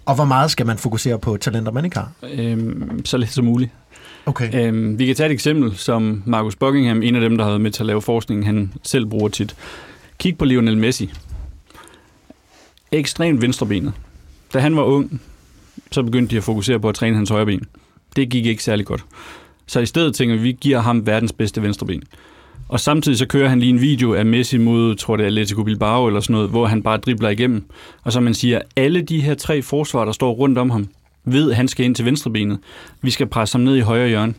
Og 0.04 0.14
hvor 0.14 0.24
meget 0.24 0.50
skal 0.50 0.66
man 0.66 0.78
fokusere 0.78 1.18
på 1.18 1.36
talenter, 1.36 1.72
man 1.72 1.84
ikke 1.84 1.96
har? 1.96 2.12
Øhm, 2.32 3.04
så 3.04 3.16
lidt 3.16 3.30
som 3.30 3.44
muligt. 3.44 3.70
Okay. 4.26 4.66
Øhm, 4.66 4.98
vi 4.98 5.06
kan 5.06 5.16
tage 5.16 5.26
et 5.26 5.32
eksempel, 5.32 5.76
som 5.76 6.22
Marcus 6.26 6.56
Buckingham, 6.56 7.02
en 7.02 7.14
af 7.14 7.20
dem, 7.20 7.36
der 7.36 7.44
har 7.44 7.50
været 7.50 7.60
med 7.60 7.70
til 7.70 7.82
at 7.82 7.86
lave 7.86 8.02
forskningen, 8.02 8.46
han 8.46 8.72
selv 8.82 9.06
bruger 9.06 9.28
tit. 9.28 9.56
Kig 10.18 10.38
på 10.38 10.44
Lionel 10.44 10.78
Messi. 10.78 11.10
Ekstremt 12.92 13.42
venstrebenet. 13.42 13.92
Da 14.54 14.58
han 14.58 14.76
var 14.76 14.82
ung, 14.82 15.20
så 15.90 16.02
begyndte 16.02 16.30
de 16.30 16.36
at 16.36 16.44
fokusere 16.44 16.80
på 16.80 16.88
at 16.88 16.94
træne 16.94 17.16
hans 17.16 17.30
højre 17.30 17.46
ben. 17.46 17.62
Det 18.16 18.28
gik 18.30 18.46
ikke 18.46 18.64
særlig 18.64 18.86
godt. 18.86 19.04
Så 19.66 19.80
i 19.80 19.86
stedet 19.86 20.14
tænker 20.14 20.36
vi, 20.36 20.42
vi 20.42 20.52
giver 20.60 20.80
ham 20.80 21.06
verdens 21.06 21.32
bedste 21.32 21.62
venstreben. 21.62 22.02
Og 22.68 22.80
samtidig 22.80 23.18
så 23.18 23.26
kører 23.26 23.48
han 23.48 23.60
lige 23.60 23.70
en 23.70 23.80
video 23.80 24.14
af 24.14 24.26
Messi 24.26 24.58
mod, 24.58 24.94
tror 24.94 25.16
det 25.16 25.22
er 25.22 25.26
Atletico 25.26 25.62
Bilbao 25.62 26.06
eller 26.06 26.20
sådan 26.20 26.34
noget, 26.34 26.50
hvor 26.50 26.66
han 26.66 26.82
bare 26.82 26.96
dribler 26.96 27.28
igennem. 27.28 27.64
Og 28.04 28.12
så 28.12 28.20
man 28.20 28.34
siger, 28.34 28.60
alle 28.76 29.02
de 29.02 29.20
her 29.20 29.34
tre 29.34 29.62
forsvar, 29.62 30.04
der 30.04 30.12
står 30.12 30.32
rundt 30.32 30.58
om 30.58 30.70
ham, 30.70 30.88
ved, 31.24 31.50
at 31.50 31.56
han 31.56 31.68
skal 31.68 31.84
ind 31.84 31.94
til 31.94 32.04
venstrebenet. 32.04 32.58
Vi 33.02 33.10
skal 33.10 33.26
presse 33.26 33.54
ham 33.54 33.60
ned 33.60 33.76
i 33.76 33.80
højre 33.80 34.08
hjørne. 34.08 34.34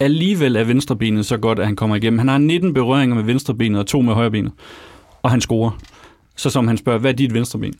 Alligevel 0.00 0.56
er 0.56 0.64
venstrebenet 0.64 1.26
så 1.26 1.36
godt, 1.36 1.58
at 1.58 1.66
han 1.66 1.76
kommer 1.76 1.96
igennem. 1.96 2.18
Han 2.18 2.28
har 2.28 2.38
19 2.38 2.74
berøringer 2.74 3.16
med 3.16 3.24
venstrebenet 3.24 3.80
og 3.80 3.86
to 3.86 4.00
med 4.00 4.14
højrebenet. 4.14 4.52
Og 5.22 5.30
han 5.30 5.40
scorer. 5.40 5.70
Så 6.36 6.50
som 6.50 6.68
han 6.68 6.76
spørger, 6.76 6.98
hvad 6.98 7.10
er 7.10 7.16
dit 7.16 7.34
venstreben? 7.34 7.74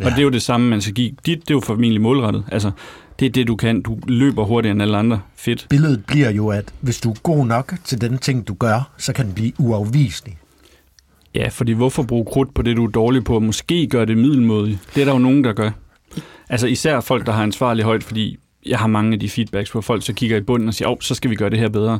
Ja. 0.00 0.04
Og 0.04 0.10
det 0.10 0.18
er 0.18 0.22
jo 0.22 0.30
det 0.30 0.42
samme, 0.42 0.70
man 0.70 0.80
skal 0.80 0.94
give. 0.94 1.10
Dit, 1.26 1.40
det 1.40 1.50
er 1.50 1.54
jo 1.54 1.60
formentlig 1.60 2.00
målrettet. 2.00 2.44
Altså, 2.52 2.70
det 3.18 3.26
er 3.26 3.30
det, 3.30 3.46
du 3.46 3.56
kan. 3.56 3.82
Du 3.82 3.98
løber 4.06 4.44
hurtigere 4.44 4.72
end 4.72 4.82
alle 4.82 4.96
andre. 4.96 5.20
Fedt. 5.36 5.66
Billedet 5.70 6.04
bliver 6.06 6.30
jo, 6.30 6.48
at 6.48 6.72
hvis 6.80 7.00
du 7.00 7.10
er 7.10 7.14
god 7.22 7.46
nok 7.46 7.74
til 7.84 8.00
den 8.00 8.18
ting, 8.18 8.48
du 8.48 8.54
gør, 8.54 8.90
så 8.98 9.12
kan 9.12 9.26
den 9.26 9.34
blive 9.34 9.52
uafviselig. 9.58 10.38
Ja, 11.34 11.48
fordi 11.48 11.72
hvorfor 11.72 12.02
bruge 12.02 12.24
krudt 12.24 12.54
på 12.54 12.62
det, 12.62 12.76
du 12.76 12.84
er 12.86 12.90
dårlig 12.90 13.24
på? 13.24 13.40
Måske 13.40 13.86
gør 13.86 14.04
det 14.04 14.18
middelmådigt. 14.18 14.78
Det 14.94 15.00
er 15.00 15.04
der 15.04 15.12
jo 15.12 15.18
nogen, 15.18 15.44
der 15.44 15.52
gør. 15.52 15.70
Altså 16.48 16.66
især 16.66 17.00
folk, 17.00 17.26
der 17.26 17.32
har 17.32 17.42
ansvarlig 17.42 17.84
højt, 17.84 18.02
fordi 18.02 18.38
jeg 18.66 18.78
har 18.78 18.86
mange 18.86 19.12
af 19.12 19.20
de 19.20 19.28
feedbacks 19.28 19.70
på 19.70 19.80
folk, 19.80 20.04
så 20.04 20.12
kigger 20.12 20.36
i 20.36 20.40
bunden 20.40 20.68
og 20.68 20.74
siger, 20.74 20.88
åh, 20.88 20.92
oh, 20.92 20.98
så 21.00 21.14
skal 21.14 21.30
vi 21.30 21.36
gøre 21.36 21.50
det 21.50 21.58
her 21.58 21.68
bedre. 21.68 21.98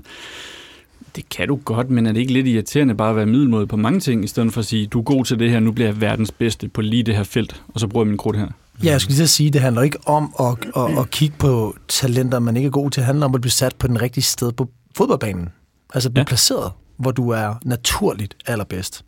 Det 1.16 1.28
kan 1.28 1.48
du 1.48 1.56
godt, 1.64 1.90
men 1.90 2.06
er 2.06 2.12
det 2.12 2.20
ikke 2.20 2.32
lidt 2.32 2.46
irriterende 2.46 2.94
bare 2.94 3.10
at 3.10 3.16
være 3.16 3.26
middelmådig 3.26 3.68
på 3.68 3.76
mange 3.76 4.00
ting, 4.00 4.24
i 4.24 4.26
stedet 4.26 4.52
for 4.52 4.60
at 4.60 4.66
sige, 4.66 4.86
du 4.86 4.98
er 4.98 5.02
god 5.02 5.24
til 5.24 5.38
det 5.38 5.50
her, 5.50 5.60
nu 5.60 5.72
bliver 5.72 5.88
jeg 5.88 6.00
verdens 6.00 6.32
bedste 6.32 6.68
på 6.68 6.80
lige 6.80 7.02
det 7.02 7.16
her 7.16 7.22
felt, 7.22 7.62
og 7.68 7.80
så 7.80 7.86
bruger 7.86 8.04
jeg 8.04 8.08
min 8.08 8.18
krudt 8.18 8.38
her. 8.38 8.48
Ja, 8.84 8.90
jeg 8.90 9.00
skulle 9.00 9.10
lige 9.10 9.18
til 9.18 9.22
at 9.22 9.30
sige, 9.30 9.50
det 9.50 9.60
handler 9.60 9.82
ikke 9.82 9.98
om 10.06 10.34
at, 10.40 10.66
at, 10.76 10.98
at 10.98 11.10
kigge 11.10 11.36
på 11.38 11.76
talenter, 11.88 12.38
man 12.38 12.56
ikke 12.56 12.66
er 12.66 12.70
god 12.70 12.90
til. 12.90 13.00
Det 13.00 13.06
handler 13.06 13.26
om 13.26 13.34
at 13.34 13.40
blive 13.40 13.52
sat 13.52 13.74
på 13.78 13.86
den 13.86 14.02
rigtige 14.02 14.24
sted 14.24 14.52
på 14.52 14.70
fodboldbanen. 14.96 15.48
Altså 15.94 16.10
blive 16.10 16.20
ja. 16.20 16.22
Ja. 16.22 16.26
placeret, 16.28 16.72
hvor 16.96 17.10
du 17.10 17.30
er 17.30 17.54
naturligt 17.64 18.36
allerbedst. 18.46 19.04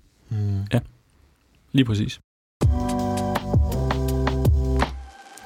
Lige 1.73 1.85
præcis. 1.85 2.19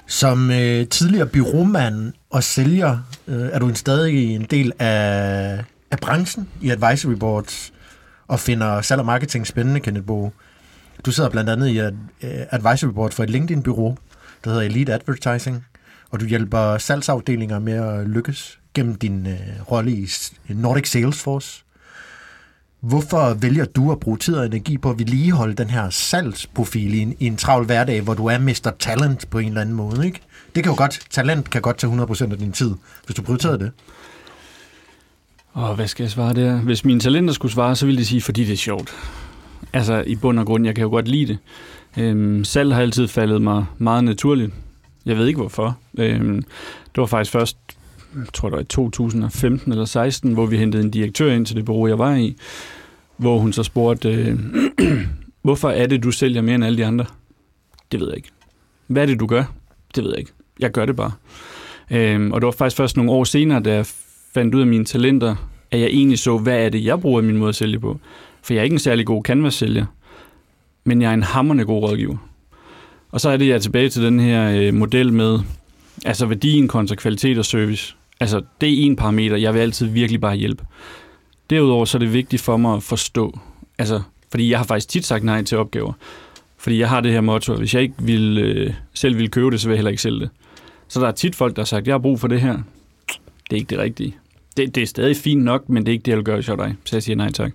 Som 0.07 0.51
øh, 0.51 0.89
tidligere 0.89 1.26
byråmand 1.26 2.12
og 2.31 2.45
sælger, 2.45 2.99
øh, 3.26 3.49
er 3.53 3.59
du 3.59 3.68
en 3.68 3.74
stadig 3.74 4.35
en 4.35 4.47
del 4.51 4.72
af, 4.79 5.64
af 5.91 5.99
branchen 5.99 6.49
i 6.61 6.70
advisory 6.70 7.12
boards 7.12 7.72
og 8.29 8.41
finder 8.41 8.83
salg 8.83 9.01
og 9.01 9.07
marketing 9.07 9.47
spændende, 9.47 9.81
Kenneth 9.81 10.07
Bo. 10.07 10.33
Du 11.07 11.11
sidder 11.11 11.31
blandt 11.31 11.51
andet 11.51 11.68
i 11.68 11.79
et 11.79 11.99
øh, 12.22 12.31
advisory 12.51 12.91
board 12.91 13.12
for 13.12 13.22
et 13.22 13.31
LinkedIn-bureau, 13.31 13.97
der 14.45 14.51
hedder 14.51 14.64
Elite 14.64 14.95
Advertising, 14.95 15.64
og 16.11 16.20
du 16.20 16.26
hjælper 16.26 16.78
salgsafdelinger 16.78 17.59
med 17.59 17.72
at 17.72 18.09
lykkes 18.09 18.59
gennem 18.74 18.95
din 18.95 19.26
øh, 19.26 19.70
rolle 19.70 19.93
i 19.93 20.09
Nordic 20.49 20.91
Salesforce. 20.91 21.64
Hvorfor 22.80 23.34
vælger 23.34 23.64
du 23.64 23.93
at 23.93 24.01
bruge 24.01 24.18
tid 24.18 24.34
og 24.34 24.47
energi 24.47 24.78
på 24.78 24.91
at 24.91 24.99
vedligeholde 24.99 25.55
den 25.55 25.70
her 25.70 25.91
salgsprofil 25.91 26.95
i 26.95 26.99
en, 26.99 27.16
i 27.18 27.26
en 27.26 27.36
travl 27.36 27.64
hverdag, 27.64 28.01
hvor 28.01 28.14
du 28.14 28.26
er 28.26 28.39
Mr. 28.39 28.72
Talent 28.78 29.30
på 29.30 29.39
en 29.39 29.49
eller 29.49 29.61
anden 29.61 29.74
måde, 29.74 30.07
ikke? 30.07 30.20
Det 30.55 30.64
kan 30.64 30.72
jo 30.72 30.76
godt, 30.76 31.01
talent 31.11 31.51
kan 31.51 31.62
godt 31.62 31.78
tage 31.78 32.03
100% 32.03 32.32
af 32.32 32.39
din 32.39 32.53
tid, 32.53 32.74
hvis 33.07 33.16
du 33.16 33.22
prioriterer 33.22 33.57
det. 33.57 33.70
Og 35.53 35.74
hvad 35.74 35.89
skal 35.89 36.05
jeg 36.05 36.11
svare 36.11 36.34
der? 36.34 36.57
Hvis 36.57 36.84
mine 36.84 37.01
talenter 37.01 37.34
skulle 37.34 37.53
svare, 37.53 37.76
så 37.76 37.86
ville 37.86 37.99
de 37.99 38.07
sige, 38.07 38.22
fordi 38.22 38.45
det 38.45 38.53
er 38.53 38.57
sjovt. 38.57 38.95
Altså 39.72 40.05
i 40.07 40.16
bund 40.16 40.39
og 40.39 40.47
grund, 40.47 40.66
jeg 40.66 40.74
kan 40.74 40.82
jo 40.82 40.91
godt 40.91 41.09
lide 41.09 41.26
det. 41.26 41.39
Øhm, 41.99 42.44
salg 42.44 42.74
har 42.74 42.82
altid 42.82 43.09
faldet 43.09 43.42
mig 43.42 43.64
meget 43.78 44.05
naturligt. 44.05 44.53
Jeg 45.07 45.16
ved 45.16 45.26
ikke 45.26 45.40
hvorfor. 45.40 45.78
Øhm, 45.99 46.42
det 46.94 47.01
var 47.01 47.07
faktisk 47.07 47.32
først, 47.32 47.57
jeg 48.16 48.26
tror 48.34 48.49
det 48.49 48.57
var 48.57 48.62
i 48.62 48.64
2015 48.64 49.72
eller 49.72 49.84
16, 49.84 50.32
hvor 50.32 50.46
vi 50.46 50.57
hentede 50.57 50.82
en 50.82 50.90
direktør 50.90 51.32
ind 51.32 51.46
til 51.46 51.57
det 51.57 51.64
bureau, 51.64 51.86
jeg 51.86 51.99
var 51.99 52.14
i, 52.14 52.36
hvor 53.16 53.38
hun 53.38 53.53
så 53.53 53.62
spurgte, 53.62 54.09
øh, 54.09 54.38
hvorfor 55.42 55.70
er 55.70 55.86
det, 55.86 56.03
du 56.03 56.11
sælger 56.11 56.42
mere 56.42 56.55
end 56.55 56.64
alle 56.64 56.78
de 56.78 56.86
andre? 56.86 57.05
Det 57.92 58.01
ved 58.01 58.09
jeg 58.09 58.16
ikke. 58.16 58.30
Hvad 58.86 59.03
er 59.03 59.07
det, 59.07 59.20
du 59.20 59.26
gør? 59.26 59.44
Det 59.94 60.05
ved 60.05 60.11
jeg 60.11 60.18
ikke. 60.18 60.32
Jeg 60.61 60.70
gør 60.70 60.86
det 60.86 60.96
bare. 60.96 61.12
Øhm, 61.90 62.32
og 62.32 62.40
det 62.40 62.46
var 62.46 62.53
faktisk 62.53 62.76
først 62.76 62.96
nogle 62.96 63.12
år 63.12 63.24
senere, 63.24 63.61
da 63.61 63.74
jeg 63.74 63.86
fandt 64.34 64.55
ud 64.55 64.61
af 64.61 64.66
mine 64.66 64.84
talenter, 64.84 65.36
at 65.70 65.80
jeg 65.80 65.88
egentlig 65.88 66.18
så, 66.18 66.38
hvad 66.38 66.64
er 66.64 66.68
det, 66.68 66.84
jeg 66.84 67.01
bruger 67.01 67.22
min 67.22 67.36
måde 67.36 67.49
at 67.49 67.55
sælge 67.55 67.80
på. 67.80 68.01
For 68.42 68.55
jeg 68.55 68.61
er 68.61 68.64
ikke 68.64 68.74
en 68.74 68.78
særlig 68.78 69.07
god 69.07 69.22
canvas-sælger, 69.24 69.86
men 70.89 71.03
jeg 71.03 71.11
er 71.11 71.14
en 71.14 71.22
hammerne 71.22 71.64
god 71.64 71.82
rådgiver. 71.82 72.16
Og 73.11 73.20
så 73.20 73.28
er 73.30 73.36
det, 73.36 73.49
jeg 73.49 73.55
er 73.55 73.59
tilbage 73.59 73.89
til 73.89 74.03
den 74.03 74.20
her 74.20 74.51
øh, 74.51 74.74
model 74.74 75.12
med, 75.12 75.39
altså 76.05 76.26
værdien 76.26 76.68
kontra 76.68 76.95
kvalitet 76.95 77.39
og 77.39 77.45
service. 77.45 77.97
Altså, 78.20 78.43
det 78.61 78.68
er 78.68 78.86
en 78.86 78.97
parameter. 78.97 79.36
Jeg 79.36 79.55
vil 79.55 79.61
altid 79.61 79.86
virkelig 79.86 80.20
bare 80.20 80.36
hjælpe. 80.36 80.64
Derudover 81.51 81.84
så 81.84 81.97
er 81.97 82.01
det 82.01 82.12
vigtigt 82.12 82.43
for 82.43 82.57
mig 82.57 82.76
at 82.76 82.82
forstå, 82.82 83.39
altså, 83.78 84.03
fordi 84.30 84.51
jeg 84.51 84.59
har 84.59 84.64
faktisk 84.64 84.89
tit 84.89 85.05
sagt 85.05 85.24
nej 85.24 85.43
til 85.43 85.59
opgaver. 85.59 85.93
Fordi 86.57 86.78
jeg 86.80 86.89
har 86.89 87.01
det 87.01 87.12
her 87.12 87.20
motto, 87.20 87.53
at 87.53 87.59
hvis 87.59 87.74
jeg 87.74 87.82
ikke 87.82 87.95
vil, 87.99 88.39
øh, 88.39 88.74
selv 88.95 89.18
vil 89.18 89.30
købe 89.30 89.51
det, 89.51 89.61
så 89.61 89.68
vil 89.68 89.72
jeg 89.72 89.78
heller 89.78 89.91
ikke 89.91 90.03
sælge 90.03 90.20
det. 90.20 90.30
Så 90.89 91.01
der 91.01 91.07
er 91.07 91.12
tit 91.12 91.34
folk, 91.34 91.57
der 91.57 91.62
har 91.62 91.66
sagt, 91.66 91.86
jeg 91.86 91.95
har 91.95 91.99
brug 91.99 92.20
for 92.20 92.28
det 92.28 92.41
her. 92.41 92.59
Det 93.51 93.53
er 93.53 93.57
ikke 93.57 93.70
det 93.70 93.78
rigtige. 93.78 94.16
Det, 94.57 94.74
det 94.74 94.82
er 94.82 94.86
stadig 94.86 95.16
fint 95.16 95.45
nok, 95.45 95.68
men 95.68 95.86
det 95.86 95.89
er 95.89 95.93
ikke 95.93 96.03
det, 96.03 96.11
jeg 96.11 96.16
vil 96.16 96.24
gøre 96.24 96.43
dig. 96.43 96.76
Så 96.84 96.97
jeg 96.97 97.03
siger 97.03 97.16
nej 97.16 97.32
tak. 97.32 97.53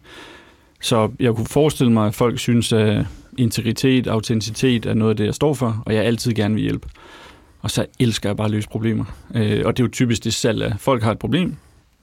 Så 0.81 1.11
jeg 1.19 1.36
kunne 1.36 1.45
forestille 1.45 1.91
mig, 1.91 2.07
at 2.07 2.15
folk 2.15 2.39
synes, 2.39 2.73
at 2.73 3.05
integritet, 3.38 4.07
autenticitet 4.07 4.86
er 4.86 4.93
noget 4.93 5.09
af 5.09 5.17
det, 5.17 5.25
jeg 5.25 5.36
står 5.36 5.53
for, 5.53 5.84
og 5.86 5.95
jeg 5.95 6.03
altid 6.03 6.34
gerne 6.34 6.55
vil 6.55 6.63
hjælpe. 6.63 6.89
Og 7.61 7.71
så 7.71 7.86
elsker 7.99 8.29
jeg 8.29 8.38
bare 8.38 8.45
at 8.45 8.51
løse 8.51 8.69
problemer. 8.69 9.05
Øh, 9.36 9.61
og 9.65 9.77
det 9.77 9.84
er 9.84 9.88
jo 9.88 9.91
typisk 9.91 10.23
det 10.23 10.34
salg 10.34 10.61
af, 10.61 10.73
folk 10.79 11.03
har 11.03 11.11
et 11.11 11.19
problem, 11.19 11.55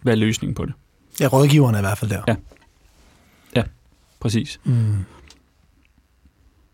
hvad 0.02 0.12
er 0.12 0.16
løsningen 0.16 0.54
på 0.54 0.64
det? 0.64 0.72
Ja, 1.20 1.26
rådgiverne 1.26 1.76
er 1.76 1.80
i 1.80 1.82
hvert 1.82 1.98
fald 1.98 2.10
der. 2.10 2.22
Ja. 2.28 2.34
Ja, 3.56 3.62
præcis. 4.20 4.60
Mm. 4.64 4.94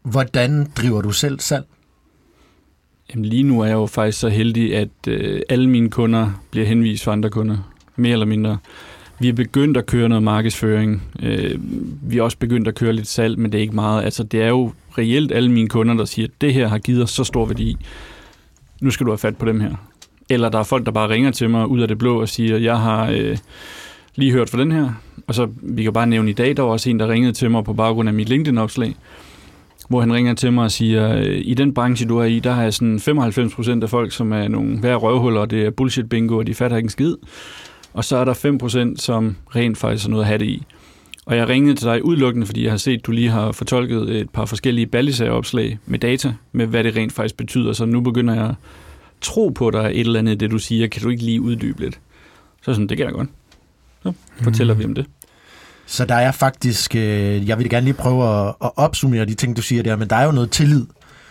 Hvordan 0.02 0.70
driver 0.76 1.02
du 1.02 1.10
selv 1.10 1.40
salg? 1.40 1.64
Jamen 3.10 3.24
lige 3.24 3.42
nu 3.42 3.60
er 3.60 3.66
jeg 3.66 3.74
jo 3.74 3.86
faktisk 3.86 4.18
så 4.18 4.28
heldig, 4.28 4.76
at 4.76 4.88
øh, 5.08 5.42
alle 5.48 5.70
mine 5.70 5.90
kunder 5.90 6.30
bliver 6.50 6.66
henvist 6.66 7.04
for 7.04 7.12
andre 7.12 7.30
kunder, 7.30 7.72
mere 7.96 8.12
eller 8.12 8.26
mindre. 8.26 8.58
Vi 9.18 9.28
er 9.28 9.32
begyndt 9.32 9.76
at 9.76 9.86
køre 9.86 10.08
noget 10.08 10.22
markedsføring. 10.22 11.02
Øh, 11.22 11.54
vi 12.02 12.18
er 12.18 12.22
også 12.22 12.38
begyndt 12.38 12.68
at 12.68 12.74
køre 12.74 12.92
lidt 12.92 13.06
salg, 13.06 13.38
men 13.38 13.52
det 13.52 13.58
er 13.58 13.62
ikke 13.62 13.74
meget. 13.74 14.04
Altså 14.04 14.22
det 14.22 14.42
er 14.42 14.48
jo 14.48 14.72
reelt 14.98 15.32
alle 15.32 15.50
mine 15.50 15.68
kunder, 15.68 15.94
der 15.94 16.04
siger, 16.04 16.26
at 16.26 16.40
det 16.40 16.54
her 16.54 16.68
har 16.68 16.78
givet 16.78 17.02
os 17.02 17.10
så 17.10 17.24
stor 17.24 17.46
værdi. 17.46 17.76
Nu 18.80 18.90
skal 18.90 19.06
du 19.06 19.10
have 19.10 19.18
fat 19.18 19.36
på 19.36 19.46
dem 19.46 19.60
her. 19.60 19.74
Eller 20.28 20.48
der 20.48 20.58
er 20.58 20.62
folk, 20.62 20.86
der 20.86 20.92
bare 20.92 21.08
ringer 21.08 21.30
til 21.30 21.50
mig 21.50 21.66
ud 21.66 21.80
af 21.80 21.88
det 21.88 21.98
blå 21.98 22.20
og 22.20 22.28
siger, 22.28 22.58
jeg 22.58 22.78
har 22.78 23.10
øh, 23.10 23.36
lige 24.14 24.32
hørt 24.32 24.50
for 24.50 24.58
den 24.58 24.72
her. 24.72 24.90
Og 25.26 25.34
så, 25.34 25.48
vi 25.62 25.82
kan 25.82 25.92
bare 25.92 26.06
nævne 26.06 26.30
i 26.30 26.34
dag, 26.34 26.56
der 26.56 26.62
var 26.62 26.70
også 26.70 26.90
en, 26.90 27.00
der 27.00 27.08
ringede 27.08 27.32
til 27.32 27.50
mig 27.50 27.64
på 27.64 27.72
baggrund 27.72 28.08
af 28.08 28.14
mit 28.14 28.28
LinkedIn-opslag 28.28 28.94
hvor 29.88 30.00
han 30.00 30.12
ringer 30.12 30.34
til 30.34 30.52
mig 30.52 30.64
og 30.64 30.70
siger, 30.70 31.16
øh, 31.16 31.40
i 31.44 31.54
den 31.54 31.74
branche, 31.74 32.08
du 32.08 32.18
er 32.18 32.24
i, 32.24 32.40
der 32.40 32.52
har 32.52 32.62
jeg 32.62 32.74
sådan 32.74 32.96
95% 32.96 33.82
af 33.82 33.90
folk, 33.90 34.12
som 34.12 34.32
er 34.32 34.48
nogle 34.48 34.82
værre 34.82 34.96
røvhuller, 34.96 35.40
og 35.40 35.50
det 35.50 35.66
er 35.66 35.70
bullshit 35.70 36.08
bingo, 36.08 36.38
og 36.38 36.46
de 36.46 36.54
fatter 36.54 36.76
ikke 36.76 36.86
en 36.86 36.90
skid. 36.90 37.14
Og 37.96 38.04
så 38.04 38.16
er 38.16 38.24
der 38.24 38.34
5 38.34 38.58
procent, 38.58 39.02
som 39.02 39.36
rent 39.56 39.78
faktisk 39.78 40.06
er 40.06 40.10
noget 40.10 40.22
at 40.22 40.28
have 40.28 40.38
det 40.38 40.46
i. 40.46 40.66
Og 41.26 41.36
jeg 41.36 41.48
ringede 41.48 41.74
til 41.74 41.86
dig 41.86 42.04
udelukkende, 42.04 42.46
fordi 42.46 42.64
jeg 42.64 42.72
har 42.72 42.76
set, 42.76 42.98
at 42.98 43.06
du 43.06 43.12
lige 43.12 43.30
har 43.30 43.52
fortolket 43.52 44.16
et 44.16 44.30
par 44.30 44.44
forskellige 44.44 44.86
ballisager-opslag 44.86 45.78
med 45.86 45.98
data, 45.98 46.34
med 46.52 46.66
hvad 46.66 46.84
det 46.84 46.96
rent 46.96 47.12
faktisk 47.12 47.36
betyder. 47.36 47.72
Så 47.72 47.84
nu 47.84 48.00
begynder 48.00 48.34
jeg 48.34 48.44
at 48.44 48.54
tro 49.20 49.48
på 49.48 49.70
dig 49.70 49.90
et 49.94 50.00
eller 50.00 50.18
andet 50.18 50.40
det, 50.40 50.50
du 50.50 50.58
siger. 50.58 50.88
Kan 50.88 51.02
du 51.02 51.08
ikke 51.08 51.22
lige 51.22 51.40
uddybe 51.40 51.80
lidt? 51.80 52.00
Så 52.62 52.72
sådan, 52.72 52.86
det 52.86 52.96
kan 52.96 53.06
jeg 53.06 53.14
godt. 53.14 53.28
Så 54.02 54.12
fortæller 54.42 54.74
mm. 54.74 54.80
vi 54.80 54.84
om 54.84 54.94
det. 54.94 55.06
Så 55.86 56.04
der 56.04 56.14
er 56.14 56.32
faktisk, 56.32 56.96
øh, 56.96 57.48
jeg 57.48 57.58
vil 57.58 57.70
gerne 57.70 57.84
lige 57.84 57.94
prøve 57.94 58.48
at, 58.48 58.54
at 58.64 58.70
opsummere 58.76 59.24
de 59.24 59.34
ting, 59.34 59.56
du 59.56 59.62
siger 59.62 59.82
der, 59.82 59.96
men 59.96 60.10
der 60.10 60.16
er 60.16 60.24
jo 60.24 60.32
noget 60.32 60.50
tillid, 60.50 60.86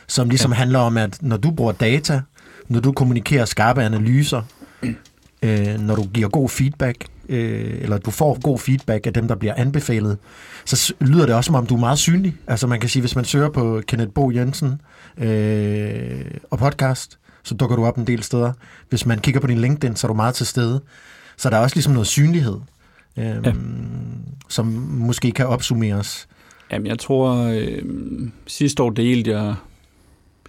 som 0.07 0.29
ligesom 0.29 0.51
ja. 0.51 0.57
handler 0.57 0.79
om, 0.79 0.97
at 0.97 1.17
når 1.21 1.37
du 1.37 1.51
bruger 1.51 1.71
data, 1.71 2.21
når 2.67 2.79
du 2.79 2.91
kommunikerer 2.91 3.45
skarpe 3.45 3.83
analyser, 3.83 4.41
øh, 5.41 5.79
når 5.79 5.95
du 5.95 6.03
giver 6.13 6.29
god 6.29 6.49
feedback, 6.49 7.05
øh, 7.29 7.81
eller 7.81 7.97
du 7.97 8.11
får 8.11 8.41
god 8.41 8.59
feedback 8.59 9.07
af 9.07 9.13
dem, 9.13 9.27
der 9.27 9.35
bliver 9.35 9.53
anbefalet, 9.53 10.17
så 10.65 10.93
lyder 11.01 11.25
det 11.25 11.35
også 11.35 11.47
som 11.47 11.55
om, 11.55 11.65
du 11.65 11.75
er 11.75 11.79
meget 11.79 11.99
synlig. 11.99 12.35
Altså 12.47 12.67
man 12.67 12.79
kan 12.79 12.89
sige, 12.89 13.01
hvis 13.01 13.15
man 13.15 13.25
søger 13.25 13.49
på 13.49 13.81
Kenneth 13.87 14.11
Bo 14.11 14.31
Jensen 14.31 14.81
øh, 15.17 16.25
og 16.49 16.57
podcast, 16.59 17.19
så 17.43 17.55
dukker 17.55 17.75
du 17.75 17.85
op 17.85 17.97
en 17.97 18.07
del 18.07 18.23
steder. 18.23 18.53
Hvis 18.89 19.05
man 19.05 19.19
kigger 19.19 19.41
på 19.41 19.47
din 19.47 19.57
LinkedIn, 19.57 19.95
så 19.95 20.07
er 20.07 20.09
du 20.09 20.15
meget 20.15 20.35
til 20.35 20.45
stede. 20.45 20.81
Så 21.37 21.49
der 21.49 21.57
er 21.57 21.61
også 21.61 21.75
ligesom 21.75 21.93
noget 21.93 22.07
synlighed 22.07 22.57
øh, 23.17 23.25
ja. 23.25 23.53
som 24.49 24.65
måske 24.89 25.31
kan 25.31 25.47
opsummeres? 25.47 26.27
Jamen, 26.71 26.87
jeg 26.87 26.99
tror, 26.99 27.35
øh, 27.35 27.81
sidste 28.47 28.83
år 28.83 28.89
delte 28.89 29.31
jeg 29.31 29.55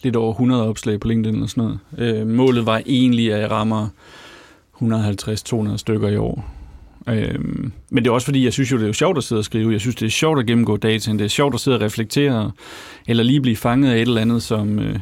lidt 0.02 0.16
over 0.16 0.32
100 0.32 0.68
opslag 0.68 1.00
på 1.00 1.08
LinkedIn 1.08 1.42
og 1.42 1.50
sådan 1.50 1.78
noget. 1.96 2.18
Øh, 2.18 2.26
målet 2.26 2.66
var 2.66 2.82
egentlig, 2.86 3.34
at 3.34 3.40
jeg 3.40 3.50
rammer 3.50 3.88
150-200 4.82 5.76
stykker 5.76 6.08
i 6.08 6.16
år. 6.16 6.44
Øh, 7.08 7.38
men 7.90 8.04
det 8.04 8.06
er 8.06 8.10
også 8.10 8.24
fordi, 8.24 8.44
jeg 8.44 8.52
synes 8.52 8.72
jo, 8.72 8.78
det 8.78 8.88
er 8.88 8.92
sjovt 8.92 9.18
at 9.18 9.24
sidde 9.24 9.38
og 9.40 9.44
skrive. 9.44 9.72
Jeg 9.72 9.80
synes, 9.80 9.96
det 9.96 10.06
er 10.06 10.10
sjovt 10.10 10.38
at 10.38 10.46
gennemgå 10.46 10.76
data. 10.76 11.12
Det 11.12 11.20
er 11.20 11.28
sjovt 11.28 11.54
at 11.54 11.60
sidde 11.60 11.76
og 11.76 11.80
reflektere, 11.80 12.50
eller 13.06 13.22
lige 13.22 13.40
blive 13.40 13.56
fanget 13.56 13.90
af 13.90 13.94
et 13.94 14.00
eller 14.00 14.20
andet, 14.20 14.42
som... 14.42 14.78
Øh, 14.78 14.98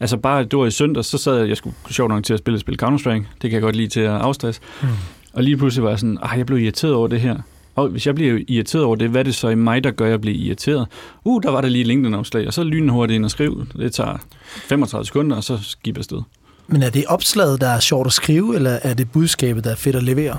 altså 0.00 0.16
bare, 0.16 0.44
det 0.44 0.58
var 0.58 0.66
i 0.66 0.70
søndag, 0.70 1.04
så 1.04 1.18
sad 1.18 1.38
jeg, 1.38 1.48
jeg 1.48 1.56
skulle 1.56 1.76
sjovt 1.90 2.08
nok 2.08 2.24
til 2.24 2.32
at 2.32 2.38
spille 2.38 2.54
et 2.54 2.60
spil 2.60 2.78
Counter-Strike. 2.82 3.24
Det 3.42 3.50
kan 3.50 3.52
jeg 3.52 3.62
godt 3.62 3.76
lide 3.76 3.88
til 3.88 4.00
at 4.00 4.10
afstresse. 4.10 4.60
Mm. 4.82 4.88
Og 5.32 5.42
lige 5.42 5.56
pludselig 5.56 5.84
var 5.84 5.90
jeg 5.90 5.98
sådan, 5.98 6.18
ah, 6.22 6.38
jeg 6.38 6.46
blev 6.46 6.58
irriteret 6.58 6.94
over 6.94 7.08
det 7.08 7.20
her. 7.20 7.36
Og 7.74 7.88
hvis 7.88 8.06
jeg 8.06 8.14
bliver 8.14 8.40
irriteret 8.48 8.84
over 8.84 8.96
det, 8.96 9.10
hvad 9.10 9.20
er 9.20 9.24
det 9.24 9.34
så 9.34 9.48
i 9.48 9.54
mig, 9.54 9.84
der 9.84 9.90
gør, 9.90 10.04
at 10.04 10.10
jeg 10.10 10.20
bliver 10.20 10.36
irriteret? 10.36 10.86
Uh, 11.24 11.42
der 11.42 11.50
var 11.50 11.60
der 11.60 11.68
lige 11.68 11.84
LinkedIn-opslag, 11.84 12.46
og 12.46 12.52
så 12.52 12.64
lynen 12.64 12.88
hurtigt 12.88 13.16
ind 13.16 13.24
og 13.24 13.30
skrive. 13.30 13.66
Det 13.76 13.92
tager 13.92 14.16
35 14.46 15.06
sekunder, 15.06 15.36
og 15.36 15.44
så 15.44 15.58
skib 15.62 15.98
afsted. 15.98 16.22
Men 16.66 16.82
er 16.82 16.90
det 16.90 17.04
opslaget, 17.06 17.60
der 17.60 17.68
er 17.68 17.80
sjovt 17.80 18.06
at 18.06 18.12
skrive, 18.12 18.54
eller 18.56 18.70
er 18.70 18.94
det 18.94 19.10
budskabet, 19.12 19.64
der 19.64 19.70
er 19.70 19.76
fedt 19.76 19.96
at 19.96 20.02
levere? 20.02 20.38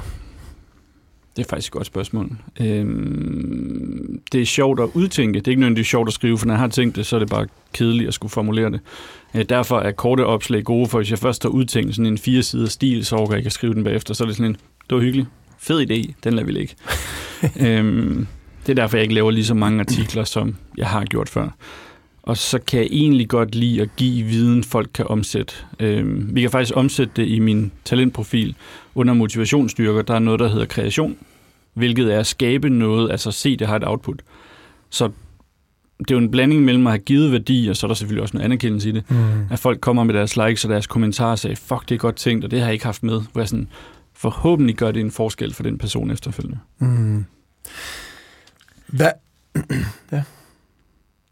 Det 1.35 1.45
er 1.45 1.49
faktisk 1.49 1.69
et 1.69 1.73
godt 1.73 1.87
spørgsmål. 1.87 2.31
Øhm, 2.59 4.21
det 4.31 4.41
er 4.41 4.45
sjovt 4.45 4.79
at 4.79 4.89
udtænke. 4.93 5.39
Det 5.39 5.47
er 5.47 5.51
ikke 5.51 5.59
nødvendigvis 5.59 5.87
sjovt 5.87 6.07
at 6.07 6.13
skrive, 6.13 6.37
for 6.37 6.45
når 6.45 6.53
jeg 6.53 6.59
har 6.59 6.67
tænkt 6.67 6.95
det, 6.95 7.05
så 7.05 7.15
er 7.15 7.19
det 7.19 7.29
bare 7.29 7.47
kedeligt 7.73 8.07
at 8.07 8.13
skulle 8.13 8.31
formulere 8.31 8.71
det. 8.71 8.79
Øh, 9.35 9.45
derfor 9.49 9.79
er 9.79 9.91
korte 9.91 10.25
opslag 10.25 10.63
gode, 10.63 10.87
for 10.89 10.97
hvis 10.97 11.11
jeg 11.11 11.19
først 11.19 11.43
har 11.43 11.49
udtænkt 11.49 11.95
sådan 11.95 12.11
en 12.11 12.17
fire 12.17 12.43
sider 12.43 12.69
stil, 12.69 13.05
så 13.05 13.15
overgår 13.15 13.33
jeg 13.33 13.39
ikke 13.39 13.47
at 13.47 13.53
skrive 13.53 13.73
den 13.73 13.83
bagefter. 13.83 14.13
Så 14.13 14.23
er 14.23 14.27
det 14.27 14.35
sådan 14.35 14.51
en, 14.51 14.57
det 14.89 14.95
var 14.95 15.01
hyggeligt. 15.01 15.27
Fed 15.59 15.91
idé, 15.91 16.13
den 16.23 16.33
lader 16.33 16.45
vi 16.45 16.51
ligge. 16.51 16.75
øhm, 17.67 18.27
det 18.65 18.71
er 18.71 18.75
derfor, 18.75 18.97
jeg 18.97 19.03
ikke 19.03 19.15
laver 19.15 19.31
lige 19.31 19.45
så 19.45 19.53
mange 19.53 19.79
artikler, 19.79 20.23
som 20.23 20.55
jeg 20.77 20.87
har 20.87 21.05
gjort 21.05 21.29
før. 21.29 21.49
Og 22.25 22.37
så 22.37 22.59
kan 22.59 22.79
jeg 22.79 22.87
egentlig 22.91 23.29
godt 23.29 23.55
lide 23.55 23.81
at 23.81 23.89
give 23.97 24.25
viden, 24.25 24.63
folk 24.63 24.89
kan 24.93 25.07
omsætte. 25.07 25.53
Øhm, 25.79 26.35
vi 26.35 26.41
kan 26.41 26.49
faktisk 26.49 26.77
omsætte 26.77 27.13
det 27.15 27.27
i 27.27 27.39
min 27.39 27.71
talentprofil 27.83 28.55
under 28.95 29.13
motivationsstyrker. 29.13 30.01
Der 30.01 30.13
er 30.13 30.19
noget, 30.19 30.39
der 30.39 30.47
hedder 30.47 30.65
kreation, 30.65 31.17
hvilket 31.73 32.13
er 32.13 32.19
at 32.19 32.27
skabe 32.27 32.69
noget, 32.69 33.11
altså 33.11 33.31
se, 33.31 33.57
det 33.57 33.67
har 33.67 33.75
et 33.75 33.87
output. 33.87 34.21
Så 34.89 35.11
det 35.99 36.11
er 36.11 36.15
jo 36.15 36.17
en 36.17 36.31
blanding 36.31 36.61
mellem 36.61 36.87
at 36.87 36.93
have 36.93 36.99
givet 36.99 37.31
værdi, 37.31 37.67
og 37.67 37.77
så 37.77 37.85
er 37.85 37.87
der 37.87 37.95
selvfølgelig 37.95 38.21
også 38.21 38.37
noget 38.37 38.45
anerkendelse 38.45 38.89
i 38.89 38.91
det. 38.91 39.11
Mm. 39.11 39.47
At 39.51 39.59
folk 39.59 39.81
kommer 39.81 40.03
med 40.03 40.13
deres 40.13 40.37
likes 40.37 40.65
og 40.65 40.71
deres 40.71 40.87
kommentarer 40.87 41.31
og 41.31 41.39
siger, 41.39 41.55
fuck, 41.55 41.89
det 41.89 41.95
er 41.95 41.99
godt 41.99 42.15
tænkt, 42.15 42.45
og 42.45 42.51
det 42.51 42.59
har 42.59 42.65
jeg 42.65 42.73
ikke 42.73 42.85
haft 42.85 43.03
med. 43.03 43.21
Hvor 43.31 43.41
jeg 43.41 43.49
sådan, 43.49 43.67
forhåbentlig 44.13 44.75
gør 44.75 44.91
det 44.91 44.99
en 44.99 45.11
forskel 45.11 45.53
for 45.53 45.63
den 45.63 45.77
person 45.77 46.11
efterfølgende. 46.11 46.59
Mm. 46.79 47.25
Hvad? 48.87 49.11
ja. 50.11 50.23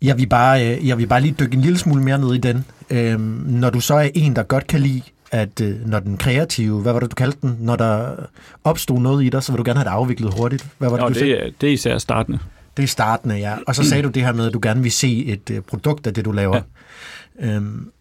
Jeg 0.04 0.18
vil, 0.18 0.28
bare, 0.28 0.68
øh, 0.68 0.88
jeg 0.88 0.98
vil 0.98 1.08
bare 1.08 1.22
lige 1.22 1.36
dykke 1.40 1.56
en 1.56 1.62
lille 1.62 1.78
smule 1.78 2.04
mere 2.04 2.20
ned 2.20 2.34
i 2.34 2.38
den. 2.38 2.66
Øhm, 2.90 3.22
når 3.48 3.70
du 3.70 3.80
så 3.80 3.96
er 3.96 4.10
en, 4.14 4.36
der 4.36 4.44
godt 4.44 4.68
kan 4.68 4.80
lide, 4.80 5.02
at 5.32 5.62
øh, 5.62 5.88
når 5.88 6.00
den 6.00 6.18
kreative, 6.18 6.82
hvad 6.82 6.94
var 6.94 7.00
det, 7.00 7.12
du 7.12 7.16
kaldte 7.16 7.38
den? 7.42 7.58
Når 7.60 7.76
der 7.76 8.16
opstod 8.64 9.00
noget 9.00 9.24
i 9.24 9.30
dig, 9.30 9.44
så 9.44 9.52
vil 9.52 9.58
du 9.58 9.64
gerne 9.66 9.80
have 9.80 9.86
det 9.86 9.92
afviklet 9.92 10.34
hurtigt. 10.34 10.68
Hvad 10.78 10.90
var 10.90 10.98
det, 10.98 11.04
jo, 11.04 11.10
du 11.10 11.14
det, 11.14 11.46
er, 11.46 11.50
det 11.62 11.70
er 11.70 11.74
især 11.74 11.98
startende. 11.98 12.40
Det 12.78 12.84
er 12.84 12.88
startende, 12.88 13.36
ja. 13.36 13.56
Og 13.68 13.76
så 13.76 13.84
sagde 13.84 14.04
du 14.04 14.10
det 14.10 14.24
her 14.24 14.34
med, 14.34 14.48
at 14.48 14.54
du 14.54 14.60
gerne 14.62 14.84
vil 14.84 14.92
se 14.92 15.26
et 15.26 15.50
øh, 15.50 15.62
produkt 15.62 16.08
af 16.08 16.14
det, 16.14 16.26
du 16.26 16.32
laver. 16.32 16.62
Ja. 17.42 17.56
Øhm, 17.56 17.92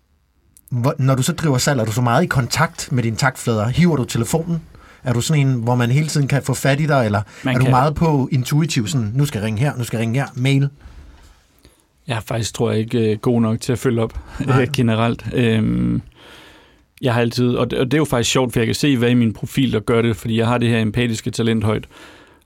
hvor, 0.71 0.95
når 0.99 1.15
du 1.15 1.23
så 1.23 1.33
driver 1.33 1.59
salg, 1.59 1.81
er 1.81 1.85
du 1.85 1.93
så 1.93 2.01
meget 2.01 2.23
i 2.23 2.27
kontakt 2.27 2.89
med 2.93 3.03
dine 3.03 3.17
taktflader? 3.17 3.69
Hiver 3.69 3.97
du 3.97 4.05
telefonen? 4.05 4.63
Er 5.05 5.13
du 5.13 5.21
sådan 5.21 5.47
en, 5.47 5.55
hvor 5.55 5.75
man 5.75 5.91
hele 5.91 6.07
tiden 6.07 6.29
kan 6.29 6.43
få 6.43 6.55
fat 6.55 6.81
i 6.81 6.87
dig, 6.87 7.05
eller 7.05 7.23
man 7.43 7.55
er 7.55 7.59
kan... 7.59 7.67
du 7.67 7.71
meget 7.71 7.95
på 7.95 8.29
intuitiv, 8.33 8.87
sådan, 8.87 9.13
nu 9.15 9.27
skal 9.27 9.39
jeg 9.39 9.47
ringe 9.47 9.61
her, 9.61 9.73
nu 9.77 9.85
skal 9.85 9.97
jeg 9.97 10.03
ringe 10.03 10.19
her, 10.21 10.27
mail? 10.35 10.69
Jeg 12.13 12.19
er 12.19 12.23
faktisk, 12.23 12.55
tror 12.55 12.71
jeg, 12.71 12.81
ikke 12.81 13.11
øh, 13.11 13.19
god 13.19 13.41
nok 13.41 13.61
til 13.61 13.73
at 13.73 13.79
følge 13.79 14.03
op 14.03 14.19
Nej. 14.47 14.67
generelt. 14.77 15.27
Øhm, 15.35 16.03
jeg 17.03 17.15
har 17.15 17.21
altid, 17.21 17.55
og 17.55 17.71
det, 17.71 17.79
og 17.79 17.85
det 17.85 17.95
er 17.95 17.99
jo 17.99 18.05
faktisk 18.05 18.31
sjovt, 18.31 18.53
for 18.53 18.61
jeg 18.61 18.67
kan 18.67 18.75
se, 18.75 18.97
hvad 18.97 19.11
i 19.11 19.15
min 19.15 19.33
profil, 19.33 19.73
der 19.73 19.81
gør 19.81 20.03
det, 20.03 20.17
fordi 20.17 20.39
jeg 20.39 20.47
har 20.47 20.59
det 20.59 20.69
her 20.69 20.81
empatiske 20.81 21.31
talent 21.31 21.65
højt. 21.65 21.85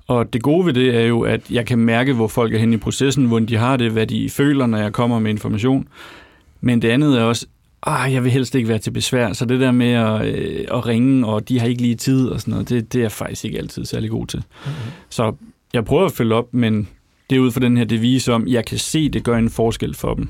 Og 0.06 0.32
det 0.32 0.42
gode 0.42 0.66
ved 0.66 0.72
det 0.72 0.96
er 0.96 1.00
jo, 1.06 1.20
at 1.20 1.50
jeg 1.50 1.66
kan 1.66 1.78
mærke, 1.78 2.12
hvor 2.12 2.28
folk 2.28 2.54
er 2.54 2.58
henne 2.58 2.74
i 2.74 2.78
processen, 2.78 3.26
hvordan 3.26 3.48
de 3.48 3.56
har 3.56 3.76
det, 3.76 3.90
hvad 3.90 4.06
de 4.06 4.30
føler, 4.30 4.66
når 4.66 4.78
jeg 4.78 4.92
kommer 4.92 5.18
med 5.18 5.30
information. 5.30 5.88
Men 6.60 6.82
det 6.82 6.88
andet 6.88 7.18
er 7.18 7.22
også, 7.22 7.46
ah, 7.82 8.12
jeg 8.12 8.24
vil 8.24 8.32
helst 8.32 8.54
ikke 8.54 8.68
være 8.68 8.78
til 8.78 8.90
besvær, 8.90 9.32
så 9.32 9.44
det 9.44 9.60
der 9.60 9.70
med 9.70 9.92
at, 9.92 10.26
øh, 10.26 10.64
at 10.72 10.86
ringe, 10.86 11.26
og 11.26 11.48
de 11.48 11.60
har 11.60 11.66
ikke 11.66 11.82
lige 11.82 11.94
tid 11.94 12.28
og 12.28 12.40
sådan 12.40 12.52
noget, 12.52 12.68
det, 12.68 12.92
det 12.92 12.98
er 12.98 13.02
jeg 13.02 13.12
faktisk 13.12 13.44
ikke 13.44 13.58
altid 13.58 13.84
særlig 13.84 14.10
god 14.10 14.26
til. 14.26 14.38
Mm-hmm. 14.38 14.90
Så 15.10 15.32
jeg 15.72 15.84
prøver 15.84 16.04
at 16.04 16.12
følge 16.12 16.34
op, 16.34 16.54
men 16.54 16.88
det 17.31 17.37
er 17.37 17.41
ud 17.41 17.51
fra 17.51 17.61
den 17.61 17.77
her 17.77 17.85
devise 17.85 18.33
om, 18.33 18.49
jeg 18.49 18.64
kan 18.64 18.79
se, 18.79 19.09
det 19.09 19.24
gør 19.24 19.37
en 19.37 19.51
forskel 19.51 19.95
for 19.95 20.14
dem. 20.14 20.29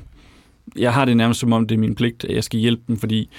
Jeg 0.77 0.93
har 0.93 1.05
det 1.05 1.17
nærmest 1.17 1.39
som 1.39 1.53
om, 1.53 1.67
det 1.67 1.75
er 1.75 1.79
min 1.79 1.95
pligt, 1.95 2.23
at 2.23 2.35
jeg 2.35 2.43
skal 2.43 2.59
hjælpe 2.59 2.83
dem, 2.87 2.97
fordi 2.97 3.29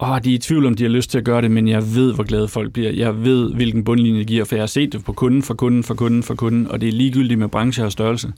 åh, 0.00 0.18
de 0.24 0.30
er 0.30 0.34
i 0.34 0.38
tvivl 0.38 0.66
om, 0.66 0.74
de 0.74 0.84
har 0.84 0.90
lyst 0.90 1.10
til 1.10 1.18
at 1.18 1.24
gøre 1.24 1.42
det, 1.42 1.50
men 1.50 1.68
jeg 1.68 1.94
ved, 1.94 2.14
hvor 2.14 2.24
glade 2.24 2.48
folk 2.48 2.72
bliver. 2.72 2.90
Jeg 2.90 3.24
ved, 3.24 3.54
hvilken 3.54 3.84
bundlinje 3.84 4.18
det 4.18 4.26
giver, 4.26 4.44
for 4.44 4.54
jeg 4.54 4.62
har 4.62 4.66
set 4.66 4.92
det 4.92 5.04
på 5.04 5.12
kunden, 5.12 5.42
for 5.42 5.54
kunden, 5.54 5.84
for 5.84 5.94
kunden, 5.94 6.22
for 6.22 6.34
kunden, 6.34 6.70
og 6.70 6.80
det 6.80 6.88
er 6.88 6.92
ligegyldigt 6.92 7.38
med 7.38 7.48
branche 7.48 7.84
og 7.84 7.92
størrelse. 7.92 8.32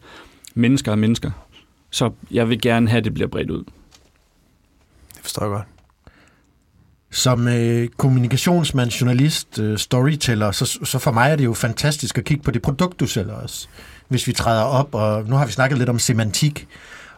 Mennesker 0.55 0.93
er 0.93 0.97
mennesker. 0.97 1.31
Så 1.91 2.11
jeg 2.31 2.49
vil 2.49 2.61
gerne 2.61 2.89
have, 2.89 2.99
at 2.99 3.05
det 3.05 3.15
bliver 3.15 3.29
bredt 3.29 3.51
ud. 3.51 3.65
Det 5.15 5.23
forstår 5.23 5.43
jeg 5.43 5.51
godt. 5.51 5.67
Som 7.11 7.49
øh, 7.49 7.89
kommunikationsmand, 7.89 8.91
journalist, 8.91 9.59
øh, 9.59 9.79
storyteller, 9.79 10.51
så, 10.51 10.79
så 10.85 10.99
for 10.99 11.13
mig 11.13 11.31
er 11.31 11.37
det 11.37 11.45
jo 11.45 11.53
fantastisk 11.53 12.19
at 12.19 12.25
kigge 12.25 12.43
på 12.43 12.51
det 12.51 12.63
produkt, 12.63 13.01
du 13.01 13.07
sælger 13.07 13.35
os. 13.35 13.69
Hvis 14.09 14.27
vi 14.27 14.33
træder 14.33 14.63
op, 14.63 14.95
og 14.95 15.25
nu 15.27 15.37
har 15.37 15.47
vi 15.47 15.53
snakket 15.53 15.79
lidt 15.79 15.89
om 15.89 15.99
semantik, 15.99 16.69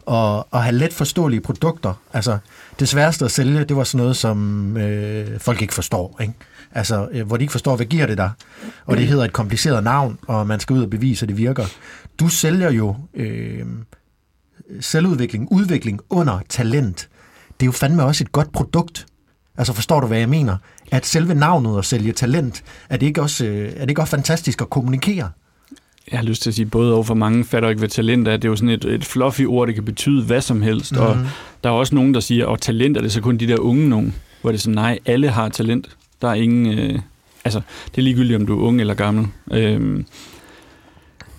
og, 0.07 0.55
og 0.55 0.62
have 0.62 0.76
let 0.76 0.93
forståelige 0.93 1.41
produkter. 1.41 1.95
Altså, 2.12 2.38
det 2.78 2.88
sværeste 2.88 3.24
at 3.24 3.30
sælge, 3.30 3.64
det 3.64 3.76
var 3.76 3.84
sådan 3.84 3.99
noget, 3.99 4.16
som 4.16 4.76
øh, 4.76 5.41
folk 5.41 5.62
ikke 5.62 5.74
forstår. 5.74 6.16
Ikke? 6.20 6.34
Altså, 6.72 7.09
øh, 7.12 7.26
hvor 7.26 7.36
de 7.36 7.43
ikke 7.43 7.53
forstår, 7.53 7.76
hvad 7.76 7.86
giver 7.86 8.07
det 8.07 8.18
der? 8.18 8.30
Og 8.86 8.97
det 8.97 9.07
hedder 9.07 9.24
et 9.24 9.32
kompliceret 9.32 9.84
navn, 9.84 10.18
og 10.28 10.47
man 10.47 10.61
skal 10.61 10.74
ud 10.74 10.82
og 10.82 10.91
bevise, 10.91 11.24
at 11.24 11.28
det 11.28 11.36
virker. 11.36 11.66
Du 12.20 12.28
sælger 12.28 12.70
jo 12.70 12.97
øh, 13.14 13.66
selvudvikling, 14.80 15.53
udvikling 15.53 16.01
under 16.11 16.41
talent. 16.49 17.09
Det 17.61 17.62
er 17.62 17.66
jo 17.66 17.72
fandme 17.72 18.05
også 18.05 18.24
et 18.24 18.32
godt 18.32 18.53
produkt. 18.53 19.07
Altså 19.59 19.72
forstår 19.72 20.01
du, 20.01 20.07
hvad 20.07 20.18
jeg 20.18 20.28
mener? 20.28 20.57
At 20.91 21.07
selve 21.07 21.34
navnet 21.34 21.78
at 21.78 21.84
sælge 21.84 22.12
talent, 22.12 22.62
er 22.88 22.97
det 22.97 23.07
ikke 23.07 23.22
også, 23.22 23.45
øh, 23.45 23.72
er 23.76 23.80
det 23.80 23.91
ikke 23.91 24.03
også 24.03 24.11
fantastisk 24.11 24.61
at 24.62 24.70
kommunikere? 24.70 25.30
Jeg 26.12 26.18
har 26.18 26.26
lyst 26.26 26.42
til 26.42 26.51
at 26.51 26.55
sige, 26.55 26.66
både 26.66 26.94
over 26.94 27.03
for 27.05 27.14
mange 27.14 27.44
fatter 27.44 27.68
ikke, 27.68 27.78
hvad 27.78 27.88
talent 27.88 28.28
er. 28.28 28.36
Det 28.36 28.44
er 28.44 28.48
jo 28.48 28.57
sådan 28.57 28.68
et, 28.68 28.84
et 28.84 29.05
fluffy 29.05 29.42
ord, 29.46 29.66
det 29.66 29.74
kan 29.74 29.84
betyde 29.84 30.24
hvad 30.24 30.40
som 30.40 30.62
helst. 30.62 30.92
Mm-hmm. 30.92 31.07
Og 31.07 31.16
Mhm. 31.16 31.26
der 31.64 31.70
er 31.70 31.74
også 31.74 31.94
nogen, 31.94 32.14
der 32.14 32.20
siger, 32.20 32.46
at 32.46 32.61
talent 32.61 32.96
er 32.96 33.01
det 33.01 33.12
så 33.12 33.20
kun 33.20 33.36
de 33.36 33.46
der 33.48 33.59
unge 33.59 33.88
nogen. 33.88 34.14
Hvor 34.40 34.51
det 34.51 34.59
er 34.59 34.61
sådan, 34.61 34.74
nej, 34.74 34.98
alle 35.07 35.28
har 35.28 35.48
talent. 35.48 35.96
Der 36.22 36.28
er 36.28 36.34
ingen... 36.34 36.78
Øh, 36.78 36.98
altså, 37.44 37.61
det 37.86 37.98
er 37.98 38.03
ligegyldigt, 38.03 38.36
om 38.40 38.46
du 38.46 38.59
er 38.61 38.62
ung 38.66 38.80
eller 38.80 38.94
gammel. 38.94 39.26
Øhm, 39.53 40.05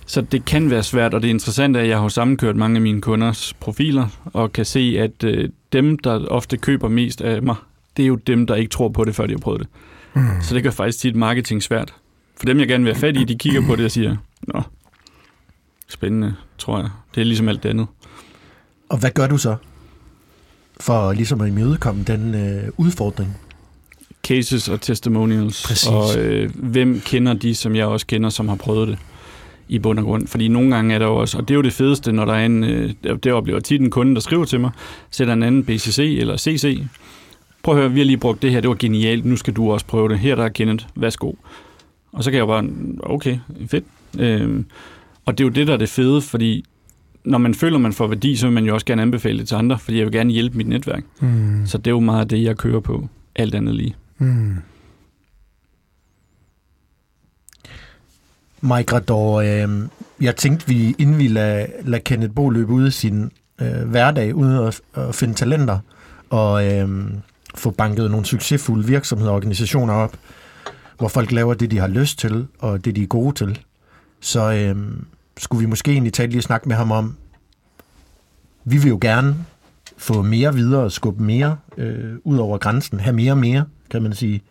så 0.06 0.22
det 0.22 0.46
kan 0.46 0.70
være 0.70 0.84
svært, 0.84 1.14
og 1.14 1.22
det 1.22 1.28
interessante 1.28 1.80
er, 1.80 1.84
at 1.84 1.90
jeg 1.90 2.00
har 2.00 2.08
sammenkørt 2.08 2.56
mange 2.56 2.76
af 2.76 2.82
mine 2.82 3.02
kunders 3.02 3.54
profiler, 3.60 4.08
og 4.26 4.54
kan 4.54 4.66
se, 4.66 4.96
at 5.00 5.24
øh, 5.24 5.50
dem, 5.74 6.00
der 6.00 6.26
ofte 6.26 6.58
køber 6.58 6.88
mest 6.88 7.22
af 7.22 7.42
mig, 7.42 7.56
det 7.98 8.04
er 8.04 8.08
jo 8.08 8.16
dem, 8.16 8.48
der 8.48 8.56
ikke 8.56 8.70
tror 8.70 8.90
på 8.90 9.04
det, 9.06 9.16
før 9.16 9.26
de 9.26 9.34
har 9.34 9.38
prøvet 9.40 9.60
det. 9.60 9.68
Mm. 10.14 10.22
Så 10.42 10.56
det 10.56 10.64
kan 10.64 10.74
faktisk 10.74 11.00
tit 11.00 11.16
marketing 11.16 11.64
svært. 11.64 11.94
For 12.38 12.46
dem, 12.46 12.60
jeg 12.60 12.68
gerne 12.68 12.84
vil 12.84 12.94
have 12.94 13.00
fat 13.00 13.18
i, 13.18 13.24
de 13.24 13.36
kigger 13.36 13.62
på 13.68 13.76
det 13.76 13.86
og 13.86 13.92
siger, 13.92 14.16
Nå, 14.48 14.62
spændende, 15.88 16.36
tror 16.58 16.80
jeg. 16.80 16.90
Det 17.16 17.22
er 17.22 17.26
ligesom 17.26 17.50
alt 17.50 17.64
det 17.64 17.70
andet. 17.70 17.88
Og 18.90 18.98
hvad 18.98 19.12
gør 19.12 19.28
du 19.28 19.38
så 19.38 19.56
for 20.80 21.14
ligesom 21.14 21.42
at 21.42 21.48
imødekomme 21.48 22.04
den 22.04 22.36
øh, 22.36 22.70
udfordring? 22.78 23.38
Cases 24.24 24.70
og 24.70 24.82
testimonials. 24.82 25.64
Præcis. 25.68 25.90
Og 25.90 26.18
øh, 26.18 26.52
hvem 26.56 27.02
kender 27.06 27.34
de, 27.34 27.56
som 27.56 27.76
jeg 27.76 27.86
også 27.86 28.06
kender, 28.06 28.30
som 28.30 28.50
har 28.50 28.56
prøvet 28.56 28.88
det 28.88 28.98
i 29.68 29.80
bund 29.80 30.00
og 30.00 30.06
grund. 30.06 30.28
Fordi 30.28 30.48
nogle 30.48 30.76
gange 30.76 30.96
er 30.96 31.00
der 31.00 31.06
jo 31.06 31.16
også, 31.16 31.38
og 31.38 31.48
det 31.48 31.54
er 31.54 31.56
jo 31.56 31.62
det 31.62 31.74
fedeste, 31.74 32.12
når 32.12 32.26
der 32.26 32.34
er 32.34 32.46
en, 32.46 32.64
øh, 32.64 32.94
det 33.24 33.34
oplever 33.34 33.60
tit 33.60 33.82
en 33.82 33.90
kunde, 33.90 34.16
der 34.16 34.22
skriver 34.22 34.46
til 34.46 34.60
mig, 34.60 34.72
sætter 35.12 35.34
en 35.34 35.44
anden 35.44 35.64
BCC 35.64 36.18
eller 36.20 36.38
CC. 36.38 36.84
Prøv 37.64 37.76
at 37.76 37.82
høre, 37.82 37.92
vi 37.92 38.00
har 38.00 38.06
lige 38.06 38.18
brugt 38.18 38.42
det 38.42 38.52
her, 38.52 38.62
det 38.62 38.70
var 38.70 38.76
genialt, 38.80 39.26
nu 39.26 39.36
skal 39.36 39.54
du 39.54 39.72
også 39.72 39.86
prøve 39.86 40.10
det. 40.10 40.20
Her 40.20 40.36
der 40.36 40.44
er 40.44 40.50
Kenneth, 40.50 40.86
værsgo. 40.96 41.34
Og 42.12 42.24
så 42.24 42.32
kan 42.32 42.36
jeg 42.36 42.42
jo 42.42 42.48
bare, 42.48 42.70
okay, 43.04 43.38
fedt. 43.68 43.86
Øhm, 44.20 44.66
og 45.26 45.38
det 45.38 45.44
er 45.44 45.48
jo 45.48 45.54
det, 45.54 45.68
der 45.68 45.74
er 45.74 45.78
det 45.78 45.90
fede, 45.90 46.22
fordi 46.22 46.66
når 47.26 47.38
man 47.38 47.56
føler, 47.56 47.78
man 47.78 47.94
får 47.94 48.08
værdi, 48.08 48.36
så 48.36 48.46
vil 48.46 48.54
man 48.54 48.66
jo 48.66 48.74
også 48.74 48.86
gerne 48.86 49.02
anbefale 49.02 49.40
det 49.40 49.48
til 49.48 49.56
andre, 49.56 49.80
fordi 49.80 49.98
jeg 49.98 50.06
vil 50.06 50.14
gerne 50.14 50.32
hjælpe 50.32 50.58
mit 50.58 50.68
netværk. 50.68 51.04
Mm. 51.20 51.66
Så 51.66 51.78
det 51.78 51.88
er 51.88 51.92
jo 51.92 52.00
meget 52.00 52.30
det, 52.30 52.44
jeg 52.44 52.58
kører 52.58 52.80
på, 52.80 53.08
alt 53.36 53.56
andet 53.56 53.76
lige. 53.76 53.96
Mm. 54.18 54.56
Mike 58.62 58.96
Rador, 58.96 59.42
øh, 59.42 59.88
jeg 60.22 60.36
tænkte, 60.36 60.68
vi, 60.68 60.96
inden 60.98 61.18
vi 61.18 61.28
lader 61.28 61.66
lad 61.84 62.00
Kenneth 62.00 62.34
Bo 62.34 62.50
løbe 62.50 62.72
ud 62.72 62.88
i 62.88 62.92
sin 62.92 63.32
øh, 63.62 63.90
hverdag, 63.90 64.36
ude 64.36 64.68
at, 64.68 64.82
at 64.94 65.16
finde 65.16 65.34
talenter, 65.34 65.80
og 66.30 66.74
øh, 66.74 66.90
få 67.56 67.72
banket 67.72 68.12
nogle 68.12 68.26
succesfulde 68.26 68.88
virksomheder 68.88 69.32
og 69.32 69.36
organisationer 69.36 69.94
op, 69.94 70.18
hvor 70.98 71.08
folk 71.08 71.32
laver 71.32 71.54
det, 71.54 71.72
de 71.72 71.80
har 71.80 71.88
lyst 71.88 72.20
til, 72.20 72.48
og 72.60 72.86
det, 72.86 72.96
de 72.96 73.04
er 73.04 73.08
gode 73.08 73.36
til. 73.36 73.60
Så 74.22 74.52
øh, 74.52 74.76
skulle 75.38 75.60
vi 75.60 75.66
måske 75.66 75.92
egentlig 75.92 76.14
tage 76.14 76.28
lige 76.28 76.40
og 76.40 76.44
snakke 76.44 76.68
med 76.68 76.76
ham 76.76 76.92
om, 76.92 77.16
vi 78.64 78.78
vil 78.78 78.90
jo 78.90 78.98
gerne 79.02 79.36
få 79.98 80.22
mere 80.22 80.54
videre, 80.54 80.92
skubbe 80.92 81.24
mere 81.24 81.58
øh, 81.78 82.14
ud 82.24 82.38
over 82.38 82.58
grænsen, 82.58 83.00
have 83.00 83.16
mere 83.16 83.32
og 83.32 83.38
mere, 83.38 83.66
kan 83.90 84.02
man 84.02 84.14
sige. 84.14 84.42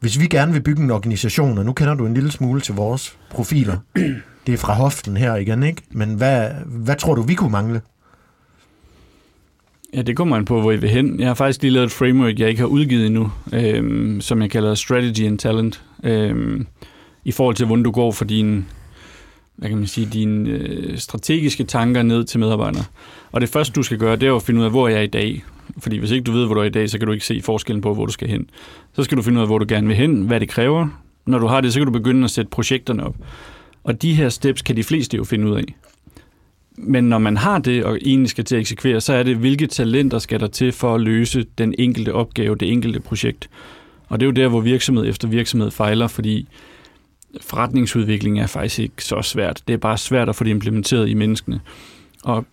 Hvis 0.00 0.20
vi 0.20 0.26
gerne 0.26 0.52
vil 0.52 0.62
bygge 0.62 0.82
en 0.82 0.90
organisation, 0.90 1.58
og 1.58 1.64
nu 1.64 1.72
kender 1.72 1.94
du 1.94 2.06
en 2.06 2.14
lille 2.14 2.30
smule 2.30 2.60
til 2.60 2.74
vores 2.74 3.18
profiler, 3.30 3.78
det 4.46 4.54
er 4.54 4.58
fra 4.58 4.74
hoften 4.74 5.16
her 5.16 5.36
igen, 5.36 5.62
ikke? 5.62 5.82
Men 5.90 6.14
hvad, 6.14 6.50
hvad 6.66 6.96
tror 6.96 7.14
du, 7.14 7.22
vi 7.22 7.34
kunne 7.34 7.50
mangle? 7.50 7.80
Ja, 9.94 10.02
det 10.02 10.16
kommer 10.16 10.36
an 10.36 10.44
på, 10.44 10.60
hvor 10.60 10.72
I 10.72 10.76
vil 10.76 10.90
hen. 10.90 11.20
Jeg 11.20 11.26
har 11.28 11.34
faktisk 11.34 11.62
lige 11.62 11.72
lavet 11.72 11.86
et 11.86 11.92
framework, 11.92 12.38
jeg 12.38 12.48
ikke 12.48 12.60
har 12.60 12.68
udgivet 12.68 13.06
endnu, 13.06 13.32
øhm, 13.52 14.20
som 14.20 14.42
jeg 14.42 14.50
kalder 14.50 14.74
Strategy 14.74 15.26
and 15.26 15.38
Talent, 15.38 15.82
øhm, 16.04 16.66
i 17.24 17.32
forhold 17.32 17.56
til, 17.56 17.66
hvordan 17.66 17.82
du 17.82 17.90
går 17.90 18.12
for 18.12 18.24
dine, 18.24 18.64
hvad 19.56 19.68
kan 19.68 19.78
man 19.78 19.86
sige, 19.86 20.08
dine 20.12 20.50
øh, 20.50 20.98
strategiske 20.98 21.64
tanker 21.64 22.02
ned 22.02 22.24
til 22.24 22.40
medarbejdere. 22.40 22.84
Og 23.32 23.40
det 23.40 23.48
første, 23.48 23.72
du 23.72 23.82
skal 23.82 23.98
gøre, 23.98 24.16
det 24.16 24.28
er 24.28 24.34
at 24.34 24.42
finde 24.42 24.60
ud 24.60 24.64
af, 24.64 24.70
hvor 24.70 24.88
jeg 24.88 24.98
er 24.98 25.02
i 25.02 25.06
dag. 25.06 25.44
Fordi 25.78 25.98
hvis 25.98 26.10
ikke 26.10 26.24
du 26.24 26.32
ved, 26.32 26.46
hvor 26.46 26.54
du 26.54 26.60
er 26.60 26.64
i 26.64 26.70
dag, 26.70 26.90
så 26.90 26.98
kan 26.98 27.06
du 27.06 27.12
ikke 27.12 27.26
se 27.26 27.40
forskellen 27.44 27.82
på, 27.82 27.94
hvor 27.94 28.06
du 28.06 28.12
skal 28.12 28.28
hen. 28.28 28.50
Så 28.92 29.02
skal 29.02 29.16
du 29.16 29.22
finde 29.22 29.38
ud 29.38 29.42
af, 29.42 29.48
hvor 29.48 29.58
du 29.58 29.66
gerne 29.68 29.86
vil 29.86 29.96
hen, 29.96 30.22
hvad 30.22 30.40
det 30.40 30.48
kræver. 30.48 30.88
Når 31.26 31.38
du 31.38 31.46
har 31.46 31.60
det, 31.60 31.72
så 31.72 31.78
kan 31.80 31.86
du 31.86 31.92
begynde 31.92 32.24
at 32.24 32.30
sætte 32.30 32.50
projekterne 32.50 33.06
op. 33.06 33.14
Og 33.84 34.02
de 34.02 34.14
her 34.14 34.28
steps 34.28 34.62
kan 34.62 34.76
de 34.76 34.84
fleste 34.84 35.16
jo 35.16 35.24
finde 35.24 35.48
ud 35.50 35.56
af. 35.56 35.64
Men 36.76 37.04
når 37.04 37.18
man 37.18 37.36
har 37.36 37.58
det 37.58 37.84
og 37.84 37.98
egentlig 38.04 38.30
skal 38.30 38.44
til 38.44 38.56
at 38.56 38.60
eksekvere, 38.60 39.00
så 39.00 39.12
er 39.12 39.22
det, 39.22 39.36
hvilke 39.36 39.66
talenter 39.66 40.18
skal 40.18 40.40
der 40.40 40.46
til 40.46 40.72
for 40.72 40.94
at 40.94 41.00
løse 41.00 41.46
den 41.58 41.74
enkelte 41.78 42.14
opgave, 42.14 42.56
det 42.56 42.72
enkelte 42.72 43.00
projekt. 43.00 43.50
Og 44.08 44.20
det 44.20 44.26
er 44.26 44.28
jo 44.28 44.32
der, 44.32 44.48
hvor 44.48 44.60
virksomhed 44.60 45.08
efter 45.08 45.28
virksomhed 45.28 45.70
fejler, 45.70 46.06
fordi 46.06 46.48
forretningsudvikling 47.40 48.40
er 48.40 48.46
faktisk 48.46 48.78
ikke 48.78 49.04
så 49.04 49.22
svært. 49.22 49.62
Det 49.68 49.74
er 49.74 49.78
bare 49.78 49.98
svært 49.98 50.28
at 50.28 50.36
få 50.36 50.44
det 50.44 50.50
implementeret 50.50 51.08
i 51.08 51.14
menneskene. 51.14 51.60
Og 52.24 52.44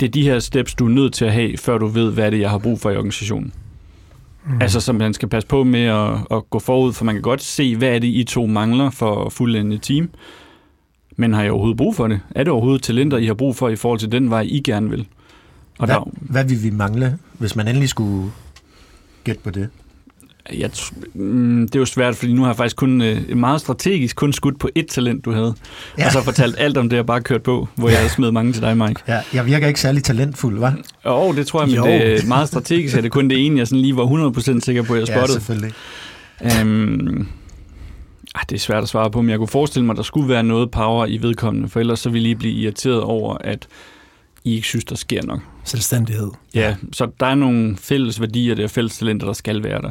det 0.00 0.06
er 0.06 0.10
de 0.10 0.22
her 0.22 0.38
steps, 0.38 0.74
du 0.74 0.86
er 0.86 0.90
nødt 0.90 1.12
til 1.14 1.24
at 1.24 1.32
have, 1.32 1.56
før 1.56 1.78
du 1.78 1.86
ved, 1.86 2.12
hvad 2.12 2.30
det 2.30 2.36
er, 2.36 2.40
jeg 2.40 2.50
har 2.50 2.58
brug 2.58 2.80
for 2.80 2.90
i 2.90 2.96
organisationen. 2.96 3.52
Mm. 4.46 4.62
Altså, 4.62 4.80
som 4.80 4.94
man 4.94 5.14
skal 5.14 5.28
passe 5.28 5.48
på 5.48 5.64
med 5.64 5.84
at, 5.84 6.12
at 6.30 6.50
gå 6.50 6.58
forud, 6.58 6.92
for 6.92 7.04
man 7.04 7.14
kan 7.14 7.22
godt 7.22 7.42
se, 7.42 7.76
hvad 7.76 7.88
er 7.88 7.98
det, 7.98 8.08
I 8.08 8.24
to 8.24 8.46
mangler 8.46 8.90
for 8.90 9.24
at 9.24 9.32
fuldende 9.32 9.78
team. 9.78 10.10
Men 11.16 11.34
har 11.34 11.42
I 11.42 11.50
overhovedet 11.50 11.76
brug 11.76 11.96
for 11.96 12.08
det? 12.08 12.20
Er 12.30 12.44
det 12.44 12.52
overhovedet 12.52 12.82
talenter, 12.82 13.18
I 13.18 13.26
har 13.26 13.34
brug 13.34 13.56
for 13.56 13.68
i 13.68 13.76
forhold 13.76 13.98
til 13.98 14.12
den 14.12 14.30
vej, 14.30 14.40
I 14.40 14.60
gerne 14.60 14.90
vil? 14.90 15.06
Og 15.78 15.86
Hvad, 15.86 15.94
der, 15.94 16.10
hvad 16.20 16.44
vil 16.44 16.62
vi 16.62 16.70
mangle, 16.70 17.18
hvis 17.38 17.56
man 17.56 17.68
endelig 17.68 17.88
skulle 17.88 18.30
gætte 19.24 19.40
på 19.44 19.50
det? 19.50 19.68
Jeg, 20.52 20.70
mm, 21.14 21.68
det 21.68 21.74
er 21.74 21.80
jo 21.80 21.84
svært, 21.86 22.16
fordi 22.16 22.32
nu 22.32 22.40
har 22.42 22.48
jeg 22.48 22.56
faktisk 22.56 22.76
kun 22.76 23.02
øh, 23.02 23.36
meget 23.36 23.60
strategisk 23.60 24.16
kun 24.16 24.32
skudt 24.32 24.58
på 24.58 24.68
ét 24.78 24.86
talent, 24.90 25.24
du 25.24 25.32
havde. 25.32 25.54
Ja. 25.98 26.02
Ja. 26.02 26.06
Og 26.06 26.12
så 26.12 26.22
fortalt 26.22 26.54
alt 26.58 26.76
om 26.76 26.88
det, 26.88 26.96
jeg 26.96 27.06
bare 27.06 27.20
kørt 27.20 27.42
på, 27.42 27.68
hvor 27.74 27.88
jeg 27.88 28.10
smidt 28.10 28.34
mange 28.34 28.52
til 28.52 28.62
dig, 28.62 28.76
Mike. 28.76 29.00
Ja, 29.08 29.20
jeg 29.32 29.46
virker 29.46 29.66
ikke 29.68 29.80
særlig 29.80 30.04
talentfuld, 30.04 30.58
hva'? 30.64 30.82
Og 31.04 31.34
det 31.36 31.46
tror 31.46 31.60
jeg, 31.60 31.68
men 31.68 31.76
Jo. 31.76 31.84
det 31.84 32.22
er 32.22 32.26
meget 32.26 32.48
strategisk 32.48 32.96
er 32.96 33.00
det 33.00 33.10
kun 33.12 33.30
det 33.30 33.46
ene, 33.46 33.58
jeg 33.58 33.66
sådan 33.66 33.82
lige 33.82 33.96
var 33.96 34.30
100% 34.56 34.60
sikker 34.60 34.82
på, 34.82 34.94
at 34.94 35.00
jeg 35.00 35.08
Ja, 35.08 35.14
spottede. 35.14 35.38
selvfølgelig. 35.40 35.72
Øhm, 36.60 37.26
ah, 38.34 38.42
det 38.48 38.56
er 38.56 38.60
svært 38.60 38.82
at 38.82 38.88
svare 38.88 39.10
på, 39.10 39.22
men 39.22 39.30
jeg 39.30 39.38
kunne 39.38 39.48
forestille 39.48 39.86
mig, 39.86 39.92
at 39.92 39.96
der 39.96 40.02
skulle 40.02 40.28
være 40.28 40.42
noget 40.42 40.70
power 40.70 41.06
i 41.06 41.18
vedkommende, 41.22 41.68
for 41.68 41.80
ellers 41.80 42.00
så 42.00 42.10
ville 42.10 42.28
I 42.28 42.34
blive 42.34 42.54
irriteret 42.54 43.00
over, 43.00 43.36
at 43.40 43.66
I 44.44 44.54
ikke 44.54 44.66
synes, 44.66 44.84
der 44.84 44.96
sker 44.96 45.22
nok. 45.22 45.40
Selvstændighed. 45.70 46.30
Ja, 46.54 46.76
så 46.92 47.10
der 47.20 47.26
er 47.26 47.34
nogle 47.34 47.76
fælles 47.76 48.20
værdier, 48.20 48.54
der 48.54 48.64
er 48.64 48.68
fælles 48.68 48.98
talenter, 48.98 49.26
der 49.26 49.32
skal 49.32 49.64
være 49.64 49.82
der. 49.82 49.90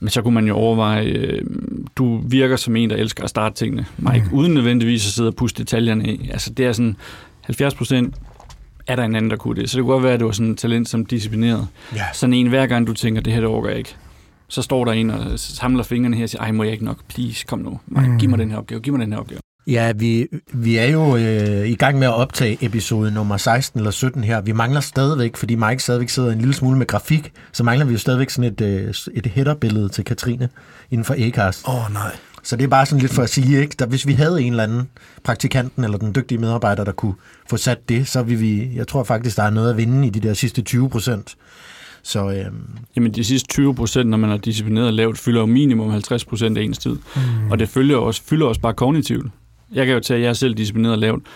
Men 0.00 0.08
så 0.08 0.22
kunne 0.22 0.34
man 0.34 0.46
jo 0.48 0.54
overveje, 0.54 1.04
øh, 1.04 1.42
du 1.96 2.18
virker 2.18 2.56
som 2.56 2.76
en, 2.76 2.90
der 2.90 2.96
elsker 2.96 3.24
at 3.24 3.30
starte 3.30 3.54
tingene, 3.54 3.86
Mike, 3.98 4.26
mm. 4.30 4.38
uden 4.38 4.54
nødvendigvis 4.54 5.06
at 5.06 5.12
sidde 5.12 5.28
og 5.28 5.34
puste 5.34 5.62
detaljerne 5.62 6.04
af. 6.04 6.28
Altså 6.30 6.50
det 6.50 6.66
er 6.66 6.72
sådan, 6.72 6.96
70 7.40 7.74
procent 7.74 8.14
er 8.86 8.96
der 8.96 9.02
en 9.04 9.14
anden, 9.14 9.30
der 9.30 9.36
kunne 9.36 9.60
det. 9.60 9.70
Så 9.70 9.76
det 9.76 9.84
kunne 9.84 9.92
godt 9.92 10.04
være, 10.04 10.12
at 10.12 10.20
det 10.20 10.26
var 10.26 10.32
sådan 10.32 10.52
et 10.52 10.58
talent 10.58 10.88
som 10.88 11.06
disciplineret. 11.06 11.66
Ja. 11.94 12.04
Sådan 12.12 12.34
en, 12.34 12.46
hver 12.46 12.66
gang 12.66 12.86
du 12.86 12.92
tænker, 12.92 13.20
det 13.20 13.32
her 13.32 13.40
det 13.40 13.48
overgår 13.48 13.68
jeg 13.68 13.78
ikke. 13.78 13.94
Så 14.48 14.62
står 14.62 14.84
der 14.84 14.92
en 14.92 15.10
og 15.10 15.38
samler 15.38 15.82
fingrene 15.82 16.16
her 16.16 16.22
og 16.22 16.28
siger, 16.30 16.42
ej, 16.42 16.52
må 16.52 16.62
jeg 16.62 16.72
ikke 16.72 16.84
nok? 16.84 17.04
Please, 17.08 17.44
kom 17.46 17.58
nu. 17.58 17.80
Mike, 17.86 18.16
giv 18.18 18.30
mig 18.30 18.38
den 18.38 18.50
her 18.50 18.58
opgave, 18.58 18.80
giv 18.80 18.92
mig 18.92 19.00
den 19.00 19.12
her 19.12 19.20
opgave. 19.20 19.40
Ja, 19.70 19.92
vi, 19.92 20.26
vi 20.52 20.76
er 20.76 20.86
jo 20.86 21.16
øh, 21.16 21.68
i 21.68 21.74
gang 21.74 21.98
med 21.98 22.06
at 22.06 22.14
optage 22.14 22.58
episode 22.60 23.10
nummer 23.10 23.36
16 23.36 23.80
eller 23.80 23.90
17 23.90 24.24
her. 24.24 24.40
Vi 24.40 24.52
mangler 24.52 24.80
stadigvæk, 24.80 25.36
fordi 25.36 25.54
Mike 25.54 25.82
stadigvæk 25.82 26.08
sidder 26.08 26.32
en 26.32 26.38
lille 26.38 26.54
smule 26.54 26.78
med 26.78 26.86
grafik, 26.86 27.32
så 27.52 27.64
mangler 27.64 27.86
vi 27.86 27.92
jo 27.92 27.98
stadigvæk 27.98 28.30
sådan 28.30 28.52
et, 28.52 28.60
øh, 28.60 28.94
et 29.14 29.26
headerbillede 29.26 29.88
til 29.88 30.04
Katrine 30.04 30.48
inden 30.90 31.04
for 31.04 31.14
Acast. 31.18 31.68
Åh, 31.68 31.74
oh, 31.74 31.92
nej. 31.92 32.16
Så 32.42 32.56
det 32.56 32.64
er 32.64 32.68
bare 32.68 32.86
sådan 32.86 33.00
lidt 33.00 33.12
for 33.12 33.22
at 33.22 33.30
sige, 33.30 33.60
ikke? 33.60 33.76
Der, 33.78 33.86
hvis 33.86 34.06
vi 34.06 34.12
havde 34.12 34.42
en 34.42 34.52
eller 34.52 34.62
anden 34.62 34.88
praktikanten 35.24 35.84
eller 35.84 35.98
den 35.98 36.14
dygtige 36.14 36.38
medarbejder, 36.38 36.84
der 36.84 36.92
kunne 36.92 37.14
få 37.50 37.56
sat 37.56 37.88
det, 37.88 38.08
så 38.08 38.22
vil 38.22 38.40
vi, 38.40 38.70
jeg 38.74 38.88
tror 38.88 39.04
faktisk, 39.04 39.36
der 39.36 39.42
er 39.42 39.50
noget 39.50 39.70
at 39.70 39.76
vinde 39.76 40.06
i 40.06 40.10
de 40.10 40.20
der 40.20 40.34
sidste 40.34 40.62
20 40.62 40.90
procent. 40.90 41.36
Så 42.02 42.30
øh, 42.30 42.44
Jamen 42.96 43.14
de 43.14 43.24
sidste 43.24 43.48
20 43.48 43.74
procent, 43.74 44.10
når 44.10 44.16
man 44.16 44.30
er 44.30 44.36
disciplineret 44.36 44.94
lavt, 44.94 45.18
fylder 45.18 45.40
jo 45.40 45.46
minimum 45.46 45.90
50 45.90 46.24
procent 46.24 46.58
af 46.58 46.62
ens 46.62 46.78
tid. 46.78 46.96
Mm. 47.16 47.50
Og 47.50 47.58
det 47.58 47.68
følger 47.68 47.96
også, 47.96 48.22
fylder 48.24 48.46
også 48.46 48.60
bare 48.60 48.74
kognitivt. 48.74 49.26
Jeg 49.72 49.86
kan 49.86 49.94
jo 49.94 50.00
tage, 50.00 50.18
at 50.18 50.22
jeg 50.22 50.28
er 50.28 50.32
selv 50.32 50.54
disciplineret 50.54 50.98
lavt. 50.98 51.26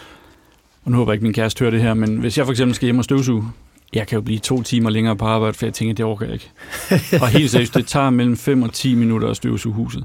Og 0.84 0.90
nu 0.90 0.96
håber 0.96 1.12
jeg 1.12 1.14
ikke, 1.14 1.24
min 1.24 1.32
kæreste 1.32 1.60
hører 1.60 1.70
det 1.70 1.82
her, 1.82 1.94
men 1.94 2.16
hvis 2.16 2.38
jeg 2.38 2.46
for 2.46 2.52
eksempel 2.52 2.74
skal 2.74 2.86
hjem 2.86 2.98
og 2.98 3.04
støvsuge 3.04 3.44
jeg 3.94 4.06
kan 4.06 4.16
jo 4.16 4.22
blive 4.22 4.38
to 4.38 4.62
timer 4.62 4.90
længere 4.90 5.16
på 5.16 5.24
arbejde, 5.24 5.54
for 5.54 5.66
jeg 5.66 5.74
tænker, 5.74 5.94
det 5.94 6.04
orker 6.04 6.26
jeg 6.26 6.34
ikke. 6.34 6.50
og 7.22 7.28
helt 7.28 7.50
seriøst, 7.50 7.74
det 7.74 7.86
tager 7.86 8.10
mellem 8.10 8.36
5 8.36 8.62
og 8.62 8.72
10 8.72 8.94
minutter 8.94 9.28
at 9.28 9.36
støvsuge 9.36 9.74
huset. 9.74 10.04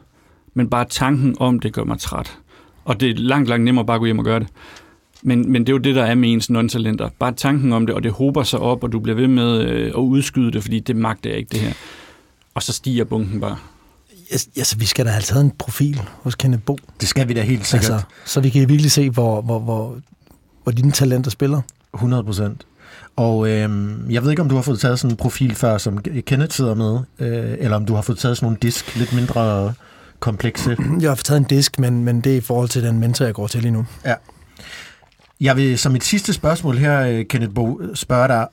Men 0.53 0.69
bare 0.69 0.85
tanken 0.85 1.35
om 1.39 1.59
det 1.59 1.73
gør 1.73 1.83
mig 1.83 1.99
træt. 1.99 2.37
Og 2.85 2.99
det 2.99 3.09
er 3.09 3.13
langt, 3.13 3.49
langt 3.49 3.65
nemmere 3.65 3.85
bare 3.85 3.95
at 3.95 3.99
gå 3.99 4.05
hjem 4.05 4.19
og 4.19 4.25
gøre 4.25 4.39
det. 4.39 4.47
Men, 5.21 5.51
men 5.51 5.61
det 5.61 5.69
er 5.69 5.73
jo 5.73 5.77
det, 5.77 5.95
der 5.95 6.03
er 6.03 6.15
med 6.15 6.31
ens 6.31 6.49
non-talenter. 6.49 7.09
Bare 7.19 7.31
tanken 7.31 7.73
om 7.73 7.85
det, 7.85 7.95
og 7.95 8.03
det 8.03 8.11
håber 8.11 8.43
sig 8.43 8.59
op, 8.59 8.83
og 8.83 8.91
du 8.91 8.99
bliver 8.99 9.15
ved 9.15 9.27
med 9.27 9.61
øh, 9.61 9.87
at 9.87 9.93
udskyde 9.93 10.51
det, 10.51 10.61
fordi 10.61 10.79
det 10.79 10.95
magter 10.95 11.29
jeg 11.29 11.39
ikke, 11.39 11.49
det 11.49 11.59
her. 11.59 11.73
Og 12.53 12.63
så 12.63 12.73
stiger 12.73 13.03
bunken 13.03 13.39
bare. 13.39 13.57
Altså, 14.31 14.77
vi 14.77 14.85
skal 14.85 15.05
da 15.05 15.09
have 15.09 15.21
taget 15.21 15.43
en 15.43 15.51
profil 15.51 16.01
hos 16.21 16.35
Kenneth 16.35 16.63
Bo. 16.63 16.77
Det 17.01 17.09
skal 17.09 17.27
vi 17.27 17.33
da 17.33 17.41
helt 17.41 17.67
sikkert. 17.67 17.91
Altså, 17.91 18.05
så 18.25 18.39
vi 18.39 18.49
kan 18.49 18.69
virkelig 18.69 18.91
se, 18.91 19.09
hvor, 19.09 19.41
hvor, 19.41 19.59
hvor, 19.59 19.97
hvor 20.63 20.71
dine 20.71 20.91
talenter 20.91 21.31
spiller. 21.31 21.61
100 21.93 22.23
procent. 22.23 22.65
Og 23.15 23.49
øh, 23.49 23.69
jeg 24.13 24.23
ved 24.23 24.29
ikke, 24.29 24.41
om 24.41 24.49
du 24.49 24.55
har 24.55 24.61
fået 24.61 24.79
taget 24.79 24.99
sådan 24.99 25.11
en 25.13 25.17
profil 25.17 25.55
før, 25.55 25.77
som 25.77 25.97
Kenneth 25.97 26.55
sidder 26.55 26.75
med, 26.75 26.99
øh, 27.19 27.55
eller 27.59 27.77
om 27.77 27.85
du 27.85 27.93
har 27.93 28.01
fået 28.01 28.17
taget 28.17 28.37
sådan 28.37 28.45
nogle 28.45 28.57
disk, 28.61 28.95
lidt 28.95 29.13
mindre 29.13 29.73
komplekse. 30.19 30.77
Jeg 31.01 31.09
har 31.09 31.15
fået 31.15 31.25
taget 31.25 31.39
en 31.39 31.45
disk, 31.45 31.79
men, 31.79 32.03
men 32.03 32.21
det 32.21 32.33
er 32.33 32.37
i 32.37 32.41
forhold 32.41 32.69
til 32.69 32.83
den 32.83 32.99
mentor, 32.99 33.25
jeg 33.25 33.33
går 33.33 33.47
til 33.47 33.61
lige 33.61 33.71
nu. 33.71 33.85
Ja. 34.05 34.13
Jeg 35.41 35.57
vil 35.57 35.79
som 35.79 35.95
et 35.95 36.03
sidste 36.03 36.33
spørgsmål 36.33 36.77
her, 36.77 37.01
øh, 37.01 37.25
Kenneth 37.25 37.53
Bo, 37.53 37.81
spørge 37.93 38.27
dig, 38.27 38.47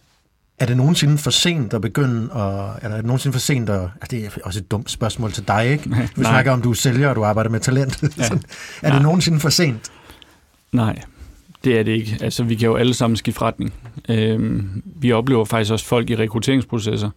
er 0.58 0.66
det 0.66 0.76
nogensinde 0.76 1.18
for 1.18 1.30
sent 1.30 1.74
at 1.74 1.80
begynde, 1.80 2.32
og, 2.32 2.76
eller 2.82 2.90
er 2.90 2.96
det 2.96 3.06
nogensinde 3.06 3.32
for 3.32 3.40
sent 3.40 3.70
at, 3.70 3.80
altså 3.80 4.08
det 4.10 4.24
er 4.24 4.30
også 4.44 4.58
et 4.60 4.70
dumt 4.70 4.90
spørgsmål 4.90 5.32
til 5.32 5.48
dig, 5.48 5.68
ikke? 5.70 5.90
Vi 6.16 6.24
snakker 6.24 6.52
om, 6.52 6.62
du 6.62 6.70
er 6.70 6.74
sælger, 6.74 7.08
og 7.08 7.16
du 7.16 7.24
arbejder 7.24 7.50
med 7.50 7.60
talent. 7.60 8.02
Ja. 8.02 8.22
er 8.22 8.38
Nej. 8.82 8.92
det 8.92 9.02
nogensinde 9.02 9.40
for 9.40 9.48
sent? 9.48 9.92
Nej, 10.72 11.02
det 11.64 11.78
er 11.78 11.82
det 11.82 11.92
ikke. 11.92 12.18
Altså, 12.20 12.44
vi 12.44 12.54
kan 12.54 12.66
jo 12.66 12.76
alle 12.76 12.94
sammen 12.94 13.16
skifte 13.16 13.42
retning. 13.42 13.72
Øhm, 14.08 14.82
vi 14.84 15.12
oplever 15.12 15.44
faktisk 15.44 15.72
også 15.72 15.84
folk 15.86 16.10
i 16.10 16.16
rekrutteringsprocesser, 16.16 17.10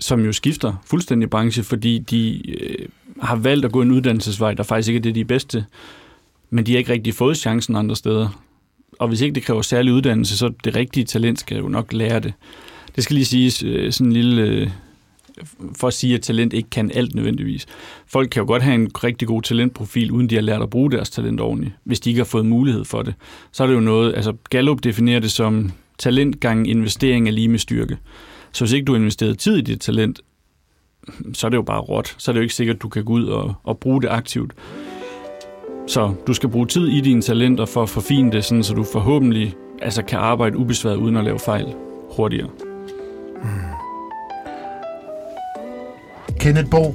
som 0.00 0.24
jo 0.24 0.32
skifter 0.32 0.82
fuldstændig 0.86 1.30
branche, 1.30 1.62
fordi 1.62 1.98
de 1.98 2.50
øh, 2.50 2.88
har 3.22 3.36
valgt 3.36 3.64
at 3.64 3.72
gå 3.72 3.82
en 3.82 3.90
uddannelsesvej, 3.90 4.54
der 4.54 4.62
faktisk 4.62 4.88
ikke 4.88 4.98
er 4.98 5.02
det, 5.02 5.14
de 5.14 5.20
er 5.20 5.24
bedst 5.24 5.48
til. 5.48 5.64
Men 6.50 6.66
de 6.66 6.72
har 6.72 6.78
ikke 6.78 6.92
rigtig 6.92 7.14
fået 7.14 7.36
chancen 7.36 7.76
andre 7.76 7.96
steder. 7.96 8.42
Og 8.98 9.08
hvis 9.08 9.20
ikke 9.20 9.34
det 9.34 9.42
kræver 9.42 9.62
særlig 9.62 9.92
uddannelse, 9.92 10.36
så 10.36 10.52
det 10.64 10.76
rigtige 10.76 11.04
talent 11.04 11.40
skal 11.40 11.58
jo 11.58 11.68
nok 11.68 11.92
lære 11.92 12.20
det. 12.20 12.32
Det 12.96 13.04
skal 13.04 13.14
lige 13.14 13.26
siges 13.26 13.62
øh, 13.62 13.92
sådan 13.92 14.06
en 14.06 14.12
lille... 14.12 14.42
Øh, 14.42 14.70
for 15.74 15.86
at 15.86 15.94
sige, 15.94 16.14
at 16.14 16.22
talent 16.22 16.52
ikke 16.52 16.70
kan 16.70 16.90
alt 16.94 17.14
nødvendigvis. 17.14 17.66
Folk 18.06 18.30
kan 18.30 18.40
jo 18.40 18.46
godt 18.46 18.62
have 18.62 18.74
en 18.74 18.90
rigtig 19.04 19.28
god 19.28 19.42
talentprofil, 19.42 20.10
uden 20.10 20.30
de 20.30 20.34
har 20.34 20.42
lært 20.42 20.62
at 20.62 20.70
bruge 20.70 20.90
deres 20.90 21.10
talent 21.10 21.40
ordentligt, 21.40 21.74
hvis 21.84 22.00
de 22.00 22.10
ikke 22.10 22.20
har 22.20 22.24
fået 22.24 22.46
mulighed 22.46 22.84
for 22.84 23.02
det. 23.02 23.14
Så 23.52 23.62
er 23.62 23.66
det 23.66 23.74
jo 23.74 23.80
noget, 23.80 24.14
altså 24.16 24.32
Gallup 24.50 24.84
definerer 24.84 25.20
det 25.20 25.30
som 25.30 25.72
talent 25.98 26.40
gang 26.40 26.70
investering 26.70 27.28
er 27.28 27.32
lige 27.32 27.48
med 27.48 27.58
styrke. 27.58 27.96
Så 28.52 28.64
hvis 28.64 28.72
ikke 28.72 28.84
du 28.84 28.92
har 28.92 28.98
investeret 28.98 29.38
tid 29.38 29.56
i 29.56 29.60
dit 29.60 29.80
talent, 29.80 30.20
så 31.34 31.46
er 31.46 31.48
det 31.48 31.56
jo 31.56 31.62
bare 31.62 31.80
råt. 31.80 32.14
Så 32.18 32.30
er 32.30 32.32
det 32.32 32.38
jo 32.38 32.42
ikke 32.42 32.54
sikkert, 32.54 32.76
at 32.76 32.82
du 32.82 32.88
kan 32.88 33.04
gå 33.04 33.12
ud 33.12 33.24
og, 33.24 33.54
og 33.64 33.78
bruge 33.78 34.02
det 34.02 34.08
aktivt. 34.08 34.52
Så 35.86 36.14
du 36.26 36.34
skal 36.34 36.48
bruge 36.48 36.66
tid 36.66 36.88
i 36.88 37.00
dine 37.00 37.22
talenter 37.22 37.64
for 37.64 37.82
at 37.82 37.88
forfine 37.88 38.32
det, 38.32 38.44
sådan, 38.44 38.62
så 38.62 38.74
du 38.74 38.84
forhåbentlig 38.92 39.54
altså, 39.82 40.02
kan 40.02 40.18
arbejde 40.18 40.56
ubesværet 40.56 40.96
uden 40.96 41.16
at 41.16 41.24
lave 41.24 41.38
fejl 41.38 41.66
hurtigere. 42.16 42.48
Mm. 43.42 43.48
Kenneth 46.40 46.70
Bo, 46.70 46.94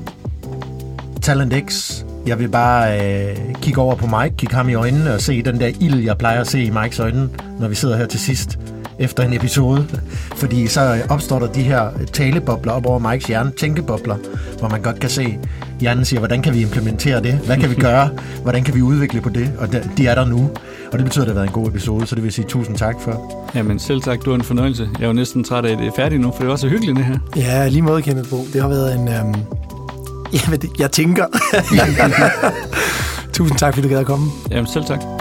Talent 1.22 1.54
X. 1.70 2.02
Jeg 2.28 2.40
vil 2.40 2.50
bare 2.50 3.00
øh, 3.00 3.38
kigge 3.62 3.82
over 3.82 3.96
på 3.96 4.08
Mike, 4.08 4.36
kigge 4.38 4.56
ham 4.56 4.70
i 4.70 4.74
øjnene 4.74 5.14
og 5.14 5.22
se 5.22 5.42
den 5.42 5.60
der 5.60 5.68
ild, 5.68 5.96
jeg 5.96 6.18
plejer 6.18 6.42
at 6.42 6.48
se 6.48 6.64
i 6.64 6.70
Mikes 6.70 7.00
øjne, 7.00 7.30
når 7.60 7.68
vi 7.68 7.76
sidder 7.76 7.98
her 7.98 8.06
til 8.06 8.20
sidst 8.20 8.60
efter 9.02 9.23
en 9.23 9.34
episode. 9.34 9.88
Fordi 10.36 10.68
så 10.68 11.02
opstår 11.10 11.40
der 11.40 11.48
de 11.48 11.61
her 11.61 11.90
talebobler 12.14 12.72
op 12.73 12.86
over 12.86 12.99
Mikes 12.99 13.26
hjerne, 13.26 13.52
tænkebobler, 13.52 14.15
hvor 14.60 14.69
man 14.69 14.82
godt 14.82 14.99
kan 14.99 15.10
se, 15.10 15.38
hjernen 15.80 16.06
siger, 16.06 16.19
hvordan 16.19 16.41
kan 16.41 16.53
vi 16.53 16.61
implementere 16.61 17.23
det? 17.23 17.34
Hvad 17.34 17.57
kan 17.57 17.69
vi 17.69 17.76
gøre? 17.88 18.10
Hvordan 18.41 18.64
kan 18.64 18.76
vi 18.76 18.82
udvikle 18.82 19.22
på 19.22 19.30
det? 19.30 19.52
Og 19.57 19.68
de 19.98 20.07
er 20.07 20.15
der 20.15 20.26
nu. 20.26 20.49
Og 20.91 20.98
det 20.98 21.03
betyder, 21.06 21.23
at 21.23 21.28
det 21.28 21.36
har 21.36 21.41
været 21.41 21.48
en 21.48 21.64
god 21.64 21.68
episode, 21.68 22.07
så 22.07 22.15
det 22.15 22.23
vil 22.23 22.28
jeg 22.28 22.34
sige 22.34 22.45
tusind 22.48 22.78
tak 22.78 22.95
for. 23.02 23.45
Jamen 23.56 23.80
selv 23.80 24.02
tak, 24.02 24.26
du 24.26 24.32
er 24.32 24.36
en 24.36 24.44
fornøjelse. 24.44 24.90
Jeg 24.99 25.03
er 25.03 25.07
jo 25.07 25.14
næsten 25.14 25.44
træt 25.44 25.65
af, 25.65 25.72
at 25.72 25.78
det 25.78 25.88
er 25.88 25.91
færdigt 25.95 26.22
nu, 26.22 26.32
for 26.32 26.40
det 26.40 26.48
var 26.48 26.56
så 26.56 26.68
hyggeligt 26.68 26.98
det 26.98 27.06
her. 27.06 27.18
Ja, 27.36 27.68
lige 27.68 27.82
måde, 27.82 28.02
Kenneth 28.02 28.30
Bo. 28.30 28.45
Det 28.53 28.61
har 28.61 28.68
været 28.68 28.95
en... 28.95 29.07
Øhm... 29.07 29.36
Jeg, 30.34 30.60
jeg 30.80 30.91
tænker. 30.91 31.26
tusind 33.34 33.57
tak, 33.57 33.73
fordi 33.73 33.88
du 33.88 33.94
gad 33.94 33.99
at 33.99 34.06
komme. 34.06 34.32
Jamen 34.52 34.68
selv 34.68 34.86
tak. 34.86 35.20